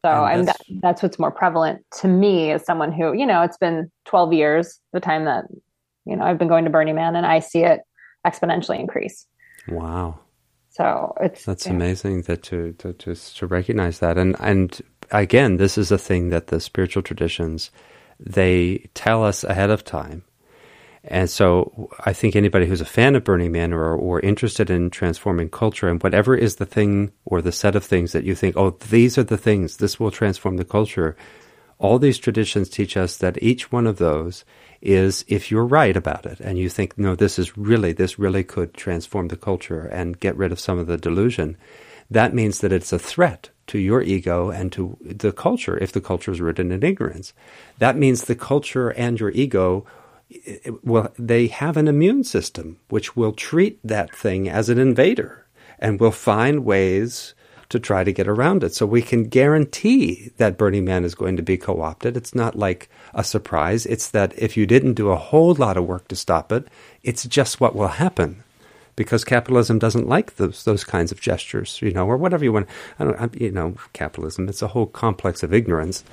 So 0.04 0.24
and 0.24 0.48
that's, 0.48 0.58
that, 0.58 0.80
that's 0.80 1.02
what's 1.02 1.18
more 1.18 1.30
prevalent 1.30 1.84
to 2.00 2.08
me 2.08 2.52
as 2.52 2.64
someone 2.64 2.92
who, 2.92 3.12
you 3.12 3.26
know, 3.26 3.42
it's 3.42 3.58
been 3.58 3.90
12 4.06 4.32
years, 4.32 4.80
the 4.92 5.00
time 5.00 5.26
that, 5.26 5.44
you 6.06 6.16
know, 6.16 6.24
I've 6.24 6.38
been 6.38 6.48
going 6.48 6.64
to 6.64 6.70
Burning 6.70 6.94
Man 6.94 7.16
and 7.16 7.26
I 7.26 7.40
see 7.40 7.64
it 7.64 7.80
exponentially 8.26 8.80
increase. 8.80 9.26
Wow. 9.68 10.20
So 10.70 11.14
it's 11.20 11.44
that's 11.44 11.66
yeah. 11.66 11.72
amazing 11.72 12.22
that 12.22 12.42
to, 12.44 12.72
to 12.74 12.92
to 12.94 13.14
to 13.14 13.46
recognize 13.46 13.98
that 13.98 14.16
and 14.16 14.36
and 14.38 14.80
again 15.10 15.56
this 15.56 15.76
is 15.76 15.90
a 15.90 15.98
thing 15.98 16.30
that 16.30 16.46
the 16.46 16.60
spiritual 16.60 17.02
traditions 17.02 17.70
they 18.20 18.88
tell 18.94 19.24
us 19.24 19.44
ahead 19.44 19.70
of 19.70 19.84
time. 19.84 20.22
And 21.02 21.30
so 21.30 21.88
I 22.04 22.12
think 22.12 22.36
anybody 22.36 22.66
who's 22.66 22.82
a 22.82 22.86
fan 22.86 23.16
of 23.16 23.24
Burning 23.24 23.52
Man 23.52 23.72
or, 23.72 23.94
or 23.94 24.20
interested 24.20 24.68
in 24.68 24.90
transforming 24.90 25.48
culture 25.48 25.88
and 25.88 26.02
whatever 26.02 26.36
is 26.36 26.56
the 26.56 26.66
thing 26.66 27.12
or 27.24 27.40
the 27.40 27.52
set 27.52 27.74
of 27.74 27.82
things 27.82 28.12
that 28.12 28.24
you 28.24 28.34
think, 28.34 28.54
oh, 28.56 28.76
these 28.90 29.16
are 29.16 29.22
the 29.22 29.38
things, 29.38 29.78
this 29.78 29.98
will 29.98 30.10
transform 30.10 30.58
the 30.58 30.64
culture. 30.64 31.16
All 31.80 31.98
these 31.98 32.18
traditions 32.18 32.68
teach 32.68 32.96
us 32.96 33.16
that 33.16 33.42
each 33.42 33.72
one 33.72 33.86
of 33.86 33.96
those 33.96 34.44
is 34.82 35.24
if 35.28 35.50
you're 35.50 35.64
right 35.64 35.96
about 35.96 36.26
it 36.26 36.38
and 36.38 36.58
you 36.58 36.68
think, 36.68 36.98
no, 36.98 37.16
this 37.16 37.38
is 37.38 37.56
really, 37.56 37.92
this 37.92 38.18
really 38.18 38.44
could 38.44 38.74
transform 38.74 39.28
the 39.28 39.36
culture 39.36 39.86
and 39.86 40.20
get 40.20 40.36
rid 40.36 40.52
of 40.52 40.60
some 40.60 40.78
of 40.78 40.86
the 40.86 40.98
delusion, 40.98 41.56
that 42.10 42.34
means 42.34 42.60
that 42.60 42.72
it's 42.72 42.92
a 42.92 42.98
threat 42.98 43.48
to 43.68 43.78
your 43.78 44.02
ego 44.02 44.50
and 44.50 44.70
to 44.72 44.98
the 45.00 45.32
culture 45.32 45.78
if 45.78 45.90
the 45.92 46.02
culture 46.02 46.30
is 46.30 46.40
rooted 46.40 46.70
in 46.70 46.82
ignorance. 46.82 47.32
That 47.78 47.96
means 47.96 48.24
the 48.24 48.34
culture 48.34 48.90
and 48.90 49.18
your 49.18 49.30
ego 49.30 49.86
well 50.84 51.12
they 51.18 51.48
have 51.48 51.76
an 51.76 51.88
immune 51.88 52.22
system 52.22 52.78
which 52.88 53.16
will 53.16 53.32
treat 53.32 53.80
that 53.82 54.14
thing 54.14 54.48
as 54.48 54.68
an 54.68 54.78
invader 54.78 55.46
and 55.78 55.98
will 55.98 56.12
find 56.12 56.64
ways 56.64 57.34
to 57.70 57.78
try 57.80 58.04
to 58.04 58.12
get 58.12 58.28
around 58.28 58.62
it. 58.62 58.74
So 58.74 58.84
we 58.84 59.00
can 59.00 59.24
guarantee 59.24 60.32
that 60.36 60.58
Burning 60.58 60.84
Man 60.84 61.04
is 61.04 61.14
going 61.14 61.36
to 61.36 61.42
be 61.42 61.56
co 61.56 61.80
opted. 61.80 62.16
It's 62.16 62.34
not 62.34 62.56
like 62.56 62.90
a 63.14 63.24
surprise. 63.24 63.86
It's 63.86 64.10
that 64.10 64.36
if 64.36 64.56
you 64.56 64.66
didn't 64.66 64.94
do 64.94 65.10
a 65.10 65.16
whole 65.16 65.54
lot 65.54 65.76
of 65.76 65.86
work 65.86 66.08
to 66.08 66.16
stop 66.16 66.52
it, 66.52 66.68
it's 67.02 67.24
just 67.24 67.60
what 67.60 67.74
will 67.74 67.88
happen. 67.88 68.42
Because 68.96 69.24
capitalism 69.24 69.78
doesn't 69.78 70.08
like 70.08 70.36
those 70.36 70.64
those 70.64 70.84
kinds 70.84 71.10
of 71.10 71.20
gestures, 71.20 71.80
you 71.80 71.92
know, 71.92 72.06
or 72.06 72.18
whatever 72.18 72.44
you 72.44 72.52
want. 72.52 72.68
I 72.98 73.04
don't, 73.04 73.40
you 73.40 73.50
know, 73.50 73.76
capitalism. 73.92 74.48
It's 74.48 74.62
a 74.62 74.68
whole 74.68 74.86
complex 74.86 75.42
of 75.42 75.54
ignorance, 75.54 76.04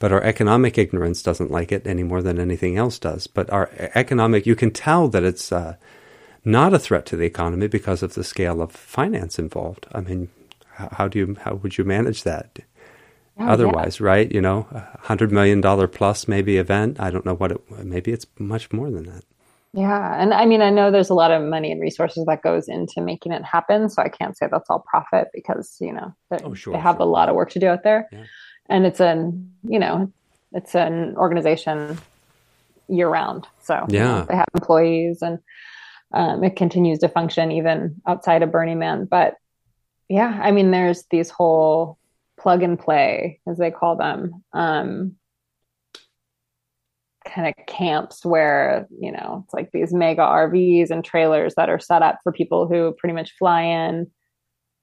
but 0.00 0.12
our 0.12 0.22
economic 0.22 0.78
ignorance 0.78 1.22
doesn't 1.22 1.52
like 1.52 1.70
it 1.70 1.86
any 1.86 2.02
more 2.02 2.22
than 2.22 2.40
anything 2.40 2.76
else 2.78 2.98
does. 2.98 3.26
But 3.26 3.50
our 3.50 3.70
economic, 3.94 4.46
you 4.46 4.56
can 4.56 4.72
tell 4.72 5.08
that 5.08 5.22
it's 5.22 5.52
uh, 5.52 5.76
not 6.44 6.74
a 6.74 6.78
threat 6.78 7.06
to 7.06 7.16
the 7.16 7.26
economy 7.26 7.68
because 7.68 8.02
of 8.02 8.14
the 8.14 8.24
scale 8.24 8.60
of 8.62 8.72
finance 8.72 9.38
involved. 9.38 9.86
I 9.92 10.00
mean, 10.00 10.28
how 10.74 11.08
do 11.08 11.18
you 11.18 11.36
how 11.40 11.54
would 11.54 11.78
you 11.78 11.84
manage 11.84 12.22
that? 12.24 12.58
Oh, 13.38 13.48
Otherwise, 13.48 13.98
yeah. 13.98 14.06
right? 14.06 14.32
You 14.32 14.40
know, 14.40 14.66
a 14.72 14.98
hundred 15.00 15.32
million 15.32 15.60
dollar 15.60 15.86
plus 15.86 16.28
maybe 16.28 16.58
event. 16.58 17.00
I 17.00 17.10
don't 17.10 17.24
know 17.24 17.34
what 17.34 17.52
it. 17.52 17.60
Maybe 17.70 18.12
it's 18.12 18.26
much 18.38 18.72
more 18.72 18.90
than 18.90 19.04
that. 19.04 19.24
Yeah, 19.74 20.20
and 20.20 20.34
I 20.34 20.44
mean, 20.44 20.60
I 20.60 20.68
know 20.68 20.90
there's 20.90 21.08
a 21.08 21.14
lot 21.14 21.30
of 21.30 21.42
money 21.42 21.72
and 21.72 21.80
resources 21.80 22.26
that 22.26 22.42
goes 22.42 22.68
into 22.68 23.00
making 23.00 23.32
it 23.32 23.42
happen. 23.42 23.88
So 23.88 24.02
I 24.02 24.10
can't 24.10 24.36
say 24.36 24.46
that's 24.50 24.68
all 24.68 24.80
profit 24.80 25.28
because 25.32 25.76
you 25.80 25.92
know 25.92 26.14
oh, 26.44 26.52
sure, 26.52 26.74
they 26.74 26.78
have 26.78 26.96
sure. 26.96 27.06
a 27.06 27.08
lot 27.08 27.30
of 27.30 27.34
work 27.34 27.50
to 27.52 27.58
do 27.58 27.68
out 27.68 27.82
there, 27.82 28.06
yeah. 28.12 28.24
and 28.68 28.84
it's 28.84 29.00
an 29.00 29.50
you 29.62 29.78
know 29.78 30.12
it's 30.52 30.74
an 30.74 31.16
organization 31.16 31.98
year 32.88 33.08
round. 33.08 33.46
So 33.62 33.86
yeah, 33.88 34.26
they 34.28 34.36
have 34.36 34.48
employees 34.54 35.22
and 35.22 35.38
um, 36.12 36.44
it 36.44 36.56
continues 36.56 36.98
to 36.98 37.08
function 37.08 37.50
even 37.50 38.00
outside 38.06 38.42
of 38.42 38.52
Burning 38.52 38.78
Man. 38.78 39.06
But 39.06 39.36
yeah, 40.08 40.40
I 40.42 40.50
mean, 40.50 40.70
there's 40.70 41.04
these 41.10 41.30
whole 41.30 41.98
plug 42.38 42.62
and 42.62 42.78
play, 42.78 43.40
as 43.46 43.58
they 43.58 43.70
call 43.70 43.96
them, 43.96 44.42
um, 44.52 45.16
kind 47.24 47.48
of 47.48 47.66
camps 47.66 48.24
where, 48.24 48.86
you 49.00 49.12
know, 49.12 49.42
it's 49.44 49.54
like 49.54 49.70
these 49.72 49.92
mega 49.92 50.22
RVs 50.22 50.90
and 50.90 51.04
trailers 51.04 51.54
that 51.54 51.70
are 51.70 51.78
set 51.78 52.02
up 52.02 52.18
for 52.22 52.32
people 52.32 52.66
who 52.66 52.94
pretty 52.98 53.14
much 53.14 53.32
fly 53.38 53.62
in, 53.62 54.10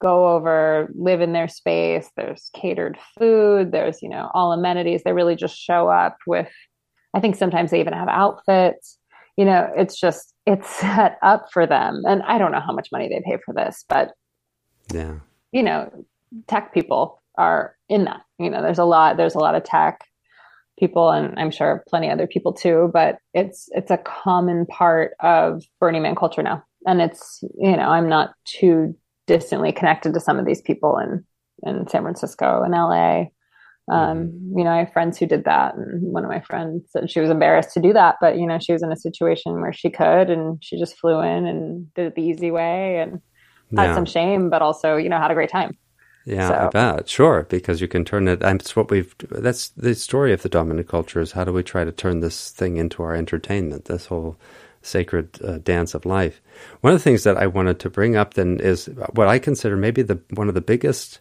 go 0.01 0.35
over, 0.35 0.89
live 0.95 1.21
in 1.21 1.33
their 1.33 1.47
space. 1.47 2.09
There's 2.15 2.49
catered 2.53 2.97
food. 3.17 3.71
There's, 3.71 4.01
you 4.01 4.09
know, 4.09 4.31
all 4.33 4.53
amenities. 4.53 5.03
They 5.03 5.11
really 5.11 5.35
just 5.35 5.57
show 5.57 5.89
up 5.89 6.17
with, 6.25 6.49
I 7.13 7.19
think 7.19 7.35
sometimes 7.35 7.71
they 7.71 7.81
even 7.81 7.93
have 7.93 8.07
outfits. 8.07 8.97
You 9.35 9.45
know, 9.45 9.69
it's 9.75 9.99
just, 9.99 10.33
it's 10.45 10.69
set 10.79 11.17
up 11.21 11.47
for 11.51 11.67
them. 11.67 12.03
And 12.07 12.23
I 12.23 12.37
don't 12.37 12.51
know 12.51 12.61
how 12.61 12.73
much 12.73 12.89
money 12.91 13.09
they 13.09 13.21
pay 13.25 13.37
for 13.43 13.53
this, 13.53 13.83
but 13.89 14.11
yeah, 14.93 15.15
you 15.51 15.63
know, 15.63 15.89
tech 16.47 16.73
people 16.73 17.21
are 17.37 17.75
in 17.87 18.05
that. 18.05 18.21
You 18.37 18.49
know, 18.49 18.61
there's 18.61 18.79
a 18.79 18.85
lot, 18.85 19.17
there's 19.17 19.35
a 19.35 19.39
lot 19.39 19.55
of 19.55 19.63
tech 19.63 20.05
people 20.79 21.09
and 21.09 21.37
I'm 21.37 21.51
sure 21.51 21.83
plenty 21.89 22.09
other 22.09 22.27
people 22.27 22.53
too, 22.53 22.89
but 22.93 23.17
it's 23.33 23.67
it's 23.71 23.91
a 23.91 23.97
common 23.97 24.65
part 24.65 25.13
of 25.19 25.63
Burning 25.79 26.01
Man 26.01 26.15
culture 26.15 26.41
now. 26.43 26.63
And 26.85 27.01
it's, 27.01 27.43
you 27.57 27.75
know, 27.75 27.89
I'm 27.89 28.07
not 28.07 28.31
too 28.45 28.95
distantly 29.27 29.71
connected 29.71 30.13
to 30.13 30.19
some 30.19 30.39
of 30.39 30.45
these 30.45 30.61
people 30.61 30.97
in 30.97 31.25
in 31.63 31.87
San 31.87 32.03
Francisco 32.03 32.63
and 32.63 32.73
LA. 32.73 33.25
Um, 33.91 34.17
mm-hmm. 34.17 34.57
you 34.59 34.63
know, 34.63 34.71
I 34.71 34.77
have 34.79 34.93
friends 34.93 35.17
who 35.17 35.25
did 35.25 35.45
that, 35.45 35.75
and 35.75 36.13
one 36.13 36.23
of 36.23 36.29
my 36.29 36.41
friends 36.41 36.85
said 36.91 37.09
she 37.09 37.19
was 37.19 37.31
embarrassed 37.31 37.73
to 37.73 37.81
do 37.81 37.91
that, 37.93 38.15
but 38.21 38.37
you 38.37 38.45
know, 38.45 38.59
she 38.59 38.71
was 38.71 38.83
in 38.83 38.91
a 38.91 38.95
situation 38.95 39.61
where 39.61 39.73
she 39.73 39.89
could, 39.89 40.29
and 40.29 40.63
she 40.63 40.77
just 40.77 40.97
flew 40.97 41.19
in 41.21 41.47
and 41.47 41.91
did 41.95 42.05
it 42.05 42.15
the 42.15 42.21
easy 42.21 42.51
way, 42.51 42.99
and 42.99 43.19
had 43.75 43.87
yeah. 43.87 43.95
some 43.95 44.05
shame, 44.05 44.49
but 44.49 44.61
also, 44.61 44.97
you 44.97 45.09
know, 45.09 45.17
had 45.17 45.31
a 45.31 45.35
great 45.35 45.49
time. 45.49 45.77
Yeah, 46.25 46.47
so. 46.47 46.55
I 46.55 46.69
bet. 46.69 47.09
Sure, 47.09 47.47
because 47.49 47.81
you 47.81 47.87
can 47.87 48.05
turn 48.05 48.27
it. 48.27 48.39
That's 48.39 48.75
what 48.75 48.91
we've. 48.91 49.15
That's 49.29 49.69
the 49.69 49.95
story 49.95 50.33
of 50.33 50.43
the 50.43 50.49
dominant 50.49 50.87
culture. 50.87 51.21
Is 51.21 51.31
how 51.31 51.43
do 51.43 51.53
we 51.53 51.63
try 51.63 51.83
to 51.83 51.91
turn 51.91 52.19
this 52.19 52.51
thing 52.51 52.77
into 52.77 53.01
our 53.01 53.15
entertainment? 53.15 53.85
This 53.85 54.07
whole 54.07 54.37
sacred 54.81 55.39
uh, 55.43 55.57
dance 55.59 55.93
of 55.93 56.05
life. 56.05 56.41
One 56.81 56.93
of 56.93 56.99
the 56.99 57.03
things 57.03 57.23
that 57.23 57.37
I 57.37 57.47
wanted 57.47 57.79
to 57.79 57.89
bring 57.89 58.15
up 58.15 58.35
then 58.35 58.59
is 58.59 58.89
what 59.13 59.27
I 59.27 59.39
consider 59.39 59.75
maybe 59.75 60.01
the 60.01 60.19
one 60.31 60.47
of 60.47 60.53
the 60.53 60.61
biggest 60.61 61.19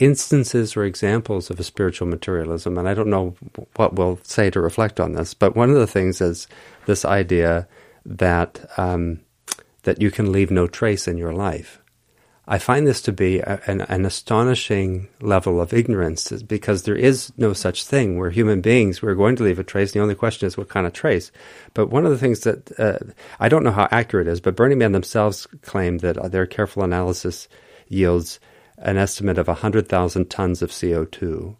instances 0.00 0.76
or 0.76 0.84
examples 0.84 1.50
of 1.50 1.60
a 1.60 1.64
spiritual 1.64 2.08
materialism, 2.08 2.76
and 2.76 2.88
I 2.88 2.94
don't 2.94 3.10
know 3.10 3.36
what 3.76 3.94
we'll 3.94 4.18
say 4.22 4.50
to 4.50 4.60
reflect 4.60 4.98
on 4.98 5.12
this, 5.12 5.32
but 5.34 5.54
one 5.54 5.70
of 5.70 5.76
the 5.76 5.86
things 5.86 6.20
is 6.20 6.48
this 6.86 7.04
idea 7.04 7.68
that 8.04 8.68
um, 8.76 9.20
that 9.88 10.02
you 10.02 10.10
can 10.10 10.30
leave 10.30 10.50
no 10.50 10.66
trace 10.66 11.08
in 11.08 11.16
your 11.16 11.32
life. 11.32 11.80
I 12.46 12.58
find 12.58 12.86
this 12.86 13.00
to 13.02 13.12
be 13.12 13.38
a, 13.38 13.58
an, 13.66 13.80
an, 13.80 14.04
astonishing 14.04 15.08
level 15.22 15.62
of 15.62 15.72
ignorance 15.72 16.30
because 16.42 16.82
there 16.82 16.94
is 16.94 17.32
no 17.38 17.54
such 17.54 17.84
thing. 17.84 18.16
We're 18.16 18.28
human 18.28 18.60
beings. 18.60 19.00
We're 19.00 19.14
going 19.14 19.36
to 19.36 19.44
leave 19.44 19.58
a 19.58 19.64
trace. 19.64 19.92
The 19.92 20.00
only 20.00 20.14
question 20.14 20.46
is 20.46 20.58
what 20.58 20.68
kind 20.68 20.86
of 20.86 20.92
trace. 20.92 21.32
But 21.72 21.88
one 21.88 22.04
of 22.04 22.10
the 22.10 22.18
things 22.18 22.40
that 22.40 22.78
uh, 22.78 22.98
I 23.40 23.48
don't 23.48 23.64
know 23.64 23.72
how 23.72 23.88
accurate 23.90 24.26
it 24.26 24.32
is, 24.32 24.42
but 24.42 24.56
Burning 24.56 24.76
Man 24.76 24.92
themselves 24.92 25.46
claim 25.62 25.98
that 25.98 26.32
their 26.32 26.46
careful 26.46 26.84
analysis 26.84 27.48
yields 27.88 28.40
an 28.76 28.98
estimate 28.98 29.38
of 29.38 29.48
100,000 29.48 30.28
tons 30.28 30.60
of 30.60 30.70
CO2 30.70 31.56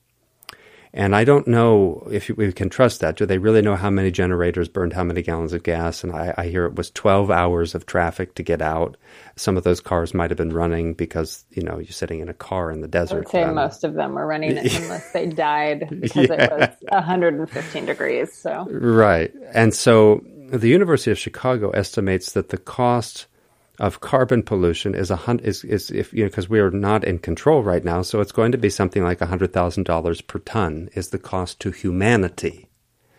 and 0.98 1.14
I 1.14 1.22
don't 1.22 1.46
know 1.46 2.08
if 2.10 2.28
we 2.28 2.52
can 2.52 2.70
trust 2.70 3.02
that. 3.02 3.14
Do 3.14 3.24
they 3.24 3.38
really 3.38 3.62
know 3.62 3.76
how 3.76 3.88
many 3.88 4.10
generators 4.10 4.68
burned 4.68 4.92
how 4.92 5.04
many 5.04 5.22
gallons 5.22 5.52
of 5.52 5.62
gas? 5.62 6.02
And 6.02 6.12
I, 6.12 6.34
I, 6.36 6.48
hear 6.48 6.66
it 6.66 6.74
was 6.74 6.90
12 6.90 7.30
hours 7.30 7.76
of 7.76 7.86
traffic 7.86 8.34
to 8.34 8.42
get 8.42 8.60
out. 8.60 8.96
Some 9.36 9.56
of 9.56 9.62
those 9.62 9.80
cars 9.80 10.12
might 10.12 10.30
have 10.30 10.36
been 10.36 10.52
running 10.52 10.94
because, 10.94 11.44
you 11.52 11.62
know, 11.62 11.78
you're 11.78 11.92
sitting 11.92 12.18
in 12.18 12.28
a 12.28 12.34
car 12.34 12.72
in 12.72 12.80
the 12.80 12.88
desert. 12.88 13.14
I 13.14 13.18
would 13.18 13.28
say 13.28 13.42
um, 13.44 13.54
most 13.54 13.84
of 13.84 13.94
them 13.94 14.14
were 14.14 14.26
running 14.26 14.56
it 14.56 14.74
unless 14.82 15.12
they 15.12 15.26
died 15.26 15.88
because 15.88 16.30
yeah. 16.30 16.44
it 16.44 16.58
was 16.58 16.76
115 16.88 17.86
degrees. 17.86 18.32
So 18.32 18.66
Right. 18.68 19.32
And 19.54 19.72
so 19.72 20.24
the 20.50 20.68
University 20.68 21.12
of 21.12 21.18
Chicago 21.18 21.70
estimates 21.70 22.32
that 22.32 22.48
the 22.48 22.58
cost– 22.58 23.28
of 23.78 24.00
carbon 24.00 24.42
pollution 24.42 24.94
is 24.94 25.10
a 25.10 25.16
hun- 25.16 25.40
is 25.40 25.64
is 25.64 25.90
if 25.90 26.12
you 26.12 26.24
know 26.24 26.28
because 26.28 26.48
we 26.48 26.60
are 26.60 26.70
not 26.70 27.04
in 27.04 27.18
control 27.18 27.62
right 27.62 27.84
now, 27.84 28.02
so 28.02 28.20
it's 28.20 28.32
going 28.32 28.52
to 28.52 28.58
be 28.58 28.70
something 28.70 29.02
like 29.02 29.20
hundred 29.20 29.52
thousand 29.52 29.84
dollars 29.84 30.20
per 30.20 30.38
ton 30.40 30.88
is 30.94 31.10
the 31.10 31.18
cost 31.18 31.60
to 31.60 31.70
humanity. 31.70 32.68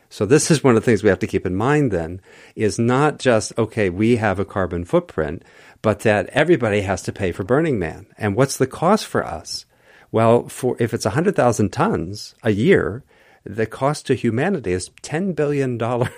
So 0.10 0.26
this 0.26 0.50
is 0.50 0.64
one 0.64 0.76
of 0.76 0.82
the 0.82 0.86
things 0.86 1.04
we 1.04 1.10
have 1.10 1.20
to 1.20 1.28
keep 1.28 1.46
in 1.46 1.56
mind. 1.56 1.92
Then 1.92 2.22
is 2.56 2.78
not 2.78 3.20
just 3.20 3.58
okay, 3.58 3.90
we 3.90 4.18
have 4.18 4.40
a 4.40 4.46
carbon 4.46 4.84
footprint, 4.86 5.44
but 5.82 6.02
that 6.02 6.28
everybody 6.30 6.82
has 6.82 7.02
to 7.04 7.14
pay 7.14 7.32
for 7.32 7.44
Burning 7.44 7.80
Man. 7.80 8.08
And 8.18 8.36
what's 8.36 8.58
the 8.58 8.68
cost 8.68 9.06
for 9.06 9.26
us? 9.26 9.66
Well, 10.12 10.50
for 10.50 10.76
if 10.80 10.94
it's 10.94 11.06
hundred 11.06 11.36
thousand 11.36 11.72
tons 11.72 12.36
a 12.44 12.52
year, 12.52 13.04
the 13.46 13.66
cost 13.66 14.08
to 14.08 14.16
humanity 14.16 14.74
is 14.74 14.92
ten 15.02 15.34
billion 15.34 15.78
dollars 15.78 16.10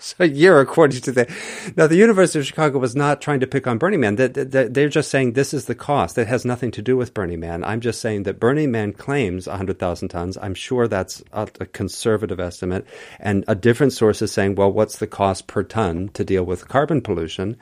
a 0.18 0.28
year, 0.28 0.60
according 0.60 1.00
to 1.02 1.12
the. 1.12 1.32
Now, 1.76 1.86
the 1.86 1.96
University 1.96 2.38
of 2.38 2.46
Chicago 2.46 2.78
was 2.78 2.96
not 2.96 3.20
trying 3.20 3.40
to 3.40 3.46
pick 3.46 3.66
on 3.66 3.78
Burning 3.78 4.00
Man. 4.00 4.16
They're 4.16 4.88
just 4.88 5.10
saying 5.10 5.32
this 5.32 5.52
is 5.52 5.66
the 5.66 5.74
cost. 5.74 6.16
That 6.16 6.26
has 6.26 6.44
nothing 6.44 6.70
to 6.72 6.82
do 6.82 6.96
with 6.96 7.14
Burning 7.14 7.40
Man. 7.40 7.64
I'm 7.64 7.80
just 7.80 8.00
saying 8.00 8.24
that 8.24 8.40
Burning 8.40 8.70
Man 8.70 8.92
claims 8.92 9.46
100,000 9.46 10.08
tons. 10.08 10.38
I'm 10.40 10.54
sure 10.54 10.88
that's 10.88 11.22
a, 11.32 11.46
conservative 11.46 12.40
estimate. 12.40 12.86
And 13.18 13.44
a 13.46 13.54
different 13.54 13.92
source 13.92 14.22
is 14.22 14.32
saying, 14.32 14.54
well, 14.54 14.72
what's 14.72 14.98
the 14.98 15.06
cost 15.06 15.46
per 15.46 15.62
ton 15.62 16.08
to 16.14 16.24
deal 16.24 16.44
with 16.44 16.68
carbon 16.68 17.00
pollution? 17.00 17.56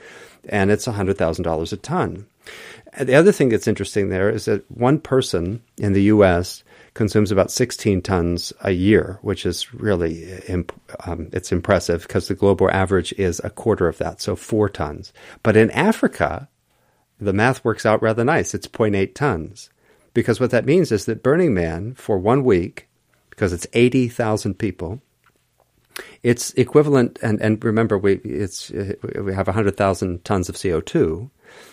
And 0.48 0.70
it's 0.70 0.86
$100,000 0.86 1.72
a 1.72 1.76
ton. 1.76 2.26
And 2.94 3.08
the 3.08 3.14
other 3.14 3.32
thing 3.32 3.50
that's 3.50 3.68
interesting 3.68 4.08
there 4.08 4.30
is 4.30 4.46
that 4.46 4.70
one 4.70 4.98
person 4.98 5.62
in 5.76 5.92
the 5.92 6.02
U.S 6.04 6.62
consumes 6.98 7.30
about 7.30 7.52
16 7.52 8.02
tons 8.02 8.52
a 8.60 8.72
year, 8.72 9.20
which 9.22 9.46
is 9.46 9.72
really 9.72 10.32
imp- 10.48 10.78
um, 11.06 11.30
it's 11.32 11.52
impressive 11.52 12.02
because 12.02 12.26
the 12.26 12.34
global 12.34 12.68
average 12.72 13.12
is 13.12 13.40
a 13.44 13.50
quarter 13.50 13.86
of 13.86 13.98
that, 13.98 14.20
so 14.20 14.34
four 14.34 14.68
tons. 14.68 15.12
But 15.44 15.56
in 15.56 15.70
Africa, 15.70 16.48
the 17.20 17.32
math 17.32 17.64
works 17.64 17.86
out 17.86 18.02
rather 18.02 18.24
nice. 18.24 18.52
It's 18.52 18.66
0.8 18.66 19.14
tons 19.14 19.70
because 20.12 20.40
what 20.40 20.50
that 20.50 20.66
means 20.66 20.90
is 20.90 21.04
that 21.04 21.22
Burning 21.22 21.54
Man 21.54 21.94
for 21.94 22.18
one 22.18 22.42
week, 22.42 22.88
because 23.30 23.52
it's 23.52 23.68
80,000 23.74 24.58
people, 24.58 25.00
it's 26.24 26.52
equivalent, 26.54 27.20
and, 27.22 27.40
and 27.40 27.64
remember, 27.64 27.96
we, 27.96 28.14
it's, 28.24 28.70
we 28.70 29.32
have 29.32 29.46
100,000 29.46 30.24
tons 30.24 30.48
of 30.48 30.56
CO2. 30.56 31.30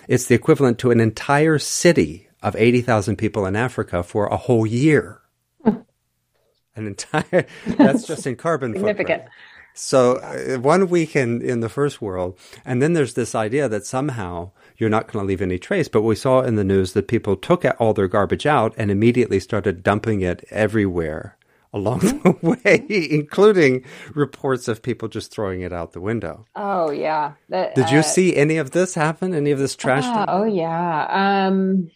It's 0.08 0.28
the 0.28 0.36
equivalent 0.36 0.78
to 0.80 0.92
an 0.92 1.00
entire 1.00 1.58
city 1.58 2.30
of 2.46 2.56
80,000 2.56 3.16
people 3.18 3.46
in 3.48 3.56
Africa 3.56 4.04
for 4.04 4.28
a 4.28 4.38
whole 4.38 4.68
year. 4.68 5.22
An 5.66 6.88
entire, 6.88 7.48
that's 7.66 8.06
just 8.06 8.28
in 8.28 8.36
carbon 8.36 8.74
Significant. 8.74 9.24
Footprint. 9.24 9.32
So 9.74 10.18
uh, 10.18 10.60
one 10.60 10.88
week 10.88 11.16
in, 11.16 11.42
in 11.42 11.62
the 11.62 11.70
first 11.70 12.02
world, 12.02 12.38
and 12.64 12.82
then 12.82 12.94
there's 12.94 13.16
this 13.16 13.34
idea 13.34 13.68
that 13.68 13.86
somehow 13.86 14.52
you're 14.78 14.90
not 14.90 15.12
going 15.12 15.24
to 15.24 15.28
leave 15.28 15.42
any 15.42 15.58
trace. 15.58 15.88
But 15.88 16.04
we 16.04 16.16
saw 16.16 16.42
in 16.42 16.56
the 16.56 16.64
news 16.64 16.94
that 16.94 17.08
people 17.08 17.36
took 17.36 17.66
all 17.80 17.94
their 17.94 18.08
garbage 18.08 18.46
out 18.46 18.74
and 18.78 18.92
immediately 18.92 19.40
started 19.40 19.84
dumping 19.84 20.22
it 20.22 20.46
everywhere 20.50 21.38
along 21.74 22.00
the 22.00 22.38
way, 22.42 22.86
including 23.10 23.84
reports 24.14 24.68
of 24.68 24.82
people 24.82 25.08
just 25.08 25.32
throwing 25.32 25.62
it 25.62 25.74
out 25.74 25.92
the 25.94 26.02
window. 26.02 26.46
Oh 26.56 26.92
yeah. 26.92 27.34
That, 27.50 27.76
Did 27.76 27.90
you 27.90 28.00
uh, 28.00 28.04
see 28.04 28.36
any 28.36 28.58
of 28.58 28.72
this 28.72 28.96
happen? 28.96 29.34
Any 29.34 29.52
of 29.52 29.60
this 29.60 29.76
trash? 29.76 30.06
Uh, 30.06 30.26
oh 30.30 30.46
yeah. 30.46 31.48
Um, 31.48 31.90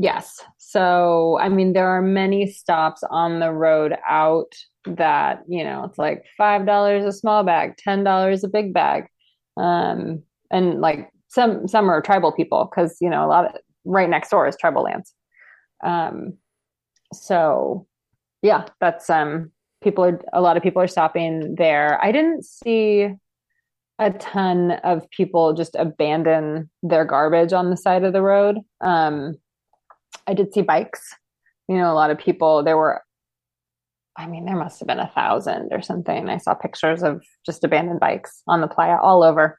Yes. 0.00 0.40
So, 0.58 1.38
I 1.40 1.48
mean, 1.48 1.72
there 1.72 1.88
are 1.88 2.00
many 2.00 2.46
stops 2.46 3.02
on 3.10 3.40
the 3.40 3.50
road 3.50 3.96
out 4.08 4.54
that, 4.86 5.42
you 5.48 5.64
know, 5.64 5.82
it's 5.84 5.98
like 5.98 6.24
$5 6.40 7.04
a 7.04 7.12
small 7.12 7.42
bag, 7.42 7.74
$10 7.84 8.44
a 8.44 8.48
big 8.48 8.72
bag. 8.72 9.08
Um, 9.56 10.22
and 10.52 10.80
like 10.80 11.10
some, 11.26 11.66
some 11.66 11.90
are 11.90 12.00
tribal 12.00 12.30
people 12.30 12.70
because, 12.70 12.96
you 13.00 13.10
know, 13.10 13.24
a 13.24 13.26
lot 13.26 13.46
of 13.46 13.60
right 13.84 14.08
next 14.08 14.30
door 14.30 14.46
is 14.46 14.56
tribal 14.56 14.84
lands. 14.84 15.12
Um, 15.84 16.34
so 17.12 17.88
yeah, 18.40 18.66
that's, 18.80 19.10
um, 19.10 19.50
people 19.82 20.04
are, 20.04 20.20
a 20.32 20.40
lot 20.40 20.56
of 20.56 20.62
people 20.62 20.80
are 20.80 20.86
stopping 20.86 21.56
there. 21.56 21.98
I 22.04 22.12
didn't 22.12 22.44
see 22.44 23.08
a 23.98 24.10
ton 24.12 24.72
of 24.84 25.10
people 25.10 25.54
just 25.54 25.74
abandon 25.74 26.70
their 26.84 27.04
garbage 27.04 27.52
on 27.52 27.70
the 27.70 27.76
side 27.76 28.04
of 28.04 28.12
the 28.12 28.22
road. 28.22 28.58
Um, 28.80 29.34
I 30.26 30.34
did 30.34 30.52
see 30.52 30.62
bikes. 30.62 31.14
You 31.68 31.76
know, 31.76 31.92
a 31.92 31.94
lot 31.94 32.10
of 32.10 32.18
people, 32.18 32.62
there 32.62 32.76
were, 32.76 33.02
I 34.16 34.26
mean, 34.26 34.44
there 34.44 34.56
must 34.56 34.80
have 34.80 34.88
been 34.88 34.98
a 34.98 35.10
thousand 35.14 35.68
or 35.72 35.82
something. 35.82 36.28
I 36.28 36.38
saw 36.38 36.54
pictures 36.54 37.02
of 37.02 37.22
just 37.44 37.64
abandoned 37.64 38.00
bikes 38.00 38.42
on 38.46 38.60
the 38.60 38.68
playa 38.68 38.96
all 38.96 39.22
over. 39.22 39.58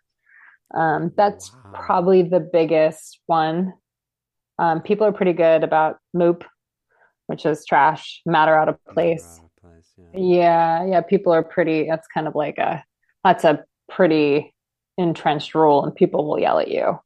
Um, 0.76 1.12
that's 1.16 1.52
wow. 1.52 1.72
probably 1.74 2.22
the 2.24 2.40
biggest 2.40 3.20
one. 3.26 3.74
Um, 4.58 4.82
people 4.82 5.08
are 5.08 5.14
pretty 5.14 5.34
good 5.34 5.64
about 5.64 5.98
moop, 6.16 6.44
which 7.28 7.46
is 7.46 7.66
trash, 7.66 8.22
matter 8.26 8.56
out 8.56 8.70
of 8.70 8.84
place. 8.86 9.40
Out 9.40 9.46
of 9.46 9.72
place 9.72 9.94
yeah. 10.14 10.20
yeah, 10.20 10.86
yeah. 10.86 11.02
People 11.02 11.32
are 11.32 11.44
pretty. 11.44 11.88
That's 11.88 12.08
kind 12.08 12.28
of 12.28 12.36
like 12.36 12.58
a. 12.58 12.84
That's 13.24 13.44
a 13.44 13.64
pretty 13.90 14.54
entrenched 14.98 15.56
rule, 15.56 15.84
and 15.84 15.96
people 15.96 16.28
will 16.28 16.40
yell 16.40 16.60
at 16.60 16.70
you 16.70 17.00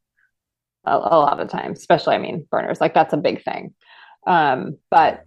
a, 0.86 0.96
a 0.96 1.18
lot 1.20 1.40
of 1.40 1.50
times, 1.50 1.80
especially, 1.80 2.16
I 2.16 2.20
mean, 2.20 2.48
burners, 2.50 2.82
like 2.82 2.94
that's 2.94 3.14
a 3.14 3.18
big 3.18 3.44
thing. 3.44 3.74
Um, 4.28 4.78
but 4.90 5.26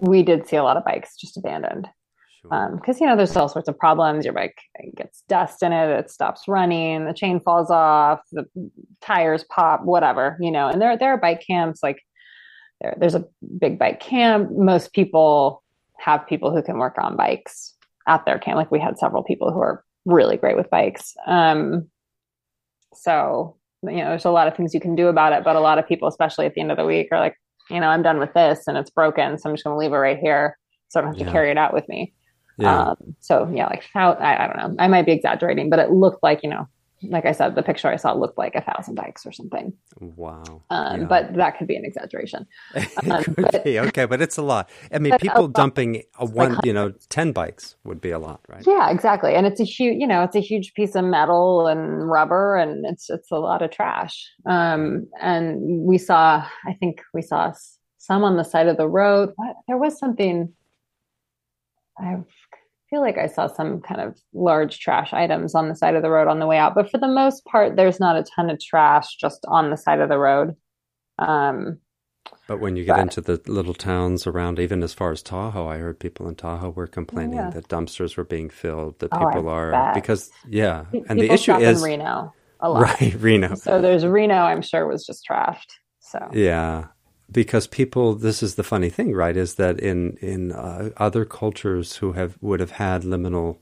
we 0.00 0.22
did 0.22 0.46
see 0.46 0.56
a 0.56 0.62
lot 0.62 0.76
of 0.76 0.84
bikes 0.84 1.16
just 1.16 1.36
abandoned. 1.36 1.88
because 2.42 2.96
um, 2.96 2.96
you 3.00 3.06
know 3.06 3.16
there's 3.16 3.36
all 3.36 3.48
sorts 3.48 3.68
of 3.68 3.78
problems. 3.78 4.24
Your 4.24 4.34
bike 4.34 4.56
gets 4.96 5.22
dust 5.28 5.62
in 5.62 5.72
it, 5.72 5.90
it 5.90 6.10
stops 6.10 6.42
running, 6.46 7.04
the 7.04 7.12
chain 7.12 7.40
falls 7.40 7.70
off, 7.70 8.20
the 8.32 8.44
tires 9.00 9.44
pop, 9.44 9.84
whatever, 9.84 10.36
you 10.40 10.50
know. 10.50 10.68
And 10.68 10.80
there 10.80 10.96
there 10.96 11.10
are 11.10 11.18
bike 11.18 11.42
camps 11.46 11.82
like 11.82 12.00
there, 12.80 12.96
there's 12.98 13.16
a 13.16 13.24
big 13.58 13.78
bike 13.78 14.00
camp. 14.00 14.50
Most 14.52 14.92
people 14.92 15.62
have 15.98 16.26
people 16.28 16.54
who 16.54 16.62
can 16.62 16.78
work 16.78 16.96
on 16.98 17.16
bikes 17.16 17.74
at 18.06 18.24
their 18.24 18.38
camp. 18.38 18.56
Like 18.56 18.70
we 18.70 18.80
had 18.80 18.98
several 18.98 19.24
people 19.24 19.52
who 19.52 19.60
are 19.60 19.84
really 20.04 20.36
great 20.36 20.56
with 20.56 20.70
bikes. 20.70 21.14
Um, 21.26 21.88
so 22.94 23.57
you 23.82 23.98
know, 23.98 24.10
there's 24.10 24.24
a 24.24 24.30
lot 24.30 24.48
of 24.48 24.56
things 24.56 24.74
you 24.74 24.80
can 24.80 24.94
do 24.94 25.08
about 25.08 25.32
it, 25.32 25.44
but 25.44 25.56
a 25.56 25.60
lot 25.60 25.78
of 25.78 25.86
people, 25.86 26.08
especially 26.08 26.46
at 26.46 26.54
the 26.54 26.60
end 26.60 26.70
of 26.70 26.76
the 26.76 26.84
week, 26.84 27.08
are 27.12 27.20
like, 27.20 27.36
you 27.70 27.80
know, 27.80 27.88
I'm 27.88 28.02
done 28.02 28.18
with 28.18 28.32
this 28.34 28.66
and 28.66 28.76
it's 28.76 28.90
broken, 28.90 29.38
so 29.38 29.48
I'm 29.48 29.54
just 29.54 29.64
going 29.64 29.74
to 29.74 29.78
leave 29.78 29.92
it 29.92 29.96
right 29.96 30.18
here, 30.18 30.58
so 30.88 31.00
I 31.00 31.02
don't 31.02 31.16
have 31.16 31.26
to 31.26 31.32
carry 31.32 31.50
it 31.50 31.58
out 31.58 31.72
with 31.72 31.88
me. 31.88 32.12
Yeah. 32.58 32.88
Um, 32.88 32.96
so 33.20 33.48
yeah, 33.54 33.66
like 33.66 33.84
how 33.92 34.12
I, 34.14 34.44
I 34.44 34.46
don't 34.48 34.56
know, 34.56 34.82
I 34.82 34.88
might 34.88 35.06
be 35.06 35.12
exaggerating, 35.12 35.70
but 35.70 35.78
it 35.78 35.90
looked 35.90 36.22
like 36.22 36.42
you 36.42 36.50
know 36.50 36.66
like 37.02 37.26
I 37.26 37.32
said, 37.32 37.54
the 37.54 37.62
picture 37.62 37.88
I 37.88 37.96
saw 37.96 38.12
looked 38.12 38.38
like 38.38 38.54
a 38.54 38.60
thousand 38.60 38.96
bikes 38.96 39.24
or 39.24 39.32
something. 39.32 39.72
Wow. 40.00 40.62
Um, 40.70 41.02
yeah. 41.02 41.06
But 41.06 41.34
that 41.34 41.58
could 41.58 41.68
be 41.68 41.76
an 41.76 41.84
exaggeration. 41.84 42.46
Um, 43.08 43.24
but, 43.36 43.64
be, 43.64 43.78
okay, 43.78 44.04
but 44.06 44.20
it's 44.20 44.36
a 44.36 44.42
lot. 44.42 44.68
I 44.92 44.98
mean, 44.98 45.16
people 45.18 45.46
dumping 45.48 46.02
a 46.18 46.26
one, 46.26 46.54
like 46.54 46.64
you 46.64 46.72
know, 46.72 46.92
10 47.08 47.32
bikes 47.32 47.76
would 47.84 48.00
be 48.00 48.10
a 48.10 48.18
lot, 48.18 48.40
right? 48.48 48.62
Yeah, 48.66 48.90
exactly. 48.90 49.34
And 49.34 49.46
it's 49.46 49.60
a 49.60 49.64
huge, 49.64 49.98
you 50.00 50.06
know, 50.06 50.22
it's 50.24 50.36
a 50.36 50.40
huge 50.40 50.74
piece 50.74 50.94
of 50.94 51.04
metal 51.04 51.66
and 51.68 52.10
rubber 52.10 52.56
and 52.56 52.84
it's, 52.84 53.08
it's 53.08 53.30
a 53.30 53.36
lot 53.36 53.62
of 53.62 53.70
trash. 53.70 54.30
Um, 54.46 55.06
and 55.20 55.60
we 55.86 55.96
saw, 55.96 56.44
I 56.66 56.72
think 56.74 57.02
we 57.14 57.22
saw 57.22 57.52
some 57.98 58.24
on 58.24 58.36
the 58.36 58.44
side 58.44 58.66
of 58.66 58.76
the 58.76 58.88
road. 58.88 59.32
What? 59.36 59.56
There 59.68 59.78
was 59.78 59.98
something, 59.98 60.52
I 61.98 62.16
feel 62.90 63.00
like 63.00 63.18
I 63.18 63.26
saw 63.26 63.46
some 63.46 63.80
kind 63.80 64.00
of 64.00 64.18
large 64.32 64.80
trash 64.80 65.12
items 65.12 65.54
on 65.54 65.68
the 65.68 65.76
side 65.76 65.94
of 65.94 66.02
the 66.02 66.10
road 66.10 66.28
on 66.28 66.38
the 66.38 66.46
way 66.46 66.58
out, 66.58 66.74
but 66.74 66.90
for 66.90 66.98
the 66.98 67.08
most 67.08 67.44
part, 67.44 67.76
there's 67.76 68.00
not 68.00 68.16
a 68.16 68.24
ton 68.24 68.50
of 68.50 68.60
trash 68.60 69.16
just 69.16 69.44
on 69.48 69.70
the 69.70 69.76
side 69.76 70.00
of 70.00 70.08
the 70.08 70.18
road. 70.18 70.56
Um, 71.18 71.78
but 72.46 72.60
when 72.60 72.76
you 72.76 72.84
get 72.84 72.96
but, 72.96 73.00
into 73.00 73.20
the 73.20 73.40
little 73.46 73.74
towns 73.74 74.26
around, 74.26 74.58
even 74.58 74.82
as 74.82 74.94
far 74.94 75.12
as 75.12 75.22
Tahoe, 75.22 75.66
I 75.66 75.78
heard 75.78 76.00
people 76.00 76.28
in 76.28 76.34
Tahoe 76.34 76.70
were 76.70 76.86
complaining 76.86 77.38
yeah. 77.38 77.50
that 77.50 77.68
dumpsters 77.68 78.16
were 78.16 78.24
being 78.24 78.48
filled. 78.48 78.98
That 79.00 79.10
oh, 79.12 79.26
people 79.26 79.48
are 79.48 79.70
bet. 79.70 79.94
because 79.94 80.30
yeah, 80.48 80.84
and 81.08 81.20
the 81.20 81.30
issue 81.30 81.54
is 81.56 81.82
Reno 81.82 82.32
a 82.60 82.70
lot. 82.70 82.80
Right, 83.00 83.14
Reno. 83.14 83.54
So 83.54 83.80
there's 83.80 84.04
Reno. 84.04 84.34
I'm 84.34 84.62
sure 84.62 84.86
was 84.86 85.06
just 85.06 85.26
trashed. 85.28 85.72
So 86.00 86.18
yeah, 86.32 86.86
because 87.30 87.66
people 87.66 88.14
this 88.14 88.42
is 88.42 88.54
the 88.54 88.62
funny 88.62 88.88
thing 88.88 89.12
right 89.12 89.36
is 89.36 89.56
that 89.56 89.78
in 89.78 90.16
in 90.20 90.52
uh, 90.52 90.90
other 90.96 91.24
cultures 91.24 91.96
who 91.96 92.12
have 92.12 92.36
would 92.40 92.60
have 92.60 92.72
had 92.72 93.02
liminal 93.02 93.58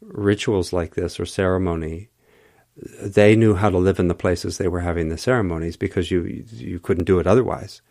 rituals 0.00 0.72
like 0.72 0.94
this 0.94 1.18
or 1.18 1.26
ceremony 1.26 2.08
they 3.00 3.34
knew 3.34 3.54
how 3.54 3.70
to 3.70 3.78
live 3.78 3.98
in 3.98 4.08
the 4.08 4.14
places 4.14 4.58
they 4.58 4.68
were 4.68 4.80
having 4.80 5.08
the 5.08 5.18
ceremonies 5.18 5.76
because 5.76 6.10
you 6.10 6.44
you 6.50 6.78
couldn't 6.78 7.06
do 7.06 7.18
it 7.18 7.26
otherwise. 7.26 7.82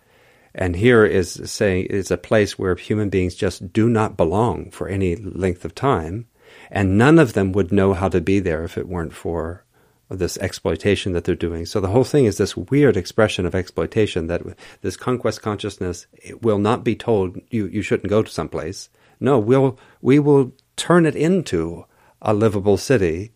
And 0.56 0.76
here 0.76 1.06
is 1.06 1.40
saying 1.52 1.88
is 1.88 2.10
a 2.10 2.18
place 2.18 2.58
where 2.58 2.76
human 2.76 3.10
beings 3.10 3.36
just 3.36 3.74
do 3.74 3.90
not 3.90 4.18
belong 4.18 4.72
for 4.72 4.88
any 4.88 5.16
length 5.16 5.66
of 5.66 5.76
time 5.76 6.28
and 6.72 6.98
none 6.98 7.20
of 7.20 7.34
them 7.34 7.52
would 7.52 7.72
know 7.72 7.94
how 7.94 8.10
to 8.10 8.22
be 8.22 8.40
there 8.40 8.64
if 8.64 8.78
it 8.78 8.88
weren't 8.88 9.14
for 9.14 9.64
this 10.10 10.38
exploitation 10.38 11.14
that 11.14 11.26
they're 11.26 11.36
doing. 11.36 11.66
So 11.66 11.80
the 11.80 11.90
whole 11.90 12.04
thing 12.04 12.26
is 12.26 12.38
this 12.38 12.56
weird 12.56 12.96
expression 12.96 13.46
of 13.46 13.56
exploitation 13.56 14.28
that 14.28 14.42
this 14.82 14.96
conquest 14.96 15.42
consciousness 15.42 16.08
will 16.42 16.60
not 16.60 16.84
be 16.84 16.96
told 16.96 17.40
you, 17.50 17.68
you 17.68 17.82
shouldn't 17.82 18.10
go 18.10 18.24
to 18.24 18.32
some 18.32 18.50
place. 18.50 18.90
No, 19.20 19.40
we'll 19.40 19.78
we 20.02 20.20
will 20.20 20.54
turn 20.76 21.06
it 21.06 21.16
into 21.16 21.86
a 22.22 22.34
livable 22.34 22.78
city 22.78 23.32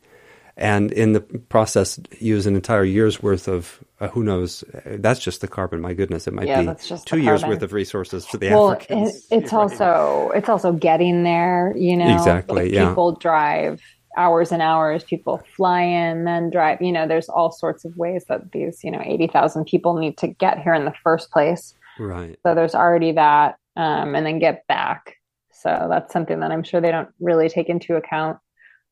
and 0.58 0.92
in 0.92 1.14
the 1.14 1.22
process 1.22 2.00
use 2.20 2.46
an 2.46 2.56
entire 2.56 2.84
year's 2.84 3.22
worth 3.22 3.48
of 3.48 3.80
uh, 4.00 4.08
who 4.10 4.24
knows 4.24 4.64
that's 4.86 5.20
just 5.20 5.42
the 5.42 5.48
carbon 5.48 5.82
my 5.82 5.94
goodness 5.94 6.28
it 6.28 6.34
might 6.34 6.48
yeah, 6.48 6.74
be 6.74 6.98
two 7.06 7.20
years 7.20 7.44
worth 7.44 7.62
of 7.62 7.74
resources 7.74 8.26
for 8.26 8.38
the 8.38 8.50
well, 8.50 8.72
Africans. 8.72 9.28
It, 9.32 9.44
it's 9.44 9.54
also 9.54 10.32
it's 10.36 10.50
also 10.50 10.74
getting 10.74 11.24
there, 11.24 11.74
you 11.76 11.96
know. 11.98 12.14
Exactly. 12.14 12.64
Like 12.64 12.72
yeah. 12.72 12.90
People 12.90 13.14
drive 13.16 13.82
hours 14.18 14.52
and 14.52 14.62
hours 14.62 15.04
people 15.04 15.42
fly 15.56 15.82
in 15.82 16.26
then 16.26 16.50
drive 16.50 16.82
you 16.82 16.92
know 16.92 17.08
there's 17.08 17.30
all 17.30 17.52
sorts 17.52 17.86
of 17.86 17.96
ways 17.96 18.26
that 18.28 18.52
these 18.52 18.84
you 18.84 18.92
know 18.92 19.02
80,000 19.04 19.66
people 19.66 19.96
need 19.96 20.18
to 20.18 20.28
get 20.28 20.62
here 20.62 20.74
in 20.74 20.86
the 20.86 20.94
first 21.04 21.32
place. 21.32 21.74
Right. 22.00 22.38
So 22.46 22.56
there's 22.56 22.76
already 22.76 23.14
that 23.14 23.58
um, 23.76 24.16
and 24.16 24.26
then 24.26 24.40
get 24.40 24.66
back. 24.68 25.16
So 25.54 25.88
that's 25.90 26.12
something 26.12 26.40
that 26.40 26.52
i'm 26.52 26.64
sure 26.64 26.82
they 26.82 26.92
don't 26.92 27.10
really 27.20 27.50
take 27.50 27.70
into 27.70 27.96
account. 27.96 28.38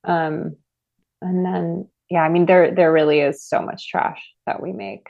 Um, 0.04 0.56
and 1.22 1.46
then 1.46 1.90
yeah 2.10 2.22
i 2.22 2.30
mean 2.30 2.46
there 2.46 2.74
there 2.74 2.94
really 2.94 3.20
is 3.20 3.44
so 3.44 3.62
much 3.62 3.90
trash 3.90 4.22
that 4.46 4.62
we 4.62 4.72
make. 4.72 5.08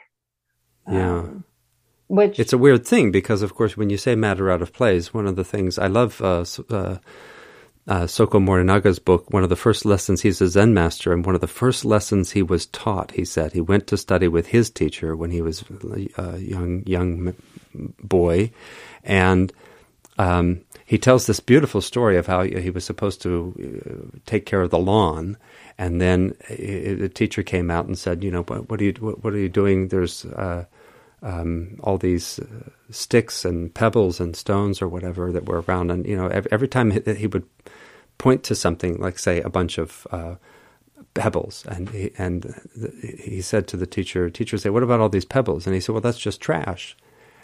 Yeah. 0.90 1.20
Um, 1.20 1.44
which 2.08 2.40
it's 2.40 2.54
a 2.54 2.58
weird 2.58 2.88
thing 2.88 3.12
because 3.12 3.44
of 3.44 3.54
course 3.54 3.78
when 3.78 3.92
you 3.92 3.98
say 3.98 4.16
matter 4.16 4.50
out 4.50 4.64
of 4.64 4.74
place 4.74 5.14
one 5.14 5.28
of 5.28 5.36
the 5.36 5.44
things 5.44 5.78
i 5.78 5.86
love 5.86 6.20
uh, 6.24 6.44
uh, 6.72 6.98
uh, 7.90 8.06
Soko 8.06 8.40
Morinaga's 8.40 9.00
book, 9.00 9.34
one 9.34 9.42
of 9.42 9.50
the 9.50 9.56
first 9.56 9.84
lessons, 9.84 10.22
he's 10.22 10.42
a 10.42 10.48
Zen 10.48 10.76
master, 10.76 11.12
and 11.12 11.26
one 11.26 11.34
of 11.34 11.42
the 11.42 11.48
first 11.48 11.84
lessons 11.84 12.30
he 12.30 12.44
was 12.44 12.68
taught, 12.68 13.12
he 13.12 13.26
said, 13.26 13.52
he 13.52 13.62
went 13.62 13.88
to 13.88 13.98
study 13.98 14.28
with 14.28 14.46
his 14.46 14.70
teacher 14.70 15.16
when 15.16 15.32
he 15.32 15.42
was 15.42 15.64
a 16.18 16.38
young, 16.38 16.84
young 16.86 17.34
boy, 17.74 18.52
and 19.04 19.52
um, 20.20 20.62
he 20.86 21.00
tells 21.00 21.26
this 21.26 21.40
beautiful 21.40 21.82
story 21.82 22.16
of 22.18 22.28
how 22.28 22.44
he 22.44 22.70
was 22.70 22.86
supposed 22.86 23.24
to 23.24 23.56
uh, 24.14 24.18
take 24.28 24.46
care 24.46 24.62
of 24.62 24.70
the 24.70 24.78
lawn, 24.78 25.36
and 25.80 26.00
then 26.00 26.36
the 26.48 27.10
teacher 27.10 27.42
came 27.42 27.72
out 27.72 27.88
and 27.88 27.98
said, 27.98 28.24
you 28.24 28.30
know, 28.30 28.44
what, 28.44 28.70
what 28.70 28.80
are 28.82 28.84
you, 28.84 28.94
what, 28.94 29.34
are 29.34 29.40
you 29.40 29.50
doing? 29.50 29.88
There's, 29.88 30.26
uh, 30.26 30.66
um, 31.22 31.78
all 31.82 31.98
these 31.98 32.40
uh, 32.40 32.70
sticks 32.92 33.46
and 33.46 33.74
pebbles 33.74 34.20
and 34.20 34.36
stones 34.36 34.82
or 34.82 34.88
whatever 34.88 35.32
that 35.32 35.46
were 35.46 35.62
around. 35.62 35.92
And, 35.92 36.06
you 36.06 36.16
know, 36.16 36.28
every, 36.28 36.68
time 36.68 36.92
he, 36.92 37.28
would 37.28 37.46
point 38.20 38.44
to 38.44 38.56
something, 38.56 39.00
like 39.00 39.18
say 39.18 39.42
a 39.42 39.50
bunch 39.50 39.80
of 39.80 40.06
uh, 40.12 40.36
pebbles, 41.16 41.66
and 41.68 41.90
he, 41.90 42.12
and 42.20 42.56
he 43.02 43.42
said 43.42 43.68
to 43.70 43.78
the 43.78 43.88
teacher, 43.88 44.30
teacher 44.30 44.60
say, 44.60 44.70
"What 44.70 44.84
about 44.84 45.00
all 45.00 45.10
these 45.10 45.26
pebbles?" 45.26 45.66
And 45.66 45.74
he 45.74 45.82
said, 45.82 45.94
"Well, 45.94 46.02
that's 46.02 46.20
just 46.20 46.40
trash." 46.40 46.96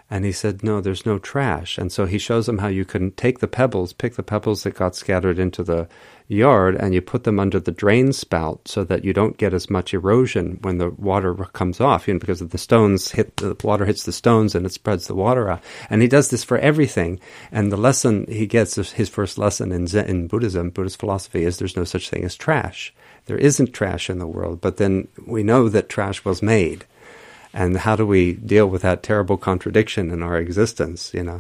And 0.10 0.24
he 0.24 0.32
said, 0.32 0.64
No, 0.64 0.82
there's 0.82 1.06
no 1.06 1.18
trash. 1.18 1.78
And 1.78 1.92
so 1.92 2.06
he 2.06 2.20
shows 2.20 2.46
them 2.46 2.60
how 2.60 2.68
you 2.68 2.86
can 2.86 3.12
take 3.12 3.40
the 3.40 3.48
pebbles, 3.48 3.94
pick 3.94 4.16
the 4.16 4.24
pebbles 4.24 4.64
that 4.64 4.76
got 4.76 4.96
scattered 4.96 5.40
into 5.40 5.64
the 5.64 5.88
yard, 6.28 6.76
and 6.76 6.94
you 6.94 7.02
put 7.02 7.24
them 7.24 7.40
under 7.40 7.60
the 7.60 7.72
drain 7.72 8.12
spout 8.14 8.68
so 8.68 8.84
that 8.84 9.06
you 9.06 9.14
don't 9.14 9.38
get 9.38 9.54
as 9.54 9.70
much 9.70 9.94
erosion 9.94 10.58
when 10.62 10.78
the 10.78 10.90
water 10.90 11.34
comes 11.34 11.80
off, 11.80 12.08
you 12.08 12.14
know, 12.14 12.20
because 12.20 12.40
the 12.40 12.58
stones 12.58 13.12
hit 13.12 13.38
the 13.38 13.56
water 13.64 13.86
hits 13.86 14.04
the 14.04 14.12
stones 14.12 14.56
and 14.56 14.66
it 14.66 14.72
spreads 14.72 15.08
the 15.08 15.16
water 15.16 15.50
out. 15.50 15.64
And 15.90 16.02
he 16.02 16.08
does 16.08 16.30
this 16.30 16.44
for 16.44 16.58
everything. 16.58 17.20
And 17.52 17.72
the 17.72 17.78
lesson 17.78 18.26
he 18.28 18.48
gets, 18.48 18.76
his 18.76 19.10
first 19.10 19.38
lesson 19.38 19.72
in, 19.72 19.88
Zen, 19.88 20.06
in 20.08 20.28
Buddhism, 20.28 20.70
Buddhist 20.70 21.00
philosophy, 21.00 21.44
is 21.44 21.58
there's 21.58 21.78
no 21.78 21.84
such 21.84 22.10
thing 22.10 22.24
as 22.24 22.36
trash. 22.36 22.94
There 23.26 23.38
isn't 23.38 23.74
trash 23.74 24.10
in 24.10 24.20
the 24.20 24.28
world, 24.28 24.62
but 24.62 24.78
then 24.78 25.08
we 25.26 25.44
know 25.44 25.70
that 25.70 25.90
trash 25.90 26.24
was 26.26 26.42
made 26.42 26.86
and 27.56 27.78
how 27.78 27.96
do 27.96 28.06
we 28.06 28.34
deal 28.34 28.68
with 28.68 28.82
that 28.84 29.02
terrible 29.02 29.38
contradiction 29.38 30.12
in 30.12 30.22
our 30.22 30.38
existence 30.38 31.14
you 31.14 31.24
know 31.24 31.40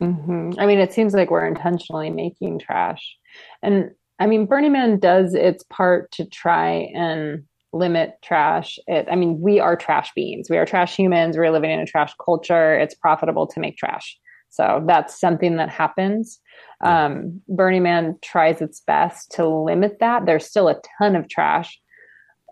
mm-hmm. 0.00 0.50
i 0.58 0.66
mean 0.66 0.78
it 0.78 0.92
seems 0.92 1.14
like 1.14 1.30
we're 1.30 1.46
intentionally 1.46 2.10
making 2.10 2.58
trash 2.58 3.16
and 3.62 3.92
i 4.22 4.26
mean 4.26 4.46
burning 4.46 4.72
man 4.72 4.98
does 4.98 5.34
its 5.34 5.64
part 5.64 6.10
to 6.12 6.24
try 6.24 6.90
and 6.94 7.44
limit 7.72 8.14
trash. 8.22 8.78
It 8.86 9.08
i 9.10 9.16
mean 9.16 9.40
we 9.40 9.58
are 9.58 9.76
trash 9.76 10.12
beings 10.14 10.48
we 10.50 10.58
are 10.58 10.66
trash 10.66 10.94
humans. 10.94 11.36
We're 11.36 11.50
living 11.50 11.70
in 11.70 11.80
a 11.80 11.86
trash 11.86 12.12
culture. 12.22 12.78
It's 12.78 12.94
profitable 12.94 13.46
to 13.46 13.60
make 13.60 13.76
trash. 13.76 14.18
So 14.50 14.84
that's 14.86 15.18
something 15.18 15.56
that 15.56 15.70
happens. 15.70 16.38
Um, 16.82 17.40
burning 17.48 17.82
man 17.84 18.18
tries 18.20 18.60
its 18.60 18.80
best 18.80 19.30
to 19.32 19.48
limit 19.48 19.96
that. 20.00 20.26
There's 20.26 20.44
still 20.44 20.68
a 20.68 20.78
ton 20.98 21.16
of 21.16 21.26
trash. 21.28 21.80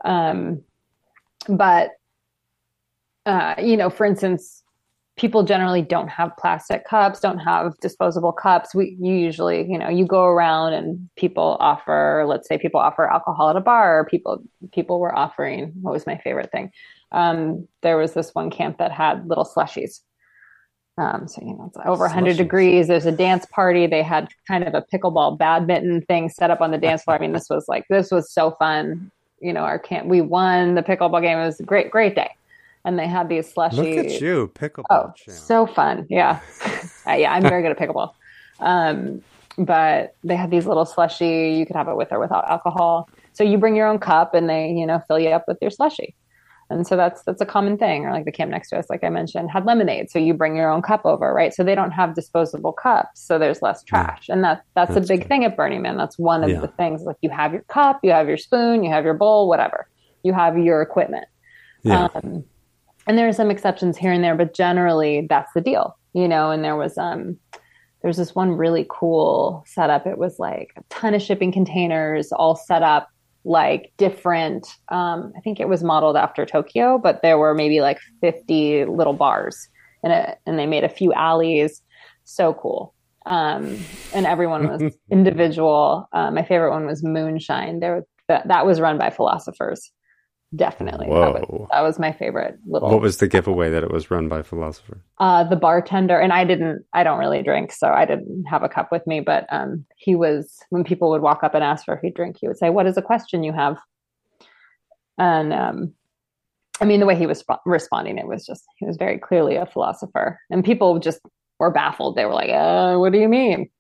Um, 0.03 0.63
but 1.47 1.91
uh, 3.27 3.57
you 3.59 3.77
know, 3.77 3.91
for 3.91 4.07
instance, 4.07 4.63
people 5.21 5.43
generally 5.43 5.83
don't 5.83 6.09
have 6.09 6.35
plastic 6.39 6.87
cups, 6.87 7.21
don't 7.21 7.39
have 7.39 7.79
disposable 7.81 8.33
cups. 8.33 8.75
We 8.75 8.97
you 8.99 9.15
usually, 9.15 9.71
you 9.71 9.79
know, 9.79 9.91
you 9.91 10.07
go 10.07 10.25
around 10.25 10.73
and 10.73 11.11
people 11.17 11.59
offer, 11.61 12.25
let's 12.27 12.49
say 12.49 12.57
people 12.57 12.81
offer 12.81 13.05
alcohol 13.05 13.51
at 13.51 13.57
a 13.57 13.61
bar, 13.61 14.07
people 14.11 14.43
people 14.73 14.99
were 14.99 15.15
offering 15.15 15.73
what 15.83 15.93
was 15.93 16.07
my 16.07 16.17
favorite 16.17 16.51
thing? 16.51 16.73
Um, 17.13 17.69
there 17.83 17.99
was 17.99 18.15
this 18.15 18.35
one 18.35 18.51
camp 18.51 18.79
that 18.79 18.93
had 18.93 19.29
little 19.29 19.45
slushies. 19.45 20.01
Um, 20.97 21.29
so 21.29 21.43
you 21.43 21.55
know 21.55 21.67
it's 21.69 21.77
over 21.85 22.05
100 22.05 22.39
degrees. 22.39 22.89
There's 22.89 23.07
a 23.07 23.13
dance 23.13 23.45
party. 23.47 23.87
They 23.87 24.03
had 24.03 24.29
kind 24.49 24.65
of 24.65 24.75
a 24.75 24.85
pickleball 24.93 25.37
badminton 25.37 26.01
thing 26.03 26.31
set 26.31 26.51
up 26.51 26.63
on 26.63 26.71
the 26.71 26.79
dance 26.79 27.03
floor. 27.03 27.17
I 27.17 27.21
mean, 27.21 27.33
this 27.33 27.51
was 27.51 27.67
like 27.69 27.85
this 27.91 28.11
was 28.11 28.33
so 28.33 28.53
fun. 28.53 29.11
You 29.41 29.53
know, 29.53 29.61
our 29.61 29.79
camp 29.79 30.07
we 30.07 30.23
won 30.23 30.77
the 30.77 30.83
pickleball 30.83 31.21
game. 31.21 31.37
It 31.39 31.45
was 31.45 31.61
a 31.61 31.65
great, 31.65 31.91
great 31.91 32.15
day 32.15 32.31
and 32.85 32.99
they 32.99 33.07
had 33.07 33.29
these 33.29 33.53
slushy. 33.53 33.97
Look 33.97 34.07
at 34.07 34.21
you, 34.21 34.51
pickleball. 34.55 34.85
Oh, 34.91 35.13
champ. 35.17 35.39
so 35.39 35.67
fun! 35.67 36.07
Yeah, 36.09 36.41
uh, 37.07 37.13
yeah, 37.13 37.33
I'm 37.33 37.43
very 37.43 37.63
good 37.63 37.71
at 37.71 37.79
pickleball. 37.79 38.13
Um, 38.61 39.23
but 39.59 40.15
they 40.25 40.37
had 40.37 40.51
these 40.51 40.67
little 40.67 40.87
slushy. 40.87 41.55
You 41.59 41.67
could 41.67 41.77
have 41.77 41.89
it 41.89 41.97
with 41.97 42.13
or 42.13 42.21
without 42.21 42.49
alcohol. 42.49 43.09
So 43.33 43.45
you 43.45 43.59
bring 43.59 43.77
your 43.77 43.87
own 43.87 43.99
cup, 43.99 44.35
and 44.35 44.49
they 44.49 44.71
you 44.71 44.87
know 44.87 45.03
fill 45.07 45.19
you 45.19 45.29
up 45.29 45.45
with 45.47 45.59
your 45.61 45.71
slushy. 45.71 46.15
And 46.71 46.87
so 46.87 46.97
that's 46.97 47.23
that's 47.25 47.41
a 47.41 47.47
common 47.47 47.77
thing. 47.77 48.07
Or 48.07 48.13
like 48.13 48.25
the 48.25 48.33
camp 48.33 48.53
next 48.53 48.71
to 48.71 48.79
us, 48.79 48.89
like 48.89 49.03
I 49.03 49.09
mentioned, 49.09 49.51
had 49.51 49.67
lemonade. 49.67 50.09
So 50.09 50.21
you 50.21 50.33
bring 50.33 50.55
your 50.55 50.71
own 50.71 50.83
cup 50.83 51.05
over, 51.05 51.35
right? 51.35 51.53
So 51.53 51.65
they 51.65 51.75
don't 51.75 51.91
have 51.91 52.15
disposable 52.15 52.73
cups, 52.73 53.21
so 53.21 53.39
there's 53.39 53.61
less 53.61 53.83
trash. 53.83 54.29
Yeah. 54.29 54.37
And 54.37 54.45
that 54.45 54.65
that's, 54.75 54.95
that's 54.95 55.07
a 55.07 55.09
big 55.09 55.23
good. 55.23 55.29
thing 55.29 55.45
at 55.45 55.57
Burning 55.57 55.83
Man. 55.83 55.97
That's 55.97 56.19
one 56.19 56.45
of 56.45 56.51
yeah. 56.51 56.61
the 56.61 56.69
things. 56.69 57.03
Like 57.03 57.17
you 57.23 57.31
have 57.31 57.53
your 57.53 57.63
cup, 57.63 58.01
you 58.05 58.13
have 58.13 58.29
your 58.29 58.37
spoon, 58.37 58.85
you 58.85 58.91
have 58.91 59.05
your 59.05 59.15
bowl, 59.15 59.49
whatever. 59.49 59.89
You 60.23 60.33
have 60.33 60.57
your 60.59 60.81
equipment. 60.81 61.27
Yeah. 61.83 62.09
Um, 62.15 62.45
and 63.11 63.19
there 63.19 63.27
are 63.27 63.33
some 63.33 63.51
exceptions 63.51 63.99
here 63.99 64.13
and 64.13 64.23
there, 64.23 64.37
but 64.37 64.55
generally 64.55 65.27
that's 65.29 65.53
the 65.53 65.61
deal, 65.61 65.99
you 66.13 66.29
know. 66.29 66.53
And 66.53 66.63
there 66.63 66.77
was 66.77 66.97
um, 66.97 67.37
there's 68.03 68.17
this 68.17 68.37
one 68.37 68.53
really 68.53 68.87
cool 68.89 69.65
setup. 69.67 70.07
It 70.07 70.17
was 70.17 70.39
like 70.39 70.73
a 70.77 70.83
ton 70.91 71.15
of 71.15 71.21
shipping 71.21 71.51
containers 71.51 72.31
all 72.31 72.55
set 72.55 72.85
up 72.85 73.09
like 73.43 73.91
different 73.97 74.67
um, 74.91 75.33
i 75.35 75.41
think 75.41 75.59
it 75.59 75.67
was 75.67 75.83
modeled 75.83 76.15
after 76.15 76.45
tokyo 76.45 76.99
but 76.99 77.23
there 77.23 77.39
were 77.39 77.55
maybe 77.55 77.81
like 77.81 77.99
50 78.21 78.85
little 78.85 79.15
bars 79.15 79.67
and 80.05 80.13
it, 80.13 80.39
and 80.45 80.59
they 80.59 80.67
made 80.67 80.85
a 80.85 80.91
few 80.91 81.11
alleys 81.15 81.81
so 82.25 82.53
cool 82.53 82.93
um, 83.25 83.79
and 84.13 84.27
everyone 84.27 84.69
was 84.69 84.95
individual 85.11 86.07
uh, 86.13 86.31
my 86.31 86.43
favorite 86.43 86.71
one 86.71 86.85
was 86.85 87.03
moonshine 87.03 87.81
there 87.81 88.05
that, 88.29 88.47
that 88.47 88.67
was 88.67 88.79
run 88.79 88.99
by 88.99 89.09
philosophers 89.09 89.91
definitely. 90.55 91.07
Whoa. 91.07 91.33
That 91.33 91.51
was, 91.51 91.69
that 91.71 91.81
was 91.83 91.99
my 91.99 92.13
favorite 92.13 92.59
little. 92.67 92.91
What 92.91 93.01
was 93.01 93.19
the 93.19 93.29
giveaway 93.29 93.71
that 93.71 93.83
it 93.83 93.91
was 93.91 94.11
run 94.11 94.29
by 94.29 94.43
philosopher? 94.43 95.03
Uh, 95.19 95.45
the 95.45 95.57
bartender, 95.57 96.19
and 96.19 96.33
I 96.33 96.45
didn't. 96.45 96.85
I 96.93 97.05
don't 97.05 97.19
really 97.19 97.43
drink, 97.43 97.73
so 97.73 97.89
I 97.89 98.05
didn't 98.05 98.45
have 98.45 98.63
a 98.63 98.69
cup 98.69 98.91
with 98.93 99.07
me. 99.07 99.21
But 99.21 99.47
um, 99.51 99.85
he 99.97 100.15
was 100.15 100.59
when 100.71 100.85
people 100.85 101.11
would 101.11 101.23
walk 101.23 101.43
up 101.43 101.55
and 101.55 101.65
ask 101.65 101.85
for 101.85 102.01
a 102.03 102.11
drink, 102.11 102.37
he 102.41 102.49
would 102.49 102.59
say, 102.59 102.71
"What 102.71 102.87
is 102.87 102.97
a 102.97 103.03
question 103.03 103.43
you 103.43 103.53
have?" 103.53 103.77
And 105.19 105.53
um, 105.53 105.95
I 106.81 106.85
mean, 106.85 107.01
the 107.01 107.07
way 107.07 107.17
he 107.17 107.27
was 107.27 107.41
sp- 107.45 107.63
responding, 107.67 108.19
it 108.19 108.27
was 108.27 108.47
just 108.47 108.65
he 108.77 108.87
was 108.87 108.97
very 108.97 109.19
clearly 109.19 109.57
a 109.57 109.67
philosopher, 109.67 110.41
and 110.51 110.65
people 110.65 110.99
just 110.99 111.21
were 111.59 111.71
baffled. 111.71 112.17
They 112.17 112.25
were 112.25 112.35
like, 112.35 112.51
uh, 112.51 112.97
"What 112.97 113.13
do 113.13 113.19
you 113.19 113.29
mean?" 113.29 113.71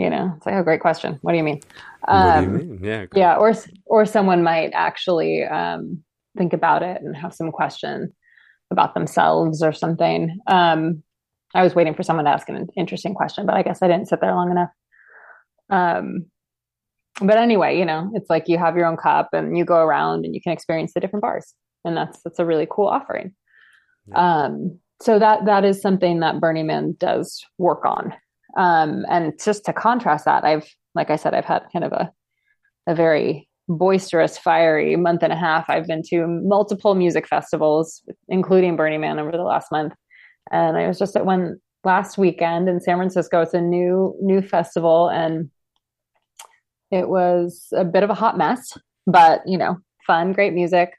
You 0.00 0.08
know, 0.08 0.32
it's 0.36 0.46
like, 0.46 0.54
"Oh, 0.54 0.62
great 0.62 0.80
question. 0.80 1.18
What 1.20 1.32
do 1.32 1.38
you 1.38 1.44
mean?" 1.44 1.60
Um, 2.08 2.44
do 2.44 2.50
you 2.50 2.58
mean? 2.58 2.78
Yeah. 2.82 3.04
Great. 3.06 3.20
Yeah. 3.20 3.36
Or, 3.36 3.52
or 3.84 4.06
someone 4.06 4.42
might 4.42 4.70
actually 4.72 5.44
um, 5.44 6.02
think 6.38 6.54
about 6.54 6.82
it 6.82 7.02
and 7.02 7.14
have 7.14 7.34
some 7.34 7.52
question 7.52 8.12
about 8.70 8.94
themselves 8.94 9.62
or 9.62 9.72
something. 9.72 10.38
Um, 10.46 11.02
I 11.54 11.62
was 11.62 11.74
waiting 11.74 11.94
for 11.94 12.02
someone 12.02 12.24
to 12.24 12.30
ask 12.30 12.48
an 12.48 12.68
interesting 12.76 13.14
question, 13.14 13.44
but 13.44 13.56
I 13.56 13.62
guess 13.62 13.82
I 13.82 13.88
didn't 13.88 14.08
sit 14.08 14.20
there 14.20 14.34
long 14.34 14.50
enough. 14.50 14.70
Um, 15.68 16.26
but 17.20 17.36
anyway, 17.36 17.78
you 17.78 17.84
know, 17.84 18.10
it's 18.14 18.30
like 18.30 18.44
you 18.48 18.56
have 18.56 18.76
your 18.76 18.86
own 18.86 18.96
cup 18.96 19.28
and 19.34 19.58
you 19.58 19.64
go 19.64 19.80
around 19.80 20.24
and 20.24 20.34
you 20.34 20.40
can 20.40 20.52
experience 20.52 20.94
the 20.94 21.00
different 21.00 21.22
bars, 21.22 21.52
and 21.84 21.94
that's 21.94 22.22
that's 22.22 22.38
a 22.38 22.46
really 22.46 22.66
cool 22.70 22.86
offering. 22.86 23.34
Yeah. 24.06 24.44
Um, 24.44 24.78
so 25.02 25.18
that 25.18 25.44
that 25.44 25.64
is 25.64 25.82
something 25.82 26.20
that 26.20 26.40
Burning 26.40 26.66
Man 26.66 26.94
does 26.98 27.44
work 27.58 27.84
on. 27.84 28.14
Um, 28.56 29.04
and 29.08 29.32
just 29.42 29.64
to 29.66 29.72
contrast 29.72 30.24
that, 30.24 30.44
I've 30.44 30.68
like 30.94 31.10
I 31.10 31.16
said, 31.16 31.34
I've 31.34 31.44
had 31.44 31.62
kind 31.72 31.84
of 31.84 31.92
a 31.92 32.12
a 32.86 32.94
very 32.94 33.48
boisterous, 33.68 34.36
fiery 34.36 34.96
month 34.96 35.22
and 35.22 35.32
a 35.32 35.36
half. 35.36 35.70
I've 35.70 35.86
been 35.86 36.02
to 36.10 36.26
multiple 36.26 36.94
music 36.94 37.28
festivals, 37.28 38.02
including 38.28 38.76
Burning 38.76 39.00
Man 39.00 39.18
over 39.18 39.30
the 39.30 39.42
last 39.42 39.70
month. 39.70 39.94
And 40.50 40.76
I 40.76 40.88
was 40.88 40.98
just 40.98 41.14
at 41.14 41.24
one 41.24 41.60
last 41.84 42.18
weekend 42.18 42.68
in 42.68 42.80
San 42.80 42.96
Francisco. 42.96 43.40
It's 43.40 43.54
a 43.54 43.60
new 43.60 44.16
new 44.20 44.42
festival 44.42 45.08
and 45.08 45.50
it 46.90 47.08
was 47.08 47.68
a 47.72 47.84
bit 47.84 48.02
of 48.02 48.10
a 48.10 48.14
hot 48.14 48.36
mess, 48.36 48.76
but 49.06 49.42
you 49.46 49.56
know, 49.56 49.78
fun, 50.06 50.32
great 50.32 50.52
music. 50.52 50.92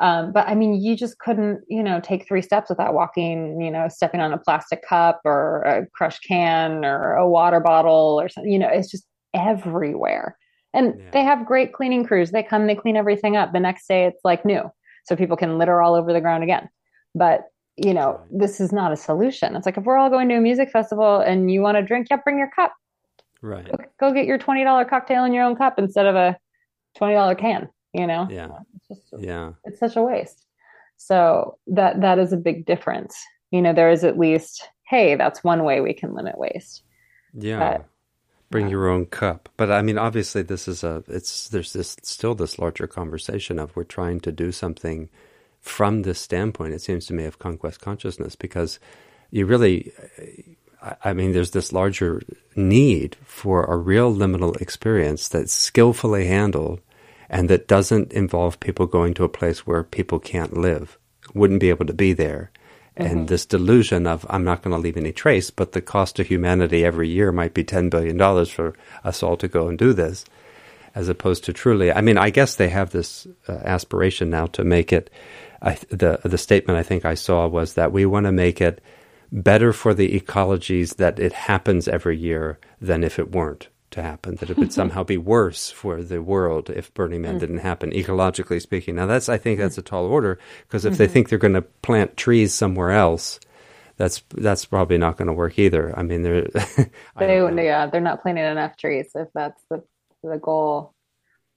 Um, 0.00 0.32
but 0.32 0.48
I 0.48 0.54
mean, 0.54 0.82
you 0.82 0.96
just 0.96 1.18
couldn't, 1.18 1.60
you 1.68 1.82
know, 1.82 2.00
take 2.00 2.26
three 2.26 2.42
steps 2.42 2.70
without 2.70 2.94
walking, 2.94 3.60
you 3.60 3.70
know, 3.70 3.88
stepping 3.88 4.20
on 4.20 4.32
a 4.32 4.38
plastic 4.38 4.82
cup 4.86 5.20
or 5.24 5.62
a 5.62 5.86
crushed 5.94 6.24
can 6.26 6.84
or 6.84 7.14
a 7.14 7.28
water 7.28 7.60
bottle 7.60 8.18
or 8.20 8.28
something. 8.28 8.52
You 8.52 8.58
know, 8.58 8.68
it's 8.68 8.90
just 8.90 9.06
everywhere. 9.34 10.36
And 10.74 10.94
yeah. 10.98 11.10
they 11.12 11.22
have 11.22 11.46
great 11.46 11.72
cleaning 11.72 12.04
crews. 12.04 12.30
They 12.30 12.42
come, 12.42 12.66
they 12.66 12.74
clean 12.74 12.96
everything 12.96 13.36
up. 13.36 13.52
The 13.52 13.60
next 13.60 13.86
day 13.86 14.06
it's 14.06 14.24
like 14.24 14.44
new. 14.44 14.70
So 15.04 15.16
people 15.16 15.36
can 15.36 15.58
litter 15.58 15.82
all 15.82 15.94
over 15.94 16.12
the 16.12 16.20
ground 16.20 16.42
again. 16.42 16.68
But, 17.14 17.42
you 17.76 17.92
know, 17.92 18.20
this 18.30 18.60
is 18.60 18.72
not 18.72 18.92
a 18.92 18.96
solution. 18.96 19.54
It's 19.56 19.66
like 19.66 19.76
if 19.76 19.84
we're 19.84 19.98
all 19.98 20.10
going 20.10 20.28
to 20.30 20.36
a 20.36 20.40
music 20.40 20.70
festival 20.70 21.20
and 21.20 21.50
you 21.50 21.60
want 21.60 21.76
to 21.76 21.82
drink, 21.82 22.06
yeah, 22.10 22.18
bring 22.24 22.38
your 22.38 22.50
cup. 22.54 22.72
Right. 23.42 23.66
Go, 23.66 23.76
go 24.00 24.12
get 24.12 24.26
your 24.26 24.38
$20 24.38 24.88
cocktail 24.88 25.24
in 25.24 25.32
your 25.32 25.44
own 25.44 25.56
cup 25.56 25.78
instead 25.78 26.06
of 26.06 26.14
a 26.14 26.38
$20 26.98 27.38
can, 27.38 27.68
you 27.92 28.06
know? 28.06 28.26
Yeah. 28.30 28.48
It's 28.76 28.88
just, 28.88 29.22
yeah. 29.22 29.52
It's 29.64 29.80
such 29.80 29.96
a 29.96 30.02
waste. 30.02 30.46
So 30.96 31.58
that 31.68 32.00
that 32.00 32.18
is 32.18 32.32
a 32.32 32.36
big 32.36 32.64
difference. 32.64 33.16
You 33.50 33.62
know, 33.62 33.72
there 33.72 33.90
is 33.90 34.04
at 34.04 34.18
least, 34.18 34.68
hey, 34.84 35.16
that's 35.16 35.44
one 35.44 35.64
way 35.64 35.80
we 35.80 35.94
can 35.94 36.14
limit 36.14 36.38
waste. 36.38 36.82
Yeah. 37.34 37.58
But 37.58 37.86
bring 38.50 38.68
your 38.68 38.88
own 38.88 39.06
cup. 39.06 39.48
But 39.56 39.70
I 39.72 39.82
mean, 39.82 39.98
obviously, 39.98 40.42
this 40.42 40.68
is 40.68 40.84
a 40.84 41.02
it's 41.08 41.48
there's 41.48 41.72
this 41.72 41.96
still 42.02 42.34
this 42.34 42.58
larger 42.58 42.86
conversation 42.86 43.58
of 43.58 43.74
we're 43.74 43.84
trying 43.84 44.20
to 44.20 44.32
do 44.32 44.52
something 44.52 45.08
from 45.60 46.02
this 46.02 46.20
standpoint. 46.20 46.74
It 46.74 46.82
seems 46.82 47.06
to 47.06 47.14
me 47.14 47.24
of 47.24 47.38
conquest 47.38 47.80
consciousness 47.80 48.36
because 48.36 48.78
you 49.30 49.46
really, 49.46 49.92
I 51.02 51.14
mean, 51.14 51.32
there's 51.32 51.52
this 51.52 51.72
larger 51.72 52.22
need 52.54 53.16
for 53.24 53.64
a 53.64 53.76
real 53.76 54.14
liminal 54.14 54.60
experience 54.60 55.28
that's 55.28 55.52
skillfully 55.52 56.26
handled 56.26 56.80
and 57.32 57.48
that 57.48 57.66
doesn't 57.66 58.12
involve 58.12 58.60
people 58.60 58.86
going 58.86 59.14
to 59.14 59.24
a 59.24 59.28
place 59.28 59.66
where 59.66 59.82
people 59.82 60.20
can't 60.20 60.56
live, 60.56 60.96
wouldn't 61.34 61.60
be 61.60 61.70
able 61.70 61.86
to 61.86 61.92
be 61.92 62.12
there 62.12 62.52
Mm-hmm. 62.96 63.10
And 63.10 63.28
this 63.28 63.46
delusion 63.46 64.06
of 64.06 64.26
I'm 64.28 64.44
not 64.44 64.62
going 64.62 64.74
to 64.74 64.80
leave 64.80 64.98
any 64.98 65.12
trace, 65.12 65.50
but 65.50 65.72
the 65.72 65.80
cost 65.80 66.16
to 66.16 66.22
humanity 66.22 66.84
every 66.84 67.08
year 67.08 67.32
might 67.32 67.54
be 67.54 67.64
$10 67.64 67.88
billion 67.88 68.18
for 68.46 68.74
us 69.02 69.22
all 69.22 69.36
to 69.38 69.48
go 69.48 69.68
and 69.68 69.78
do 69.78 69.94
this, 69.94 70.26
as 70.94 71.08
opposed 71.08 71.44
to 71.44 71.54
truly. 71.54 71.90
I 71.90 72.02
mean, 72.02 72.18
I 72.18 72.28
guess 72.28 72.56
they 72.56 72.68
have 72.68 72.90
this 72.90 73.26
uh, 73.48 73.52
aspiration 73.64 74.28
now 74.28 74.46
to 74.48 74.64
make 74.64 74.92
it. 74.92 75.08
I, 75.62 75.78
the 75.88 76.20
the 76.24 76.38
statement 76.38 76.78
I 76.78 76.82
think 76.82 77.04
I 77.04 77.14
saw 77.14 77.46
was 77.46 77.74
that 77.74 77.92
we 77.92 78.04
want 78.04 78.26
to 78.26 78.32
make 78.32 78.60
it 78.60 78.82
better 79.30 79.72
for 79.72 79.94
the 79.94 80.18
ecologies 80.20 80.96
that 80.96 81.18
it 81.18 81.32
happens 81.32 81.88
every 81.88 82.18
year 82.18 82.58
than 82.80 83.04
if 83.04 83.18
it 83.18 83.32
weren't 83.32 83.68
to 83.92 84.02
happen, 84.02 84.36
that 84.36 84.50
it 84.50 84.56
would 84.56 84.72
somehow 84.80 85.04
be 85.04 85.16
worse 85.16 85.70
for 85.70 86.02
the 86.02 86.22
world 86.22 86.70
if 86.70 86.92
Burning 86.94 87.22
Man 87.22 87.36
mm. 87.36 87.40
didn't 87.40 87.58
happen, 87.58 87.90
ecologically 87.90 88.60
speaking. 88.60 88.96
Now, 88.96 89.06
that's 89.06 89.28
I 89.28 89.38
think 89.38 89.58
that's 89.58 89.78
a 89.78 89.82
tall 89.82 90.06
order 90.06 90.38
because 90.66 90.84
if 90.84 90.94
mm-hmm. 90.94 90.98
they 90.98 91.08
think 91.08 91.28
they're 91.28 91.38
going 91.38 91.54
to 91.54 91.62
plant 91.62 92.16
trees 92.16 92.52
somewhere 92.52 92.90
else, 92.90 93.40
that's 93.96 94.22
that's 94.34 94.64
probably 94.64 94.98
not 94.98 95.16
going 95.16 95.28
to 95.28 95.34
work 95.34 95.58
either. 95.58 95.96
I 95.98 96.02
mean, 96.02 96.22
they're 96.22 96.42
they 97.18 97.64
yeah 97.64 97.86
they're 97.86 98.00
not 98.00 98.22
planting 98.22 98.44
enough 98.44 98.76
trees 98.76 99.10
if 99.14 99.28
that's 99.34 99.62
the 99.70 99.82
the 100.22 100.38
goal. 100.38 100.94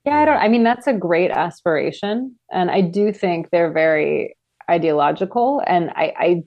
Yeah, 0.05 0.19
I 0.19 0.25
don't. 0.25 0.37
I 0.37 0.47
mean, 0.47 0.63
that's 0.63 0.87
a 0.87 0.93
great 0.93 1.31
aspiration, 1.31 2.35
and 2.51 2.69
I 2.69 2.81
do 2.81 3.11
think 3.11 3.49
they're 3.49 3.71
very 3.71 4.37
ideological, 4.69 5.63
and 5.65 5.89
I, 5.89 6.13
I 6.17 6.43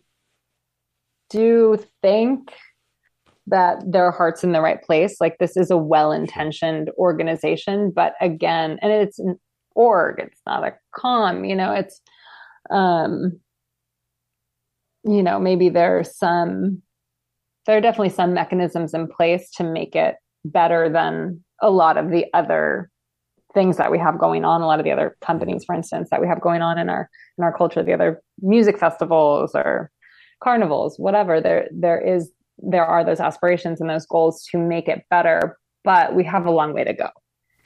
do 1.30 1.84
think 2.02 2.52
that 3.50 3.82
their 3.86 4.10
heart's 4.10 4.44
in 4.44 4.52
the 4.52 4.60
right 4.60 4.82
place. 4.82 5.16
Like 5.20 5.38
this 5.38 5.56
is 5.56 5.70
a 5.70 5.76
well-intentioned 5.76 6.90
organization, 6.98 7.92
but 7.94 8.14
again, 8.20 8.78
and 8.82 8.92
it's 8.92 9.18
an 9.18 9.38
org, 9.74 10.16
it's 10.18 10.40
not 10.46 10.64
a 10.64 10.74
com, 10.94 11.44
you 11.44 11.54
know, 11.54 11.72
it's 11.72 12.00
um 12.70 13.40
you 15.04 15.22
know, 15.22 15.38
maybe 15.38 15.68
there 15.68 15.98
are 15.98 16.04
some 16.04 16.82
there 17.66 17.76
are 17.76 17.80
definitely 17.82 18.08
some 18.08 18.32
mechanisms 18.32 18.94
in 18.94 19.06
place 19.06 19.50
to 19.52 19.64
make 19.64 19.94
it 19.94 20.16
better 20.44 20.88
than 20.88 21.44
a 21.60 21.70
lot 21.70 21.98
of 21.98 22.10
the 22.10 22.26
other 22.32 22.90
things 23.54 23.76
that 23.76 23.90
we 23.90 23.98
have 23.98 24.18
going 24.18 24.44
on 24.44 24.60
a 24.60 24.66
lot 24.66 24.78
of 24.78 24.84
the 24.84 24.92
other 24.92 25.16
companies 25.22 25.64
for 25.64 25.74
instance 25.74 26.08
that 26.10 26.20
we 26.20 26.26
have 26.26 26.40
going 26.40 26.60
on 26.60 26.78
in 26.78 26.88
our 26.88 27.08
in 27.38 27.44
our 27.44 27.56
culture 27.56 27.82
the 27.82 27.94
other 27.94 28.22
music 28.40 28.78
festivals 28.78 29.52
or 29.54 29.90
carnivals 30.42 30.98
whatever 30.98 31.40
there 31.40 31.66
there 31.72 32.00
is 32.00 32.30
there 32.58 32.84
are 32.84 33.04
those 33.04 33.20
aspirations 33.20 33.80
and 33.80 33.88
those 33.88 34.06
goals 34.06 34.44
to 34.50 34.58
make 34.58 34.88
it 34.88 35.04
better, 35.10 35.58
but 35.84 36.14
we 36.14 36.24
have 36.24 36.46
a 36.46 36.50
long 36.50 36.72
way 36.72 36.84
to 36.84 36.92
go. 36.92 37.10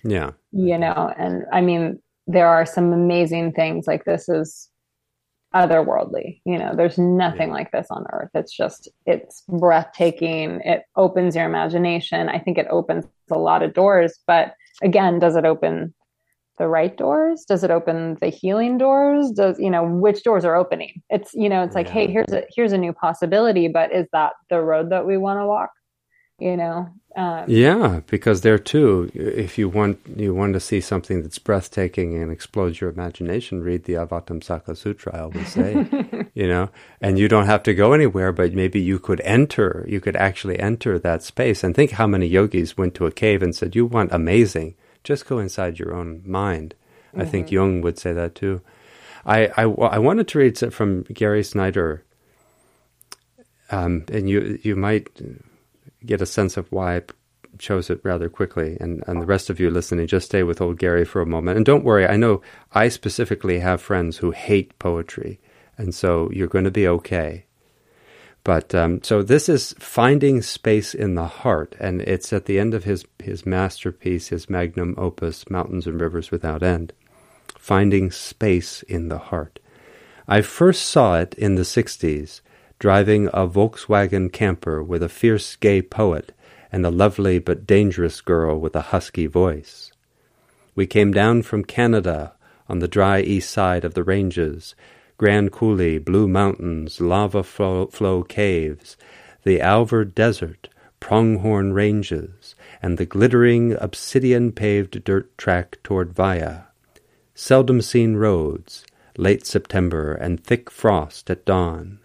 Yeah. 0.05 0.33
You 0.53 0.79
know, 0.79 1.13
and 1.17 1.45
I 1.53 1.61
mean, 1.61 2.01
there 2.27 2.49
are 2.49 2.67
some 2.67 2.93
amazing 2.93 3.53
things 3.53 3.87
like 3.87 4.05
this 4.05 4.29
is 4.29 4.69
otherworldly. 5.55 6.41
You 6.45 6.59
know, 6.59 6.75
there's 6.75 6.99
nothing 6.99 7.49
yeah. 7.49 7.55
like 7.55 7.71
this 7.73 7.87
on 7.91 8.07
earth. 8.13 8.31
It's 8.35 8.53
just, 8.53 8.89
it's 9.07 9.43
breathtaking. 9.49 10.61
It 10.65 10.83
opens 10.97 11.37
your 11.37 11.45
imagination. 11.45 12.29
I 12.29 12.39
think 12.39 12.59
it 12.59 12.67
opens 12.71 13.05
a 13.31 13.39
lot 13.39 13.63
of 13.63 13.75
doors, 13.75 14.19
but 14.27 14.55
again, 14.83 15.19
does 15.19 15.37
it 15.37 15.45
open 15.45 15.95
the 16.59 16.69
right 16.69 16.97
doors? 16.97 17.45
Does 17.47 17.65
it 17.65 17.71
open 17.71 18.19
the 18.21 18.29
healing 18.29 18.79
doors? 18.79 19.31
Does 19.31 19.59
you 19.59 19.71
know 19.71 19.85
which 19.85 20.23
doors 20.23 20.45
are 20.45 20.55
opening? 20.55 21.03
It's 21.11 21.33
you 21.35 21.49
know 21.49 21.63
it's 21.63 21.75
like 21.75 21.87
yeah. 21.89 21.93
hey 21.93 22.07
here's 22.11 22.33
a 22.33 22.45
here's 22.55 22.73
a 22.73 22.79
new 22.79 22.93
possibility, 22.93 23.69
but 23.69 23.93
is 23.93 24.07
that 24.13 24.33
the 24.51 24.61
road 24.61 24.91
that 24.91 25.07
we 25.07 25.17
want 25.17 25.41
to 25.41 25.47
walk? 25.47 25.71
you 26.43 26.57
know. 26.57 26.89
Um, 27.15 27.45
yeah, 27.47 28.01
because 28.07 28.41
there 28.41 28.59
too, 28.59 29.11
if 29.15 29.59
you 29.59 29.69
want 29.69 30.01
you 30.17 30.35
want 30.35 30.55
to 30.55 30.61
see 30.61 30.81
something 30.81 31.23
that's 31.23 31.39
breathtaking 31.39 32.17
and 32.21 32.33
explodes 32.33 32.81
your 32.81 32.89
imagination, 32.89 33.63
read 33.63 33.85
the 33.85 33.93
Avatamsaka 33.95 34.75
Sutra. 34.75 35.15
I 35.15 35.27
would 35.27 35.47
say, 35.47 35.87
you 36.35 36.49
know, 36.49 36.71
and 37.03 37.19
you 37.19 37.29
don't 37.29 37.47
have 37.47 37.63
to 37.65 37.75
go 37.75 37.93
anywhere, 37.93 38.33
but 38.33 38.55
maybe 38.55 38.81
you 38.81 38.99
could 38.99 39.21
enter. 39.21 39.85
You 39.87 40.01
could 40.01 40.17
actually 40.17 40.59
enter 40.59 40.99
that 40.99 41.23
space 41.23 41.63
and 41.63 41.75
think 41.75 41.93
how 41.93 42.07
many 42.07 42.27
yogis 42.27 42.79
went 42.79 42.95
to 42.95 43.07
a 43.07 43.13
cave 43.13 43.43
and 43.43 43.55
said, 43.55 43.77
"You 43.77 43.85
want 43.85 44.11
amazing? 44.11 44.75
Just 45.05 45.27
go 45.27 45.39
inside 45.39 45.79
your 45.79 45.95
own 45.95 46.23
mind." 46.25 46.75
Mm-hmm. 47.09 47.21
I 47.21 47.25
think 47.25 47.47
mm-hmm. 47.47 47.55
Jung 47.55 47.81
would 47.83 47.99
say 47.99 48.13
that 48.13 48.35
too. 48.35 48.61
I, 49.25 49.47
I, 49.57 49.63
I 49.63 49.99
wanted 49.99 50.29
to 50.29 50.39
read 50.39 50.59
from 50.73 51.03
Gary 51.05 51.45
Snyder, 51.45 52.05
um, 53.71 54.05
and 54.13 54.29
you 54.29 54.59
you 54.63 54.75
might 54.77 55.09
get 56.05 56.21
a 56.21 56.27
sense 56.27 56.57
of 56.57 56.71
why 56.73 56.97
I 56.97 57.03
chose 57.59 57.91
it 57.91 58.01
rather 58.03 58.29
quickly. 58.29 58.77
And, 58.81 59.05
and 59.07 59.21
the 59.21 59.27
rest 59.27 59.51
of 59.51 59.61
you 59.61 59.71
listening, 59.71 60.07
just 60.07 60.27
stay 60.27 60.43
with 60.43 60.61
old 60.61 60.79
Gary 60.79 61.05
for 61.05 61.21
a 61.21 61.27
moment. 61.27 61.57
And 61.57 61.67
don't 61.67 61.85
worry, 61.85 62.07
I 62.07 62.17
know 62.17 62.43
I 62.73 62.89
specifically 62.89 63.61
have 63.61 63.81
friends 63.81 64.17
who 64.17 64.31
hate 64.31 64.79
poetry, 64.79 65.41
and 65.79 65.95
so 65.95 66.31
you're 66.33 66.49
going 66.49 66.65
to 66.65 66.71
be 66.71 66.89
okay. 66.89 67.45
But 68.45 68.75
um, 68.75 69.03
so 69.03 69.23
this 69.23 69.49
is 69.49 69.75
finding 69.79 70.43
space 70.43 70.95
in 70.95 71.15
the 71.15 71.27
heart, 71.27 71.77
and 71.79 72.03
it's 72.03 72.33
at 72.33 72.47
the 72.47 72.59
end 72.59 72.75
of 72.75 72.85
his 72.85 73.05
his 73.23 73.47
masterpiece, 73.47 74.29
his 74.29 74.51
magnum 74.51 74.95
opus, 74.99 75.49
Mountains 75.49 75.87
and 75.87 76.01
Rivers 76.01 76.31
Without 76.31 76.63
End. 76.63 76.93
Finding 77.57 78.11
space 78.11 78.83
in 78.83 79.09
the 79.09 79.19
heart. 79.19 79.61
I 80.27 80.43
first 80.43 80.87
saw 80.87 81.21
it 81.21 81.35
in 81.35 81.55
the 81.55 81.63
'60s 81.63 82.41
driving 82.81 83.29
a 83.29 83.47
Volkswagen 83.47 84.33
camper 84.33 84.83
with 84.83 85.05
a 85.05 85.09
fierce 85.09 85.55
gay 85.55 85.81
poet 85.81 86.33
and 86.73 86.85
a 86.85 86.91
lovely 86.91 87.39
but 87.39 87.65
dangerous 87.65 88.21
girl 88.21 88.59
with 88.59 88.75
a 88.75 88.91
husky 88.91 89.27
voice. 89.29 89.93
We 90.75 90.89
came 90.89 91.13
down 91.13 91.43
from 91.43 91.65
Canada 91.65 92.33
on 92.69 92.81
the 92.81 92.89
dry 92.89 93.21
east 93.21 93.53
side 93.53 93.85
of 93.85 93.95
the 93.95 94.03
ranges, 94.03 94.75
Grand 95.17 95.53
Coulee, 95.53 95.99
Blue 95.99 96.27
Mountains, 96.27 97.01
Lava 97.01 97.43
Flow, 97.43 98.23
Caves, 98.25 98.97
the 99.45 99.61
Alvord 99.61 100.15
Desert, 100.15 100.69
Pronghorn 101.01 101.73
Ranges, 101.73 102.55
and 102.81 102.97
the 102.97 103.07
glittering 103.07 103.77
obsidian 103.81 104.53
paved 104.53 105.03
dirt 105.05 105.37
track 105.37 105.79
toward 105.83 106.13
Vya. 106.13 106.67
Seldom 107.35 107.81
seen 107.81 108.17
roads, 108.17 108.85
late 109.17 109.47
September, 109.47 110.13
and 110.15 110.43
thick 110.43 110.71
frost 110.71 111.31
at 111.31 111.45
dawn. 111.45 111.99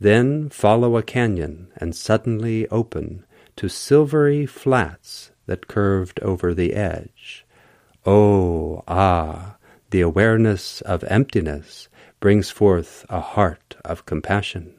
Then 0.00 0.48
follow 0.48 0.96
a 0.96 1.02
canyon 1.02 1.68
and 1.76 1.94
suddenly 1.94 2.68
open 2.68 3.24
to 3.56 3.68
silvery 3.68 4.46
flats 4.46 5.32
that 5.46 5.66
curved 5.66 6.20
over 6.20 6.54
the 6.54 6.74
edge. 6.74 7.44
Oh, 8.06 8.84
ah, 8.86 9.56
the 9.90 10.00
awareness 10.00 10.80
of 10.82 11.02
emptiness 11.04 11.87
brings 12.20 12.50
forth 12.50 13.06
a 13.08 13.20
heart 13.20 13.76
of 13.84 14.06
compassion. 14.06 14.74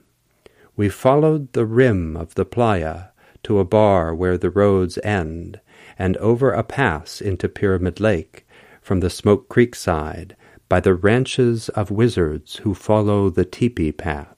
We 0.76 0.90
followed 0.90 1.54
the 1.54 1.66
rim 1.66 2.16
of 2.16 2.36
the 2.36 2.46
playa 2.46 3.08
to 3.44 3.60
a 3.60 3.66
bar 3.66 4.14
where 4.14 4.38
the 4.38 4.50
roads 4.50 4.98
end, 5.04 5.60
and 5.98 6.18
over 6.18 6.52
a 6.52 6.64
pass 6.64 7.22
into 7.22 7.50
Pyramid 7.50 8.00
Lake 8.00 8.46
from 8.82 9.00
the 9.00 9.10
Smoke 9.10 9.50
Creek 9.50 9.76
side 9.76 10.36
by 10.68 10.80
the 10.80 10.94
ranches 10.94 11.70
of 11.70 11.92
wizards 11.92 12.58
who 12.58 12.74
follow 12.74 13.30
the 13.30 13.46
teepee 13.46 13.92
path. 13.92 14.36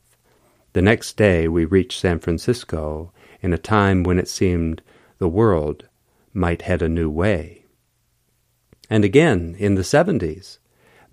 The 0.73 0.81
next 0.81 1.17
day 1.17 1.47
we 1.47 1.65
reached 1.65 1.99
San 1.99 2.19
Francisco 2.19 3.11
in 3.41 3.53
a 3.53 3.57
time 3.57 4.03
when 4.03 4.17
it 4.17 4.27
seemed 4.27 4.81
the 5.17 5.27
world 5.27 5.87
might 6.33 6.63
head 6.63 6.81
a 6.81 6.89
new 6.89 7.09
way. 7.09 7.65
And 8.89 9.03
again, 9.03 9.55
in 9.57 9.75
the 9.75 9.81
70s, 9.81 10.59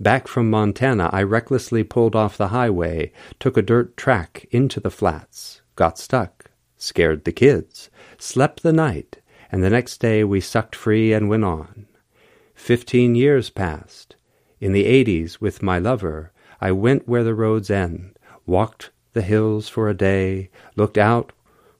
back 0.00 0.28
from 0.28 0.50
Montana, 0.50 1.10
I 1.12 1.22
recklessly 1.22 1.84
pulled 1.84 2.14
off 2.14 2.36
the 2.36 2.48
highway, 2.48 3.12
took 3.38 3.56
a 3.56 3.62
dirt 3.62 3.96
track 3.96 4.46
into 4.50 4.80
the 4.80 4.90
flats, 4.90 5.62
got 5.76 5.98
stuck, 5.98 6.50
scared 6.76 7.24
the 7.24 7.32
kids, 7.32 7.90
slept 8.18 8.62
the 8.62 8.72
night, 8.72 9.18
and 9.50 9.62
the 9.62 9.70
next 9.70 9.98
day 9.98 10.24
we 10.24 10.40
sucked 10.40 10.76
free 10.76 11.12
and 11.12 11.28
went 11.28 11.44
on. 11.44 11.86
Fifteen 12.54 13.14
years 13.14 13.50
passed. 13.50 14.16
In 14.60 14.72
the 14.72 14.84
80s, 14.84 15.40
with 15.40 15.62
my 15.62 15.78
lover, 15.78 16.32
I 16.60 16.72
went 16.72 17.08
where 17.08 17.22
the 17.22 17.34
roads 17.34 17.70
end, 17.70 18.18
walked 18.46 18.90
the 19.12 19.22
hills 19.22 19.68
for 19.68 19.88
a 19.88 19.94
day, 19.94 20.50
looked 20.76 20.98
out 20.98 21.32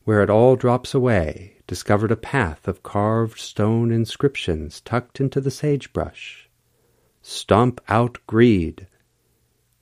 where 0.04 0.22
it 0.22 0.30
all 0.30 0.56
drops 0.56 0.94
away, 0.94 1.56
discovered 1.66 2.10
a 2.10 2.16
path 2.16 2.66
of 2.66 2.82
carved 2.82 3.38
stone 3.38 3.90
inscriptions 3.90 4.80
tucked 4.80 5.20
into 5.20 5.40
the 5.40 5.50
sagebrush. 5.50 6.47
Stomp 7.30 7.78
out 7.88 8.16
greed. 8.26 8.86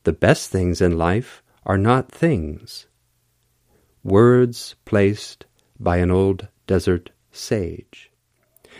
The 0.02 0.12
best 0.12 0.50
things 0.50 0.80
in 0.80 0.98
life 0.98 1.44
are 1.64 1.78
not 1.78 2.10
things. 2.10 2.88
Words 4.02 4.74
placed 4.84 5.46
by 5.78 5.98
an 5.98 6.10
old 6.10 6.48
desert 6.66 7.10
sage. 7.30 8.10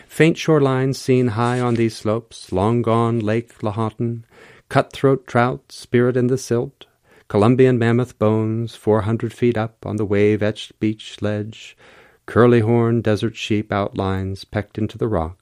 Faint 0.05 0.35
shorelines 0.35 0.97
seen 0.97 1.27
high 1.29 1.61
on 1.61 1.75
these 1.75 1.95
slopes, 1.95 2.51
long 2.51 2.81
gone 2.81 3.21
Lake 3.21 3.57
Lahontan, 3.59 4.25
cutthroat 4.67 5.25
trout, 5.27 5.71
spirit 5.71 6.17
in 6.17 6.27
the 6.27 6.37
silt, 6.37 6.87
Columbian 7.29 7.79
mammoth 7.79 8.19
bones, 8.19 8.75
four 8.75 9.03
hundred 9.03 9.31
feet 9.31 9.57
up 9.57 9.85
on 9.85 9.95
the 9.95 10.05
wave 10.05 10.43
etched 10.43 10.77
beach 10.81 11.21
ledge, 11.21 11.77
curly 12.25 12.59
horned 12.59 13.05
desert 13.05 13.37
sheep 13.37 13.71
outlines 13.71 14.43
pecked 14.43 14.77
into 14.77 14.97
the 14.97 15.07
rock, 15.07 15.39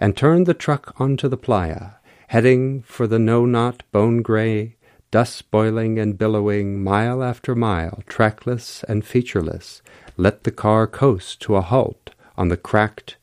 and 0.00 0.16
turned 0.16 0.46
the 0.46 0.52
truck 0.52 1.00
onto 1.00 1.28
the 1.28 1.36
playa, 1.36 1.92
heading 2.28 2.82
for 2.82 3.06
the 3.06 3.18
know 3.18 3.46
not 3.46 3.82
bone 3.92 4.22
gray, 4.22 4.76
dust 5.10 5.50
boiling 5.50 5.98
and 5.98 6.18
billowing 6.18 6.82
mile 6.82 7.22
after 7.22 7.54
mile, 7.54 8.02
trackless 8.06 8.84
and 8.88 9.04
featureless, 9.04 9.82
let 10.16 10.44
the 10.44 10.50
car 10.50 10.86
coast 10.86 11.40
to 11.40 11.56
a 11.56 11.60
halt 11.60 12.10
on 12.36 12.48
the 12.48 12.56
cracked, 12.56 13.16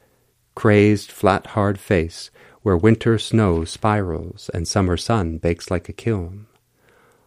crazed, 0.56 1.12
flat 1.12 1.48
hard 1.48 1.80
face 1.80 2.32
where 2.62 2.78
winter 2.78 3.18
snow 3.18 3.66
spirals 3.66 4.50
and 4.54 4.68
summer 4.68 4.96
sun 4.96 5.38
bakes 5.38 5.70
like 5.70 5.90
a 5.90 5.94
kiln 5.94 6.48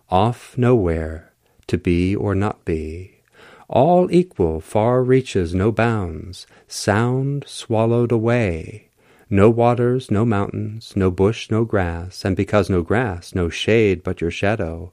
off 0.09 0.57
nowhere, 0.57 1.33
to 1.67 1.77
be 1.77 2.15
or 2.15 2.35
not 2.35 2.65
be. 2.65 3.23
All 3.69 4.11
equal, 4.11 4.61
far 4.61 5.03
reaches, 5.03 5.55
no 5.55 5.73
bounds, 5.73 6.47
sound 6.69 7.45
swallowed 7.47 8.13
away. 8.13 8.86
No 9.29 9.51
waters, 9.51 10.11
no 10.11 10.25
mountains, 10.25 10.93
no 10.95 11.11
bush, 11.11 11.51
no 11.51 11.65
grass, 11.65 12.25
and 12.25 12.37
because 12.37 12.71
no 12.71 12.83
grass, 12.83 13.35
no 13.35 13.49
shade 13.49 14.03
but 14.03 14.21
your 14.21 14.31
shadow. 14.31 14.93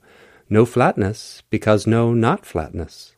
No 0.49 0.65
flatness, 0.65 1.43
because 1.49 1.85
no 1.85 2.14
not 2.14 2.45
flatness. 2.45 3.14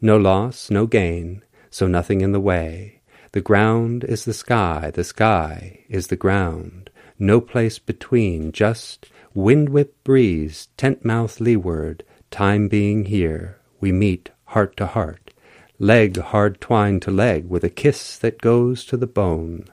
No 0.00 0.16
loss, 0.16 0.70
no 0.70 0.86
gain, 0.86 1.42
so 1.70 1.86
nothing 1.86 2.20
in 2.20 2.32
the 2.32 2.40
way. 2.40 3.00
The 3.32 3.40
ground 3.40 4.04
is 4.04 4.24
the 4.24 4.34
sky, 4.34 4.90
the 4.92 5.04
sky 5.04 5.84
is 5.88 6.08
the 6.08 6.16
ground. 6.16 6.90
No 7.18 7.40
place 7.40 7.78
between, 7.78 8.52
just 8.52 9.10
Wind-whipped 9.32 10.02
breeze, 10.02 10.68
tent 10.76 11.04
mouth 11.04 11.38
leeward, 11.38 12.02
time 12.32 12.66
being 12.66 13.04
here, 13.04 13.60
we 13.80 13.92
meet 13.92 14.30
heart 14.46 14.76
to 14.76 14.86
heart, 14.86 15.32
leg 15.78 16.16
hard 16.18 16.60
twined 16.60 17.00
to 17.02 17.12
leg, 17.12 17.48
with 17.48 17.62
a 17.62 17.70
kiss 17.70 18.18
that 18.18 18.40
goes 18.40 18.84
to 18.84 18.96
the 18.96 19.06
bone. 19.06 19.66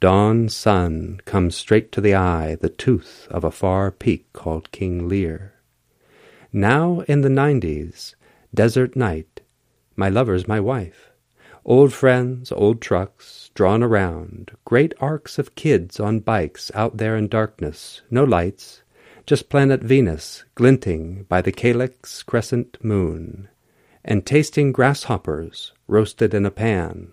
Dawn 0.00 0.48
sun 0.48 1.20
comes 1.24 1.56
straight 1.56 1.90
to 1.90 2.00
the 2.00 2.14
eye, 2.14 2.56
the 2.60 2.68
tooth 2.68 3.26
of 3.32 3.42
a 3.42 3.50
far 3.50 3.90
peak 3.90 4.32
called 4.32 4.70
King 4.70 5.08
Lear. 5.08 5.54
Now 6.52 7.00
in 7.08 7.22
the 7.22 7.28
nineties, 7.28 8.14
desert 8.54 8.94
night, 8.94 9.40
my 9.96 10.08
lover's 10.08 10.46
my 10.46 10.60
wife. 10.60 11.10
Old 11.64 11.92
friends, 11.92 12.52
old 12.52 12.80
trucks, 12.80 13.50
drawn 13.54 13.82
around, 13.82 14.52
great 14.64 14.94
arcs 15.00 15.36
of 15.36 15.56
kids 15.56 15.98
on 15.98 16.20
bikes 16.20 16.70
out 16.76 16.98
there 16.98 17.16
in 17.16 17.26
darkness, 17.26 18.02
no 18.08 18.22
lights, 18.22 18.82
just 19.26 19.48
planet 19.48 19.82
Venus 19.82 20.44
glinting 20.54 21.24
by 21.24 21.42
the 21.42 21.50
calyx 21.50 22.22
crescent 22.22 22.78
moon, 22.84 23.48
and 24.04 24.24
tasting 24.24 24.70
grasshoppers 24.70 25.72
roasted 25.88 26.32
in 26.34 26.46
a 26.46 26.52
pan. 26.52 27.12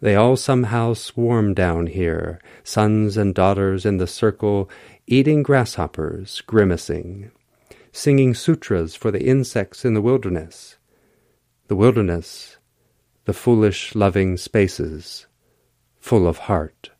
They 0.00 0.14
all 0.14 0.36
somehow 0.36 0.94
swarm 0.94 1.54
down 1.54 1.86
here, 1.86 2.40
sons 2.62 3.16
and 3.16 3.34
daughters 3.34 3.86
in 3.86 3.96
the 3.96 4.06
circle, 4.06 4.68
eating 5.06 5.42
grasshoppers, 5.42 6.42
grimacing, 6.42 7.30
singing 7.92 8.34
sutras 8.34 8.94
for 8.94 9.10
the 9.10 9.24
insects 9.24 9.84
in 9.84 9.94
the 9.94 10.02
wilderness. 10.02 10.76
The 11.68 11.76
wilderness, 11.76 12.58
the 13.24 13.32
foolish, 13.32 13.94
loving 13.94 14.36
spaces, 14.36 15.26
full 15.98 16.28
of 16.28 16.38
heart. 16.38 16.90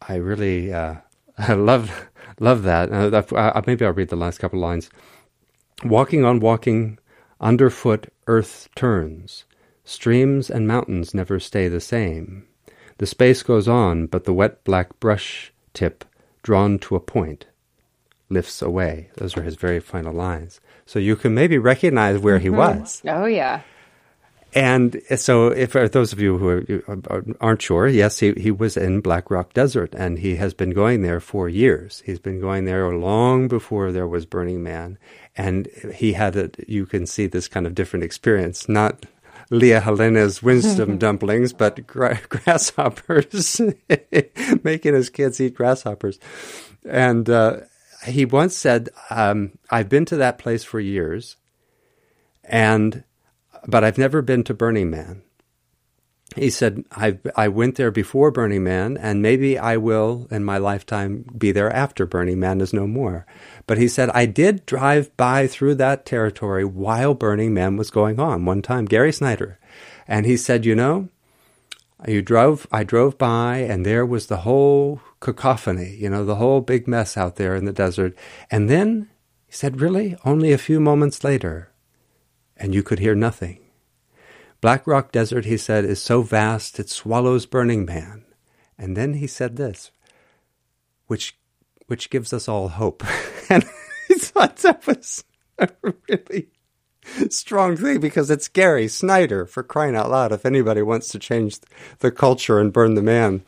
I 0.00 0.14
really, 0.14 0.72
uh, 0.72 0.96
I 1.38 1.52
love 1.54 2.08
love 2.40 2.62
that. 2.62 2.92
Uh, 2.92 3.22
uh, 3.34 3.62
maybe 3.66 3.84
I'll 3.84 3.92
read 3.92 4.08
the 4.08 4.16
last 4.16 4.38
couple 4.38 4.60
lines. 4.60 4.88
Walking 5.84 6.24
on 6.24 6.40
walking, 6.40 6.98
underfoot 7.40 8.12
earth 8.26 8.68
turns. 8.74 9.44
Streams 9.88 10.50
and 10.50 10.68
mountains 10.68 11.14
never 11.14 11.40
stay 11.40 11.66
the 11.66 11.80
same. 11.80 12.46
The 12.98 13.06
space 13.06 13.42
goes 13.42 13.66
on, 13.66 14.04
but 14.06 14.24
the 14.24 14.34
wet 14.34 14.62
black 14.62 15.00
brush 15.00 15.50
tip, 15.72 16.04
drawn 16.42 16.78
to 16.80 16.94
a 16.94 17.00
point, 17.00 17.46
lifts 18.28 18.60
away. 18.60 19.08
Those 19.16 19.34
are 19.38 19.42
his 19.42 19.56
very 19.56 19.80
final 19.80 20.12
lines. 20.12 20.60
So 20.84 20.98
you 20.98 21.16
can 21.16 21.32
maybe 21.32 21.56
recognize 21.56 22.18
where 22.18 22.36
mm-hmm. 22.36 22.42
he 22.42 22.50
was. 22.50 23.00
Oh, 23.06 23.24
yeah. 23.24 23.62
And 24.52 25.00
so, 25.16 25.48
if 25.48 25.72
for 25.72 25.88
those 25.88 26.12
of 26.12 26.20
you 26.20 26.36
who 26.36 26.82
aren't 27.40 27.62
sure, 27.62 27.88
yes, 27.88 28.18
he, 28.18 28.32
he 28.32 28.50
was 28.50 28.76
in 28.76 29.00
Black 29.00 29.30
Rock 29.30 29.54
Desert 29.54 29.94
and 29.94 30.18
he 30.18 30.36
has 30.36 30.52
been 30.52 30.70
going 30.70 31.00
there 31.00 31.20
for 31.20 31.48
years. 31.48 32.02
He's 32.04 32.18
been 32.18 32.40
going 32.40 32.66
there 32.66 32.94
long 32.94 33.48
before 33.48 33.90
there 33.90 34.06
was 34.06 34.26
Burning 34.26 34.62
Man. 34.62 34.98
And 35.34 35.66
he 35.94 36.12
had 36.12 36.36
a, 36.36 36.50
you 36.66 36.84
can 36.84 37.06
see 37.06 37.26
this 37.26 37.48
kind 37.48 37.66
of 37.66 37.74
different 37.74 38.04
experience, 38.04 38.68
not 38.68 39.06
Lia 39.50 39.80
Helena's 39.80 40.42
wisdom 40.42 40.98
dumplings, 40.98 41.52
but 41.52 41.86
gra- 41.86 42.20
grasshoppers, 42.28 43.60
making 44.62 44.94
his 44.94 45.10
kids 45.10 45.40
eat 45.40 45.54
grasshoppers. 45.54 46.18
And 46.84 47.28
uh, 47.28 47.60
he 48.06 48.24
once 48.24 48.56
said, 48.56 48.88
um, 49.10 49.52
I've 49.70 49.88
been 49.88 50.04
to 50.06 50.16
that 50.16 50.38
place 50.38 50.64
for 50.64 50.80
years, 50.80 51.36
and 52.44 53.04
but 53.66 53.84
I've 53.84 53.98
never 53.98 54.22
been 54.22 54.44
to 54.44 54.54
Burning 54.54 54.90
Man. 54.90 55.22
He 56.36 56.50
said, 56.50 56.84
I, 56.92 57.18
I 57.36 57.48
went 57.48 57.76
there 57.76 57.90
before 57.90 58.30
Burning 58.30 58.62
Man, 58.62 58.98
and 58.98 59.22
maybe 59.22 59.58
I 59.58 59.78
will 59.78 60.28
in 60.30 60.44
my 60.44 60.58
lifetime 60.58 61.24
be 61.36 61.52
there 61.52 61.72
after 61.72 62.04
Burning 62.04 62.38
Man 62.38 62.60
is 62.60 62.72
no 62.72 62.86
more. 62.86 63.24
But 63.66 63.78
he 63.78 63.88
said, 63.88 64.10
I 64.10 64.26
did 64.26 64.66
drive 64.66 65.14
by 65.16 65.46
through 65.46 65.76
that 65.76 66.04
territory 66.04 66.64
while 66.64 67.14
Burning 67.14 67.54
Man 67.54 67.76
was 67.76 67.90
going 67.90 68.20
on 68.20 68.44
one 68.44 68.60
time, 68.60 68.84
Gary 68.84 69.12
Snyder. 69.12 69.58
And 70.06 70.26
he 70.26 70.36
said, 70.36 70.66
You 70.66 70.74
know, 70.74 71.08
you 72.06 72.20
drove, 72.20 72.66
I 72.70 72.84
drove 72.84 73.16
by, 73.16 73.58
and 73.58 73.86
there 73.86 74.04
was 74.04 74.26
the 74.26 74.38
whole 74.38 75.00
cacophony, 75.20 75.96
you 75.96 76.10
know, 76.10 76.26
the 76.26 76.36
whole 76.36 76.60
big 76.60 76.86
mess 76.86 77.16
out 77.16 77.36
there 77.36 77.56
in 77.56 77.64
the 77.64 77.72
desert. 77.72 78.14
And 78.50 78.68
then 78.68 79.08
he 79.46 79.52
said, 79.52 79.80
Really? 79.80 80.14
Only 80.26 80.52
a 80.52 80.58
few 80.58 80.78
moments 80.78 81.24
later, 81.24 81.72
and 82.58 82.74
you 82.74 82.82
could 82.82 82.98
hear 82.98 83.14
nothing. 83.14 83.60
Black 84.60 84.86
Rock 84.86 85.12
Desert, 85.12 85.44
he 85.44 85.56
said, 85.56 85.84
is 85.84 86.02
so 86.02 86.22
vast 86.22 86.80
it 86.80 86.88
swallows 86.88 87.46
Burning 87.46 87.84
Man. 87.84 88.24
And 88.76 88.96
then 88.96 89.14
he 89.14 89.26
said 89.26 89.56
this, 89.56 89.90
which 91.06 91.36
which 91.86 92.10
gives 92.10 92.32
us 92.32 92.48
all 92.48 92.68
hope. 92.68 93.02
and 93.50 93.64
I 94.10 94.14
thought 94.14 94.56
that 94.58 94.86
was 94.86 95.24
a 95.58 95.68
really 96.08 96.48
strong 97.30 97.76
thing 97.76 98.00
because 98.00 98.30
it's 98.30 98.48
Gary 98.48 98.88
Snyder 98.88 99.46
for 99.46 99.62
crying 99.62 99.96
out 99.96 100.10
loud. 100.10 100.32
If 100.32 100.44
anybody 100.44 100.82
wants 100.82 101.08
to 101.08 101.18
change 101.18 101.58
the 102.00 102.10
culture 102.10 102.58
and 102.58 102.72
burn 102.72 102.94
the 102.94 103.02
man, 103.02 103.42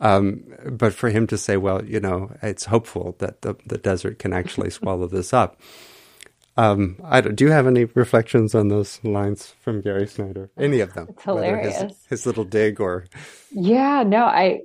um, 0.00 0.44
but 0.66 0.92
for 0.92 1.10
him 1.10 1.26
to 1.28 1.38
say, 1.38 1.56
well, 1.56 1.84
you 1.84 2.00
know, 2.00 2.32
it's 2.42 2.66
hopeful 2.66 3.16
that 3.18 3.42
the, 3.42 3.56
the 3.66 3.78
desert 3.78 4.18
can 4.18 4.32
actually 4.32 4.70
swallow 4.70 5.06
this 5.06 5.32
up. 5.32 5.60
Um, 6.58 6.96
I 7.04 7.20
do 7.20 7.44
you 7.44 7.52
have 7.52 7.68
any 7.68 7.84
reflections 7.84 8.52
on 8.52 8.66
those 8.66 8.98
lines 9.04 9.54
from 9.60 9.80
Gary 9.80 10.08
Snyder? 10.08 10.50
Any 10.58 10.80
of 10.80 10.92
them? 10.92 11.06
It's 11.10 11.22
hilarious. 11.22 11.80
His, 11.80 12.06
his, 12.08 12.26
little 12.26 12.42
dig 12.42 12.80
or 12.80 13.06
yeah, 13.52 14.02
no, 14.04 14.24
I, 14.24 14.62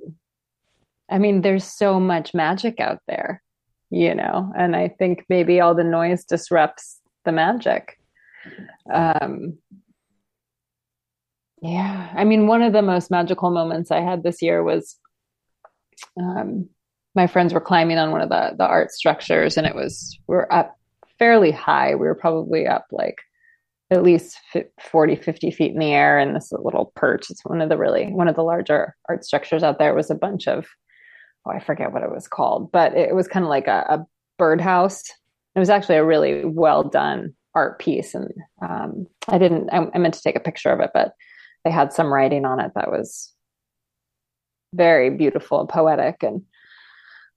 I 1.08 1.18
mean, 1.18 1.42
there's 1.42 1.62
so 1.62 2.00
much 2.00 2.34
magic 2.34 2.80
out 2.80 2.98
there, 3.06 3.40
you 3.90 4.12
know, 4.12 4.52
and 4.58 4.74
I 4.74 4.88
think 4.88 5.24
maybe 5.28 5.60
all 5.60 5.76
the 5.76 5.84
noise 5.84 6.24
disrupts 6.24 6.98
the 7.24 7.30
magic. 7.30 7.96
Um, 8.92 9.58
yeah, 11.62 12.12
I 12.12 12.24
mean, 12.24 12.48
one 12.48 12.62
of 12.62 12.72
the 12.72 12.82
most 12.82 13.08
magical 13.08 13.52
moments 13.52 13.92
I 13.92 14.00
had 14.00 14.24
this 14.24 14.42
year 14.42 14.64
was, 14.64 14.98
um, 16.20 16.68
my 17.14 17.28
friends 17.28 17.54
were 17.54 17.60
climbing 17.60 17.98
on 17.98 18.10
one 18.10 18.20
of 18.20 18.30
the 18.30 18.56
the 18.58 18.66
art 18.66 18.90
structures, 18.90 19.56
and 19.56 19.64
it 19.64 19.76
was 19.76 20.18
we're 20.26 20.48
up 20.50 20.76
fairly 21.18 21.50
high. 21.50 21.94
We 21.94 22.06
were 22.06 22.14
probably 22.14 22.66
up 22.66 22.86
like 22.90 23.18
at 23.90 24.02
least 24.02 24.38
40, 24.80 25.16
50 25.16 25.50
feet 25.50 25.72
in 25.72 25.78
the 25.78 25.92
air 25.92 26.18
in 26.18 26.34
this 26.34 26.50
little 26.52 26.92
perch. 26.96 27.30
It's 27.30 27.44
one 27.44 27.60
of 27.60 27.68
the 27.68 27.78
really, 27.78 28.06
one 28.06 28.28
of 28.28 28.36
the 28.36 28.42
larger 28.42 28.96
art 29.08 29.24
structures 29.24 29.62
out 29.62 29.78
there. 29.78 29.90
It 29.90 29.96
was 29.96 30.10
a 30.10 30.16
bunch 30.16 30.48
of, 30.48 30.66
oh, 31.46 31.50
I 31.50 31.60
forget 31.60 31.92
what 31.92 32.02
it 32.02 32.10
was 32.10 32.26
called, 32.26 32.72
but 32.72 32.96
it 32.96 33.14
was 33.14 33.28
kind 33.28 33.44
of 33.44 33.50
like 33.50 33.68
a, 33.68 33.84
a 33.88 34.06
birdhouse. 34.38 35.02
It 35.54 35.58
was 35.58 35.70
actually 35.70 35.96
a 35.96 36.04
really 36.04 36.44
well 36.44 36.82
done 36.82 37.34
art 37.54 37.78
piece. 37.78 38.14
And 38.14 38.32
um, 38.62 39.06
I 39.28 39.38
didn't, 39.38 39.70
I, 39.70 39.86
I 39.94 39.98
meant 39.98 40.14
to 40.14 40.22
take 40.22 40.36
a 40.36 40.40
picture 40.40 40.70
of 40.70 40.80
it, 40.80 40.90
but 40.92 41.12
they 41.64 41.70
had 41.70 41.92
some 41.92 42.12
writing 42.12 42.44
on 42.44 42.60
it 42.60 42.72
that 42.74 42.90
was 42.90 43.32
very 44.74 45.10
beautiful 45.10 45.60
and 45.60 45.68
poetic 45.68 46.22
and 46.22 46.42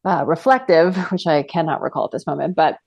uh, 0.06 0.24
reflective, 0.26 0.96
which 1.12 1.28
I 1.28 1.44
cannot 1.44 1.82
recall 1.82 2.06
at 2.06 2.12
this 2.12 2.26
moment. 2.26 2.56
But 2.56 2.78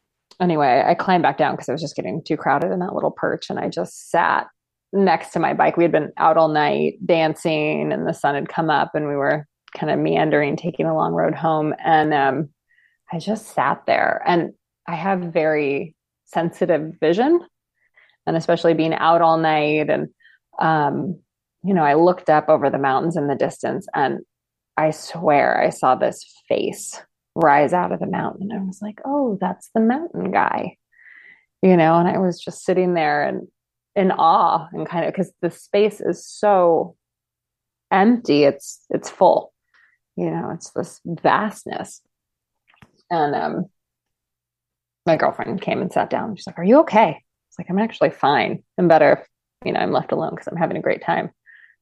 anyway, 0.41 0.83
I 0.87 0.95
climbed 0.95 1.23
back 1.23 1.37
down 1.37 1.55
because 1.55 1.69
I 1.69 1.73
was 1.73 1.83
just 1.83 1.97
getting 1.97 2.23
too 2.23 2.37
crowded 2.37 2.73
in 2.73 2.79
that 2.81 2.95
little 2.95 3.11
perch. 3.11 3.51
And 3.51 3.59
I 3.59 3.69
just 3.69 4.11
sat 4.11 4.47
next 4.93 5.33
to 5.33 5.39
my 5.39 5.55
bike. 5.55 5.77
We 5.77 5.85
had 5.85 5.93
been 5.93 6.13
out 6.17 6.37
all 6.37 6.49
night 6.49 6.95
dancing 7.05 7.93
and 7.93 8.07
the 8.07 8.15
sun 8.15 8.35
had 8.35 8.49
come 8.49 8.71
up 8.71 8.95
and 8.95 9.07
we 9.07 9.17
were 9.17 9.47
kind 9.77 9.93
of 9.93 9.99
meandering, 9.99 10.57
taking 10.57 10.87
a 10.87 10.95
long 10.95 11.13
road 11.13 11.35
home. 11.35 11.75
And 11.85 12.13
um, 12.13 12.49
I 13.13 13.19
just 13.19 13.55
sat 13.55 13.83
there 13.87 14.23
and 14.27 14.53
I 14.89 14.97
have 14.97 15.21
very 15.21 15.95
sensitive 16.25 16.95
vision 17.01 17.41
and 18.27 18.37
especially 18.37 18.75
being 18.75 18.95
out 18.95 19.23
all 19.23 19.39
night. 19.39 19.91
And, 19.91 20.09
um, 20.59 21.21
you 21.63 21.75
know, 21.75 21.85
I 21.85 21.95
looked 21.95 22.31
up 22.31 22.49
over 22.49 22.71
the 22.71 22.79
mountains 22.79 23.17
in 23.17 23.29
the 23.29 23.35
distance 23.35 23.87
and 23.95 24.21
I 24.77 24.91
swear 24.93 25.61
I 25.63 25.71
saw 25.71 25.95
this 25.95 26.25
face 26.49 27.01
rise 27.35 27.73
out 27.73 27.93
of 27.93 28.01
the 28.01 28.07
mountain. 28.07 28.53
I 28.53 28.63
was 28.63 28.81
like, 28.83 29.01
oh, 29.05 29.39
that's 29.41 29.71
the 29.75 29.81
mountain 29.81 30.31
guy, 30.31 30.77
you 31.63 31.77
know, 31.77 31.97
and 31.97 32.09
I 32.09 32.19
was 32.19 32.41
just 32.41 32.65
sitting 32.65 32.95
there 32.95 33.23
and 33.25 33.49
in 33.97 34.13
awe 34.13 34.69
and 34.73 34.87
kind 34.87 35.05
of 35.05 35.13
because 35.13 35.33
the 35.41 35.51
space 35.51 36.01
is 36.01 36.27
so 36.27 36.97
empty, 37.91 38.45
it's 38.45 38.85
it's 38.91 39.11
full, 39.11 39.53
you 40.17 40.31
know, 40.31 40.51
it's 40.55 40.71
this 40.71 41.01
vastness. 41.05 42.01
And 43.11 43.35
um 43.35 43.67
my 45.07 45.17
girlfriend 45.17 45.61
came 45.61 45.81
and 45.81 45.93
sat 45.93 46.11
down. 46.11 46.37
She's 46.37 46.47
like, 46.47 46.59
Are 46.59 46.65
you 46.65 46.81
okay? 46.81 47.23
It's 47.49 47.59
like, 47.59 47.69
I'm 47.69 47.79
actually 47.79 48.11
fine. 48.11 48.63
I'm 48.79 48.87
better 48.87 49.13
if, 49.13 49.27
you 49.65 49.73
know, 49.73 49.81
I'm 49.81 49.93
left 49.93 50.13
alone 50.13 50.31
because 50.31 50.47
I'm 50.47 50.57
having 50.57 50.77
a 50.77 50.83
great 50.83 51.03
time 51.03 51.31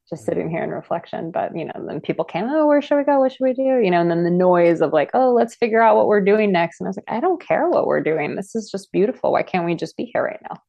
just 0.09 0.25
sitting 0.25 0.51
here 0.51 0.63
in 0.63 0.71
reflection. 0.71 1.31
But 1.31 1.57
you 1.57 1.67
know, 1.67 1.87
then 1.87 2.01
people 2.01 2.25
came, 2.25 2.47
oh, 2.49 2.67
where 2.67 2.83
should 2.83 2.97
we 2.97 3.05
go? 3.05 3.21
What 3.21 3.33
should 3.33 3.45
we 3.45 3.53
do? 3.53 3.81
You 3.83 3.91
know, 3.91 4.01
and 4.01 4.11
then 4.11 4.25
the 4.25 4.31
noise 4.31 4.81
of 4.81 4.93
like, 4.93 5.11
oh, 5.15 5.33
let's 5.33 5.55
figure 5.55 5.83
out 5.83 5.97
what 5.97 6.07
we're 6.07 6.25
doing 6.25 6.53
next. 6.53 6.81
And 6.81 6.87
I 6.87 6.91
was 6.91 6.97
like, 6.97 7.17
I 7.17 7.21
don't 7.21 7.41
care 7.41 7.69
what 7.69 7.87
we're 7.87 8.03
doing. 8.03 8.37
This 8.37 8.55
is 8.55 8.71
just 8.71 8.93
beautiful. 8.93 9.33
Why 9.33 9.43
can't 9.43 9.67
we 9.67 9.75
just 9.75 9.97
be 9.97 10.11
here 10.13 10.25
right 10.25 10.41
now? 10.49 10.63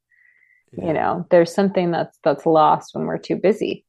Yeah. 0.71 0.87
You 0.87 0.93
know, 0.93 1.25
there's 1.29 1.53
something 1.53 1.91
that's 1.91 2.17
that's 2.23 2.45
lost 2.45 2.93
when 2.93 3.05
we're 3.05 3.17
too 3.17 3.35
busy. 3.35 3.85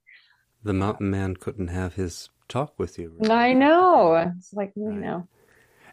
The 0.62 0.72
mountain 0.72 1.10
man 1.10 1.36
couldn't 1.36 1.68
have 1.68 1.94
his 1.94 2.28
talk 2.48 2.78
with 2.78 2.98
you. 2.98 3.14
Right? 3.18 3.31
I 3.31 3.52
know. 3.52 4.32
It's 4.39 4.52
like 4.52 4.72
you 4.77 4.93
know. 4.93 5.28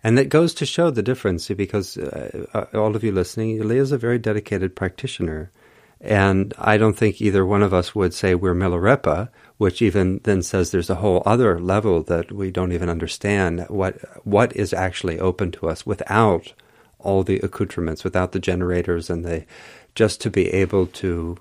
And 0.04 0.18
that 0.18 0.30
goes 0.30 0.54
to 0.56 0.66
show 0.66 0.90
the 0.92 1.02
difference 1.02 1.48
because 1.50 1.98
uh, 1.98 2.46
uh, 2.54 2.66
all 2.78 2.96
of 2.96 3.04
you 3.04 3.12
listening, 3.12 3.68
Lia's 3.68 3.92
a 3.92 3.98
very 3.98 4.20
dedicated 4.20 4.76
practitioner. 4.76 5.52
And 6.00 6.54
I 6.58 6.78
don't 6.78 6.98
think 6.98 7.22
either 7.22 7.46
one 7.46 7.64
of 7.64 7.74
us 7.74 7.96
would 7.96 8.14
say 8.14 8.36
we're 8.36 8.54
Milarepa 8.54 9.30
which 9.58 9.82
even 9.82 10.20
then 10.24 10.42
says 10.42 10.72
there's 10.72 10.90
a 10.90 10.96
whole 10.96 11.24
other 11.26 11.60
level 11.60 12.04
that 12.04 12.32
we 12.32 12.52
don't 12.52 12.72
even 12.72 12.90
understand 12.90 13.66
what 13.70 13.98
what 14.26 14.56
is 14.56 14.74
actually 14.74 15.20
open 15.20 15.52
to 15.52 15.68
us 15.68 15.86
without 15.86 16.54
all 17.00 17.24
the 17.24 17.40
accoutrements, 17.40 18.04
without 18.04 18.32
the 18.32 18.40
generators 18.40 19.10
and 19.10 19.26
the 19.26 19.46
just 19.96 20.22
to 20.22 20.30
be 20.30 20.48
able 20.50 20.88
to 20.88 21.38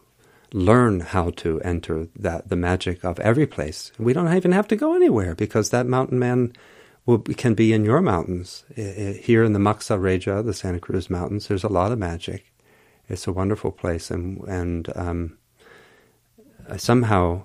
learn 0.52 1.00
how 1.00 1.30
to 1.30 1.60
enter 1.60 2.08
that 2.16 2.48
the 2.48 2.56
magic 2.56 3.04
of 3.04 3.18
every 3.20 3.46
place. 3.46 3.92
We 3.98 4.12
don't 4.12 4.34
even 4.34 4.52
have 4.52 4.68
to 4.68 4.76
go 4.76 4.94
anywhere 4.94 5.34
because 5.34 5.70
that 5.70 5.86
mountain 5.86 6.18
man 6.18 6.54
will, 7.04 7.18
can 7.18 7.54
be 7.54 7.72
in 7.72 7.84
your 7.84 8.00
mountains. 8.00 8.64
Here 8.74 9.44
in 9.44 9.52
the 9.52 9.58
Maxa 9.58 9.98
Reja, 9.98 10.42
the 10.42 10.54
Santa 10.54 10.80
Cruz 10.80 11.10
Mountains, 11.10 11.48
there's 11.48 11.64
a 11.64 11.68
lot 11.68 11.92
of 11.92 11.98
magic. 11.98 12.50
It's 13.08 13.26
a 13.26 13.32
wonderful 13.32 13.72
place, 13.72 14.10
and 14.10 14.40
and 14.48 14.88
um, 14.96 15.38
somehow 16.76 17.44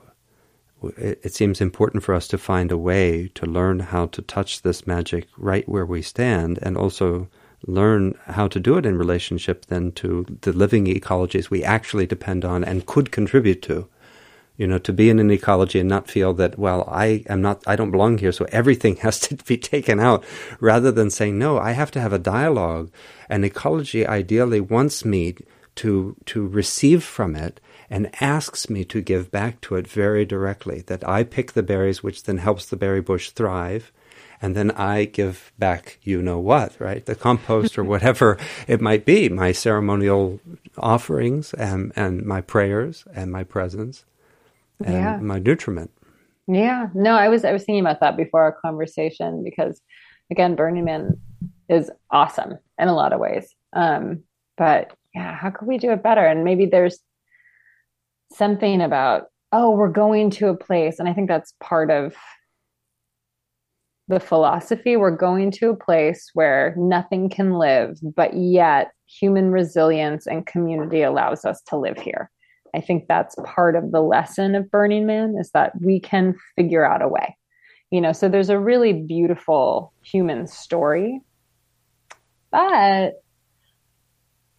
it, 0.97 1.33
seems 1.33 1.61
important 1.61 2.03
for 2.03 2.15
us 2.15 2.27
to 2.29 2.37
find 2.37 2.71
a 2.71 2.77
way 2.77 3.29
to 3.35 3.45
learn 3.45 3.79
how 3.79 4.07
to 4.07 4.21
touch 4.21 4.61
this 4.61 4.87
magic 4.87 5.27
right 5.37 5.67
where 5.69 5.85
we 5.85 6.01
stand 6.01 6.59
and 6.61 6.77
also 6.77 7.27
learn 7.67 8.17
how 8.25 8.47
to 8.47 8.59
do 8.59 8.77
it 8.77 8.85
in 8.85 8.97
relationship 8.97 9.67
then 9.67 9.91
to 9.91 10.25
the 10.41 10.51
living 10.51 10.85
ecologies 10.87 11.51
we 11.51 11.63
actually 11.63 12.07
depend 12.07 12.43
on 12.43 12.63
and 12.63 12.87
could 12.87 13.11
contribute 13.11 13.61
to 13.61 13.87
you 14.61 14.67
know 14.67 14.77
to 14.77 14.93
be 14.93 15.09
in 15.09 15.17
an 15.17 15.31
ecology 15.31 15.79
and 15.79 15.89
not 15.89 16.07
feel 16.07 16.33
that 16.35 16.59
well 16.65 16.87
i 16.87 17.23
am 17.27 17.41
not 17.41 17.63
i 17.65 17.75
don't 17.75 17.89
belong 17.89 18.19
here 18.19 18.31
so 18.31 18.45
everything 18.51 18.95
has 19.07 19.19
to 19.19 19.35
be 19.35 19.57
taken 19.57 19.99
out 19.99 20.23
rather 20.59 20.91
than 20.91 21.09
saying 21.09 21.39
no 21.39 21.57
i 21.57 21.71
have 21.71 21.89
to 21.89 21.99
have 21.99 22.13
a 22.13 22.19
dialogue 22.19 22.91
and 23.27 23.43
ecology 23.43 24.05
ideally 24.05 24.61
wants 24.61 25.03
me 25.03 25.35
to 25.73 26.15
to 26.25 26.45
receive 26.45 27.03
from 27.03 27.35
it 27.35 27.59
and 27.89 28.15
asks 28.21 28.69
me 28.69 28.85
to 28.85 29.01
give 29.01 29.31
back 29.31 29.59
to 29.61 29.75
it 29.75 29.87
very 29.87 30.25
directly. 30.25 30.81
That 30.87 31.07
I 31.07 31.23
pick 31.23 31.51
the 31.51 31.63
berries, 31.63 32.01
which 32.01 32.23
then 32.23 32.37
helps 32.37 32.65
the 32.65 32.77
berry 32.77 33.01
bush 33.01 33.31
thrive, 33.31 33.91
and 34.41 34.55
then 34.55 34.71
I 34.71 35.05
give 35.05 35.51
back 35.59 35.97
you 36.01 36.21
know 36.21 36.39
what, 36.39 36.79
right? 36.79 37.05
The 37.05 37.15
compost 37.15 37.77
or 37.77 37.83
whatever 37.93 38.37
it 38.65 38.79
might 38.79 39.05
be, 39.05 39.27
my 39.27 39.51
ceremonial 39.51 40.39
offerings 40.77 41.53
and, 41.53 41.91
and 41.97 42.25
my 42.25 42.39
prayers 42.39 43.03
and 43.13 43.29
my 43.31 43.43
presence 43.43 44.05
and 44.85 44.93
yeah. 44.93 45.17
my 45.17 45.39
nutriment. 45.39 45.91
Yeah. 46.47 46.87
No, 46.93 47.15
I 47.15 47.29
was 47.29 47.45
I 47.45 47.53
was 47.53 47.63
thinking 47.63 47.81
about 47.81 47.99
that 48.01 48.17
before 48.17 48.41
our 48.41 48.51
conversation 48.51 49.43
because 49.43 49.81
again, 50.31 50.55
Burning 50.55 50.85
Man 50.85 51.19
is 51.69 51.91
awesome 52.09 52.57
in 52.79 52.87
a 52.87 52.95
lot 52.95 53.13
of 53.13 53.19
ways. 53.19 53.53
Um, 53.73 54.23
but 54.57 54.93
yeah, 55.13 55.35
how 55.35 55.49
could 55.49 55.67
we 55.67 55.77
do 55.77 55.91
it 55.91 56.03
better? 56.03 56.25
And 56.25 56.43
maybe 56.43 56.65
there's 56.65 56.99
something 58.31 58.81
about, 58.81 59.27
oh, 59.51 59.71
we're 59.71 59.89
going 59.89 60.29
to 60.31 60.47
a 60.47 60.57
place. 60.57 60.99
And 60.99 61.07
I 61.07 61.13
think 61.13 61.27
that's 61.27 61.53
part 61.61 61.91
of 61.91 62.15
the 64.07 64.19
philosophy. 64.19 64.97
We're 64.97 65.15
going 65.15 65.51
to 65.51 65.69
a 65.69 65.75
place 65.75 66.29
where 66.33 66.73
nothing 66.77 67.29
can 67.29 67.53
live, 67.53 67.99
but 68.15 68.35
yet 68.35 68.91
human 69.07 69.51
resilience 69.51 70.27
and 70.27 70.45
community 70.45 71.01
allows 71.01 71.45
us 71.45 71.61
to 71.67 71.77
live 71.77 71.97
here. 71.97 72.29
I 72.73 72.81
think 72.81 73.07
that's 73.07 73.35
part 73.43 73.75
of 73.75 73.91
the 73.91 74.01
lesson 74.01 74.55
of 74.55 74.71
Burning 74.71 75.05
Man 75.05 75.35
is 75.39 75.51
that 75.51 75.79
we 75.81 75.99
can 75.99 76.35
figure 76.55 76.85
out 76.85 77.01
a 77.01 77.07
way. 77.07 77.37
You 77.89 77.99
know, 78.01 78.13
so 78.13 78.29
there's 78.29 78.49
a 78.49 78.59
really 78.59 78.93
beautiful 78.93 79.91
human 80.01 80.47
story. 80.47 81.21
But 82.51 83.21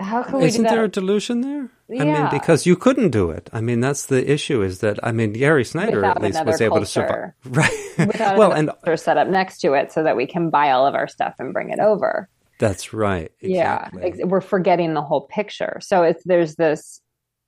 how 0.03 0.23
can 0.23 0.39
we 0.39 0.47
Isn't 0.47 0.65
there 0.65 0.85
a 0.85 0.89
delusion 0.89 1.41
there? 1.41 1.71
Yeah. 1.89 2.03
I 2.03 2.05
mean, 2.05 2.29
because 2.31 2.67
you 2.67 2.77
couldn't 2.77 3.11
do 3.11 3.31
it. 3.31 3.49
I 3.53 3.61
mean, 3.61 3.81
that's 3.81 4.07
the 4.07 4.31
issue. 4.31 4.63
Is 4.63 4.81
that 4.81 4.99
I 5.03 5.13
mean, 5.13 5.33
Gary 5.33 5.65
Snyder 5.65 5.97
Without 5.97 6.17
at 6.17 6.23
least 6.23 6.45
was 6.45 6.61
able 6.61 6.81
to 6.81 6.87
survive, 6.87 7.33
right? 7.45 7.95
Without 7.99 8.39
well, 8.39 8.53
and 8.53 8.71
they're 8.85 8.97
set 8.97 9.19
up 9.19 9.29
next 9.29 9.59
to 9.61 9.75
it 9.75 9.93
so 9.93 10.03
that 10.03 10.17
we 10.17 10.27
can 10.27 10.51
buy 10.51 10.71
all 10.71 10.87
of 10.87 10.95
our 10.95 11.07
stuff 11.09 11.35
and 11.39 11.53
bring 11.53 11.71
it 11.71 11.79
over. 11.79 12.29
That's 12.59 12.93
right. 12.93 13.31
Exactly. 13.41 14.15
Yeah, 14.17 14.25
we're 14.25 14.41
forgetting 14.41 14.95
the 14.95 15.03
whole 15.03 15.23
picture. 15.23 15.79
So 15.83 16.03
it's 16.03 16.23
there's 16.25 16.57
this 16.57 17.02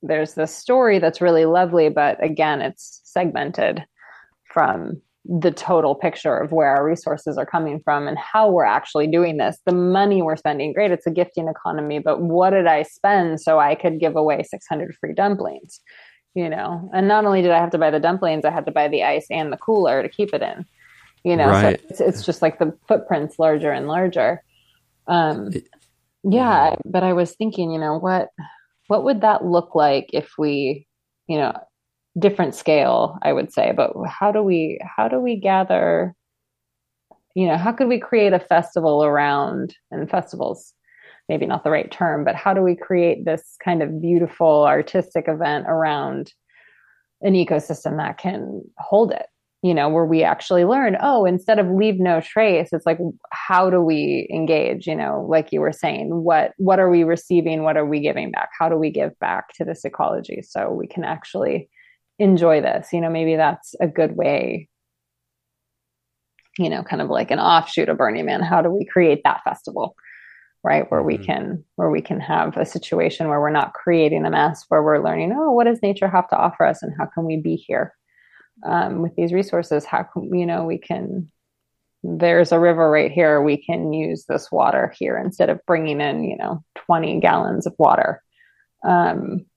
there's 0.07 0.33
this 0.33 0.55
story 0.55 0.99
that's 0.99 1.21
really 1.21 1.45
lovely, 1.45 1.89
but 1.89 2.23
again, 2.23 2.61
it's 2.61 3.01
segmented 3.03 3.83
from 4.51 5.01
the 5.27 5.51
total 5.51 5.95
picture 5.95 6.37
of 6.37 6.51
where 6.51 6.67
our 6.67 6.85
resources 6.85 7.37
are 7.37 7.45
coming 7.45 7.79
from 7.83 8.07
and 8.07 8.17
how 8.17 8.49
we're 8.49 8.63
actually 8.63 9.07
doing 9.07 9.37
this. 9.37 9.57
The 9.65 9.73
money 9.73 10.21
we're 10.21 10.35
spending, 10.35 10.71
great, 10.71 10.91
it's 10.91 11.07
a 11.07 11.11
gifting 11.11 11.47
economy, 11.47 11.99
but 11.99 12.21
what 12.21 12.51
did 12.51 12.67
I 12.67 12.83
spend 12.83 13.41
so 13.41 13.59
I 13.59 13.75
could 13.75 13.99
give 13.99 14.15
away 14.15 14.43
600 14.43 14.95
free 14.95 15.13
dumplings? 15.13 15.81
You 16.35 16.49
know, 16.49 16.91
and 16.93 17.07
not 17.07 17.25
only 17.25 17.41
did 17.41 17.51
I 17.51 17.59
have 17.59 17.71
to 17.71 17.77
buy 17.77 17.91
the 17.91 17.99
dumplings, 17.99 18.45
I 18.45 18.51
had 18.51 18.65
to 18.65 18.71
buy 18.71 18.87
the 18.87 19.03
ice 19.03 19.25
and 19.31 19.51
the 19.51 19.57
cooler 19.57 20.03
to 20.03 20.09
keep 20.09 20.33
it 20.33 20.41
in. 20.41 20.65
You 21.23 21.37
know, 21.37 21.47
right. 21.47 21.79
so 21.79 21.87
it's, 21.89 22.01
it's, 22.01 22.25
just 22.25 22.41
like 22.41 22.59
the 22.59 22.77
footprints 22.87 23.39
larger 23.39 23.71
and 23.71 23.87
larger. 23.87 24.43
Um, 25.07 25.49
yeah, 26.23 26.75
but 26.85 27.03
I 27.03 27.13
was 27.13 27.31
thinking, 27.31 27.71
you 27.71 27.79
know, 27.79 27.97
what 27.97 28.29
what 28.87 29.03
would 29.03 29.21
that 29.21 29.45
look 29.45 29.75
like 29.75 30.09
if 30.13 30.33
we, 30.37 30.87
you 31.27 31.37
know, 31.37 31.53
different 32.17 32.55
scale, 32.55 33.17
I 33.21 33.33
would 33.33 33.51
say. 33.51 33.73
But 33.75 33.91
how 34.07 34.31
do 34.31 34.41
we 34.41 34.79
how 34.83 35.07
do 35.07 35.19
we 35.19 35.39
gather? 35.39 36.15
You 37.35 37.47
know, 37.47 37.57
how 37.57 37.71
could 37.73 37.87
we 37.87 37.99
create 37.99 38.33
a 38.33 38.39
festival 38.39 39.03
around 39.03 39.75
and 39.91 40.09
festivals? 40.09 40.73
Maybe 41.27 41.45
not 41.45 41.63
the 41.63 41.71
right 41.71 41.91
term, 41.91 42.23
but 42.23 42.35
how 42.35 42.53
do 42.53 42.61
we 42.61 42.75
create 42.75 43.25
this 43.25 43.57
kind 43.63 43.81
of 43.81 44.01
beautiful 44.01 44.63
artistic 44.65 45.27
event 45.27 45.65
around 45.67 46.31
an 47.21 47.33
ecosystem 47.33 47.97
that 47.97 48.19
can 48.19 48.61
hold 48.77 49.11
it? 49.11 49.25
You 49.65 49.73
know, 49.73 49.89
where 49.89 50.05
we 50.05 50.23
actually 50.23 50.63
learn, 50.63 50.95
oh, 51.01 51.25
instead 51.25 51.57
of 51.57 51.67
leave 51.67 51.99
no 51.99 52.21
trace, 52.21 52.69
it's 52.71 52.85
like, 52.85 52.99
how 53.31 53.69
do 53.69 53.81
we 53.81 54.27
engage? 54.31 54.85
You 54.85 54.95
know, 54.95 55.25
like 55.27 55.51
you 55.51 55.59
were 55.59 55.71
saying, 55.71 56.09
what 56.23 56.51
what 56.57 56.79
are 56.79 56.89
we 56.89 57.03
receiving? 57.03 57.63
What 57.63 57.77
are 57.77 57.85
we 57.85 57.99
giving 57.99 58.31
back? 58.31 58.49
How 58.59 58.69
do 58.69 58.75
we 58.75 58.91
give 58.91 59.17
back 59.19 59.53
to 59.55 59.65
this 59.65 59.83
ecology 59.83 60.41
so 60.43 60.71
we 60.71 60.87
can 60.87 61.03
actually 61.03 61.69
enjoy 62.19 62.61
this 62.61 62.93
you 62.93 63.01
know 63.01 63.09
maybe 63.09 63.35
that's 63.35 63.75
a 63.81 63.87
good 63.87 64.15
way 64.15 64.69
you 66.57 66.69
know 66.69 66.81
kind 66.81 67.01
of 67.01 67.09
like 67.09 67.29
an 67.29 67.39
offshoot 67.39 67.89
of 67.89 67.97
burning 67.97 68.25
man 68.25 68.41
how 68.41 68.61
do 68.61 68.69
we 68.69 68.85
create 68.85 69.21
that 69.23 69.43
festival 69.43 69.95
right 70.63 70.89
where 70.89 71.03
we 71.03 71.15
mm-hmm. 71.15 71.25
can 71.25 71.63
where 71.75 71.89
we 71.89 72.01
can 72.01 72.19
have 72.21 72.55
a 72.55 72.65
situation 72.65 73.27
where 73.27 73.41
we're 73.41 73.49
not 73.49 73.73
creating 73.73 74.25
a 74.25 74.29
mess 74.29 74.63
where 74.69 74.81
we're 74.81 75.03
learning 75.03 75.35
oh 75.35 75.51
what 75.51 75.65
does 75.65 75.81
nature 75.83 76.07
have 76.07 76.27
to 76.29 76.37
offer 76.37 76.65
us 76.65 76.81
and 76.81 76.93
how 76.97 77.05
can 77.05 77.25
we 77.25 77.37
be 77.37 77.55
here 77.55 77.93
um, 78.63 79.01
with 79.01 79.15
these 79.15 79.33
resources 79.33 79.85
how 79.85 80.03
can 80.03 80.33
you 80.33 80.45
know 80.45 80.63
we 80.63 80.77
can 80.77 81.31
there's 82.07 82.51
a 82.51 82.59
river 82.59 82.91
right 82.91 83.11
here. 83.11 83.41
We 83.41 83.57
can 83.57 83.91
use 83.91 84.25
this 84.25 84.51
water 84.51 84.93
here 84.99 85.17
instead 85.17 85.49
of 85.49 85.59
bringing 85.65 86.01
in 86.01 86.23
you 86.23 86.37
know 86.37 86.63
20 86.85 87.19
gallons 87.19 87.65
of 87.65 87.73
water. 87.79 88.21
Um, 88.85 89.47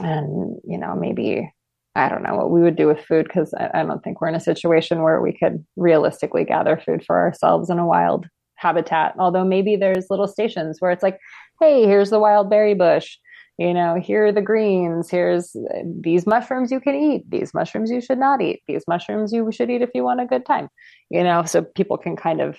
and 0.00 0.58
you 0.64 0.78
know 0.78 0.94
maybe 0.94 1.50
i 1.96 2.08
don't 2.08 2.22
know 2.22 2.34
what 2.34 2.50
we 2.50 2.60
would 2.60 2.76
do 2.76 2.86
with 2.86 3.04
food 3.04 3.24
because 3.24 3.54
I, 3.54 3.70
I, 3.74 3.82
don't 3.84 4.02
think 4.04 4.20
we're 4.20 4.28
in 4.28 4.34
a 4.34 4.40
situation 4.40 5.02
where 5.02 5.20
we 5.20 5.32
could 5.32 5.64
realistically 5.76 6.44
gather 6.44 6.76
food 6.76 7.04
for 7.06 7.18
ourselves 7.18 7.70
in 7.70 7.78
a 7.78 7.86
wild 7.86 8.26
habitat. 8.56 9.14
Although 9.18 9.44
maybe 9.44 9.76
there's 9.76 10.10
little 10.10 10.26
stations 10.26 10.80
where 10.80 10.90
it's 10.90 11.02
like 11.02 11.18
hey 11.60 11.86
here's 11.86 12.10
the 12.10 12.20
wild 12.20 12.50
berry 12.50 12.74
bush 12.74 13.16
you 13.58 13.74
know 13.74 13.96
here 13.96 14.26
are 14.26 14.32
the 14.32 14.40
greens 14.40 15.10
here's 15.10 15.54
these 16.00 16.26
mushrooms 16.26 16.70
you 16.70 16.80
can 16.80 16.94
eat 16.94 17.28
these 17.28 17.52
mushrooms 17.52 17.90
you 17.90 18.00
should 18.00 18.18
not 18.18 18.40
eat 18.40 18.62
these 18.66 18.84
mushrooms 18.88 19.32
you 19.32 19.50
should 19.52 19.68
eat 19.68 19.82
if 19.82 19.90
you 19.94 20.04
want 20.04 20.20
a 20.20 20.26
good 20.26 20.46
time 20.46 20.68
you 21.10 21.22
know 21.22 21.42
so 21.42 21.62
people 21.62 21.98
can 21.98 22.16
kind 22.16 22.40
of 22.40 22.56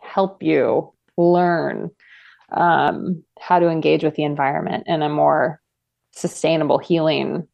help 0.00 0.42
you 0.42 0.92
learn 1.16 1.90
um, 2.52 3.22
how 3.38 3.58
to 3.58 3.68
engage 3.68 4.02
with 4.02 4.14
the 4.16 4.24
environment 4.24 4.84
in 4.86 5.02
a 5.02 5.08
more 5.08 5.60
sustainable 6.12 6.78
healing 6.78 7.46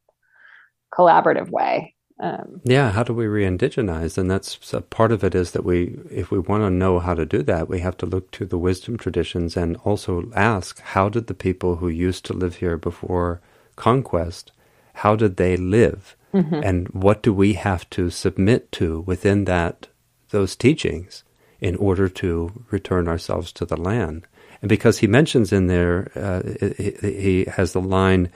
collaborative 0.95 1.51
way 1.51 1.95
um, 2.19 2.61
yeah 2.65 2.91
how 2.91 3.03
do 3.03 3.13
we 3.13 3.27
re-indigenize 3.27 4.17
and 4.17 4.31
that's 4.31 4.73
a 4.73 4.81
part 4.81 5.13
of 5.13 5.23
it 5.23 5.35
is 5.35 5.51
that 5.51 5.65
we 5.65 5.99
if 6.11 6.31
we 6.31 6.39
want 6.39 6.63
to 6.63 6.71
know 6.71 6.99
how 6.99 7.15
to 7.15 7.27
do 7.27 7.43
that 7.43 7.69
we 7.69 7.81
have 7.81 7.97
to 7.97 8.07
look 8.07 8.31
to 8.31 8.47
the 8.47 8.59
wisdom 8.59 8.97
traditions 8.97 9.57
and 9.57 9.77
also 9.85 10.31
ask 10.35 10.81
how 10.81 11.09
did 11.09 11.27
the 11.27 11.35
people 11.35 11.77
who 11.77 11.89
used 11.89 12.25
to 12.25 12.33
live 12.33 12.57
here 12.57 12.77
before 12.77 13.41
conquest 13.77 14.53
how 14.95 15.15
did 15.15 15.37
they 15.37 15.57
live 15.57 16.17
mm-hmm. 16.33 16.61
and 16.63 16.89
what 16.89 17.23
do 17.23 17.33
we 17.33 17.53
have 17.53 17.89
to 17.91 18.09
submit 18.09 18.73
to 18.73 19.01
within 19.01 19.45
that 19.45 19.89
those 20.31 20.57
teachings 20.57 21.23
in 21.61 21.77
order 21.77 22.09
to 22.09 22.65
return 22.71 23.09
ourselves 23.09 23.53
to 23.53 23.67
the 23.67 23.77
land 23.77 24.27
and 24.63 24.69
because 24.69 24.99
he 24.99 25.07
mentions 25.07 25.53
in 25.53 25.67
there, 25.67 26.11
uh, 26.15 26.43
he, 26.77 26.91
he, 27.01 27.45
has 27.45 27.73
the 27.73 27.81
line, 27.81 28.31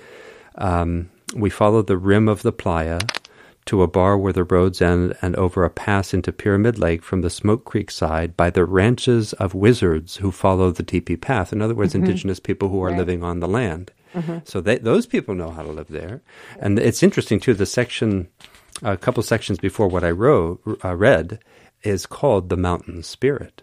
um, 0.56 1.10
"We 1.34 1.50
follow 1.50 1.82
the 1.82 1.96
rim 1.96 2.28
of 2.28 2.42
the 2.42 2.52
playa." 2.52 2.98
To 3.66 3.82
a 3.82 3.86
bar 3.86 4.18
where 4.18 4.32
the 4.32 4.42
roads 4.42 4.82
end 4.82 5.16
and 5.22 5.36
over 5.36 5.64
a 5.64 5.70
pass 5.70 6.12
into 6.12 6.32
Pyramid 6.32 6.78
Lake 6.78 7.02
from 7.04 7.20
the 7.20 7.30
Smoke 7.30 7.64
Creek 7.64 7.90
side 7.90 8.36
by 8.36 8.50
the 8.50 8.64
ranches 8.64 9.32
of 9.34 9.54
wizards 9.54 10.16
who 10.16 10.32
follow 10.32 10.72
the 10.72 10.82
teepee 10.82 11.16
path. 11.16 11.52
In 11.52 11.62
other 11.62 11.74
words, 11.74 11.92
mm-hmm. 11.92 12.04
indigenous 12.04 12.40
people 12.40 12.68
who 12.68 12.82
are 12.82 12.88
right. 12.88 12.98
living 12.98 13.22
on 13.22 13.38
the 13.40 13.46
land. 13.46 13.92
Mm-hmm. 14.14 14.38
So 14.44 14.60
they, 14.60 14.78
those 14.78 15.06
people 15.06 15.34
know 15.34 15.50
how 15.50 15.62
to 15.62 15.70
live 15.70 15.88
there. 15.88 16.20
And 16.58 16.78
it's 16.78 17.02
interesting, 17.02 17.38
too, 17.38 17.54
the 17.54 17.66
section, 17.66 18.28
a 18.82 18.96
couple 18.96 19.22
sections 19.22 19.58
before 19.58 19.86
what 19.86 20.02
I 20.02 20.10
wrote, 20.10 20.60
uh, 20.84 20.96
read, 20.96 21.38
is 21.82 22.06
called 22.06 22.48
The 22.48 22.56
Mountain 22.56 23.04
Spirit. 23.04 23.62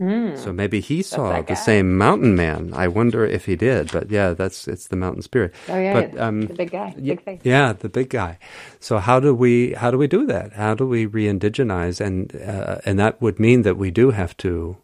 Mm. 0.00 0.38
So 0.38 0.52
maybe 0.52 0.80
he 0.80 1.02
saw 1.02 1.42
the 1.42 1.56
same 1.56 1.98
mountain 1.98 2.36
man. 2.36 2.72
I 2.72 2.86
wonder 2.86 3.26
if 3.26 3.46
he 3.46 3.56
did, 3.56 3.90
but 3.90 4.10
yeah, 4.10 4.32
that's 4.32 4.68
it's 4.68 4.86
the 4.86 4.96
mountain 4.96 5.22
spirit. 5.22 5.54
Oh 5.68 5.78
yeah, 5.78 5.92
but, 5.92 6.20
um, 6.20 6.42
the 6.42 6.54
big 6.54 6.70
guy, 6.70 6.94
big 6.94 7.22
face. 7.22 7.40
Yeah, 7.42 7.72
the 7.72 7.88
big 7.88 8.08
guy. 8.10 8.38
So 8.78 8.98
how 8.98 9.18
do 9.18 9.34
we 9.34 9.72
how 9.72 9.90
do 9.90 9.98
we 9.98 10.06
do 10.06 10.24
that? 10.26 10.52
How 10.52 10.74
do 10.74 10.86
we 10.86 11.06
re-indigenize? 11.06 12.00
And 12.00 12.34
uh, 12.36 12.78
and 12.84 12.98
that 12.98 13.20
would 13.20 13.40
mean 13.40 13.62
that 13.62 13.76
we 13.76 13.90
do 13.90 14.10
have 14.10 14.36
to 14.38 14.76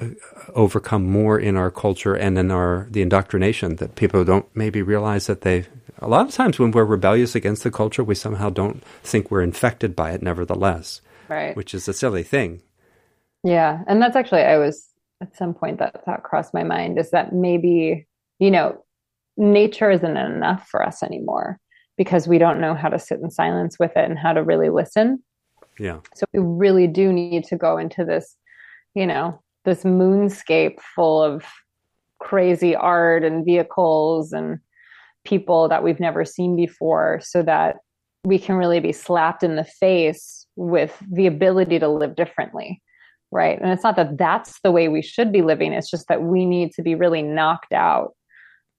uh, 0.00 0.08
overcome 0.54 1.04
more 1.04 1.36
in 1.36 1.56
our 1.56 1.72
culture 1.72 2.14
and 2.14 2.38
in 2.38 2.52
our 2.52 2.86
the 2.90 3.02
indoctrination 3.02 3.76
that 3.76 3.96
people 3.96 4.24
don't 4.24 4.46
maybe 4.54 4.82
realize 4.82 5.26
that 5.26 5.40
they. 5.40 5.66
A 5.98 6.08
lot 6.08 6.26
of 6.28 6.34
times 6.34 6.58
when 6.60 6.70
we're 6.70 6.84
rebellious 6.84 7.34
against 7.34 7.64
the 7.64 7.70
culture, 7.70 8.04
we 8.04 8.14
somehow 8.14 8.50
don't 8.50 8.84
think 9.02 9.30
we're 9.30 9.42
infected 9.42 9.96
by 9.96 10.12
it. 10.12 10.22
Nevertheless, 10.22 11.00
right, 11.28 11.56
which 11.56 11.74
is 11.74 11.88
a 11.88 11.92
silly 11.92 12.22
thing. 12.22 12.62
Yeah. 13.44 13.82
And 13.86 14.00
that's 14.00 14.16
actually, 14.16 14.42
I 14.42 14.56
was 14.56 14.88
at 15.22 15.36
some 15.36 15.54
point 15.54 15.78
that 15.78 16.04
thought 16.04 16.22
crossed 16.22 16.54
my 16.54 16.64
mind 16.64 16.98
is 16.98 17.10
that 17.10 17.32
maybe, 17.32 18.06
you 18.38 18.50
know, 18.50 18.82
nature 19.36 19.90
isn't 19.90 20.16
enough 20.16 20.66
for 20.68 20.82
us 20.82 21.02
anymore 21.02 21.60
because 21.96 22.26
we 22.26 22.38
don't 22.38 22.60
know 22.60 22.74
how 22.74 22.88
to 22.88 22.98
sit 22.98 23.20
in 23.20 23.30
silence 23.30 23.78
with 23.78 23.92
it 23.96 24.08
and 24.08 24.18
how 24.18 24.32
to 24.32 24.42
really 24.42 24.70
listen. 24.70 25.22
Yeah. 25.78 26.00
So 26.14 26.24
we 26.32 26.40
really 26.40 26.86
do 26.86 27.12
need 27.12 27.44
to 27.44 27.56
go 27.56 27.76
into 27.76 28.04
this, 28.04 28.36
you 28.94 29.06
know, 29.06 29.40
this 29.64 29.84
moonscape 29.84 30.80
full 30.94 31.22
of 31.22 31.44
crazy 32.20 32.74
art 32.74 33.24
and 33.24 33.44
vehicles 33.44 34.32
and 34.32 34.58
people 35.24 35.68
that 35.68 35.82
we've 35.82 36.00
never 36.00 36.24
seen 36.24 36.56
before 36.56 37.20
so 37.22 37.42
that 37.42 37.76
we 38.24 38.38
can 38.38 38.56
really 38.56 38.80
be 38.80 38.92
slapped 38.92 39.42
in 39.42 39.56
the 39.56 39.64
face 39.64 40.46
with 40.56 40.96
the 41.12 41.26
ability 41.26 41.78
to 41.78 41.88
live 41.88 42.16
differently 42.16 42.80
right? 43.34 43.60
And 43.60 43.70
it's 43.70 43.82
not 43.82 43.96
that 43.96 44.16
that's 44.16 44.60
the 44.60 44.70
way 44.70 44.88
we 44.88 45.02
should 45.02 45.32
be 45.32 45.42
living. 45.42 45.72
It's 45.72 45.90
just 45.90 46.06
that 46.08 46.22
we 46.22 46.46
need 46.46 46.72
to 46.74 46.82
be 46.82 46.94
really 46.94 47.20
knocked 47.20 47.72
out 47.72 48.14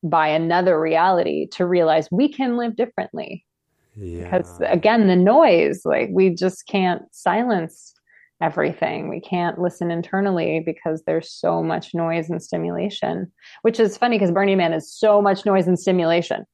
by 0.02 0.30
another 0.30 0.80
reality 0.80 1.48
to 1.52 1.66
realize 1.66 2.08
we 2.10 2.32
can 2.32 2.58
live 2.58 2.76
differently. 2.76 3.46
Yeah. 3.98 4.26
because 4.26 4.60
again 4.60 5.08
the 5.08 5.16
noise 5.16 5.84
like 5.86 6.10
we 6.12 6.30
just 6.30 6.68
can't 6.68 7.04
silence 7.12 7.94
everything. 8.42 9.08
We 9.08 9.22
can't 9.22 9.58
listen 9.58 9.90
internally 9.90 10.60
because 10.60 11.04
there's 11.08 11.32
so 11.32 11.64
much 11.64 11.94
noise 11.94 12.30
and 12.30 12.44
stimulation 12.44 13.32
which 13.62 13.80
is 13.80 13.98
funny 13.98 14.18
because 14.18 14.32
burning 14.32 14.58
man 14.58 14.74
is 14.74 14.92
so 14.92 15.22
much 15.22 15.46
noise 15.46 15.66
and 15.66 15.80
stimulation. 15.80 16.46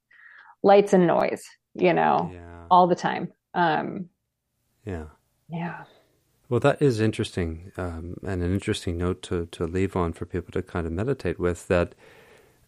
Lights 0.61 0.94
and 0.94 1.07
noise 1.07 1.44
you 1.73 1.94
know 1.94 2.30
yeah. 2.32 2.65
all 2.69 2.86
the 2.86 2.95
time. 2.95 3.32
Um 3.56 4.10
yeah. 4.86 5.06
yeah 5.49 5.84
well, 6.52 6.60
that 6.60 6.82
is 6.82 6.99
interesting, 6.99 7.72
um, 7.78 8.18
and 8.28 8.44
an 8.44 8.53
interesting 8.53 8.98
note 8.98 9.22
to, 9.23 9.45
to 9.53 9.65
leave 9.65 9.95
on 9.95 10.11
for 10.11 10.26
people 10.26 10.52
to 10.52 10.61
kind 10.61 10.86
of 10.86 10.91
meditate 10.91 11.40
with 11.40 11.69
that 11.69 11.95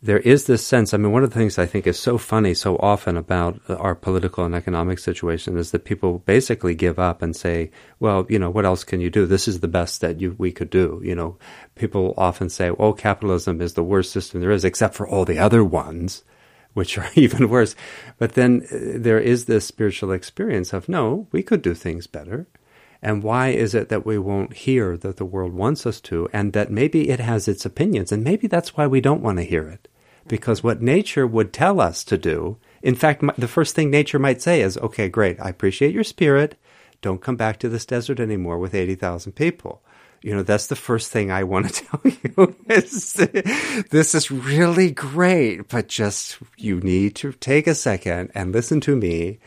there 0.02 0.20
is 0.20 0.46
this 0.46 0.66
sense. 0.66 0.94
I 0.94 0.98
mean, 0.98 1.12
one 1.12 1.22
of 1.22 1.32
the 1.32 1.38
things 1.38 1.60
I 1.60 1.66
think 1.66 1.86
is 1.86 2.00
so 2.00 2.18
funny 2.18 2.54
so 2.54 2.78
often 2.78 3.18
about 3.18 3.60
our 3.68 3.94
political 3.94 4.46
and 4.46 4.56
economic 4.56 5.00
situation 5.00 5.58
is 5.58 5.72
that 5.72 5.84
people 5.84 6.20
basically 6.20 6.76
give 6.76 6.98
up 6.98 7.22
and 7.22 7.36
say, 7.36 7.72
well, 8.00 8.26
you 8.30 8.40
know, 8.40 8.50
what 8.50 8.64
else 8.64 8.86
can 8.86 9.02
you 9.02 9.10
do? 9.10 9.26
This 9.26 9.50
is 9.50 9.60
the 9.60 9.68
best 9.68 10.00
that 10.00 10.22
you, 10.22 10.34
we 10.38 10.54
could 10.54 10.70
do. 10.70 11.02
You 11.04 11.16
know, 11.16 11.38
people 11.76 12.14
often 12.16 12.48
say, 12.48 12.70
oh, 12.70 12.94
capitalism 12.94 13.62
is 13.62 13.74
the 13.74 13.84
worst 13.84 14.14
system 14.14 14.40
there 14.40 14.52
is, 14.52 14.64
except 14.64 14.96
for 14.96 15.06
all 15.06 15.26
the 15.26 15.40
other 15.40 15.62
ones, 15.62 16.24
which 16.74 16.98
are 16.98 17.10
even 17.16 17.50
worse. 17.50 17.76
But 18.18 18.36
then 18.36 18.66
uh, 18.72 18.78
there 18.96 19.20
is 19.20 19.44
this 19.44 19.66
spiritual 19.66 20.14
experience 20.14 20.72
of, 20.72 20.88
no, 20.88 21.28
we 21.34 21.44
could 21.44 21.62
do 21.62 21.74
things 21.74 22.08
better. 22.08 22.48
And 23.04 23.22
why 23.22 23.50
is 23.50 23.76
it 23.76 23.90
that 23.90 24.06
we 24.06 24.18
won't 24.18 24.54
hear 24.54 24.98
that 24.98 25.18
the 25.18 25.26
world 25.26 25.54
wants 25.54 25.86
us 25.86 26.02
to, 26.02 26.28
and 26.34 26.54
that 26.54 26.72
maybe 26.72 27.10
it 27.10 27.20
has 27.20 27.48
its 27.48 27.66
opinions, 27.66 28.12
and 28.12 28.24
maybe 28.24 28.48
that's 28.48 28.76
why 28.76 28.88
we 28.88 29.02
don't 29.02 29.22
want 29.22 29.38
to 29.38 29.44
hear 29.44 29.68
it? 29.68 29.88
because 30.28 30.64
what 30.64 30.82
nature 30.82 31.28
would 31.28 31.54
tell 31.54 31.80
us 31.80 32.04
to 32.06 32.18
do, 32.18 32.58
in 32.82 32.96
fact, 32.96 33.24
the 33.38 33.48
first 33.48 33.76
thing 33.76 33.90
nature 33.90 34.20
might 34.20 34.42
say 34.42 34.62
is, 34.62 34.78
okay, 34.78 35.10
great, 35.10 35.40
I 35.40 35.50
appreciate 35.50 35.94
your 35.94 36.04
spirit. 36.04 36.58
Don't 37.02 37.22
come 37.22 37.36
back 37.36 37.60
to 37.60 37.70
this 37.70 37.86
desert 37.86 38.20
anymore 38.20 38.58
with 38.58 38.74
80,000 38.74 39.34
people. 39.34 39.82
You 40.22 40.36
know, 40.36 40.44
that's 40.44 40.68
the 40.68 40.76
first 40.78 41.12
thing 41.12 41.32
I 41.32 41.44
want 41.44 41.70
to 41.70 41.86
tell 41.86 42.02
you. 42.04 42.56
is, 42.70 43.14
this 43.90 44.16
is 44.16 44.32
really 44.32 44.92
great, 44.92 45.68
but 45.68 45.90
just 45.90 46.38
you 46.58 46.80
need 46.80 47.16
to 47.18 47.34
take 47.34 47.68
a 47.68 47.76
second 47.76 48.32
and 48.34 48.54
listen 48.54 48.80
to 48.82 48.96
me 48.96 49.40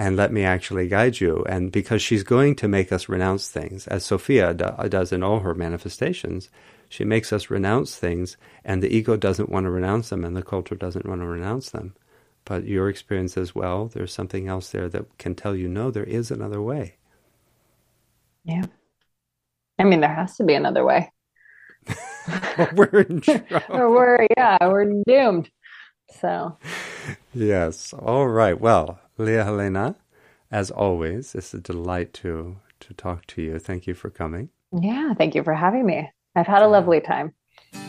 and 0.00 0.16
let 0.16 0.32
me 0.32 0.44
actually 0.44 0.88
guide 0.88 1.20
you. 1.20 1.44
And 1.46 1.70
because 1.70 2.00
she's 2.00 2.22
going 2.22 2.56
to 2.56 2.68
make 2.68 2.90
us 2.90 3.10
renounce 3.10 3.50
things, 3.50 3.86
as 3.86 4.02
Sophia 4.02 4.54
do, 4.54 4.88
does 4.88 5.12
in 5.12 5.22
all 5.22 5.40
her 5.40 5.54
manifestations, 5.54 6.48
she 6.88 7.04
makes 7.04 7.34
us 7.34 7.50
renounce 7.50 7.96
things, 7.96 8.38
and 8.64 8.82
the 8.82 8.88
ego 8.88 9.18
doesn't 9.18 9.50
want 9.50 9.64
to 9.64 9.70
renounce 9.70 10.08
them, 10.08 10.24
and 10.24 10.34
the 10.34 10.42
culture 10.42 10.74
doesn't 10.74 11.04
want 11.04 11.20
to 11.20 11.26
renounce 11.26 11.68
them. 11.68 11.94
But 12.46 12.64
your 12.64 12.88
experience 12.88 13.36
as 13.36 13.54
well, 13.54 13.88
there's 13.88 14.10
something 14.10 14.48
else 14.48 14.70
there 14.70 14.88
that 14.88 15.18
can 15.18 15.34
tell 15.34 15.54
you, 15.54 15.68
no, 15.68 15.90
there 15.90 16.04
is 16.04 16.30
another 16.30 16.62
way. 16.62 16.96
Yeah. 18.44 18.64
I 19.78 19.84
mean, 19.84 20.00
there 20.00 20.14
has 20.14 20.34
to 20.38 20.44
be 20.44 20.54
another 20.54 20.82
way. 20.82 21.12
we're 22.74 23.02
in 23.02 23.22
we're, 23.68 24.26
yeah, 24.34 24.56
we're 24.66 25.02
doomed. 25.06 25.50
So. 26.18 26.56
Yes. 27.34 27.92
All 27.92 28.26
right. 28.26 28.58
Well, 28.58 28.98
Lia 29.20 29.44
Helena, 29.44 29.96
as 30.50 30.70
always, 30.70 31.34
it's 31.34 31.54
a 31.54 31.60
delight 31.60 32.12
to 32.14 32.56
to 32.80 32.94
talk 32.94 33.26
to 33.26 33.42
you. 33.42 33.58
Thank 33.58 33.86
you 33.86 33.94
for 33.94 34.08
coming. 34.08 34.48
Yeah, 34.72 35.12
thank 35.14 35.34
you 35.34 35.42
for 35.42 35.54
having 35.54 35.84
me. 35.84 36.10
I've 36.34 36.46
had 36.46 36.62
a 36.62 36.68
lovely 36.68 37.00
time. 37.00 37.34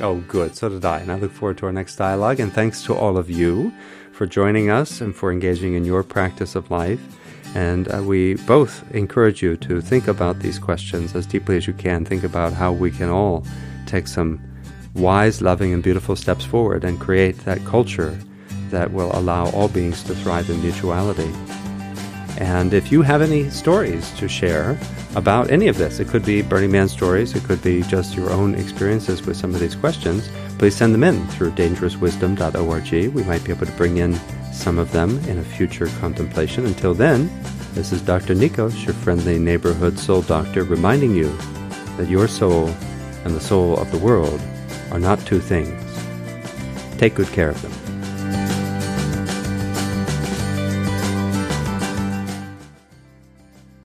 Oh, 0.01 0.17
good. 0.27 0.55
So 0.55 0.67
did 0.67 0.83
I. 0.83 0.99
And 0.99 1.11
I 1.11 1.15
look 1.15 1.31
forward 1.31 1.57
to 1.59 1.65
our 1.67 1.71
next 1.71 1.95
dialogue. 1.95 2.39
And 2.39 2.51
thanks 2.51 2.83
to 2.83 2.93
all 2.93 3.17
of 3.17 3.29
you 3.29 3.71
for 4.11 4.25
joining 4.25 4.69
us 4.69 4.99
and 4.99 5.15
for 5.15 5.31
engaging 5.31 5.75
in 5.75 5.85
your 5.85 6.03
practice 6.03 6.55
of 6.55 6.69
life. 6.69 7.01
And 7.55 7.87
uh, 7.93 8.03
we 8.03 8.35
both 8.35 8.83
encourage 8.91 9.41
you 9.41 9.55
to 9.57 9.81
think 9.81 10.07
about 10.07 10.39
these 10.39 10.59
questions 10.59 11.15
as 11.15 11.25
deeply 11.25 11.57
as 11.57 11.67
you 11.67 11.73
can. 11.73 12.03
Think 12.03 12.23
about 12.23 12.53
how 12.53 12.71
we 12.73 12.91
can 12.91 13.09
all 13.09 13.45
take 13.85 14.07
some 14.07 14.41
wise, 14.93 15.41
loving, 15.41 15.73
and 15.73 15.81
beautiful 15.81 16.15
steps 16.15 16.43
forward 16.43 16.83
and 16.83 16.99
create 16.99 17.37
that 17.45 17.63
culture 17.65 18.19
that 18.71 18.91
will 18.91 19.11
allow 19.15 19.49
all 19.51 19.67
beings 19.67 20.03
to 20.03 20.15
thrive 20.15 20.49
in 20.49 20.61
mutuality. 20.61 21.31
And 22.37 22.73
if 22.73 22.91
you 22.91 23.03
have 23.03 23.21
any 23.21 23.49
stories 23.49 24.09
to 24.17 24.27
share 24.27 24.79
about 25.15 25.51
any 25.51 25.67
of 25.67 25.77
this, 25.77 25.99
it 25.99 26.07
could 26.07 26.25
be 26.25 26.41
Burning 26.41 26.71
Man 26.71 26.87
stories, 26.87 27.35
it 27.35 27.43
could 27.43 27.61
be 27.61 27.83
just 27.83 28.15
your 28.15 28.31
own 28.31 28.55
experiences 28.55 29.21
with 29.21 29.37
some 29.37 29.53
of 29.53 29.59
these 29.59 29.75
questions, 29.75 30.29
please 30.57 30.75
send 30.75 30.93
them 30.93 31.03
in 31.03 31.27
through 31.27 31.51
dangerouswisdom.org. 31.51 33.13
We 33.13 33.23
might 33.23 33.43
be 33.43 33.51
able 33.51 33.65
to 33.65 33.71
bring 33.73 33.97
in 33.97 34.15
some 34.51 34.79
of 34.79 34.91
them 34.91 35.19
in 35.25 35.37
a 35.37 35.43
future 35.43 35.87
contemplation. 35.99 36.65
Until 36.65 36.93
then, 36.93 37.29
this 37.73 37.91
is 37.91 38.01
Dr. 38.01 38.33
Nikos, 38.33 38.85
your 38.85 38.93
friendly 38.95 39.37
neighborhood 39.37 39.99
soul 39.99 40.21
doctor, 40.21 40.63
reminding 40.63 41.13
you 41.13 41.35
that 41.97 42.09
your 42.09 42.27
soul 42.27 42.67
and 43.23 43.35
the 43.35 43.39
soul 43.39 43.77
of 43.77 43.91
the 43.91 43.97
world 43.97 44.41
are 44.91 44.99
not 44.99 45.19
two 45.25 45.39
things. 45.39 45.79
Take 46.97 47.15
good 47.15 47.27
care 47.27 47.49
of 47.49 47.61
them. 47.61 47.80